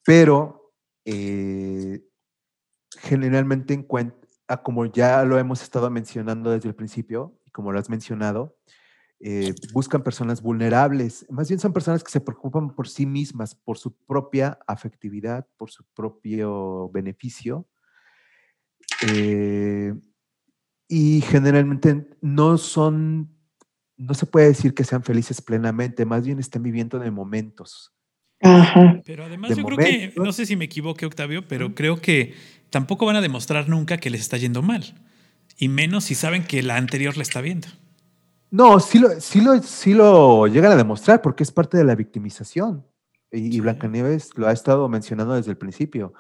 pero 0.05 0.73
eh, 1.05 2.03
generalmente 2.99 3.87
ah, 4.49 4.63
como 4.63 4.87
ya 4.87 5.25
lo 5.25 5.39
hemos 5.39 5.63
estado 5.63 5.91
mencionando 5.91 6.51
desde 6.51 6.69
el 6.69 6.75
principio, 6.75 7.39
y 7.45 7.51
como 7.51 7.73
lo 7.73 7.79
has 7.79 7.91
mencionado, 7.91 8.57
eh, 9.25 9.55
buscan 9.73 10.03
personas 10.03 10.43
vulnerables. 10.43 11.25
Más 11.31 11.49
bien 11.49 11.61
son 11.61 11.73
personas 11.73 12.03
que 12.03 12.11
se 12.11 12.21
preocupan 12.21 12.75
por 12.75 12.89
sí 12.89 13.07
mismas, 13.07 13.55
por 13.55 13.79
su 13.79 13.95
propia 13.95 14.59
afectividad, 14.67 15.47
por 15.57 15.71
su 15.71 15.85
propio 15.95 16.91
beneficio. 16.91 17.69
Eh, 19.07 19.95
y 20.89 21.21
generalmente 21.21 22.11
no 22.21 22.59
son, 22.59 23.32
no 24.03 24.15
se 24.15 24.27
puede 24.27 24.49
decir 24.49 24.75
que 24.75 24.85
sean 24.85 25.03
felices 25.03 25.41
plenamente, 25.41 26.05
más 26.05 26.25
bien 26.25 26.39
están 26.39 26.63
viviendo 26.63 26.99
de 26.99 27.11
momentos. 27.11 27.93
Pero 29.05 29.25
además 29.25 29.57
yo 29.57 29.65
creo 29.65 29.79
que, 29.79 30.13
no 30.17 30.33
sé 30.33 30.47
si 30.47 30.57
me 30.57 30.65
equivoqué 30.65 31.07
Octavio, 31.07 31.47
pero 31.47 31.75
creo 31.75 32.01
que 32.01 32.35
tampoco 32.71 33.07
van 33.07 33.17
a 33.17 33.21
demostrar 33.21 33.69
nunca 33.69 33.99
que 33.99 34.11
les 34.11 34.21
está 34.21 34.37
yendo 34.37 34.63
mal. 34.63 34.95
Y 35.57 35.69
menos 35.69 36.05
si 36.05 36.15
saben 36.15 36.45
que 36.45 36.63
la 36.63 36.77
anterior 36.77 37.17
la 37.17 37.23
está 37.23 37.41
viendo. 37.41 37.69
No, 38.51 38.81
sí 38.81 38.99
lo, 38.99 39.21
sí 39.21 39.41
lo, 39.41 39.63
sí 39.63 39.95
lo 39.95 40.47
llegan 40.47 40.73
a 40.73 40.77
demostrar 40.77 41.23
porque 41.23 41.43
es 41.43 41.53
parte 41.53 41.79
de 41.79 41.85
la 41.85 41.95
victimización. 41.95 42.85
Y, 43.31 43.61
Blancanieves 43.61 44.37
lo 44.37 44.47
ha 44.47 44.53
estado 44.53 44.89
mencionando 44.89 45.35
desde 45.35 45.53
el 45.53 45.57
principio. 45.57 46.13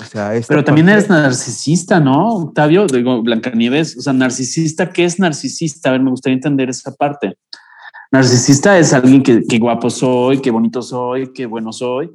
O 0.00 0.04
sea, 0.04 0.32
Pero 0.46 0.62
también 0.62 0.88
eres 0.88 1.08
narcisista, 1.08 1.98
¿no, 1.98 2.36
Octavio? 2.36 2.86
Digo, 2.86 3.22
Blancanieves, 3.22 3.98
o 3.98 4.00
sea, 4.00 4.12
narcisista, 4.12 4.90
¿qué 4.90 5.04
es 5.04 5.18
narcisista? 5.18 5.88
A 5.88 5.92
ver, 5.92 6.02
me 6.02 6.10
gustaría 6.10 6.34
entender 6.34 6.70
esa 6.70 6.94
parte. 6.94 7.36
Narcisista 8.12 8.78
es 8.78 8.92
alguien 8.92 9.22
que, 9.22 9.58
guapo 9.58 9.90
soy, 9.90 10.40
que 10.40 10.50
bonito 10.50 10.82
soy, 10.82 11.32
que 11.32 11.46
bueno 11.46 11.72
soy. 11.72 12.10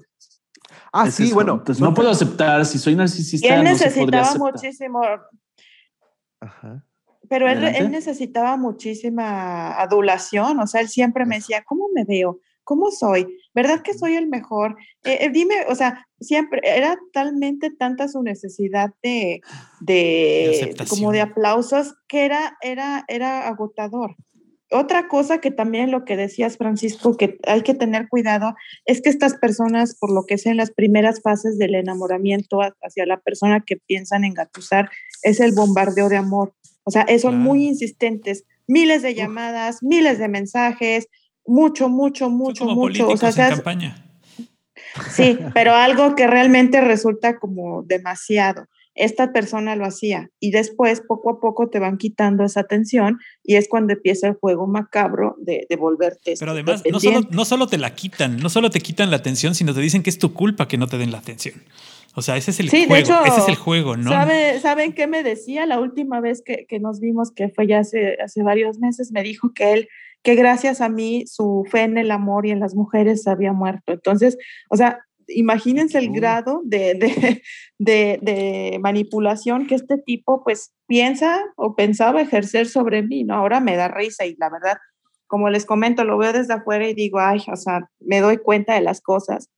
Ah, 0.93 1.11
sí, 1.11 1.33
bueno. 1.33 1.55
Entonces 1.55 1.81
no, 1.81 1.93
puedo 1.93 2.09
aceptar, 2.09 2.65
si 2.65 2.79
soy 2.79 2.95
narcisista. 2.95 3.53
Él 3.53 3.63
necesitaba 3.63 4.35
muchísimo. 4.35 5.01
Ajá 6.39 6.83
pero 7.33 7.49
él, 7.49 7.89
necesitaba 7.89 8.57
muchísima 8.57 9.73
adulación, 9.81 10.59
o 10.59 10.67
sea, 10.67 10.81
él 10.81 10.87
siempre 10.89 11.25
me 11.25 11.37
decía, 11.37 11.63
¿cómo 11.65 11.87
me 11.93 12.03
veo? 12.03 12.39
¿Cómo 12.63 12.91
soy? 12.91 13.27
¿Verdad 13.53 13.81
que 13.81 13.93
soy 13.93 14.15
el 14.15 14.27
mejor? 14.27 14.77
Eh, 15.03 15.19
eh, 15.21 15.29
dime, 15.31 15.55
o 15.67 15.75
sea, 15.75 16.07
siempre 16.19 16.61
era 16.63 16.97
talmente 17.11 17.69
tanta 17.69 18.07
su 18.07 18.23
necesidad 18.23 18.91
de, 19.03 19.41
de, 19.79 20.75
como 20.89 21.11
de 21.11 21.21
aplausos 21.21 21.95
que 22.07 22.25
era, 22.25 22.57
era, 22.61 23.05
era 23.07 23.47
agotador. 23.47 24.15
Otra 24.71 25.07
cosa 25.07 25.39
que 25.39 25.51
también 25.51 25.91
lo 25.91 26.03
que 26.03 26.17
decías, 26.17 26.57
Francisco, 26.57 27.15
que 27.15 27.37
hay 27.45 27.61
que 27.61 27.75
tener 27.75 28.09
cuidado, 28.09 28.55
es 28.85 29.01
que 29.01 29.09
estas 29.09 29.35
personas, 29.35 29.95
por 29.99 30.11
lo 30.11 30.25
que 30.25 30.39
sea 30.39 30.51
en 30.51 30.57
las 30.57 30.71
primeras 30.71 31.21
fases 31.21 31.59
del 31.59 31.75
enamoramiento 31.75 32.59
hacia 32.81 33.05
la 33.05 33.19
persona 33.19 33.63
que 33.63 33.77
piensan 33.77 34.23
engatusar, 34.23 34.89
es 35.21 35.39
el 35.39 35.53
bombardeo 35.53 36.09
de 36.09 36.17
amor. 36.17 36.55
O 36.85 36.91
sea, 36.91 37.05
son 37.19 37.37
muy 37.37 37.67
insistentes, 37.67 38.45
miles 38.67 39.03
de 39.03 39.13
llamadas, 39.13 39.83
miles 39.83 40.17
de 40.17 40.27
mensajes, 40.27 41.07
mucho, 41.45 41.89
mucho, 41.89 42.29
mucho, 42.29 42.65
mucho. 42.65 43.09
O 43.09 43.17
sea, 43.17 43.49
campaña. 43.49 44.05
Sí, 45.09 45.37
pero 45.53 45.73
algo 45.73 46.15
que 46.15 46.27
realmente 46.27 46.81
resulta 46.81 47.39
como 47.39 47.83
demasiado. 47.83 48.67
Esta 48.95 49.33
persona 49.33 49.75
lo 49.75 49.85
hacía 49.85 50.29
y 50.39 50.51
después 50.51 51.01
poco 51.01 51.31
a 51.31 51.39
poco 51.39 51.67
te 51.67 51.79
van 51.79 51.97
quitando 51.97 52.43
esa 52.43 52.59
atención 52.59 53.17
y 53.43 53.55
es 53.55 53.67
cuando 53.67 53.93
empieza 53.93 54.27
el 54.27 54.35
juego 54.35 54.67
macabro 54.67 55.35
de, 55.39 55.65
de 55.67 55.75
volverte. 55.77 56.35
Pero 56.37 56.51
además, 56.51 56.83
no 56.91 56.99
solo, 56.99 57.21
no 57.31 57.43
solo 57.43 57.65
te 57.65 57.79
la 57.79 57.95
quitan, 57.95 58.37
no 58.37 58.49
solo 58.49 58.69
te 58.69 58.81
quitan 58.81 59.09
la 59.09 59.17
atención, 59.17 59.55
sino 59.55 59.73
te 59.73 59.81
dicen 59.81 60.03
que 60.03 60.11
es 60.11 60.19
tu 60.19 60.33
culpa 60.33 60.67
que 60.67 60.77
no 60.77 60.85
te 60.85 60.99
den 60.99 61.11
la 61.11 61.17
atención. 61.17 61.55
O 62.15 62.21
sea, 62.21 62.37
ese 62.37 62.51
es 62.51 62.59
el 62.59 62.69
juego. 62.69 62.95
ese 63.25 63.39
es 63.39 63.47
el 63.47 63.55
juego, 63.55 63.97
¿no? 63.97 64.11
¿Saben 64.61 64.93
qué 64.93 65.07
me 65.07 65.23
decía 65.23 65.65
la 65.65 65.79
última 65.79 66.21
vez 66.21 66.43
que, 66.45 66.79
nos 66.79 66.99
vimos, 66.99 67.31
que 67.31 67.49
fue 67.49 67.65
ya 67.65 67.79
hace, 67.79 68.17
hace 68.23 68.43
varios 68.43 68.77
meses? 68.77 69.11
Me 69.11 69.23
dijo 69.23 69.51
que 69.53 69.73
él, 69.73 69.89
que 70.23 70.35
gracias 70.35 70.81
a 70.81 70.89
mí, 70.89 71.25
su 71.27 71.65
fe 71.69 71.81
en 71.81 71.97
el 71.97 72.09
amor 72.09 72.45
y 72.45 72.51
en 72.51 72.59
las 72.59 72.75
mujeres 72.75 73.27
había 73.27 73.53
muerto. 73.53 73.91
Entonces, 73.91 74.37
o 74.69 74.77
sea, 74.77 74.99
imagínense 75.27 75.97
el 75.97 76.11
grado 76.11 76.61
de, 76.63 76.93
de, 76.95 77.41
de, 77.77 78.19
de, 78.21 78.79
manipulación 78.79 79.67
que 79.67 79.75
este 79.75 79.97
tipo, 79.97 80.43
pues, 80.43 80.73
piensa 80.87 81.41
o 81.55 81.75
pensaba 81.75 82.21
ejercer 82.21 82.67
sobre 82.67 83.03
mí, 83.03 83.23
¿no? 83.23 83.35
Ahora 83.35 83.59
me 83.59 83.75
da 83.75 83.89
risa 83.89 84.25
y 84.25 84.35
la 84.37 84.49
verdad, 84.49 84.77
como 85.27 85.49
les 85.49 85.65
comento, 85.65 86.03
lo 86.05 86.17
veo 86.17 86.33
desde 86.33 86.53
afuera 86.53 86.87
y 86.87 86.93
digo, 86.93 87.19
ay, 87.19 87.43
o 87.51 87.55
sea, 87.55 87.89
me 87.99 88.21
doy 88.21 88.37
cuenta 88.37 88.75
de 88.75 88.81
las 88.81 89.01
cosas 89.01 89.49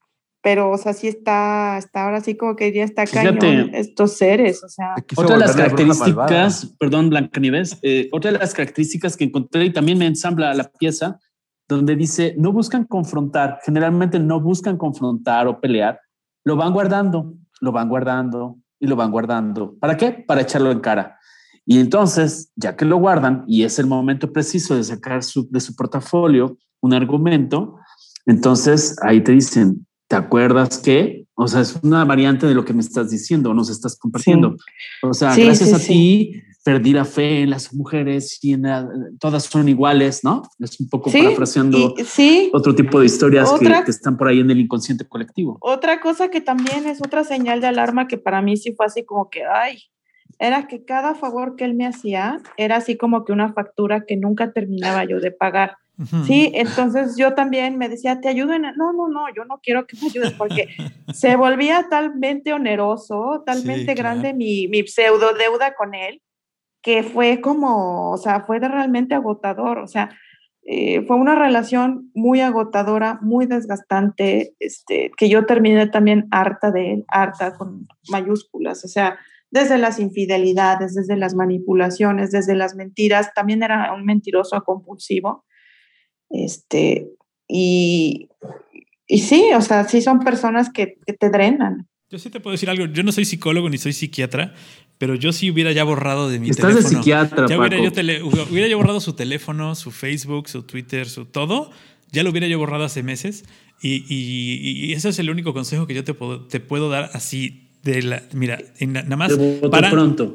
pero, 0.46 0.70
o 0.70 0.78
sea, 0.78 0.94
sí 0.94 1.08
está, 1.08 1.76
está 1.80 2.04
ahora 2.04 2.22
sí 2.22 2.38
como 2.38 2.56
que 2.56 2.72
ya 2.72 2.84
está 2.84 3.08
cañón 3.08 3.72
estos 3.74 4.16
seres, 4.16 4.64
o 4.64 4.70
sea. 4.70 4.94
Otra 5.16 5.38
de 5.38 5.40
las 5.40 5.56
características, 5.56 6.76
perdón, 6.78 7.10
Blanca 7.10 7.40
Nieves, 7.40 7.80
eh, 7.82 8.10
otra 8.12 8.32
de 8.32 8.38
las 8.38 8.54
características 8.54 9.18
que 9.18 9.24
encontré 9.24 9.66
y 9.66 9.74
también 9.74 9.98
me 9.98 10.06
ensambla 10.06 10.54
la 10.54 10.66
pieza, 10.66 11.20
donde 11.68 11.96
dice, 11.96 12.36
no 12.38 12.52
buscan 12.52 12.86
confrontar, 12.86 13.58
generalmente 13.66 14.20
no 14.20 14.40
buscan 14.40 14.78
confrontar 14.78 15.48
o 15.48 15.60
pelear, 15.60 16.00
lo 16.44 16.56
van 16.56 16.74
guardando, 16.74 17.34
lo 17.60 17.72
van 17.72 17.90
guardando 17.90 18.58
y 18.80 18.86
lo 18.86 18.96
van 18.96 19.10
guardando. 19.10 19.76
¿Para 19.80 19.98
qué? 19.98 20.12
Para 20.12 20.42
echarlo 20.42 20.70
en 20.70 20.80
cara. 20.80 21.18
Y 21.66 21.80
entonces, 21.80 22.52
ya 22.56 22.76
que 22.76 22.86
lo 22.86 22.98
guardan 22.98 23.46
y 23.48 23.64
es 23.64 23.80
el 23.80 23.88
momento 23.88 24.32
preciso 24.32 24.76
de 24.76 24.84
sacar 24.84 25.24
su, 25.24 25.50
de 25.50 25.60
su 25.60 25.76
portafolio 25.76 26.56
un 26.82 26.94
argumento, 26.94 27.80
entonces 28.28 28.96
ahí 29.02 29.22
te 29.24 29.32
dicen, 29.32 29.88
¿te 30.20 30.26
acuerdas 30.26 30.78
que? 30.80 31.26
O 31.36 31.48
sea, 31.48 31.62
es 31.62 31.78
una 31.84 32.06
variante 32.06 32.48
de 32.48 32.54
lo 32.54 32.64
que 32.64 32.74
me 32.74 32.82
estás 32.82 33.10
diciendo, 33.10 33.54
nos 33.54 33.70
estás 33.70 33.98
compartiendo. 33.98 34.56
O 35.04 35.14
sea, 35.14 35.36
gracias 35.36 35.74
a 35.74 35.80
ti 35.80 36.42
perdí 36.64 36.94
la 36.94 37.06
fe 37.06 37.42
en 37.42 37.52
las 37.52 37.74
mujeres 37.76 38.40
y 38.42 38.54
en 38.54 38.64
todas 39.20 39.44
son 39.44 39.70
iguales, 39.70 40.24
¿no? 40.24 40.42
Es 40.60 40.80
un 40.80 40.90
poco 40.90 41.12
parafraseando 41.12 41.94
otro 42.54 42.74
tipo 42.74 43.00
de 43.00 43.06
historias 43.06 43.52
que, 43.60 43.68
que, 43.68 43.92
están 43.92 44.18
por 44.18 44.30
ahí 44.30 44.40
en 44.40 44.50
el 44.50 44.60
inconsciente 44.60 45.06
colectivo. 45.08 45.58
Otra 45.62 46.00
cosa 46.00 46.30
que 46.30 46.42
también 46.42 46.88
es 46.88 47.02
otra 47.02 47.24
señal 47.24 47.62
de 47.62 47.68
alarma 47.68 48.08
que 48.08 48.18
para 48.18 48.42
mí 48.42 48.58
sí 48.58 48.74
fue 48.76 48.88
así 48.88 49.06
como 49.06 49.30
que, 49.30 49.44
ay, 49.44 49.78
era 50.40 50.68
que 50.68 50.86
cada 50.86 51.14
favor 51.14 51.56
que 51.56 51.66
él 51.66 51.76
me 51.76 51.86
hacía 51.86 52.40
era 52.58 52.78
así 52.78 52.98
como 52.98 53.26
que 53.26 53.32
una 53.32 53.54
factura 53.54 54.06
que 54.08 54.18
nunca 54.18 54.52
terminaba 54.52 55.06
yo 55.06 55.20
de 55.20 55.32
pagar. 55.32 55.78
Sí, 56.26 56.52
entonces 56.54 57.16
yo 57.18 57.36
también 57.36 57.78
me 57.78 57.88
decía, 57.88 58.20
te 58.20 58.28
ayudo 58.28 58.54
en... 58.54 58.64
No, 58.64 58.92
no, 58.92 59.08
no, 59.08 59.26
yo 59.34 59.46
no 59.46 59.60
quiero 59.64 59.88
que 59.88 59.98
me 60.02 60.08
ayudes 60.08 60.34
porque 60.34 60.68
se 61.14 61.36
volvía 61.36 61.88
talmente 61.90 62.52
oneroso, 62.52 63.44
talmente 63.46 63.94
grande 63.94 64.34
mi, 64.34 64.68
mi 64.68 64.86
pseudo 64.86 65.34
deuda 65.34 65.74
con 65.76 65.96
él, 65.96 66.22
que 66.82 67.04
fue 67.04 67.40
como, 67.40 68.12
o 68.12 68.18
sea, 68.18 68.42
fue 68.42 68.60
realmente 68.60 69.16
agotador, 69.16 69.80
o 69.80 69.88
sea, 69.88 70.10
eh, 70.68 71.06
fue 71.06 71.16
una 71.16 71.36
relación 71.36 72.12
muy 72.14 72.42
agotadora, 72.42 73.20
muy 73.22 73.46
desgastante, 73.46 74.56
este, 74.60 75.12
que 75.16 75.30
yo 75.30 75.46
terminé 75.46 75.88
también 75.88 76.28
harta 76.32 76.72
de 76.72 76.94
él, 76.94 77.06
harta 77.08 77.56
con 77.56 77.88
mayúsculas, 78.10 78.84
o 78.84 78.88
sea, 78.88 79.18
desde 79.50 79.78
las 79.78 80.00
infidelidades, 80.00 80.96
desde 80.96 81.16
las 81.16 81.36
manipulaciones, 81.36 82.32
desde 82.32 82.56
las 82.56 82.76
mentiras, 82.76 83.34
también 83.34 83.64
era 83.64 83.94
un 83.94 84.04
mentiroso 84.04 84.62
compulsivo 84.64 85.46
este, 86.30 87.08
y, 87.48 88.30
y 89.08 89.20
sí, 89.20 89.46
o 89.56 89.62
sea, 89.62 89.88
sí 89.88 90.02
son 90.02 90.20
personas 90.20 90.70
que, 90.72 90.98
te 91.20 91.30
drenan. 91.30 91.88
Yo 92.10 92.20
sí 92.20 92.30
te 92.30 92.40
puedo 92.40 92.54
decir 92.54 92.70
algo. 92.70 92.86
Yo 92.86 93.04
no 93.04 93.12
soy 93.12 93.26
psicólogo 93.26 93.70
ni 93.70 93.78
soy 93.78 93.94
psiquiatra, 93.94 94.54
pero 94.98 95.16
yo 95.16 95.32
sí 95.32 95.50
hubiera 95.52 95.72
ya 95.72 95.84
borrado 95.84 96.30
de 96.30 96.40
mi 96.40 96.50
Estás 96.50 96.68
teléfono. 96.68 96.90
de 96.90 96.96
psiquiatra, 96.96 97.48
ya 97.48 97.60
hubiera, 97.60 97.78
yo 97.78 97.92
hubiera 98.52 98.68
yo 98.68 98.78
borrado 98.78 99.00
su 99.00 99.14
teléfono, 99.14 99.76
su 99.76 99.92
Facebook, 99.92 100.50
su 100.50 100.64
Twitter, 100.64 101.08
su 101.08 101.26
todo. 101.26 101.72
Ya 102.12 102.24
lo 102.24 102.30
hubiera 102.30 102.48
yo 102.48 102.58
borrado 102.58 102.84
hace 102.86 103.04
meses. 103.04 103.46
Y, 103.82 104.06
y, 104.08 104.94
ese 104.94 105.10
es 105.10 105.20
el 105.20 105.30
único 105.30 105.54
consejo 105.54 105.86
que 105.86 105.94
yo 105.94 106.04
te 106.04 106.14
puedo, 106.14 106.48
te 106.48 106.60
puedo 106.60 106.90
dar 106.90 107.10
así 107.14 107.66
de 107.84 108.02
la, 108.02 108.24
mira, 108.34 108.60
nada 108.80 109.16
más 109.16 109.32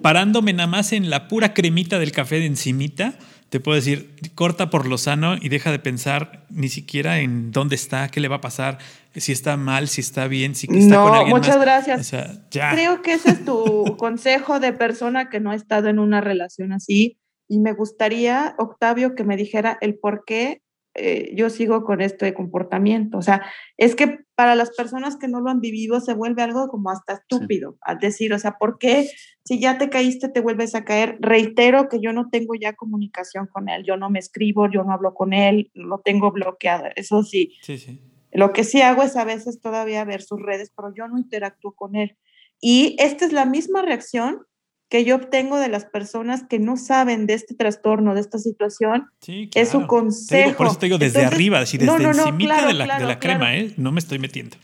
parándome 0.02 0.52
nada 0.52 0.68
más 0.68 0.92
en 0.92 1.10
la 1.10 1.26
pura 1.26 1.52
cremita 1.52 1.98
del 1.98 2.12
café 2.12 2.38
de 2.38 2.46
encimita 2.46 3.18
te 3.50 3.58
puedo 3.58 3.74
decir, 3.74 4.14
corta 4.36 4.70
por 4.70 4.86
lo 4.86 4.96
sano 4.96 5.34
y 5.38 5.48
deja 5.48 5.72
de 5.72 5.80
pensar 5.80 6.46
ni 6.50 6.68
siquiera 6.68 7.18
en 7.18 7.50
dónde 7.50 7.74
está, 7.74 8.08
qué 8.08 8.20
le 8.20 8.28
va 8.28 8.36
a 8.36 8.40
pasar, 8.40 8.78
si 9.14 9.32
está 9.32 9.56
mal, 9.56 9.88
si 9.88 10.00
está 10.00 10.28
bien, 10.28 10.54
si 10.54 10.68
está 10.72 11.02
con 11.02 11.14
alguien 11.14 11.36
muchas 11.36 11.60
gracias. 11.60 12.12
Creo 12.50 13.02
que 13.02 13.14
ese 13.14 13.30
es 13.30 13.44
tu 13.44 13.96
consejo 13.98 14.60
de 14.60 14.72
persona 14.72 15.28
que 15.28 15.40
no 15.40 15.50
ha 15.50 15.56
estado 15.56 15.88
en 15.88 15.98
una 15.98 16.20
relación 16.20 16.72
así. 16.72 17.18
Y 17.48 17.58
me 17.58 17.72
gustaría, 17.72 18.54
Octavio, 18.58 19.16
que 19.16 19.24
me 19.24 19.36
dijera 19.36 19.76
el 19.80 19.98
por 19.98 20.22
qué 20.24 20.62
eh, 20.94 21.32
yo 21.34 21.50
sigo 21.50 21.82
con 21.82 22.00
este 22.00 22.32
comportamiento. 22.34 23.18
O 23.18 23.22
sea, 23.22 23.44
es 23.76 23.96
que 23.96 24.20
para 24.36 24.54
las 24.54 24.70
personas 24.70 25.16
que 25.16 25.26
no 25.26 25.40
lo 25.40 25.50
han 25.50 25.60
vivido 25.60 26.00
se 26.00 26.14
vuelve 26.14 26.42
algo 26.42 26.68
como 26.68 26.90
hasta 26.90 27.14
estúpido, 27.14 27.78
al 27.80 27.98
decir, 27.98 28.32
o 28.32 28.38
sea, 28.38 28.58
¿por 28.58 28.78
qué 28.78 29.10
si 29.44 29.60
ya 29.60 29.78
te 29.78 29.90
caíste 29.90 30.28
te 30.28 30.40
vuelves 30.40 30.74
a 30.74 30.84
caer? 30.84 31.18
Reitero 31.20 31.88
que 31.88 32.00
yo 32.00 32.12
no 32.12 32.28
tengo 32.30 32.54
ya 32.54 32.74
comunicación 32.74 33.46
con 33.46 33.68
él, 33.68 33.84
yo 33.84 33.96
no 33.96 34.10
me 34.10 34.18
escribo, 34.18 34.70
yo 34.70 34.84
no 34.84 34.92
hablo 34.92 35.14
con 35.14 35.32
él, 35.32 35.70
lo 35.74 35.98
tengo 35.98 36.30
bloqueado, 36.30 36.84
eso 36.96 37.22
sí. 37.22 37.54
Sí, 37.62 37.78
sí. 37.78 38.00
Lo 38.32 38.52
que 38.52 38.64
sí 38.64 38.80
hago 38.80 39.02
es 39.02 39.16
a 39.16 39.24
veces 39.24 39.60
todavía 39.60 40.04
ver 40.04 40.22
sus 40.22 40.40
redes, 40.40 40.72
pero 40.76 40.92
yo 40.94 41.08
no 41.08 41.18
interactúo 41.18 41.72
con 41.72 41.96
él. 41.96 42.16
Y 42.60 42.96
esta 42.98 43.24
es 43.24 43.32
la 43.32 43.44
misma 43.44 43.82
reacción 43.82 44.46
que 44.90 45.04
yo 45.04 45.16
obtengo 45.16 45.56
de 45.56 45.68
las 45.68 45.84
personas 45.84 46.42
que 46.48 46.58
no 46.58 46.76
saben 46.76 47.26
de 47.26 47.34
este 47.34 47.54
trastorno, 47.54 48.14
de 48.14 48.20
esta 48.20 48.38
situación, 48.38 49.06
es 49.54 49.68
su 49.68 49.86
consejo. 49.86 50.56
por 50.56 50.66
eso 50.66 50.78
te 50.78 50.86
digo 50.86 50.98
desde 50.98 51.24
arriba, 51.24 51.60
desde 51.60 51.86
no, 51.86 51.96
encimita 51.96 52.66
de 52.66 52.74
la, 52.74 53.18
crema, 53.20 53.56
¿eh? 53.56 53.72
No 53.76 53.92
me 53.92 54.00
estoy 54.00 54.18
metiendo. 54.18 54.56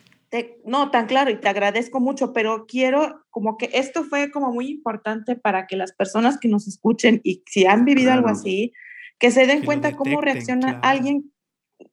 No, 0.65 0.91
tan 0.91 1.07
claro, 1.07 1.31
y 1.31 1.41
te 1.41 1.49
agradezco 1.49 2.01
mucho, 2.01 2.33
pero 2.33 2.67
quiero 2.67 3.25
como 3.31 3.57
que 3.57 3.71
esto 3.73 4.05
fue 4.05 4.31
como 4.31 4.53
muy 4.53 4.69
importante 4.69 5.37
para 5.37 5.67
que 5.67 5.77
las 5.77 5.93
personas 5.93 6.39
que 6.39 6.49
nos 6.49 6.67
escuchen 6.67 7.21
y 7.23 7.43
si 7.47 7.67
han 7.67 7.85
vivido 7.85 8.13
algo 8.13 8.29
así, 8.29 8.73
que 9.19 9.31
se 9.31 9.47
den 9.47 9.65
cuenta 9.65 9.97
cómo 9.97 10.21
reacciona 10.21 10.81
alguien 10.83 11.33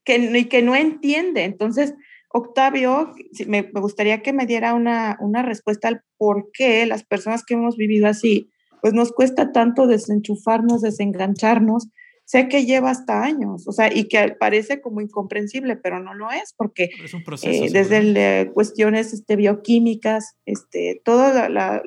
que, 0.04 0.48
que 0.50 0.62
no 0.62 0.76
entiende. 0.76 1.44
Entonces, 1.44 1.94
Octavio, 2.30 3.14
me, 3.48 3.62
gustaría 3.74 4.22
que 4.22 4.34
me 4.34 4.46
diera 4.46 4.74
una, 4.74 5.18
una, 5.20 5.44
respuesta 5.44 5.88
al 5.88 6.02
por 6.18 6.50
qué 6.52 6.86
las 6.86 7.04
personas 7.04 7.44
que 7.46 7.54
hemos 7.54 7.78
vivido 7.78 8.08
así, 8.08 8.50
pues 8.82 8.94
nos 8.94 9.12
cuesta 9.12 9.52
tanto 9.52 9.86
desenchufarnos, 9.86 10.82
desengancharnos. 10.82 11.90
Sé 12.34 12.48
que 12.48 12.66
lleva 12.66 12.90
hasta 12.90 13.22
años, 13.22 13.68
o 13.68 13.72
sea, 13.72 13.96
y 13.96 14.06
que 14.06 14.36
parece 14.40 14.82
como 14.82 15.02
incomprensible, 15.02 15.76
pero 15.76 16.00
no 16.00 16.16
lo 16.16 16.32
es, 16.32 16.56
porque 16.58 16.90
es 17.04 17.14
un 17.14 17.24
proceso, 17.24 17.64
eh, 17.64 17.70
desde 17.70 18.52
cuestiones 18.54 19.14
este, 19.14 19.36
bioquímicas, 19.36 20.36
este, 20.48 21.00
todo 21.06 21.48
la, 21.48 21.84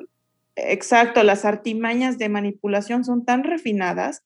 exacto, 0.55 1.21
las 1.23 1.43
artimañas 1.43 2.17
de 2.17 2.29
manipulación 2.29 3.03
son 3.03 3.25
tan 3.25 3.43
refinadas 3.43 4.23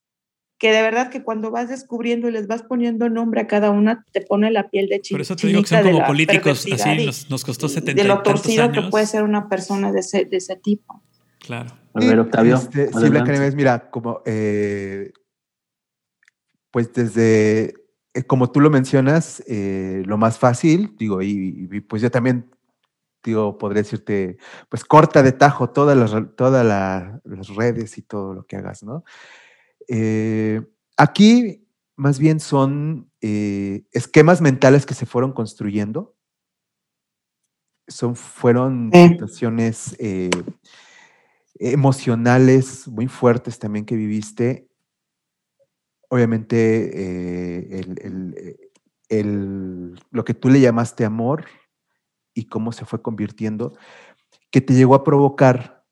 que 0.59 0.71
de 0.71 0.83
verdad 0.83 1.09
que 1.09 1.23
cuando 1.23 1.49
vas 1.49 1.69
descubriendo 1.69 2.29
y 2.29 2.33
les 2.33 2.45
vas 2.45 2.61
poniendo 2.61 3.09
nombre 3.09 3.41
a 3.41 3.47
cada 3.47 3.71
una, 3.71 4.05
te 4.11 4.21
pone 4.21 4.51
la 4.51 4.69
piel 4.69 4.89
de 4.89 5.01
chico. 5.01 5.15
Por 5.15 5.21
eso 5.21 5.35
te 5.35 5.47
digo 5.47 5.63
que 5.63 5.69
son 5.69 5.81
como 5.81 6.05
políticos, 6.05 6.67
así 6.71 7.07
nos, 7.31 7.43
costó 7.43 7.67
70 7.67 7.99
De 7.99 8.07
lo 8.07 8.21
torcido 8.21 8.71
que 8.71 8.83
puede 8.91 9.07
ser 9.07 9.23
una 9.23 9.49
persona 9.49 9.91
de 9.91 10.01
ese, 10.01 10.25
de 10.25 10.37
ese 10.37 10.55
tipo. 10.55 11.01
Claro. 11.39 11.71
A 11.95 11.99
ver, 11.99 12.19
Octavio. 12.19 12.57
Este, 12.57 12.93
sí, 12.93 13.09
Blancanieves, 13.09 13.55
mira, 13.55 13.89
como, 13.89 14.21
eh, 14.27 15.11
pues 16.71 16.93
desde, 16.93 17.75
eh, 18.13 18.23
como 18.23 18.51
tú 18.51 18.61
lo 18.61 18.69
mencionas, 18.69 19.43
eh, 19.47 20.03
lo 20.05 20.17
más 20.17 20.39
fácil, 20.39 20.95
digo, 20.97 21.21
y, 21.21 21.81
pues 21.81 22.01
yo 22.01 22.09
también 22.09 22.49
digo, 23.23 23.57
podría 23.57 23.83
decirte, 23.83 24.37
pues 24.67 24.83
corta 24.83 25.21
de 25.21 25.31
tajo 25.31 25.69
todas 25.69 25.95
las, 25.95 26.11
todas 26.35 26.65
las 26.65 27.47
redes 27.55 27.97
y 27.99 28.01
todo 28.01 28.33
lo 28.33 28.47
que 28.47 28.55
hagas, 28.55 28.81
¿no? 28.81 29.03
Eh, 29.87 30.61
aquí 30.97 31.67
más 31.95 32.17
bien 32.17 32.39
son 32.39 33.11
eh, 33.21 33.83
esquemas 33.91 34.41
mentales 34.41 34.87
que 34.87 34.95
se 34.95 35.05
fueron 35.05 35.33
construyendo. 35.33 36.15
Son, 37.87 38.15
fueron 38.15 38.89
situaciones 38.93 39.97
emocionales 41.59 42.87
muy 42.87 43.07
fuertes 43.07 43.59
también 43.59 43.85
que 43.85 43.95
viviste. 43.95 44.70
Obviamente, 46.13 47.81
lo 50.11 50.25
que 50.25 50.33
tú 50.33 50.49
le 50.49 50.59
llamaste 50.59 51.05
amor 51.05 51.45
y 52.33 52.47
cómo 52.47 52.73
se 52.73 52.83
fue 52.83 53.01
convirtiendo, 53.01 53.71
que 54.49 54.59
te 54.59 54.73
llegó 54.73 54.95
a 54.95 55.05
provocar 55.05 55.85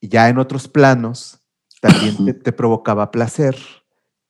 ya 0.00 0.30
en 0.30 0.38
otros 0.38 0.66
planos 0.66 1.46
también 1.82 2.40
te, 2.42 2.52
provocaba 2.52 3.10
placer, 3.10 3.54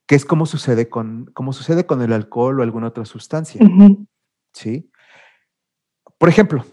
que 0.09 0.17
es 0.17 0.25
como 0.25 0.47
sucede 0.47 0.89
con, 0.89 1.27
como 1.33 1.53
sucede 1.53 1.87
con 1.87 2.03
el 2.03 2.13
alcohol 2.13 2.59
o 2.59 2.63
alguna 2.65 2.89
otra 2.89 3.05
sustancia. 3.05 3.61
¿Sí? 4.53 4.91
Por 6.19 6.29
ejemplo, 6.29 6.65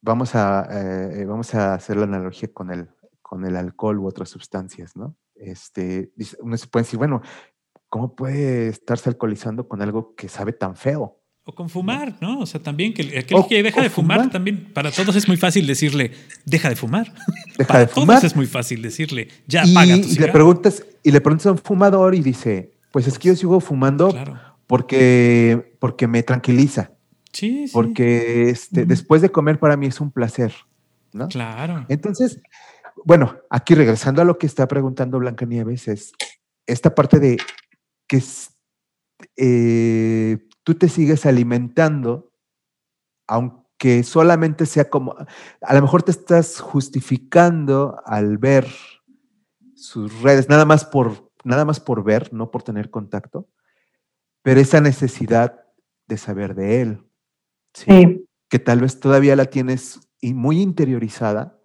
vamos 0.00 0.36
a, 0.36 0.68
eh, 0.70 1.24
vamos 1.24 1.56
a 1.56 1.74
hacer 1.74 1.96
la 1.96 2.04
analogía 2.04 2.52
con 2.52 2.70
el, 2.70 2.88
con 3.20 3.44
el 3.44 3.56
alcohol 3.56 3.98
u 3.98 4.06
otras 4.06 4.28
sustancias, 4.28 4.94
¿no? 4.94 5.16
Este, 5.34 6.12
uno 6.38 6.56
se 6.56 6.68
puede 6.68 6.84
decir, 6.84 6.98
bueno, 6.98 7.20
¿cómo 7.88 8.14
puede 8.14 8.68
estarse 8.68 9.08
alcoholizando 9.08 9.68
con 9.68 9.82
algo 9.82 10.14
que 10.14 10.28
sabe 10.28 10.52
tan 10.52 10.76
feo? 10.76 11.20
O 11.44 11.54
con 11.54 11.68
fumar, 11.68 12.16
¿no? 12.20 12.40
O 12.40 12.46
sea, 12.46 12.60
también 12.60 12.92
que 12.92 13.02
aquel 13.18 13.38
que 13.48 13.62
deja 13.62 13.80
de 13.80 13.88
fumar, 13.88 14.28
también 14.30 14.72
para 14.74 14.90
todos 14.90 15.14
es 15.14 15.28
muy 15.28 15.36
fácil 15.36 15.64
decirle, 15.66 16.10
deja 16.44 16.68
de 16.68 16.74
fumar. 16.74 17.12
Deja 17.56 17.68
para 17.68 17.80
de 17.80 17.86
todos 17.86 18.24
es 18.24 18.34
muy 18.34 18.46
fácil 18.46 18.82
decirle, 18.82 19.28
ya 19.46 19.64
y, 19.64 19.72
paga 19.72 19.94
tu 20.00 20.08
y 20.08 20.14
le 20.16 20.28
preguntas 20.32 20.84
Y 21.04 21.12
le 21.12 21.20
preguntas 21.20 21.46
a 21.46 21.52
un 21.52 21.58
fumador 21.58 22.16
y 22.16 22.20
dice, 22.20 22.72
pues 22.90 23.06
es 23.06 23.18
que 23.18 23.28
yo 23.28 23.36
sigo 23.36 23.60
fumando 23.60 24.12
porque, 24.66 25.76
porque 25.78 26.08
me 26.08 26.24
tranquiliza. 26.24 26.90
Sí, 27.32 27.68
sí. 27.68 27.72
Porque 27.72 28.50
este, 28.50 28.84
después 28.84 29.22
de 29.22 29.30
comer 29.30 29.60
para 29.60 29.76
mí 29.76 29.86
es 29.86 30.00
un 30.00 30.10
placer, 30.10 30.52
¿no? 31.12 31.28
Claro. 31.28 31.86
Entonces, 31.88 32.40
bueno, 33.04 33.36
aquí 33.50 33.76
regresando 33.76 34.20
a 34.20 34.24
lo 34.24 34.36
que 34.36 34.46
está 34.46 34.66
preguntando 34.66 35.20
Blanca 35.20 35.46
Nieves, 35.46 35.86
es 35.86 36.12
esta 36.66 36.94
parte 36.94 37.20
de 37.20 37.38
que 38.06 38.22
eh, 39.36 40.38
tú 40.62 40.74
te 40.74 40.88
sigues 40.88 41.26
alimentando, 41.26 42.32
aunque 43.26 44.02
solamente 44.02 44.66
sea 44.66 44.88
como, 44.88 45.14
a 45.60 45.74
lo 45.74 45.82
mejor 45.82 46.02
te 46.02 46.10
estás 46.10 46.60
justificando 46.60 48.00
al 48.04 48.38
ver 48.38 48.66
sus 49.74 50.22
redes, 50.22 50.48
nada 50.48 50.64
más 50.64 50.84
por, 50.84 51.30
nada 51.44 51.64
más 51.64 51.80
por 51.80 52.02
ver, 52.04 52.32
no 52.32 52.50
por 52.50 52.62
tener 52.62 52.90
contacto, 52.90 53.48
pero 54.42 54.60
esa 54.60 54.80
necesidad 54.80 55.64
de 56.06 56.16
saber 56.16 56.54
de 56.54 56.82
él, 56.82 57.10
que 58.48 58.58
tal 58.58 58.80
vez 58.80 59.00
todavía 59.00 59.36
la 59.36 59.46
tienes 59.46 60.00
muy 60.22 60.60
interiorizada 60.60 61.55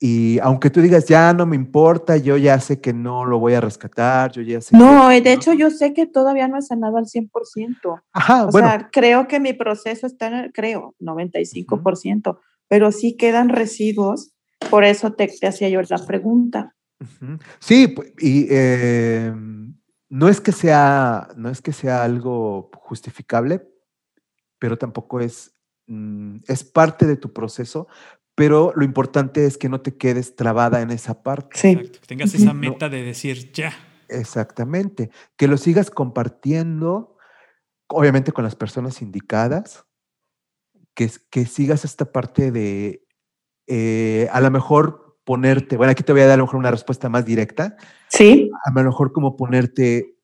y 0.00 0.38
aunque 0.40 0.70
tú 0.70 0.80
digas, 0.80 1.06
ya 1.06 1.32
no 1.32 1.44
me 1.44 1.56
importa, 1.56 2.16
yo 2.16 2.36
ya 2.36 2.60
sé 2.60 2.80
que 2.80 2.92
no 2.92 3.24
lo 3.24 3.40
voy 3.40 3.54
a 3.54 3.60
rescatar, 3.60 4.30
yo 4.30 4.42
ya 4.42 4.60
sé. 4.60 4.76
No, 4.76 5.08
de 5.08 5.32
hecho 5.32 5.52
yo 5.54 5.70
sé 5.70 5.92
que 5.92 6.06
todavía 6.06 6.46
no 6.46 6.56
he 6.56 6.62
sanado 6.62 6.98
al 6.98 7.06
100%. 7.06 8.00
Ajá, 8.12 8.46
o 8.46 8.50
bueno. 8.50 8.68
sea, 8.68 8.90
creo 8.92 9.26
que 9.26 9.40
mi 9.40 9.54
proceso 9.54 10.06
está, 10.06 10.28
en 10.28 10.34
el, 10.34 10.52
creo, 10.52 10.94
95%, 11.00 12.38
pero 12.68 12.92
sí 12.92 13.16
quedan 13.16 13.48
residuos, 13.48 14.34
por 14.70 14.84
eso 14.84 15.14
te, 15.14 15.28
hacía 15.46 15.68
yo 15.68 15.80
la 15.82 16.06
pregunta. 16.06 16.76
Sí, 17.58 17.94
y 18.20 18.46
eh, 18.50 19.32
no, 20.08 20.28
es 20.28 20.40
que 20.40 20.52
sea, 20.52 21.28
no 21.36 21.48
es 21.48 21.60
que 21.60 21.72
sea 21.72 22.04
algo 22.04 22.70
justificable, 22.74 23.68
pero 24.60 24.78
tampoco 24.78 25.18
es, 25.18 25.52
mm, 25.88 26.38
es 26.46 26.62
parte 26.62 27.06
de 27.06 27.16
tu 27.16 27.32
proceso, 27.32 27.88
pero 28.38 28.72
lo 28.76 28.84
importante 28.84 29.46
es 29.46 29.58
que 29.58 29.68
no 29.68 29.80
te 29.80 29.96
quedes 29.96 30.36
trabada 30.36 30.80
en 30.80 30.92
esa 30.92 31.24
parte. 31.24 31.58
Sí. 31.58 31.76
que 31.76 31.98
tengas 32.06 32.32
esa 32.34 32.54
meta 32.54 32.88
de 32.88 33.02
decir 33.02 33.50
ya. 33.52 33.72
Exactamente, 34.08 35.10
que 35.36 35.48
lo 35.48 35.56
sigas 35.56 35.90
compartiendo, 35.90 37.16
obviamente 37.88 38.30
con 38.30 38.44
las 38.44 38.54
personas 38.54 39.02
indicadas, 39.02 39.86
que, 40.94 41.10
que 41.30 41.46
sigas 41.46 41.84
esta 41.84 42.12
parte 42.12 42.52
de, 42.52 43.04
eh, 43.66 44.28
a 44.30 44.40
lo 44.40 44.52
mejor 44.52 45.18
ponerte, 45.24 45.76
bueno, 45.76 45.90
aquí 45.90 46.04
te 46.04 46.12
voy 46.12 46.20
a 46.20 46.26
dar 46.26 46.34
a 46.34 46.36
lo 46.36 46.44
mejor 46.44 46.60
una 46.60 46.70
respuesta 46.70 47.08
más 47.08 47.24
directa. 47.24 47.76
Sí. 48.06 48.50
A 48.64 48.70
lo 48.70 48.84
mejor 48.84 49.12
como 49.12 49.36
ponerte 49.36 50.16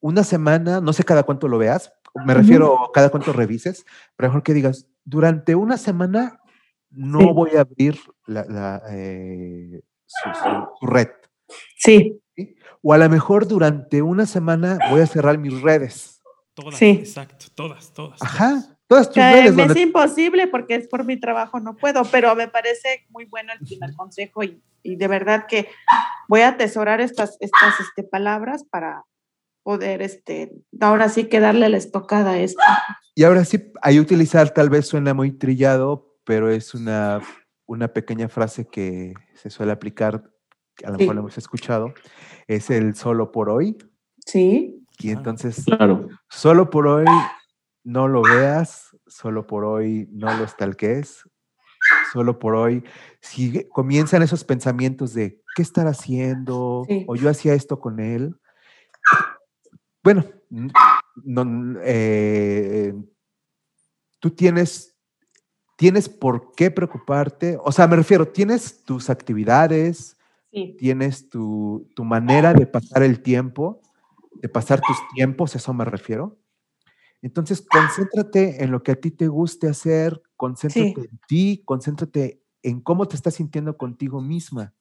una 0.00 0.24
semana, 0.24 0.80
no 0.80 0.92
sé 0.92 1.04
cada 1.04 1.22
cuánto 1.22 1.46
lo 1.46 1.58
veas, 1.58 1.92
me 2.26 2.34
refiero 2.34 2.90
cada 2.92 3.10
cuánto 3.10 3.32
revises, 3.32 3.86
pero 4.16 4.30
mejor 4.30 4.42
que 4.42 4.54
digas, 4.54 4.88
durante 5.04 5.54
una 5.54 5.76
semana 5.76 6.40
no 6.94 7.34
voy 7.34 7.50
a 7.56 7.60
abrir 7.60 7.98
la, 8.26 8.82
eh, 8.90 9.82
su, 10.06 10.86
red. 10.86 11.08
Sí. 11.76 12.20
O 12.82 12.92
a 12.92 12.98
lo 12.98 13.08
mejor 13.08 13.46
durante 13.46 14.02
una 14.02 14.26
semana 14.26 14.78
voy 14.90 15.00
a 15.00 15.06
cerrar 15.06 15.38
mis 15.38 15.60
redes. 15.62 16.22
Todas, 16.54 16.76
sí. 16.76 16.90
exacto, 16.90 17.46
todas, 17.54 17.92
todas. 17.92 18.22
Ajá, 18.22 18.78
todas 18.86 19.08
tus 19.08 19.16
redes. 19.16 19.58
Es 19.58 19.76
imposible 19.76 20.46
porque 20.46 20.76
es 20.76 20.88
por 20.88 21.04
mi 21.04 21.18
trabajo, 21.18 21.58
no 21.60 21.76
puedo, 21.76 22.04
pero 22.04 22.34
me 22.36 22.48
parece 22.48 23.06
muy 23.10 23.24
bueno 23.24 23.52
el 23.52 23.66
primer 23.66 23.94
consejo 23.94 24.42
y, 24.44 24.62
de 24.84 25.08
verdad 25.08 25.46
que 25.48 25.68
voy 26.28 26.42
a 26.42 26.48
atesorar 26.48 27.00
estas, 27.00 27.36
estas 27.40 27.80
este, 27.80 28.02
palabras 28.02 28.64
para 28.64 29.04
poder, 29.62 30.02
este, 30.02 30.52
ahora 30.78 31.08
sí 31.08 31.24
que 31.24 31.40
darle 31.40 31.68
la 31.70 31.78
estocada 31.78 32.32
a 32.32 32.38
esto. 32.38 32.62
Y 33.14 33.24
ahora 33.24 33.44
sí, 33.44 33.72
ahí 33.80 33.98
utilizar 33.98 34.50
tal 34.50 34.70
vez 34.70 34.86
suena 34.86 35.14
muy 35.14 35.32
trillado, 35.32 36.13
pero 36.24 36.50
es 36.50 36.74
una, 36.74 37.20
una 37.66 37.88
pequeña 37.88 38.28
frase 38.28 38.66
que 38.66 39.14
se 39.34 39.50
suele 39.50 39.72
aplicar, 39.72 40.30
a 40.84 40.90
lo 40.90 40.98
mejor 40.98 41.14
lo 41.14 41.20
hemos 41.22 41.38
escuchado, 41.38 41.92
es 42.46 42.70
el 42.70 42.94
solo 42.94 43.32
por 43.32 43.50
hoy. 43.50 43.76
Sí. 44.26 44.80
Y 44.98 45.10
entonces, 45.10 45.64
claro. 45.64 46.08
solo 46.28 46.70
por 46.70 46.86
hoy 46.86 47.06
no 47.82 48.08
lo 48.08 48.22
veas, 48.22 48.96
solo 49.06 49.46
por 49.46 49.64
hoy 49.64 50.08
no 50.10 50.34
lo 50.36 50.44
es 50.44 51.24
solo 52.12 52.38
por 52.38 52.54
hoy, 52.54 52.84
si 53.20 53.66
comienzan 53.68 54.22
esos 54.22 54.44
pensamientos 54.44 55.14
de 55.14 55.42
qué 55.54 55.62
estar 55.62 55.86
haciendo, 55.86 56.86
o 57.06 57.16
yo 57.16 57.28
hacía 57.28 57.54
esto 57.54 57.78
con 57.80 58.00
él, 58.00 58.36
bueno, 60.02 60.24
no, 61.24 61.80
eh, 61.82 62.94
tú 64.20 64.30
tienes, 64.30 64.93
tienes 65.76 66.08
por 66.08 66.52
qué 66.54 66.70
preocuparte, 66.70 67.58
o 67.62 67.72
sea, 67.72 67.86
me 67.86 67.96
refiero, 67.96 68.28
tienes 68.28 68.84
tus 68.84 69.10
actividades, 69.10 70.16
tienes 70.78 71.28
tu, 71.28 71.90
tu 71.94 72.04
manera 72.04 72.54
de 72.54 72.66
pasar 72.66 73.02
el 73.02 73.22
tiempo, 73.22 73.80
de 74.40 74.48
pasar 74.48 74.80
tus 74.80 74.96
tiempos, 75.14 75.56
eso 75.56 75.74
me 75.74 75.84
refiero. 75.84 76.38
Entonces, 77.22 77.62
concéntrate 77.62 78.62
en 78.62 78.70
lo 78.70 78.82
que 78.82 78.92
a 78.92 78.96
ti 78.96 79.10
te 79.10 79.26
guste 79.26 79.66
hacer, 79.66 80.22
concéntrate 80.36 81.08
en 81.10 81.20
ti, 81.26 81.62
concéntrate 81.64 82.42
en 82.62 82.80
cómo 82.80 83.08
te 83.08 83.16
estás 83.16 83.34
sintiendo 83.34 83.76
contigo 83.76 84.20
misma. 84.20 84.74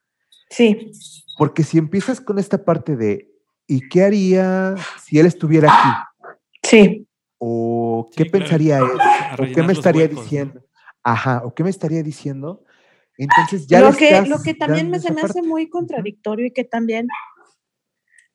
Sí. 0.50 0.92
Porque 1.38 1.64
si 1.64 1.78
empiezas 1.78 2.22
con 2.22 2.38
esta 2.38 2.64
parte 2.64 2.96
de, 2.96 3.32
¿y 3.66 3.88
qué 3.88 4.04
haría 4.04 4.76
si 5.02 5.20
él 5.20 5.26
estuviera 5.26 5.70
aquí? 5.72 6.38
Sí. 6.64 7.08
O 7.38 8.10
qué 8.16 8.26
pensaría 8.26 8.80
él, 8.80 8.92
o 9.40 9.54
qué 9.54 9.64
me 9.64 9.74
estaría 9.74 10.08
diciendo. 10.08 10.62
Ajá, 11.04 11.42
o 11.44 11.54
qué 11.54 11.64
me 11.64 11.70
estaría 11.70 12.02
diciendo. 12.04 12.64
Entonces 13.18 13.68
ya 13.68 13.82
lo 13.82 13.94
que 13.94 14.22
lo 14.22 14.42
que 14.42 14.54
también 14.54 14.90
me, 14.90 15.00
se 15.00 15.12
me 15.12 15.22
hace 15.22 15.42
muy 15.42 15.70
contradictorio 15.70 16.48
y 16.48 16.52
que 16.52 16.64
también 16.64 17.08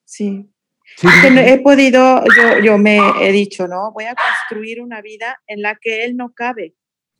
sí, 0.05 0.49
sí 0.95 1.07
he 1.35 1.59
podido 1.59 2.23
yo 2.37 2.59
yo 2.63 2.77
me 2.77 2.97
he 3.19 3.31
dicho 3.33 3.67
no 3.67 3.91
voy 3.91 4.05
a 4.05 4.15
construir 4.15 4.81
una 4.81 5.01
vida 5.01 5.41
en 5.47 5.61
la 5.61 5.75
que 5.75 6.05
él 6.05 6.15
no 6.15 6.31
cabe. 6.33 6.75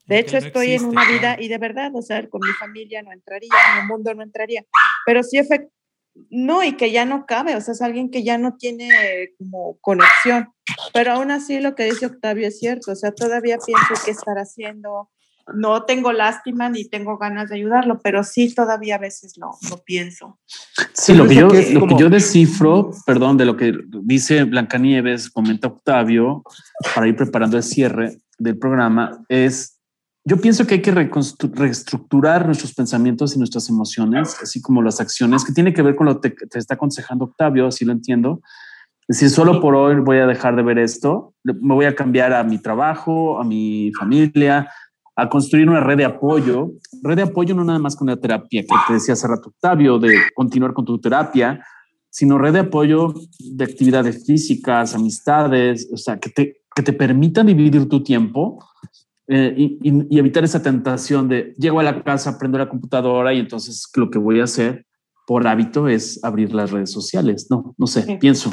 De 0.06 0.18
hecho, 0.18 0.38
estoy 0.38 0.72
en 0.72 0.86
una 0.86 1.08
vida 1.08 1.38
y 1.40 1.50
de 1.50 1.60
verdad, 1.60 1.92
o 1.94 2.02
sea, 2.02 2.28
con 2.30 2.42
mi 2.42 2.52
familia 2.54 3.04
no 3.04 3.12
entraría, 3.12 3.52
en 3.74 3.82
el 3.82 3.88
mundo 3.88 4.12
no 4.16 4.24
entraría, 4.24 4.66
pero 5.06 5.22
sí, 5.22 5.40
no, 6.32 6.64
y 6.64 6.76
que 6.76 6.90
ya 6.90 7.06
no 7.06 7.28
cabe, 7.28 7.56
o 7.56 7.62
sea, 7.62 7.74
es 7.74 7.82
alguien 7.84 8.10
que 8.10 8.24
ya 8.24 8.40
no 8.40 8.58
tiene 8.58 8.90
como 9.38 9.78
conexión, 9.82 10.52
pero 10.94 11.12
aún 11.12 11.30
así 11.30 11.60
lo 11.60 11.76
que 11.76 11.86
dice 11.86 12.08
Octavio 12.08 12.48
es 12.48 12.58
cierto, 12.58 12.92
o 12.92 12.96
sea, 12.96 13.12
todavía 13.12 13.60
pienso 13.64 13.94
qué 14.04 14.10
estar 14.10 14.38
haciendo, 14.38 15.12
no 15.56 15.84
tengo 15.84 16.12
lástima 16.12 16.70
ni 16.70 16.86
tengo 16.86 17.18
ganas 17.18 17.50
de 17.50 17.56
ayudarlo, 17.56 18.00
pero 18.02 18.24
sí 18.24 18.54
todavía 18.54 18.96
a 18.96 19.00
veces 19.00 19.38
lo, 19.38 19.52
lo 19.70 19.78
pienso. 19.84 20.40
Sí, 20.94 21.14
lo 21.14 21.28
que, 21.28 21.36
yo, 21.36 21.48
lo 21.48 21.88
que 21.88 21.96
yo 21.98 22.10
descifro, 22.10 22.92
perdón, 23.06 23.38
de 23.38 23.46
lo 23.46 23.58
que 23.58 23.74
dice 24.04 24.44
Blancanieves, 24.44 25.30
comenta 25.30 25.68
Octavio, 25.68 26.44
para 26.94 27.08
ir 27.08 27.16
preparando 27.16 27.58
el 27.58 27.64
cierre 27.64 28.18
del 28.38 28.58
programa, 28.58 29.24
es 29.30 29.80
yo 30.26 30.38
pienso 30.38 30.68
que 30.68 30.76
hay 30.76 30.82
que 30.82 30.92
reestructurar 30.92 32.46
nuestros 32.46 32.74
pensamientos 32.74 33.36
y 33.36 33.40
nuestras 33.40 33.70
emociones, 33.70 34.38
así 34.42 34.62
como 34.62 34.82
las 34.82 35.00
acciones, 35.00 35.44
que 35.44 35.54
tiene 35.54 35.74
que 35.74 35.82
ver 35.82 35.96
con 35.96 36.06
lo 36.06 36.22
que 36.22 36.30
te 36.30 36.60
está 36.60 36.76
aconsejando 36.76 37.26
Octavio, 37.26 37.68
así 37.68 37.84
lo 37.84 37.94
entiendo. 37.94 38.42
Es 39.08 39.20
decir, 39.20 39.30
solo 39.32 39.60
por 39.60 39.74
hoy 39.74 39.96
voy 39.96 40.18
a 40.18 40.28
dejar 40.28 40.56
de 40.56 40.62
ver 40.62 40.78
esto, 40.78 41.34
me 41.44 41.74
voy 41.74 41.86
a 41.86 41.96
cambiar 41.96 42.32
a 42.34 42.44
mi 42.44 42.60
trabajo, 42.60 43.40
a 43.40 43.44
mi 43.44 43.92
familia, 43.98 44.70
a 45.22 45.30
construir 45.30 45.70
una 45.70 45.80
red 45.80 45.98
de 45.98 46.06
apoyo. 46.06 46.72
Red 47.02 47.18
de 47.18 47.24
apoyo 47.24 47.56
no 47.56 47.64
nada 47.64 47.80
más 47.80 47.96
con 47.96 48.08
la 48.08 48.18
terapia, 48.18 48.62
que 48.62 48.76
te 48.88 48.94
decía 48.94 49.14
hace 49.14 49.28
rato 49.28 49.50
Octavio, 49.50 50.00
de 50.00 50.16
continuar 50.34 50.74
con 50.74 50.86
tu 50.86 51.00
terapia, 51.00 51.64
sino 52.10 52.38
red 52.38 52.54
de 52.54 52.60
apoyo 52.60 53.14
de 53.40 53.64
actividades 53.64 54.26
físicas, 54.26 54.96
amistades, 54.96 55.90
o 55.94 55.98
sea, 55.98 56.18
que 56.20 56.30
te, 56.30 56.62
que 56.76 56.84
te 56.84 56.94
permitan 56.94 57.48
dividir 57.48 57.88
tu 57.88 58.04
tiempo 58.04 58.64
eh, 59.28 59.54
y, 59.58 60.18
evitar 60.18 60.44
esa 60.44 60.62
tentación 60.62 61.30
de 61.30 61.54
llego 61.58 61.80
a 61.80 61.84
la 61.84 62.04
casa, 62.04 62.40
prendo 62.40 62.58
la 62.58 62.68
computadora 62.68 63.34
y 63.34 63.40
entonces 63.40 63.88
lo 63.96 64.10
que 64.10 64.18
voy 64.18 64.40
a 64.40 64.46
hacer 64.46 64.86
por 65.30 65.48
hábito 65.48 65.88
es 65.88 66.24
abrir 66.24 66.56
las 66.56 66.72
redes 66.72 66.92
sociales. 66.92 67.46
No, 67.52 67.76
no 67.78 67.86
sé, 67.86 68.18
pienso. 68.20 68.52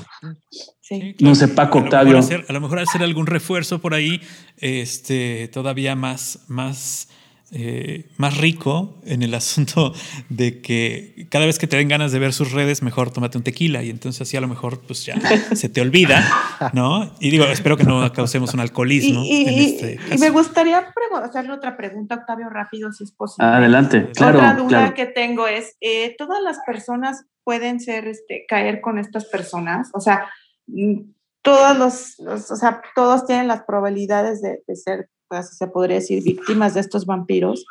No 1.21 1.35
sé, 1.35 1.49
Paco, 1.49 1.79
Octavio. 1.79 2.21
a 2.21 2.53
lo 2.53 2.61
mejor 2.61 2.81
hacer 2.81 3.03
algún 3.03 3.27
refuerzo 3.27 3.79
por 3.79 3.95
ahí, 3.95 4.21
este, 4.59 5.49
todavía 5.49 5.97
más, 5.97 6.45
más 6.49 7.09
eh, 7.53 8.09
más 8.17 8.39
rico 8.39 9.01
en 9.05 9.23
el 9.23 9.33
asunto 9.35 9.95
de 10.29 10.61
que 10.61 11.29
cada 11.31 11.47
vez 11.47 11.59
que 11.59 11.67
te 11.67 11.77
den 11.77 11.89
ganas 11.89 12.11
de 12.11 12.19
ver 12.19 12.33
sus 12.33 12.53
redes, 12.53 12.83
mejor 12.83 13.13
tómate 13.13 13.39
un 13.39 13.45
tequila 13.45 13.85
y 13.85 13.91
entonces 13.91 14.23
así 14.23 14.37
a 14.37 14.41
lo 14.41 14.49
mejor 14.49 14.81
pues 14.81 15.05
ya 15.05 15.15
se 15.55 15.69
te 15.69 15.81
olvida, 15.81 16.25
¿no? 16.73 17.15
Y 17.21 17.31
digo, 17.31 17.45
espero 17.45 17.77
que 17.77 17.85
no 17.85 18.13
causemos 18.13 18.53
un 18.55 18.61
alcoholismo. 18.61 19.23
Y, 19.25 19.47
en 19.47 19.59
este 19.61 19.99
y 20.15 20.19
me 20.19 20.31
gustaría 20.31 20.93
hacerle 21.23 21.53
otra 21.53 21.77
pregunta, 21.77 22.17
Octavio, 22.17 22.49
rápido, 22.51 22.93
si 22.93 23.05
es 23.05 23.13
posible. 23.13 23.49
Adelante, 23.49 24.11
claro. 24.15 24.39
Otra 24.39 24.55
duda 24.55 24.95
que 24.95 25.07
tengo 25.07 25.47
es, 25.47 25.77
eh, 25.81 26.15
¿todas 26.19 26.43
las 26.43 26.59
personas 26.67 27.25
pueden 27.45 27.81
ser, 27.81 28.09
este, 28.09 28.45
caer 28.49 28.81
con 28.81 28.99
estas 28.99 29.27
personas? 29.27 29.91
O 29.95 30.01
sea, 30.01 30.29
mm, 30.67 31.01
todos 31.43 31.79
los, 31.79 32.21
o 32.21 32.57
sea, 32.57 32.83
todos 32.95 33.25
tienen 33.25 33.47
las 33.47 33.63
probabilidades 33.63 34.43
de, 34.43 34.63
de 34.67 34.77
ser 34.77 35.11
pues, 35.29 35.57
se 35.57 35.67
podría 35.67 35.97
decir, 35.97 36.23
víctimas 36.23 36.75
de 36.75 36.81
estos 36.81 37.07
vampiros? 37.07 37.65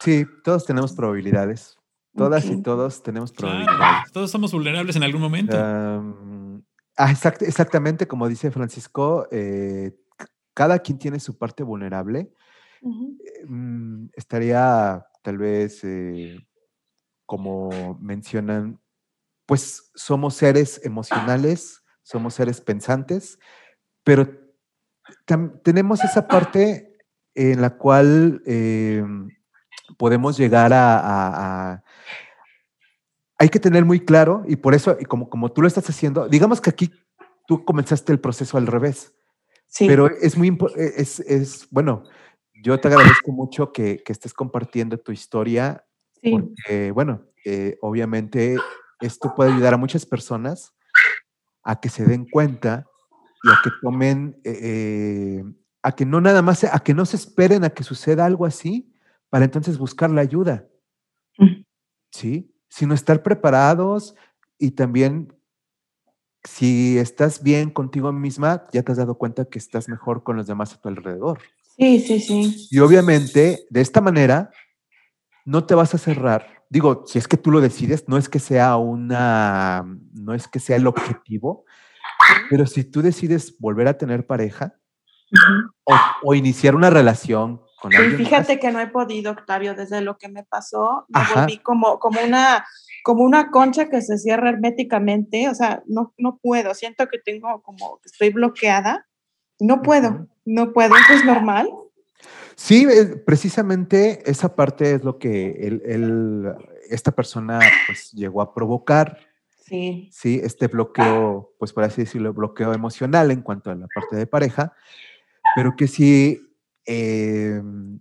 Sí, 0.00 0.26
todos 0.42 0.64
tenemos 0.64 0.92
probabilidades. 0.92 1.78
Todas 2.16 2.44
y 2.44 2.62
todos 2.62 3.02
tenemos 3.02 3.32
probabilidades. 3.32 4.12
todos 4.12 4.30
somos 4.30 4.52
vulnerables 4.52 4.94
en 4.94 5.02
algún 5.02 5.20
momento. 5.20 5.56
ah, 6.96 7.10
exactamente 7.10 8.06
como 8.06 8.28
dice 8.28 8.52
Francisco, 8.52 9.26
eh, 9.32 9.92
cada 10.54 10.78
quien 10.78 10.98
tiene 10.98 11.18
su 11.18 11.36
parte 11.36 11.64
vulnerable. 11.64 12.30
Mm, 13.46 14.06
estaría 14.14 15.04
tal 15.22 15.38
vez, 15.38 15.82
eh, 15.82 16.38
como 17.26 17.98
mencionan, 18.00 18.78
pues 19.46 19.90
somos 19.94 20.34
seres 20.34 20.80
emocionales, 20.84 21.82
somos 22.02 22.34
seres 22.34 22.60
pensantes, 22.60 23.38
pero 24.04 24.43
tenemos 25.62 26.02
esa 26.02 26.26
parte 26.26 26.96
en 27.34 27.60
la 27.60 27.76
cual 27.76 28.42
em, 28.46 29.28
podemos 29.96 30.36
llegar 30.36 30.72
a, 30.72 31.82
Hay 33.38 33.48
que 33.48 33.60
tener 33.60 33.84
muy 33.84 34.00
claro, 34.00 34.44
y 34.46 34.56
por 34.56 34.74
eso, 34.74 34.96
y 34.98 35.04
como, 35.04 35.28
como 35.28 35.52
tú 35.52 35.60
lo 35.60 35.68
estás 35.68 35.88
haciendo, 35.90 36.28
digamos 36.28 36.60
que 36.60 36.70
aquí 36.70 36.92
tú 37.46 37.64
comenzaste 37.64 38.12
el 38.12 38.20
proceso 38.20 38.56
al 38.56 38.66
revés. 38.66 39.14
Sí. 39.66 39.86
Pero 39.88 40.06
es 40.06 40.36
muy 40.36 40.56
e, 40.76 40.92
es, 40.96 41.20
es, 41.20 41.66
bueno, 41.70 42.04
yo 42.62 42.78
te 42.78 42.88
agradezco 42.88 43.32
mucho 43.32 43.72
que, 43.72 44.02
que 44.04 44.12
estés 44.12 44.32
compartiendo 44.32 44.98
tu 44.98 45.12
historia, 45.12 45.84
sí. 46.22 46.30
porque, 46.30 46.92
bueno, 46.92 47.26
eh, 47.44 47.76
obviamente 47.80 48.56
esto 49.00 49.34
puede 49.34 49.52
ayudar 49.52 49.74
a 49.74 49.78
muchas 49.78 50.06
personas 50.06 50.74
a 51.62 51.80
que 51.80 51.88
se 51.88 52.04
den 52.04 52.26
cuenta 52.30 52.86
y 53.44 53.50
a 53.50 53.60
que 53.62 53.70
tomen, 53.82 54.40
eh, 54.42 54.58
eh, 54.62 55.44
a 55.82 55.92
que 55.92 56.06
no 56.06 56.20
nada 56.20 56.40
más, 56.40 56.64
a 56.64 56.78
que 56.80 56.94
no 56.94 57.04
se 57.04 57.16
esperen 57.16 57.62
a 57.62 57.70
que 57.70 57.84
suceda 57.84 58.24
algo 58.24 58.46
así 58.46 58.90
para 59.28 59.44
entonces 59.44 59.76
buscar 59.76 60.10
la 60.10 60.22
ayuda. 60.22 60.66
¿Sí? 62.10 62.54
Sino 62.68 62.94
estar 62.94 63.22
preparados 63.22 64.14
y 64.58 64.70
también 64.70 65.34
si 66.44 66.98
estás 66.98 67.42
bien 67.42 67.70
contigo 67.70 68.12
misma, 68.12 68.66
ya 68.72 68.82
te 68.82 68.92
has 68.92 68.98
dado 68.98 69.16
cuenta 69.16 69.46
que 69.46 69.58
estás 69.58 69.88
mejor 69.88 70.22
con 70.22 70.36
los 70.36 70.46
demás 70.46 70.72
a 70.74 70.80
tu 70.80 70.88
alrededor. 70.88 71.40
Sí, 71.76 72.00
sí, 72.00 72.20
sí. 72.20 72.68
Y 72.70 72.78
obviamente, 72.78 73.66
de 73.68 73.80
esta 73.80 74.00
manera, 74.00 74.50
no 75.44 75.64
te 75.64 75.74
vas 75.74 75.94
a 75.94 75.98
cerrar. 75.98 76.64
Digo, 76.70 77.04
si 77.06 77.18
es 77.18 77.28
que 77.28 77.36
tú 77.36 77.50
lo 77.50 77.60
decides, 77.60 78.08
no 78.08 78.16
es 78.16 78.28
que 78.28 78.38
sea 78.38 78.76
una, 78.76 79.84
no 80.12 80.34
es 80.34 80.48
que 80.48 80.60
sea 80.60 80.76
el 80.76 80.86
objetivo, 80.86 81.64
pero 82.50 82.66
si 82.66 82.84
tú 82.84 83.02
decides 83.02 83.58
volver 83.58 83.88
a 83.88 83.98
tener 83.98 84.26
pareja 84.26 84.74
o, 86.22 86.34
iniciar 86.34 86.74
una 86.74 86.90
relación 86.90 87.60
con 87.80 87.94
alguien. 87.94 88.16
Fíjate 88.16 88.58
que 88.58 88.70
no 88.70 88.80
he 88.80 88.86
podido, 88.86 89.32
Octavio, 89.32 89.74
desde 89.74 90.00
lo 90.00 90.16
que 90.16 90.28
me 90.28 90.44
pasó, 90.44 91.06
me 91.08 91.20
volví 91.34 91.58
como, 91.58 91.98
como, 91.98 92.20
una, 92.20 92.64
como 93.02 93.24
una 93.24 93.50
concha 93.50 93.88
que 93.88 94.00
se 94.00 94.18
cierra 94.18 94.50
herméticamente. 94.50 95.48
O 95.48 95.54
sea, 95.54 95.82
no, 95.86 96.14
no 96.18 96.38
puedo. 96.42 96.74
Siento 96.74 97.06
que 97.08 97.18
tengo 97.18 97.62
como 97.62 97.98
que 97.98 98.08
estoy 98.08 98.30
bloqueada. 98.30 99.06
No 99.60 99.82
puedo, 99.82 100.26
no 100.44 100.72
puedo. 100.72 100.94
¿Eso 100.96 101.14
es 101.14 101.24
normal? 101.24 101.68
Sí, 102.56 102.86
precisamente 103.26 104.22
esa 104.30 104.54
parte 104.54 104.94
es 104.94 105.04
lo 105.04 105.18
que 105.18 105.50
él, 105.60 106.54
esta 106.88 107.10
persona 107.10 107.58
pues 107.86 108.12
llegó 108.12 108.40
a 108.42 108.54
provocar 108.54 109.18
Sí. 109.66 110.10
Sí, 110.12 110.40
este 110.42 110.66
bloqueo, 110.66 111.54
pues 111.58 111.72
por 111.72 111.84
así 111.84 112.02
decirlo, 112.02 112.34
bloqueo 112.34 112.74
emocional 112.74 113.30
en 113.30 113.40
cuanto 113.40 113.70
a 113.70 113.74
la 113.74 113.86
parte 113.94 114.14
de 114.14 114.26
pareja, 114.26 114.74
pero 115.56 115.74
que 115.74 115.88
sí, 115.88 116.38
em, 116.84 117.98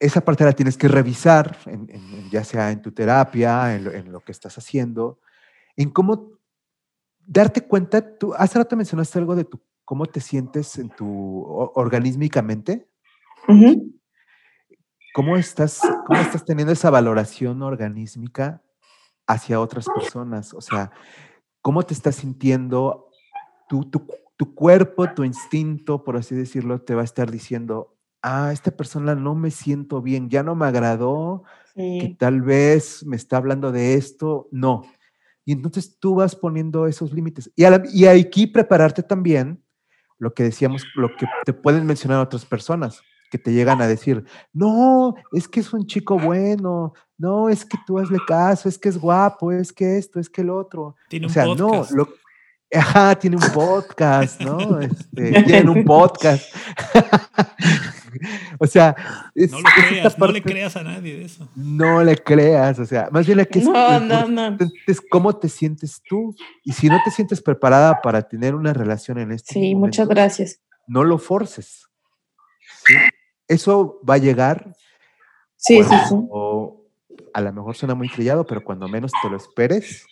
esa 0.00 0.22
parte 0.22 0.44
la 0.44 0.52
tienes 0.52 0.76
que 0.76 0.88
revisar, 0.88 1.56
ya 2.32 2.42
sea 2.42 2.72
en 2.72 2.82
tu 2.82 2.90
terapia, 2.90 3.76
en 3.76 4.10
lo, 4.10 4.20
que 4.20 4.32
estás 4.32 4.58
haciendo, 4.58 5.20
en 5.76 5.90
cómo 5.90 6.32
darte 7.24 7.60
cuenta, 7.60 8.18
tú 8.18 8.34
hace 8.34 8.58
rato 8.58 8.76
mencionaste 8.76 9.20
algo 9.20 9.36
de 9.36 9.44
tu, 9.44 9.62
cómo 9.84 10.06
te 10.06 10.20
sientes 10.20 10.78
en 10.78 10.90
tu 10.90 11.44
organísmicamente. 11.46 12.88
¿Cómo 15.14 15.36
estás, 15.36 15.80
¿Cómo 16.06 16.20
estás 16.20 16.44
teniendo 16.44 16.72
esa 16.72 16.90
valoración 16.90 17.62
organísmica 17.62 18.64
hacia 19.26 19.60
otras 19.60 19.86
personas? 19.88 20.54
O 20.54 20.60
sea, 20.60 20.90
¿cómo 21.60 21.82
te 21.82 21.94
estás 21.94 22.16
sintiendo 22.16 23.10
tú, 23.68 23.90
tu 24.36 24.54
cuerpo, 24.54 25.12
tu 25.14 25.24
instinto, 25.24 26.04
por 26.04 26.16
así 26.16 26.34
decirlo, 26.34 26.80
te 26.80 26.94
va 26.94 27.02
a 27.02 27.04
estar 27.04 27.30
diciendo, 27.30 27.94
ah, 28.24 28.50
esta 28.52 28.70
persona 28.70 29.14
no 29.14 29.34
me 29.34 29.50
siento 29.50 30.00
bien, 30.00 30.30
ya 30.30 30.42
no 30.42 30.54
me 30.54 30.66
agradó, 30.66 31.44
que 31.74 32.16
tal 32.18 32.40
vez 32.40 33.04
me 33.04 33.16
está 33.16 33.36
hablando 33.36 33.70
de 33.70 33.94
esto, 33.94 34.48
no. 34.50 34.82
Y 35.44 35.52
entonces 35.52 35.98
tú 35.98 36.14
vas 36.14 36.34
poniendo 36.34 36.86
esos 36.86 37.12
límites. 37.12 37.50
Y, 37.54 37.64
y 37.92 38.06
aquí 38.06 38.46
prepararte 38.46 39.02
también 39.02 39.62
lo 40.18 40.32
que 40.32 40.44
decíamos, 40.44 40.84
lo 40.94 41.14
que 41.16 41.26
te 41.44 41.52
pueden 41.52 41.84
mencionar 41.84 42.20
otras 42.20 42.46
personas 42.46 43.02
que 43.30 43.38
te 43.38 43.52
llegan 43.52 43.82
a 43.82 43.88
decir, 43.88 44.24
no, 44.52 45.16
es 45.32 45.48
que 45.48 45.60
es 45.60 45.72
un 45.72 45.86
chico 45.86 46.18
bueno, 46.18 46.94
no, 47.16 47.48
es 47.48 47.64
que 47.64 47.78
tú 47.86 47.98
hazle 47.98 48.18
caso, 48.26 48.68
es 48.68 48.78
que 48.78 48.88
es 48.88 48.98
guapo, 48.98 49.52
es 49.52 49.72
que 49.72 49.98
esto, 49.98 50.18
es 50.18 50.28
que 50.28 50.40
el 50.42 50.50
otro. 50.50 50.96
Tiene 51.08 51.26
o 51.26 51.28
sea, 51.30 51.44
no, 51.44 51.86
lo, 51.90 52.08
Ajá, 52.74 53.14
tiene 53.16 53.36
un 53.36 53.52
podcast, 53.52 54.40
¿no? 54.40 54.80
Este, 54.80 55.42
tiene 55.44 55.70
un 55.70 55.84
podcast. 55.84 56.44
o 58.58 58.66
sea, 58.66 58.94
no, 59.34 59.60
lo 59.60 59.64
creas, 59.88 60.18
no 60.18 60.26
le 60.28 60.42
creas 60.42 60.76
a 60.76 60.82
nadie 60.82 61.18
de 61.18 61.24
eso. 61.24 61.48
No 61.54 62.02
le 62.02 62.16
creas, 62.16 62.78
o 62.78 62.86
sea, 62.86 63.08
más 63.12 63.26
bien 63.26 63.38
la 63.38 63.44
que 63.44 63.60
es, 63.60 63.64
no, 63.64 64.00
no, 64.00 64.28
no. 64.28 64.58
es 64.86 65.00
cómo 65.00 65.36
te 65.36 65.48
sientes 65.48 66.02
tú. 66.08 66.34
Y 66.64 66.72
si 66.72 66.88
no 66.88 67.00
te 67.04 67.10
sientes 67.10 67.40
preparada 67.40 68.00
para 68.02 68.22
tener 68.22 68.54
una 68.54 68.72
relación 68.72 69.18
en 69.18 69.32
este 69.32 69.54
Sí, 69.54 69.74
muchas 69.74 70.08
gracias. 70.08 70.60
No 70.86 71.04
lo 71.04 71.18
forces. 71.18 71.88
Eso 73.46 74.00
va 74.08 74.14
a 74.14 74.18
llegar. 74.18 74.74
Sí, 75.56 75.82
sí, 75.82 75.94
sí. 76.08 76.16
A 77.32 77.40
lo 77.40 77.52
mejor 77.52 77.76
suena 77.76 77.94
muy 77.94 78.08
trillado, 78.08 78.46
pero 78.46 78.62
cuando 78.62 78.88
menos 78.88 79.12
te 79.22 79.30
lo 79.30 79.36
esperes, 79.36 80.06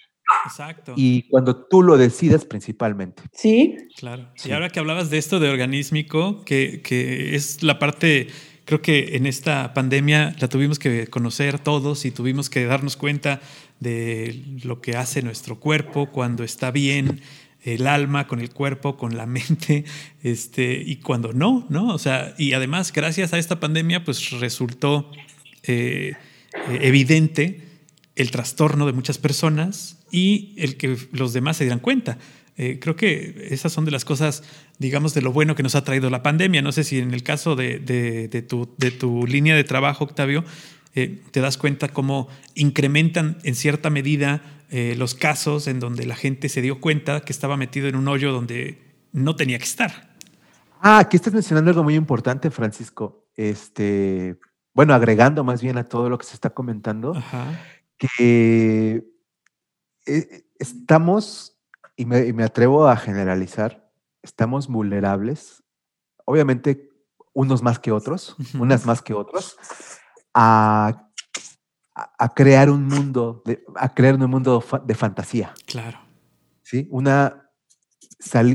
Exacto. 0.47 0.95
Y 0.97 1.23
cuando 1.29 1.57
tú 1.57 1.83
lo 1.83 1.97
decidas 1.97 2.45
principalmente. 2.45 3.23
Sí. 3.33 3.77
Claro. 3.97 4.29
Y 4.45 4.53
ahora 4.53 4.71
que 4.71 4.81
hablabas 4.81 5.11
de 5.11 5.19
esto 5.19 5.41
de 5.41 5.49
organísmico, 5.49 6.45
que, 6.45 6.81
que, 6.83 7.35
es 7.35 7.63
la 7.63 7.79
parte, 7.79 8.29
creo 8.65 8.83
que 8.83 9.17
en 9.17 9.27
esta 9.27 9.75
pandemia 9.75 10.35
la 10.39 10.49
tuvimos 10.49 10.79
que 10.79 11.07
conocer 11.09 11.59
todos 11.59 12.05
y 12.05 12.11
tuvimos 12.11 12.51
que 12.51 12.65
darnos 12.65 12.97
cuenta 12.97 13.41
de 13.81 14.43
lo 14.65 14.81
que 14.81 14.97
hace 14.97 15.23
nuestro 15.23 15.59
cuerpo 15.59 16.11
cuando 16.11 16.45
está 16.45 16.71
bien, 16.71 17.21
el 17.63 17.87
alma 17.87 18.27
con 18.27 18.41
el 18.41 18.51
cuerpo, 18.51 18.97
con 18.97 19.17
la 19.17 19.27
mente, 19.27 19.85
este, 20.23 20.83
y 20.85 20.97
cuando 20.97 21.33
no, 21.33 21.67
¿no? 21.69 21.89
O 21.89 21.99
sea, 21.99 22.35
y 22.39 22.53
además, 22.55 22.93
gracias 22.93 23.33
a 23.33 23.39
esta 23.39 23.61
pandemia, 23.61 24.05
pues 24.05 24.31
resultó 24.31 25.11
eh, 25.65 26.15
evidente 26.69 27.61
el 28.17 28.31
trastorno 28.31 28.87
de 28.87 28.93
muchas 28.93 29.19
personas 29.19 30.05
y 30.11 30.55
el 30.59 30.77
que 30.77 30.97
los 31.13 31.33
demás 31.33 31.57
se 31.57 31.65
dieran 31.65 31.81
cuenta. 31.81 32.19
Eh, 32.57 32.79
creo 32.81 32.97
que 32.97 33.49
esas 33.51 33.73
son 33.73 33.85
de 33.85 33.91
las 33.91 34.05
cosas, 34.05 34.45
digamos, 34.79 35.15
de 35.15 35.23
lo 35.23 35.33
bueno 35.33 35.55
que 35.55 35.63
nos 35.63 35.75
ha 35.75 35.85
traído 35.85 36.11
la 36.11 36.23
pandemia. 36.23 36.61
No 36.63 36.73
sé 36.73 36.85
si 36.85 36.99
en 36.99 37.15
el 37.15 37.23
caso 37.23 37.57
de, 37.57 37.79
tu, 38.47 39.27
línea 39.27 39.57
de 39.57 39.65
trabajo, 39.65 40.05
Octavio, 40.05 40.45
eh, 40.95 41.23
te 41.31 41.41
das 41.41 41.57
cuenta 41.57 41.89
cómo 41.89 42.29
incrementan 42.55 43.39
en 43.45 43.55
cierta 43.55 43.89
medida 43.89 44.43
eh, 44.71 44.95
los 44.99 45.15
casos 45.15 45.67
en 45.67 45.81
donde 45.81 46.05
la 46.05 46.17
gente 46.17 46.51
se 46.51 46.61
dio 46.61 46.81
cuenta 46.81 47.23
que 47.23 47.33
estaba 47.33 47.57
metido 47.57 47.89
en 47.89 47.97
un 47.97 48.09
hoyo 48.09 48.33
donde 48.33 48.79
no 49.13 49.35
tenía 49.35 49.59
que 49.59 49.65
estar. 49.65 50.13
Ah, 50.81 50.99
aquí 50.99 51.17
estás 51.17 51.33
mencionando 51.33 51.71
algo 51.71 51.85
muy 51.85 51.95
importante, 51.95 52.51
Francisco. 52.51 53.29
Este, 53.35 54.37
bueno, 54.75 54.95
agregando 54.95 55.45
más 55.45 55.63
bien 55.63 55.79
a 55.79 55.85
todo 55.85 56.09
lo 56.09 56.19
que 56.19 56.27
se 56.27 56.35
está 56.35 56.51
comentando. 56.51 57.15
Ajá 57.17 57.47
que 58.03 59.07
eh, 60.07 60.45
estamos, 60.59 61.57
y 61.97 62.05
me, 62.05 62.43
atrevo 62.43 62.89
a 62.89 62.97
generalizar, 62.97 63.89
estamos 64.23 64.67
vulnerables, 64.67 65.63
obviamente 66.25 66.91
unos 67.33 67.63
más 67.63 67.79
que 67.79 67.93
otros, 67.93 68.37
unas 68.59 68.87
más 68.87 69.03
que 69.03 69.15
otros, 69.15 69.57
a, 70.35 71.11
a, 71.95 72.35
crear 72.35 72.71
un 72.71 72.87
mundo, 72.87 73.43
de, 73.45 73.65
a 73.77 73.95
crear 73.95 74.17
un 74.17 74.29
mundo 74.29 74.65
de 74.85 74.95
fantasía. 74.95 75.55
Claro. 75.67 76.01
¿Sí? 76.63 76.89
Una, 76.91 77.51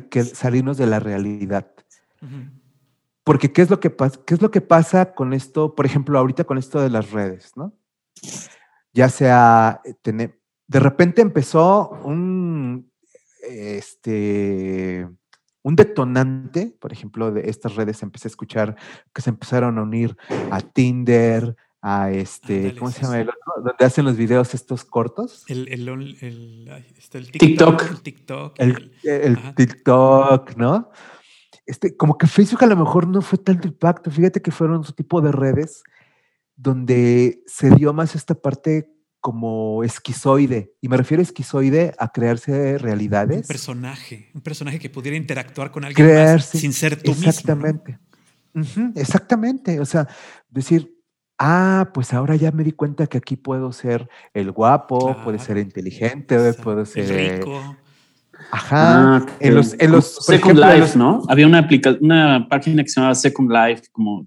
que 0.10 0.24
salirnos 0.24 0.78
de 0.78 0.88
la 0.88 1.00
realidad. 1.00 1.72
Porque 3.28 3.52
¿qué 3.52 3.62
es, 3.62 3.70
lo 3.70 3.80
que 3.80 3.90
pasa, 3.90 4.20
¿qué 4.26 4.34
es 4.34 4.42
lo 4.42 4.52
que 4.52 4.62
pasa 4.62 5.14
con 5.14 5.34
esto, 5.34 5.76
por 5.76 5.86
ejemplo, 5.86 6.18
ahorita 6.18 6.46
con 6.46 6.58
esto 6.58 6.80
de 6.80 6.90
las 6.90 7.12
redes, 7.12 7.52
¿no? 7.58 7.74
ya 8.98 9.10
sea, 9.10 9.82
eh, 9.86 9.94
tener, 10.02 10.40
de 10.68 10.80
repente 10.80 11.22
empezó 11.22 11.90
un, 12.04 12.92
este, 13.44 15.08
un 15.62 15.76
detonante, 15.76 16.76
por 16.80 16.92
ejemplo, 16.92 17.32
de 17.32 17.50
estas 17.50 17.76
redes 17.76 18.02
empecé 18.02 18.28
a 18.28 18.32
escuchar 18.32 18.76
que 19.14 19.22
se 19.22 19.30
empezaron 19.30 19.78
a 19.78 19.84
unir 19.84 20.18
a 20.50 20.62
Tinder, 20.62 21.56
a 21.80 22.10
este, 22.12 22.76
¿cómo 22.76 22.90
se 22.90 23.04
llama 23.04 23.20
el 23.20 23.30
otro? 23.30 23.64
Donde 23.64 23.86
hacen 23.86 24.06
los 24.06 24.18
videos 24.18 24.56
estos 24.56 24.84
cortos. 24.84 25.44
El, 25.48 25.68
el, 25.68 25.88
el, 26.22 26.86
el 27.14 27.32
TikTok. 27.32 27.84
El 27.84 28.02
TikTok. 28.02 28.56
El, 28.58 29.54
TikTok, 29.54 30.56
¿no? 30.56 30.90
Este, 31.68 31.96
como 31.96 32.18
que 32.18 32.28
Facebook 32.28 32.64
a 32.64 32.68
lo 32.68 32.78
mejor 32.78 33.08
no 33.08 33.22
fue 33.22 33.38
tanto 33.38 33.68
impacto. 33.68 34.10
Fíjate 34.10 34.42
que 34.42 34.52
fueron 34.52 34.84
su 34.84 34.94
tipo 34.94 35.22
de 35.22 35.32
redes 35.32 35.84
donde 36.56 37.44
se 37.46 37.70
dio 37.70 37.94
más 37.94 38.16
esta 38.16 38.34
parte 38.34 38.90
como 39.20 39.84
esquizoide. 39.84 40.74
Y 40.82 40.88
me 40.88 40.98
refiero 40.98 41.22
a 41.22 41.24
esquizoide 41.24 41.94
a 42.00 42.12
crearse 42.12 42.78
realidades. 42.78 43.42
Un 43.42 43.48
personaje, 43.48 44.32
un 44.34 44.42
personaje 44.42 44.80
que 44.80 44.90
pudiera 44.90 45.18
interactuar 45.18 45.72
con 45.72 45.86
alguien 45.86 46.16
más 46.16 46.46
sin 46.46 46.74
ser 46.74 47.02
tú 47.02 47.12
exactamente. 47.12 48.00
mismo. 48.54 48.92
exactamente. 48.96 49.80
O 49.80 49.86
sea, 49.86 50.08
decir, 50.50 50.98
ah, 51.38 51.92
pues 51.94 52.14
ahora 52.14 52.36
ya 52.36 52.52
me 52.52 52.64
di 52.64 52.72
cuenta 52.72 53.08
que 53.08 53.18
aquí 53.18 53.36
puedo 53.36 53.72
ser 53.72 54.10
el 54.34 54.52
guapo, 54.52 55.16
puede 55.24 55.40
ser 55.40 55.58
inteligente, 55.58 56.54
puedo 56.54 56.86
ser... 56.86 57.12
El 57.12 57.38
rico. 57.38 57.78
Ajá. 58.52 59.18
Ah, 59.18 59.26
en 59.40 59.56
los, 59.56 59.76
en 59.80 59.92
los 59.92 60.26
Second 60.26 60.60
Life, 60.60 60.98
¿no? 60.98 61.24
Había 61.28 61.48
una, 61.48 61.68
una 62.02 62.48
página 62.50 62.84
que 62.84 62.90
se 62.90 63.00
llamaba 63.00 63.16
Second 63.16 63.52
Life, 63.52 63.84
como 63.92 64.26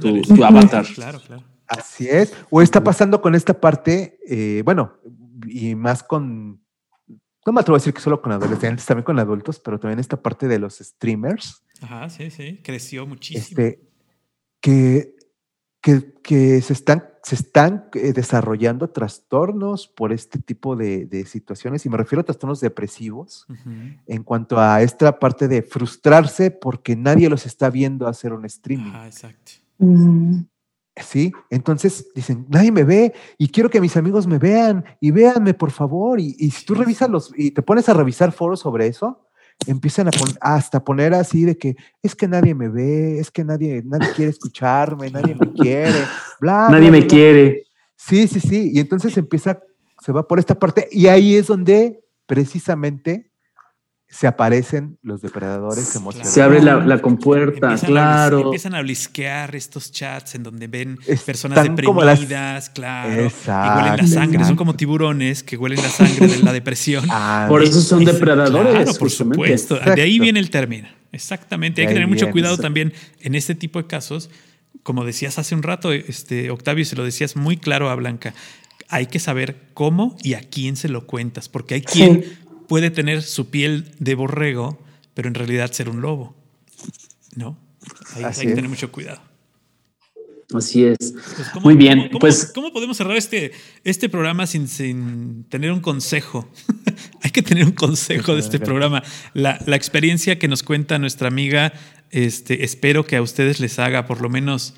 tu, 0.00 0.22
tu, 0.22 0.44
avatar. 0.44 0.84
Claro, 0.94 1.20
claro. 1.20 1.42
Así 1.66 2.08
es. 2.08 2.34
O 2.50 2.62
está 2.62 2.82
pasando 2.82 3.20
con 3.20 3.34
esta 3.34 3.60
parte, 3.60 4.18
eh, 4.28 4.62
bueno, 4.64 4.94
y 5.46 5.74
más 5.74 6.02
con, 6.02 6.60
no 7.46 7.52
me 7.52 7.60
atrevo 7.60 7.76
a 7.76 7.78
decir 7.78 7.92
que 7.92 8.00
solo 8.00 8.22
con 8.22 8.32
adolescentes, 8.32 8.86
también 8.86 9.04
con 9.04 9.18
adultos, 9.18 9.60
pero 9.60 9.78
también 9.78 9.98
esta 9.98 10.20
parte 10.20 10.48
de 10.48 10.58
los 10.58 10.78
streamers. 10.78 11.64
Ajá, 11.80 12.08
sí, 12.08 12.30
sí, 12.30 12.60
creció 12.62 13.06
muchísimo. 13.06 13.60
Este, 13.62 13.80
que, 14.60 15.14
que, 15.84 16.14
que 16.22 16.62
se 16.62 16.72
están 16.72 17.14
se 17.24 17.36
están 17.36 17.86
eh, 17.94 18.12
desarrollando 18.12 18.90
trastornos 18.90 19.88
por 19.88 20.12
este 20.12 20.38
tipo 20.38 20.76
de, 20.76 21.24
situaciones, 21.26 21.86
y 21.86 21.88
me 21.88 21.96
refiero 21.96 22.20
a 22.20 22.24
trastornos 22.24 22.60
depresivos, 22.60 23.46
en 24.06 24.22
cuanto 24.22 24.60
a 24.60 24.82
esta 24.82 25.18
parte 25.18 25.48
de 25.48 25.62
frustrarse 25.62 26.50
porque 26.50 26.94
nadie 26.96 27.30
los 27.30 27.46
está 27.46 27.70
viendo 27.70 28.06
hacer 28.06 28.34
un 28.34 28.44
streaming. 28.44 28.92
Ah, 28.94 29.06
exacto. 29.06 29.52
Mm. 29.78 30.40
Sí, 30.96 31.32
entonces 31.50 32.08
dicen, 32.14 32.46
nadie 32.48 32.70
me 32.70 32.84
ve 32.84 33.14
y 33.38 33.48
quiero 33.48 33.70
que 33.70 33.80
mis 33.80 33.96
amigos 33.96 34.26
me 34.26 34.38
vean 34.38 34.84
y 35.00 35.10
véanme 35.10 35.54
por 35.54 35.70
favor. 35.70 36.20
Y, 36.20 36.36
y 36.38 36.50
si 36.50 36.64
tú 36.64 36.74
revisas 36.74 37.08
los 37.08 37.32
y 37.36 37.50
te 37.50 37.62
pones 37.62 37.88
a 37.88 37.94
revisar 37.94 38.32
foros 38.32 38.60
sobre 38.60 38.86
eso, 38.86 39.23
empiezan 39.66 40.08
a 40.08 40.10
hasta 40.40 40.84
poner 40.84 41.14
así 41.14 41.44
de 41.44 41.56
que 41.56 41.76
es 42.02 42.14
que 42.14 42.28
nadie 42.28 42.54
me 42.54 42.68
ve, 42.68 43.18
es 43.18 43.30
que 43.30 43.44
nadie, 43.44 43.82
nadie 43.84 44.08
quiere 44.14 44.30
escucharme, 44.30 45.10
nadie 45.10 45.34
me 45.34 45.52
quiere, 45.52 46.04
bla. 46.40 46.68
Nadie 46.70 46.90
me 46.90 47.06
quiere. 47.06 47.64
Sí, 47.96 48.28
sí, 48.28 48.40
sí. 48.40 48.70
Y 48.72 48.80
entonces 48.80 49.16
empieza, 49.16 49.60
se 50.00 50.12
va 50.12 50.26
por 50.26 50.38
esta 50.38 50.58
parte 50.58 50.88
y 50.90 51.06
ahí 51.06 51.36
es 51.36 51.46
donde 51.46 52.04
precisamente 52.26 53.30
se 54.14 54.28
aparecen 54.28 54.96
los 55.02 55.22
depredadores 55.22 55.96
emocionales. 55.96 56.32
Se 56.32 56.40
abre 56.40 56.62
la, 56.62 57.02
compuerta, 57.02 57.74
claro. 57.76 58.42
empiezan 58.42 58.76
a 58.76 58.82
blisquear 58.82 59.56
estos 59.56 59.90
chats 59.90 60.36
en 60.36 60.44
donde 60.44 60.68
ven 60.68 61.00
personas 61.26 61.60
deprimidas, 61.64 62.70
claro. 62.70 63.10
y 63.10 63.24
huelen 63.24 63.96
la 63.96 64.06
sangre. 64.06 64.44
Son 64.44 64.54
como 64.54 64.76
tiburones 64.76 65.42
que 65.42 65.56
huelen 65.56 65.82
la 65.82 65.88
sangre 65.88 66.28
de 66.28 66.42
la 66.42 66.52
depresión. 66.52 67.04
Ah, 67.16 67.46
por 67.48 67.62
eso 67.62 67.80
son 67.80 68.04
depredadores. 68.04 68.72
Claro, 68.72 68.98
por 68.98 69.10
supuesto. 69.10 69.78
De 69.78 70.02
ahí 70.02 70.18
viene 70.18 70.40
el 70.40 70.50
término. 70.50 70.88
Exactamente. 71.12 71.80
Hay 71.80 71.88
que 71.88 71.94
tener 71.94 72.08
mucho 72.08 72.30
cuidado 72.30 72.58
también 72.58 72.92
en 73.20 73.34
este 73.34 73.54
tipo 73.54 73.80
de 73.80 73.86
casos. 73.86 74.30
Como 74.82 75.04
decías 75.04 75.38
hace 75.38 75.54
un 75.54 75.62
rato, 75.62 75.92
este, 75.92 76.50
Octavio, 76.50 76.84
se 76.84 76.96
lo 76.96 77.04
decías 77.04 77.36
muy 77.36 77.56
claro 77.56 77.88
a 77.88 77.94
Blanca. 77.94 78.34
Hay 78.88 79.06
que 79.06 79.20
saber 79.20 79.56
cómo 79.74 80.16
y 80.22 80.34
a 80.34 80.40
quién 80.40 80.76
se 80.76 80.88
lo 80.88 81.06
cuentas, 81.06 81.48
porque 81.48 81.74
hay 81.74 81.82
quien 81.82 82.24
puede 82.66 82.90
tener 82.90 83.22
su 83.22 83.50
piel 83.50 83.92
de 83.98 84.14
borrego, 84.14 84.78
pero 85.14 85.28
en 85.28 85.34
realidad 85.34 85.72
ser 85.72 85.88
un 85.88 86.00
lobo. 86.00 86.34
¿No? 87.36 87.58
Ahí 88.14 88.24
hay 88.24 88.46
que 88.46 88.54
tener 88.54 88.68
mucho 88.68 88.90
cuidado. 88.92 89.20
Así 90.52 90.84
es. 90.84 90.96
Pues, 91.52 91.64
Muy 91.64 91.74
bien. 91.74 92.08
¿cómo, 92.08 92.18
pues, 92.18 92.52
¿cómo 92.54 92.72
podemos 92.72 92.96
cerrar 92.96 93.16
este, 93.16 93.52
este 93.82 94.08
programa 94.08 94.46
sin, 94.46 94.68
sin 94.68 95.44
tener 95.44 95.72
un 95.72 95.80
consejo? 95.80 96.48
Hay 97.22 97.30
que 97.30 97.42
tener 97.42 97.64
un 97.64 97.72
consejo 97.72 98.34
de 98.34 98.40
este 98.40 98.60
programa. 98.60 99.02
La, 99.32 99.58
la, 99.66 99.76
experiencia 99.76 100.38
que 100.38 100.46
nos 100.46 100.62
cuenta 100.62 100.98
nuestra 100.98 101.28
amiga, 101.28 101.72
este, 102.10 102.64
espero 102.64 103.06
que 103.06 103.16
a 103.16 103.22
ustedes 103.22 103.58
les 103.58 103.78
haga 103.78 104.06
por 104.06 104.20
lo 104.20 104.28
menos 104.28 104.74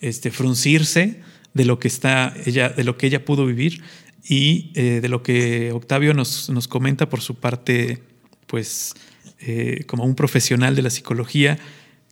este, 0.00 0.30
fruncirse 0.30 1.20
de 1.52 1.64
lo 1.64 1.78
que 1.78 1.88
está 1.88 2.34
ella, 2.46 2.68
de 2.68 2.84
lo 2.84 2.96
que 2.96 3.08
ella 3.08 3.24
pudo 3.24 3.44
vivir 3.44 3.82
y 4.24 4.72
eh, 4.74 5.00
de 5.00 5.08
lo 5.08 5.22
que 5.22 5.72
Octavio 5.72 6.14
nos, 6.14 6.50
nos, 6.50 6.68
comenta 6.68 7.08
por 7.08 7.20
su 7.20 7.36
parte, 7.36 8.02
pues, 8.46 8.94
eh, 9.40 9.84
como 9.86 10.04
un 10.04 10.14
profesional 10.14 10.74
de 10.74 10.82
la 10.82 10.90
psicología 10.90 11.58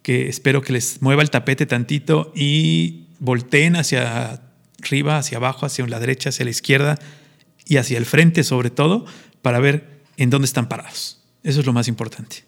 que 0.02 0.28
espero 0.28 0.62
que 0.62 0.72
les 0.72 1.02
mueva 1.02 1.22
el 1.22 1.30
tapete 1.30 1.66
tantito 1.66 2.32
y 2.34 3.06
volteen 3.18 3.76
hacia 3.76 4.40
arriba, 4.82 5.18
hacia 5.18 5.38
abajo, 5.38 5.66
hacia 5.66 5.86
la 5.86 5.98
derecha, 5.98 6.28
hacia 6.28 6.44
la 6.44 6.50
izquierda 6.50 6.98
y 7.66 7.78
hacia 7.78 7.98
el 7.98 8.06
frente 8.06 8.44
sobre 8.44 8.70
todo 8.70 9.04
para 9.42 9.58
ver 9.58 10.02
en 10.16 10.30
dónde 10.30 10.46
están 10.46 10.68
parados. 10.68 11.24
Eso 11.42 11.60
es 11.60 11.66
lo 11.66 11.72
más 11.72 11.88
importante. 11.88 12.44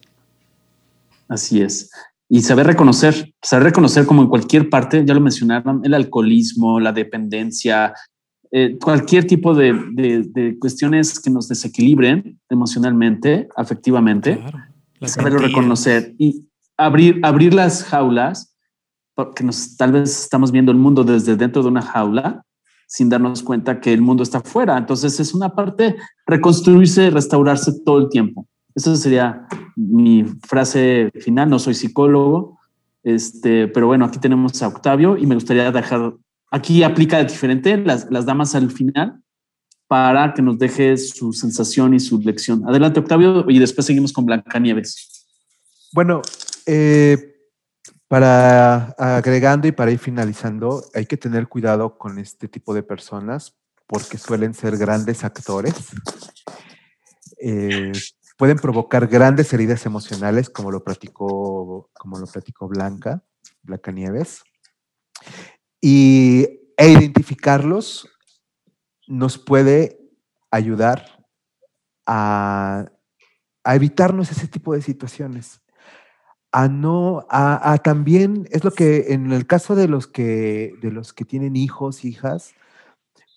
Así 1.28 1.60
es. 1.60 1.90
Y 2.28 2.42
saber 2.42 2.66
reconocer, 2.66 3.32
saber 3.42 3.64
reconocer 3.64 4.06
como 4.06 4.22
en 4.22 4.28
cualquier 4.28 4.68
parte, 4.68 5.04
ya 5.04 5.14
lo 5.14 5.20
mencionaron, 5.20 5.80
el 5.84 5.94
alcoholismo, 5.94 6.78
la 6.78 6.92
dependencia, 6.92 7.94
eh, 8.50 8.78
cualquier 8.78 9.26
tipo 9.26 9.54
de, 9.54 9.72
de, 9.92 10.58
cuestiones 10.58 11.20
que 11.20 11.30
nos 11.30 11.48
desequilibren 11.48 12.40
emocionalmente, 12.48 13.48
afectivamente, 13.56 14.42
saberlo 15.02 15.38
reconocer. 15.38 16.14
Y, 16.18 16.46
abrir, 16.76 17.20
abrir 17.22 17.52
las 17.52 17.84
jaulas, 17.84 18.56
porque 19.14 19.44
nos, 19.44 19.76
tal 19.76 19.92
vez 19.92 20.22
estamos 20.22 20.52
viendo 20.52 20.72
el 20.72 20.78
mundo 20.78 21.04
desde 21.04 21.36
dentro 21.36 21.62
de 21.62 21.68
una 21.68 21.82
jaula 21.82 22.44
sin 22.88 23.10
darnos 23.10 23.42
cuenta 23.42 23.80
que 23.80 23.92
el 23.92 24.00
mundo 24.00 24.22
está 24.22 24.38
afuera. 24.38 24.78
Entonces 24.78 25.20
es 25.20 25.34
una 25.34 25.50
parte 25.50 25.96
reconstruirse, 26.26 27.10
restaurarse 27.10 27.72
todo 27.84 27.98
el 27.98 28.08
tiempo. 28.08 28.48
Esa 28.74 28.96
sería 28.96 29.46
mi 29.76 30.24
frase 30.46 31.10
final. 31.20 31.50
No 31.50 31.58
soy 31.58 31.74
psicólogo, 31.74 32.58
este, 33.02 33.68
pero 33.68 33.86
bueno, 33.86 34.06
aquí 34.06 34.18
tenemos 34.18 34.62
a 34.62 34.68
Octavio 34.68 35.18
y 35.18 35.26
me 35.26 35.34
gustaría 35.34 35.70
dejar, 35.70 36.14
aquí 36.50 36.82
aplica 36.82 37.22
diferente 37.24 37.76
las, 37.76 38.10
las 38.10 38.26
damas 38.26 38.54
al 38.54 38.70
final 38.70 39.22
para 39.86 40.34
que 40.34 40.42
nos 40.42 40.58
deje 40.58 40.96
su 40.98 41.32
sensación 41.32 41.94
y 41.94 42.00
su 42.00 42.18
lección. 42.20 42.68
Adelante, 42.68 43.00
Octavio, 43.00 43.46
y 43.48 43.58
después 43.58 43.86
seguimos 43.86 44.12
con 44.12 44.26
Blanca 44.26 44.58
Nieves. 44.58 45.26
Bueno, 45.92 46.20
eh, 46.66 47.36
para 48.06 48.94
agregando 48.98 49.66
y 49.66 49.72
para 49.72 49.90
ir 49.90 49.98
finalizando, 49.98 50.84
hay 50.94 51.06
que 51.06 51.16
tener 51.16 51.48
cuidado 51.48 51.96
con 51.96 52.18
este 52.18 52.48
tipo 52.48 52.74
de 52.74 52.82
personas 52.82 53.56
porque 53.86 54.18
suelen 54.18 54.52
ser 54.52 54.76
grandes 54.76 55.24
actores. 55.24 55.74
Eh, 57.40 57.92
pueden 58.36 58.58
provocar 58.58 59.06
grandes 59.06 59.52
heridas 59.54 59.86
emocionales, 59.86 60.50
como 60.50 60.70
lo 60.70 60.84
platicó, 60.84 61.90
como 61.94 62.18
lo 62.18 62.26
platicó 62.26 62.68
Blanca, 62.68 63.22
Blanca 63.62 63.90
Nieves. 63.90 64.42
Y, 65.80 66.46
e 66.76 66.88
identificarlos 66.90 68.08
nos 69.06 69.38
puede 69.38 69.98
ayudar 70.50 71.26
a, 72.06 72.86
a 73.64 73.74
evitarnos 73.74 74.30
ese 74.30 74.48
tipo 74.48 74.74
de 74.74 74.80
situaciones. 74.82 75.60
A 76.50 76.68
no, 76.68 77.26
a, 77.28 77.76
también, 77.84 78.48
es 78.50 78.64
lo 78.64 78.70
que 78.70 79.12
en 79.12 79.30
el 79.32 79.46
caso 79.46 79.74
de 79.74 79.88
los 79.88 80.06
que, 80.06 80.72
de 80.80 80.90
los 80.90 81.12
que 81.12 81.26
tienen 81.26 81.56
hijos, 81.56 82.06
hijas, 82.06 82.54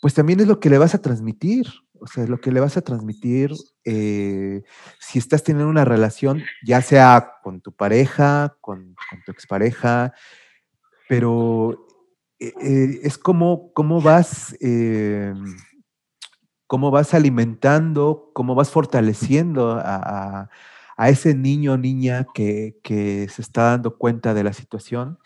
pues 0.01 0.13
también 0.13 0.39
es 0.39 0.47
lo 0.47 0.61
que 0.61 0.69
le 0.69 0.77
vas 0.77 0.95
a 0.95 1.01
transmitir, 1.01 1.67
o 1.99 2.07
sea, 2.07 2.23
es 2.23 2.29
lo 2.29 2.39
que 2.39 2.51
le 2.51 2.61
vas 2.61 2.77
a 2.77 2.81
transmitir 2.81 3.51
eh, 3.83 4.63
si 4.99 5.19
estás 5.19 5.43
teniendo 5.43 5.69
una 5.69 5.83
relación, 5.83 6.41
ya 6.65 6.81
sea 6.81 7.33
con 7.43 7.59
tu 7.59 7.73
pareja, 7.73 8.55
con, 8.61 8.95
tu 9.25 9.31
expareja, 9.33 10.13
pero 11.09 11.87
eh, 12.41 12.53
eh, 12.61 12.99
es 13.03 13.17
como, 13.17 13.71
cómo 13.73 14.01
vas, 14.01 14.55
cómo 16.67 16.91
vas 16.91 17.13
alimentando, 17.13 18.31
cómo 18.33 18.55
vas 18.55 18.69
fortaleciendo 18.69 19.71
a 19.71 20.49
a 21.01 21.09
ese 21.09 21.33
niño 21.33 21.73
o 21.73 21.77
niña 21.77 22.27
que, 22.31 22.77
se 23.27 23.41
está 23.41 23.71
dando 23.71 23.97
cuenta 23.97 24.35
de 24.35 24.43
la 24.43 24.53
situación 24.53 25.17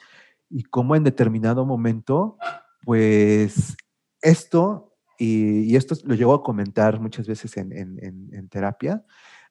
y 0.49 0.63
cómo 0.63 0.95
en 0.95 1.03
determinado 1.03 1.65
momento, 1.65 2.37
pues 2.85 3.75
esto, 4.21 4.95
y, 5.19 5.75
esto 5.75 5.95
lo 6.05 6.15
llevo 6.15 6.33
a 6.33 6.43
comentar 6.43 7.01
muchas 7.01 7.27
veces 7.27 7.57
en, 7.57 8.47
terapia, 8.49 9.03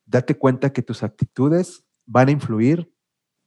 date 0.07 0.35
cuenta 0.35 0.73
que 0.73 0.81
tus 0.81 1.03
actitudes 1.03 1.85
van 2.07 2.29
a 2.29 2.33
influir 2.33 2.91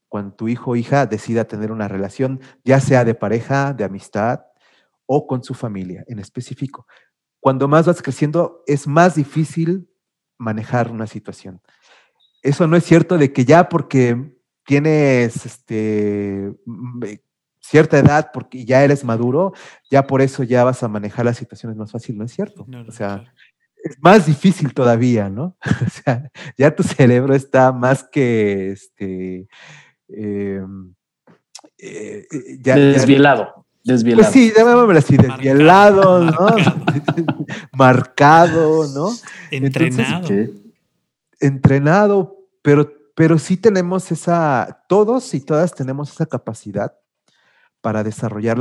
cuando 0.09 0.35
tu 0.35 0.47
hijo 0.47 0.71
o 0.71 0.75
hija 0.75 1.05
decida 1.05 1.45
tener 1.45 1.71
una 1.71 1.87
relación, 1.87 2.39
ya 2.63 2.79
sea 2.79 3.05
de 3.05 3.15
pareja, 3.15 3.73
de 3.73 3.83
amistad 3.83 4.41
o 5.05 5.27
con 5.27 5.43
su 5.43 5.53
familia 5.53 6.03
en 6.07 6.19
específico. 6.19 6.87
Cuando 7.39 7.67
más 7.67 7.85
vas 7.85 8.01
creciendo, 8.01 8.63
es 8.67 8.87
más 8.87 9.15
difícil 9.15 9.89
manejar 10.37 10.91
una 10.91 11.07
situación 11.07 11.61
eso 12.47 12.67
no 12.67 12.77
es 12.77 12.85
cierto 12.85 13.17
de 13.17 13.33
que 13.33 13.45
ya 13.45 13.69
porque 13.69 14.33
tienes 14.65 15.45
este, 15.45 16.53
mm, 16.65 17.03
eh, 17.03 17.21
cierta 17.59 17.97
edad, 17.99 18.31
porque 18.33 18.65
ya 18.65 18.83
eres 18.83 19.03
maduro, 19.03 19.53
ya 19.89 20.07
por 20.07 20.21
eso 20.21 20.43
ya 20.43 20.63
vas 20.63 20.83
a 20.83 20.87
manejar 20.87 21.25
las 21.25 21.37
situaciones 21.37 21.77
más 21.77 21.91
fácil, 21.91 22.17
no 22.17 22.25
es 22.25 22.31
cierto. 22.31 22.65
o 22.87 22.91
sea, 22.91 23.33
es 23.83 23.97
más 24.01 24.25
difícil 24.25 24.73
todavía, 24.73 25.29
¿no? 25.29 25.57
o 25.85 25.89
sea, 25.89 26.31
ya 26.57 26.75
tu 26.75 26.83
cerebro 26.83 27.35
está 27.35 27.71
más 27.71 28.03
que 28.03 28.71
este. 28.71 29.47
Em, 30.09 30.93
eh, 31.77 32.25
eh, 32.31 32.57
desvielado. 32.59 33.65
Desvielado. 33.83 34.23
Pues 34.23 34.33
sí, 34.33 34.51
llamémoslo 34.55 34.97
así, 34.97 35.17
desvielado, 35.17 36.23
¿no? 36.23 36.47
Marcado, 37.73 38.87
¿no? 38.93 39.09
Entrenado 39.49 40.27
entrenado, 41.39 42.37
pero, 42.61 42.91
pero 43.15 43.37
sí 43.37 43.57
tenemos 43.57 44.11
esa, 44.11 44.85
todos 44.87 45.33
y 45.33 45.41
todas 45.41 45.73
tenemos 45.73 46.11
esa 46.11 46.25
capacidad 46.25 46.97
para 47.81 48.03
desarrollar 48.03 48.57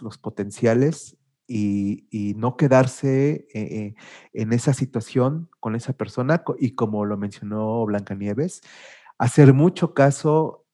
los 0.00 0.18
potenciales 0.18 1.16
y, 1.46 2.34
no 2.36 2.56
quedarse 2.56 3.48
eh, 3.52 3.60
eh, 3.60 3.94
en 4.32 4.52
esa 4.52 4.74
situación 4.74 5.48
con 5.60 5.74
esa 5.74 5.92
persona 5.92 6.44
y 6.58 6.74
como 6.74 7.04
lo 7.04 7.16
mencionó 7.16 7.84
Blanca 7.86 8.14
Nieves, 8.14 8.62
hacer 9.18 9.54
mucho 9.54 9.94
caso, 9.94 10.66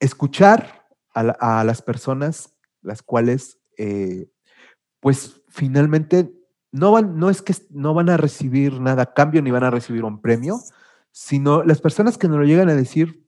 escuchar 0.00 0.86
a, 1.14 1.64
las 1.64 1.82
personas 1.82 2.54
las 2.80 3.02
cuales 3.02 3.58
eh, 3.76 4.30
pues 5.00 5.42
finalmente 5.48 6.32
no, 6.70 6.92
van, 6.92 7.18
no 7.18 7.30
es 7.30 7.42
que 7.42 7.54
no 7.70 7.94
van 7.94 8.08
a 8.08 8.16
recibir 8.16 8.80
nada 8.80 9.02
a 9.02 9.14
cambio 9.14 9.42
ni 9.42 9.50
van 9.50 9.64
a 9.64 9.70
recibir 9.70 10.04
un 10.04 10.20
premio, 10.20 10.60
sino 11.10 11.64
las 11.64 11.80
personas 11.80 12.18
que 12.18 12.28
nos 12.28 12.38
lo 12.38 12.44
llegan 12.44 12.68
a 12.68 12.74
decir, 12.74 13.24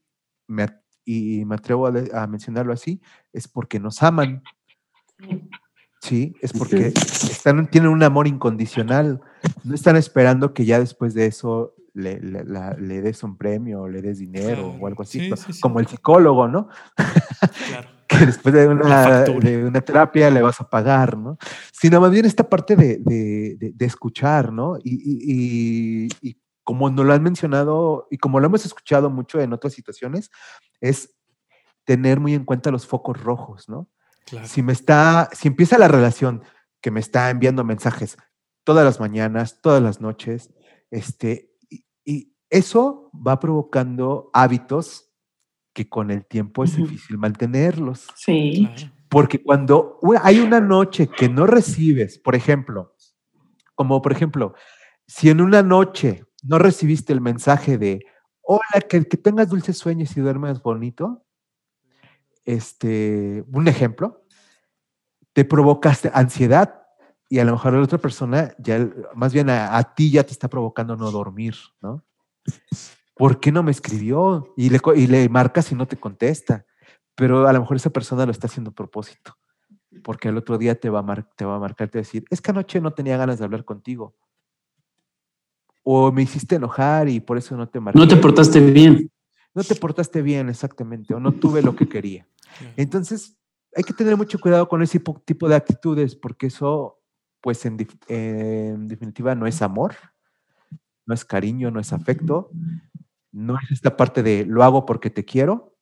y 1.04 1.44
me 1.44 1.54
atrevo 1.54 1.86
a, 1.86 2.26
mencionarlo 2.26 2.72
así, 2.72 3.00
es 3.32 3.48
porque 3.48 3.80
nos 3.80 4.02
aman. 4.02 4.42
Sí, 6.00 6.34
es 6.40 6.52
porque 6.52 6.92
están, 6.96 7.68
tienen 7.70 7.90
un 7.90 8.02
amor 8.02 8.26
incondicional. 8.26 9.20
No 9.64 9.74
están 9.74 9.96
esperando 9.96 10.54
que 10.54 10.64
ya 10.64 10.78
después 10.78 11.14
de 11.14 11.26
eso 11.26 11.74
le, 11.94 13.02
des 13.02 13.22
un 13.22 13.36
premio 13.36 13.82
o 13.82 13.88
le 13.88 14.02
des 14.02 14.18
dinero 14.18 14.76
o 14.80 14.86
algo 14.86 15.02
así, 15.02 15.30
como 15.60 15.80
el 15.80 15.86
psicólogo, 15.86 16.48
¿no? 16.48 16.68
Claro. 17.68 17.88
que 18.08 18.26
después 18.26 18.54
de 18.54 18.66
una, 18.66 19.22
de 19.22 19.64
una, 19.66 19.80
terapia 19.80 20.30
le 20.30 20.42
vas 20.42 20.60
a 20.60 20.68
pagar, 20.68 21.16
¿no? 21.16 21.38
Sino 21.72 22.00
más 22.00 22.10
bien 22.10 22.26
esta 22.26 22.48
parte 22.48 22.74
de, 22.74 22.98
de, 22.98 23.72
de, 23.74 23.86
escuchar, 23.86 24.52
¿no? 24.52 24.78
Y, 24.82 24.94
y, 24.94 26.08
y, 26.20 26.40
como 26.64 26.90
nos 26.90 27.06
lo 27.06 27.12
han 27.12 27.22
mencionado 27.22 28.06
y 28.10 28.18
como 28.18 28.38
lo 28.40 28.46
hemos 28.46 28.64
escuchado 28.66 29.10
mucho 29.10 29.40
en 29.40 29.52
otras 29.52 29.72
situaciones, 29.72 30.30
es 30.80 31.14
tener 31.84 32.20
muy 32.20 32.34
en 32.34 32.44
cuenta 32.44 32.70
los 32.70 32.86
focos 32.86 33.22
rojos, 33.22 33.68
¿no? 33.68 33.88
Si 34.44 34.62
me 34.62 34.72
está, 34.72 35.28
si 35.32 35.48
empieza 35.48 35.78
la 35.78 35.88
relación 35.88 36.42
que 36.80 36.90
me 36.90 37.00
está 37.00 37.30
enviando 37.30 37.64
mensajes 37.64 38.16
todas 38.64 38.84
las 38.84 39.00
mañanas, 39.00 39.60
todas 39.60 39.82
las 39.82 40.00
noches, 40.00 40.50
este, 40.90 41.49
y 42.04 42.34
eso 42.48 43.10
va 43.14 43.38
provocando 43.38 44.30
hábitos 44.32 45.10
que 45.72 45.88
con 45.88 46.10
el 46.10 46.26
tiempo 46.26 46.64
es 46.64 46.76
difícil 46.76 47.16
mantenerlos. 47.18 48.08
Sí. 48.16 48.68
Porque 49.08 49.42
cuando 49.42 49.98
hay 50.22 50.40
una 50.40 50.60
noche 50.60 51.08
que 51.08 51.28
no 51.28 51.46
recibes, 51.46 52.18
por 52.18 52.34
ejemplo, 52.34 52.96
como 53.74 54.02
por 54.02 54.12
ejemplo, 54.12 54.54
si 55.06 55.30
en 55.30 55.40
una 55.40 55.62
noche 55.62 56.24
no 56.42 56.58
recibiste 56.58 57.12
el 57.12 57.20
mensaje 57.20 57.78
de, 57.78 58.04
hola, 58.42 58.80
que, 58.88 59.04
que 59.04 59.16
tengas 59.16 59.48
dulces 59.48 59.78
sueños 59.78 60.16
y 60.16 60.20
duermes 60.20 60.62
bonito, 60.62 61.24
este, 62.44 63.44
un 63.52 63.68
ejemplo, 63.68 64.24
te 65.32 65.44
provocaste 65.44 66.10
ansiedad 66.12 66.79
y 67.32 67.38
a 67.38 67.44
lo 67.44 67.52
mejor 67.52 67.72
la 67.74 67.80
otra 67.80 67.98
persona 67.98 68.52
ya, 68.58 68.90
más 69.14 69.32
bien 69.32 69.48
a, 69.50 69.80
ti 69.94 70.10
ya 70.10 70.24
te 70.24 70.32
está 70.32 70.48
provocando 70.48 70.96
no 70.96 71.12
dormir, 71.12 71.54
¿no? 71.80 72.04
¿Por 73.14 73.38
qué 73.38 73.52
no 73.52 73.62
me 73.62 73.70
escribió? 73.70 74.52
Y 74.56 74.68
le, 74.68 74.80
y 74.96 75.06
le 75.06 75.28
marcas 75.28 75.70
y 75.70 75.76
no 75.76 75.86
te 75.86 75.96
contesta. 75.96 76.66
Pero 77.14 77.46
a 77.46 77.52
lo 77.52 77.60
mejor 77.60 77.76
esa 77.76 77.90
persona 77.90 78.26
lo 78.26 78.32
está 78.32 78.48
haciendo 78.48 78.70
a 78.70 78.74
propósito, 78.74 79.36
porque 80.02 80.28
el 80.28 80.38
otro 80.38 80.58
día 80.58 80.74
te 80.74 80.90
va 80.90 81.00
a, 81.00 81.22
te 81.36 81.44
va 81.44 81.54
a 81.54 81.60
marcar, 81.60 81.88
te 81.88 81.98
va 81.98 82.00
a 82.00 82.02
decir, 82.02 82.24
es 82.30 82.40
que 82.40 82.50
anoche 82.50 82.80
no 82.80 82.92
tenía 82.92 83.16
ganas 83.16 83.38
de 83.38 83.44
hablar 83.44 83.64
contigo. 83.64 84.16
O 85.84 86.10
me 86.10 86.22
hiciste 86.22 86.56
enojar 86.56 87.08
y 87.08 87.20
por 87.20 87.38
eso 87.38 87.56
no 87.56 87.68
te 87.68 87.78
marqué. 87.78 88.00
No 88.00 88.08
te 88.08 88.16
portaste 88.16 88.58
bien. 88.58 89.08
No 89.54 89.62
te 89.62 89.76
portaste 89.76 90.20
bien, 90.20 90.48
exactamente, 90.48 91.14
o 91.14 91.20
no 91.20 91.32
tuve 91.32 91.62
lo 91.62 91.76
que 91.76 91.88
quería. 91.88 92.26
Entonces, 92.76 93.36
hay 93.76 93.84
que 93.84 93.92
tener 93.92 94.16
mucho 94.16 94.40
cuidado 94.40 94.68
con 94.68 94.82
ese 94.82 95.00
tipo 95.24 95.48
de 95.48 95.54
actitudes, 95.54 96.16
porque 96.16 96.48
eso 96.48 96.99
pues 97.40 97.64
en, 97.64 97.76
definitiva 98.88 99.34
no 99.34 99.46
es 99.46 99.62
amor, 99.62 99.94
no 101.06 101.14
es 101.14 101.24
cariño, 101.24 101.70
no 101.70 101.80
es 101.80 101.92
afecto, 101.92 102.50
no 103.32 103.56
es 103.62 103.70
esta 103.70 103.96
parte 103.96 104.22
de 104.22 104.44
lo 104.44 104.62
hago 104.62 104.86
porque 104.86 105.10
te 105.10 105.24
quiero, 105.24 105.76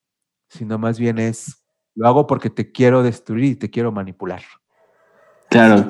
sino 0.48 0.78
más 0.78 0.98
bien 0.98 1.18
es 1.18 1.64
lo 1.94 2.06
hago 2.06 2.26
porque 2.26 2.48
te 2.48 2.70
quiero 2.70 3.02
destruir 3.02 3.44
y 3.44 3.56
te 3.56 3.70
quiero 3.70 3.90
manipular. 3.90 4.42
Claro, 5.50 5.88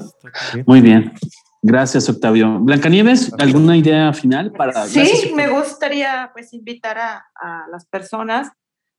muy 0.66 0.81
bien. 0.81 1.12
Gracias, 1.61 2.09
Octavio. 2.09 2.61
Blancanieves, 2.61 3.32
¿alguna 3.39 3.77
idea 3.77 4.12
final 4.12 4.53
para... 4.53 4.86
Sí, 4.86 5.32
me 5.35 5.49
gustaría 5.49 6.31
pues 6.32 6.55
invitar 6.55 6.97
a, 6.99 7.27
a 7.35 7.66
las 7.70 7.85
personas 7.85 8.51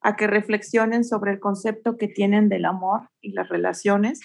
a 0.02 0.16
que 0.16 0.28
reflexionen 0.28 1.04
sobre 1.04 1.32
el 1.32 1.40
concepto 1.40 1.98
que 1.98 2.08
tienen 2.08 2.50
del 2.50 2.66
amor 2.66 3.10
y 3.22 3.32
las 3.32 3.50
relaciones 3.50 4.20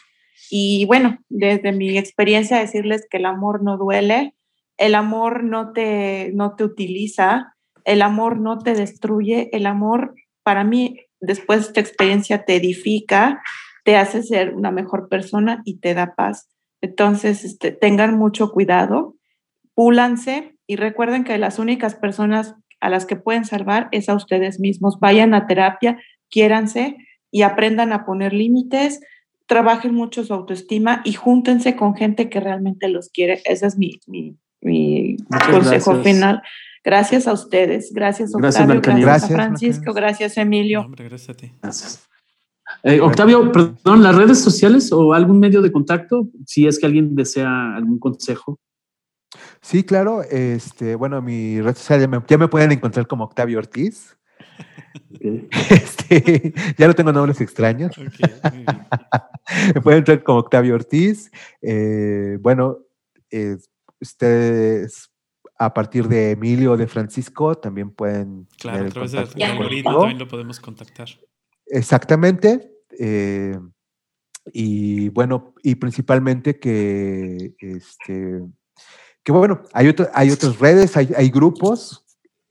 y 0.50 0.84
bueno, 0.86 1.18
desde 1.28 1.72
mi 1.72 1.96
experiencia 1.96 2.58
decirles 2.58 3.06
que 3.10 3.18
el 3.18 3.26
amor 3.26 3.62
no 3.62 3.76
duele, 3.76 4.34
el 4.76 4.94
amor 4.94 5.44
no 5.44 5.72
te, 5.72 6.30
no 6.34 6.56
te 6.56 6.64
utiliza, 6.64 7.54
el 7.84 8.02
amor 8.02 8.40
no 8.40 8.58
te 8.58 8.74
destruye, 8.74 9.50
el 9.52 9.66
amor 9.66 10.14
para 10.42 10.64
mí 10.64 11.00
después 11.20 11.60
de 11.60 11.66
esta 11.66 11.80
experiencia 11.80 12.44
te 12.44 12.56
edifica, 12.56 13.42
te 13.84 13.96
hace 13.96 14.22
ser 14.22 14.54
una 14.54 14.70
mejor 14.70 15.08
persona 15.08 15.62
y 15.64 15.78
te 15.78 15.94
da 15.94 16.14
paz. 16.14 16.48
Entonces, 16.80 17.44
este, 17.44 17.72
tengan 17.72 18.18
mucho 18.18 18.50
cuidado, 18.50 19.16
púlanse 19.74 20.56
y 20.66 20.76
recuerden 20.76 21.24
que 21.24 21.38
las 21.38 21.58
únicas 21.58 21.94
personas 21.94 22.54
a 22.80 22.88
las 22.88 23.06
que 23.06 23.16
pueden 23.16 23.44
salvar 23.44 23.88
es 23.92 24.08
a 24.08 24.14
ustedes 24.14 24.60
mismos. 24.60 24.98
Vayan 25.00 25.34
a 25.34 25.46
terapia, 25.46 25.98
quiéranse 26.30 26.96
y 27.30 27.42
aprendan 27.42 27.92
a 27.92 28.04
poner 28.04 28.32
límites, 28.32 29.00
trabajen 29.46 29.94
mucho 29.94 30.24
su 30.24 30.32
autoestima 30.32 31.02
y 31.04 31.12
júntense 31.12 31.76
con 31.76 31.94
gente 31.94 32.28
que 32.28 32.40
realmente 32.40 32.88
los 32.88 33.08
quiere. 33.10 33.42
Ese 33.44 33.66
es 33.66 33.76
mi, 33.76 34.00
mi, 34.06 35.16
consejo 35.50 36.02
final. 36.02 36.42
Gracias 36.82 37.26
a 37.26 37.32
ustedes. 37.32 37.92
Gracias, 37.92 38.34
Octavio. 38.34 38.80
Gracias, 38.82 39.30
a 39.30 39.34
Francisco. 39.34 39.92
Gracias, 39.92 40.36
Emilio. 40.36 40.86
gracias 40.90 41.30
a 41.30 41.34
ti. 41.34 41.52
Gracias. 41.62 42.08
Eh, 42.82 43.00
Octavio, 43.00 43.52
perdón, 43.52 44.02
las 44.02 44.14
redes 44.14 44.40
sociales 44.40 44.90
o 44.92 45.12
algún 45.12 45.38
medio 45.38 45.62
de 45.62 45.70
contacto, 45.70 46.28
si 46.46 46.66
es 46.66 46.78
que 46.78 46.86
alguien 46.86 47.14
desea 47.14 47.76
algún 47.76 47.98
consejo. 47.98 48.58
Sí, 49.60 49.82
claro. 49.82 50.22
Este, 50.22 50.94
bueno, 50.94 51.20
mi 51.22 51.60
red 51.60 51.74
social 51.74 52.00
ya 52.00 52.08
me, 52.08 52.20
ya 52.26 52.38
me 52.38 52.48
pueden 52.48 52.72
encontrar 52.72 53.06
como 53.06 53.24
Octavio 53.24 53.58
Ortiz. 53.58 54.16
Este, 55.70 56.52
ya 56.76 56.86
no 56.86 56.94
tengo 56.94 57.12
nombres 57.12 57.40
extraños. 57.40 57.92
Me 59.74 59.80
pueden 59.80 59.98
entrar 59.98 60.22
como 60.22 60.38
Octavio 60.40 60.74
Ortiz. 60.74 61.30
Eh, 61.62 62.38
bueno, 62.40 62.78
ustedes 64.00 65.10
a 65.58 65.72
partir 65.72 66.08
de 66.08 66.32
Emilio 66.32 66.72
o 66.72 66.76
de 66.76 66.86
Francisco 66.86 67.54
también 67.54 67.90
pueden. 67.90 68.48
Claro, 68.58 68.86
a 68.86 68.88
través 68.88 69.12
del 69.12 69.42
algoritmo 69.42 69.98
también 70.00 70.18
lo 70.18 70.28
podemos 70.28 70.60
contactar. 70.60 71.08
Exactamente. 71.66 72.70
Eh, 72.98 73.58
y 74.52 75.08
bueno, 75.08 75.54
y 75.62 75.76
principalmente 75.76 76.58
que, 76.58 77.54
este, 77.58 78.42
que 79.22 79.32
bueno, 79.32 79.62
hay, 79.72 79.94
hay 80.12 80.30
otras 80.30 80.58
redes, 80.58 80.96
hay, 80.96 81.10
hay 81.16 81.30
grupos 81.30 82.03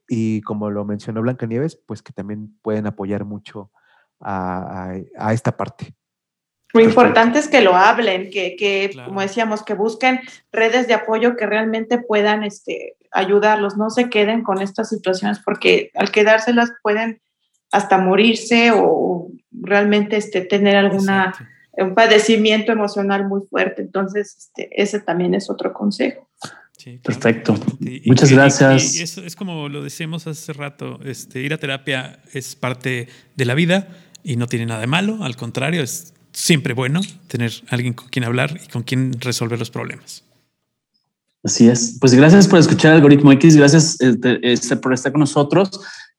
y 0.08 0.40
como 0.42 0.70
lo 0.70 0.84
mencionó 0.84 1.22
Blanca 1.22 1.46
Nieves, 1.46 1.76
pues 1.76 2.02
que 2.02 2.12
también 2.12 2.58
pueden 2.62 2.86
apoyar 2.86 3.24
mucho 3.24 3.70
a, 4.20 4.94
esta 5.32 5.56
parte. 5.56 5.94
Lo 6.72 6.80
importante 6.80 7.38
es 7.38 7.48
que 7.48 7.60
lo 7.60 7.76
hablen, 7.76 8.30
que, 8.30 8.90
como 9.04 9.20
decíamos, 9.20 9.62
que 9.62 9.74
busquen 9.74 10.20
redes 10.50 10.88
de 10.88 10.94
apoyo 10.94 11.36
que 11.36 11.46
realmente 11.46 11.98
puedan 11.98 12.42
este, 12.42 12.96
ayudarlos, 13.12 13.76
no 13.76 13.90
se 13.90 14.10
queden 14.10 14.42
con 14.42 14.60
estas 14.60 14.88
situaciones, 14.88 15.38
porque 15.38 15.90
al 15.94 16.10
quedárselas 16.10 16.72
pueden 16.82 17.20
hasta 17.70 17.98
morirse 17.98 18.72
o 18.74 19.28
realmente 19.52 20.16
este, 20.16 20.40
tener 20.40 20.76
alguna 20.76 21.32
un 21.76 21.94
padecimiento 21.94 22.72
emocional 22.72 23.26
muy 23.26 23.42
fuerte. 23.42 23.82
Entonces, 23.82 24.36
este, 24.38 24.70
ese 24.80 25.00
también 25.00 25.34
es 25.34 25.50
otro 25.50 25.72
consejo. 25.72 26.28
Perfecto. 27.02 27.54
Muchas 28.04 28.30
gracias. 28.30 28.94
Y, 28.94 29.02
eso 29.02 29.22
es 29.24 29.36
como 29.36 29.68
lo 29.68 29.82
decíamos 29.82 30.26
hace 30.26 30.52
rato, 30.52 31.00
este, 31.04 31.40
ir 31.40 31.54
a 31.54 31.58
terapia 31.58 32.20
es 32.32 32.56
parte 32.56 33.08
de 33.36 33.44
la 33.44 33.54
vida 33.54 33.88
y 34.22 34.36
no 34.36 34.46
tiene 34.46 34.66
nada 34.66 34.80
de 34.80 34.86
malo, 34.86 35.22
al 35.22 35.36
contrario, 35.36 35.82
es 35.82 36.14
siempre 36.32 36.74
bueno 36.74 37.00
tener 37.28 37.52
alguien 37.68 37.94
con 37.94 38.08
quien 38.08 38.24
hablar 38.24 38.60
y 38.64 38.68
con 38.68 38.82
quien 38.82 39.12
resolver 39.20 39.58
los 39.58 39.70
problemas. 39.70 40.24
Así 41.44 41.68
es. 41.68 41.98
Pues 42.00 42.14
gracias 42.14 42.48
por 42.48 42.58
escuchar 42.58 42.94
Algoritmo 42.94 43.30
X, 43.32 43.56
gracias 43.56 44.00
este, 44.00 44.40
este, 44.42 44.76
por 44.76 44.94
estar 44.94 45.12
con 45.12 45.20
nosotros. 45.20 45.70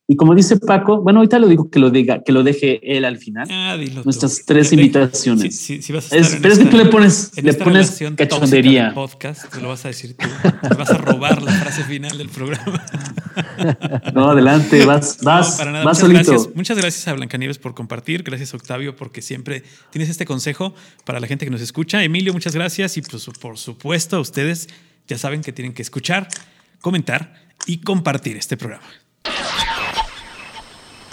Y 0.08 0.16
como 0.18 0.36
dice 0.36 0.58
Paco, 0.58 1.02
bueno, 1.02 1.20
ahorita 1.20 1.40
lo 1.40 1.48
digo 1.48 1.70
que 1.72 1.80
lo 1.80 1.90
diga, 1.90 2.22
que 2.24 2.32
lo 2.32 2.44
deje 2.44 2.80
él 2.96 3.06
al 3.06 3.18
final. 3.18 3.48
Ah, 3.50 3.76
Nuestras 4.04 4.44
tres 4.46 4.72
invitaciones. 4.72 5.56
Sí, 5.60 5.82
sí, 5.82 5.94
vas 5.94 6.14
a 6.14 6.18
es, 6.18 6.38
pero 6.40 6.54
es 6.54 6.60
que 6.60 6.66
tú 6.66 6.78
le 6.78 6.86
pones, 6.86 7.32
le 7.42 7.54
pones 7.56 8.00
cachondería. 8.16 8.94
Podcast, 8.94 9.52
te 9.52 9.62
lo 9.62 9.70
vas 9.70 9.84
a 9.86 9.88
decir 9.88 10.16
tú. 10.16 10.28
Te 10.68 10.76
vas 10.76 10.92
a 10.92 10.98
robar 11.00 11.42
la 11.42 11.52
frase 11.54 11.84
final 11.84 12.18
del 12.18 12.30
programa. 12.30 12.86
No, 14.14 14.30
adelante, 14.30 14.86
vas, 14.86 15.18
vas, 15.22 15.58
vas 15.58 15.84
muchas 15.84 15.98
solito. 16.00 16.32
Gracias, 16.32 16.56
muchas 16.56 16.78
gracias 16.78 17.08
a 17.10 17.14
Blancanieves 17.14 17.58
por 17.58 17.74
compartir. 17.74 18.24
Gracias, 18.24 18.54
Octavio, 18.54 18.96
porque 18.96 19.22
siempre 19.22 19.62
tienes 19.92 20.10
este 20.10 20.26
consejo 20.26 20.74
para 21.04 21.20
la 21.20 21.28
gente 21.28 21.44
que 21.46 21.52
nos 21.52 21.60
escucha. 21.60 22.02
Emilio, 22.02 22.32
muchas 22.32 22.56
gracias. 22.56 22.96
Y 22.96 23.02
pues, 23.02 23.30
por 23.42 23.58
supuesto, 23.58 24.16
a 24.16 24.20
ustedes 24.22 24.70
ya 25.10 25.18
saben 25.18 25.42
que 25.42 25.52
tienen 25.52 25.74
que 25.74 25.82
escuchar, 25.82 26.30
comentar 26.80 27.34
y 27.66 27.80
compartir 27.80 28.38
este 28.38 28.56
programa. 28.56 28.86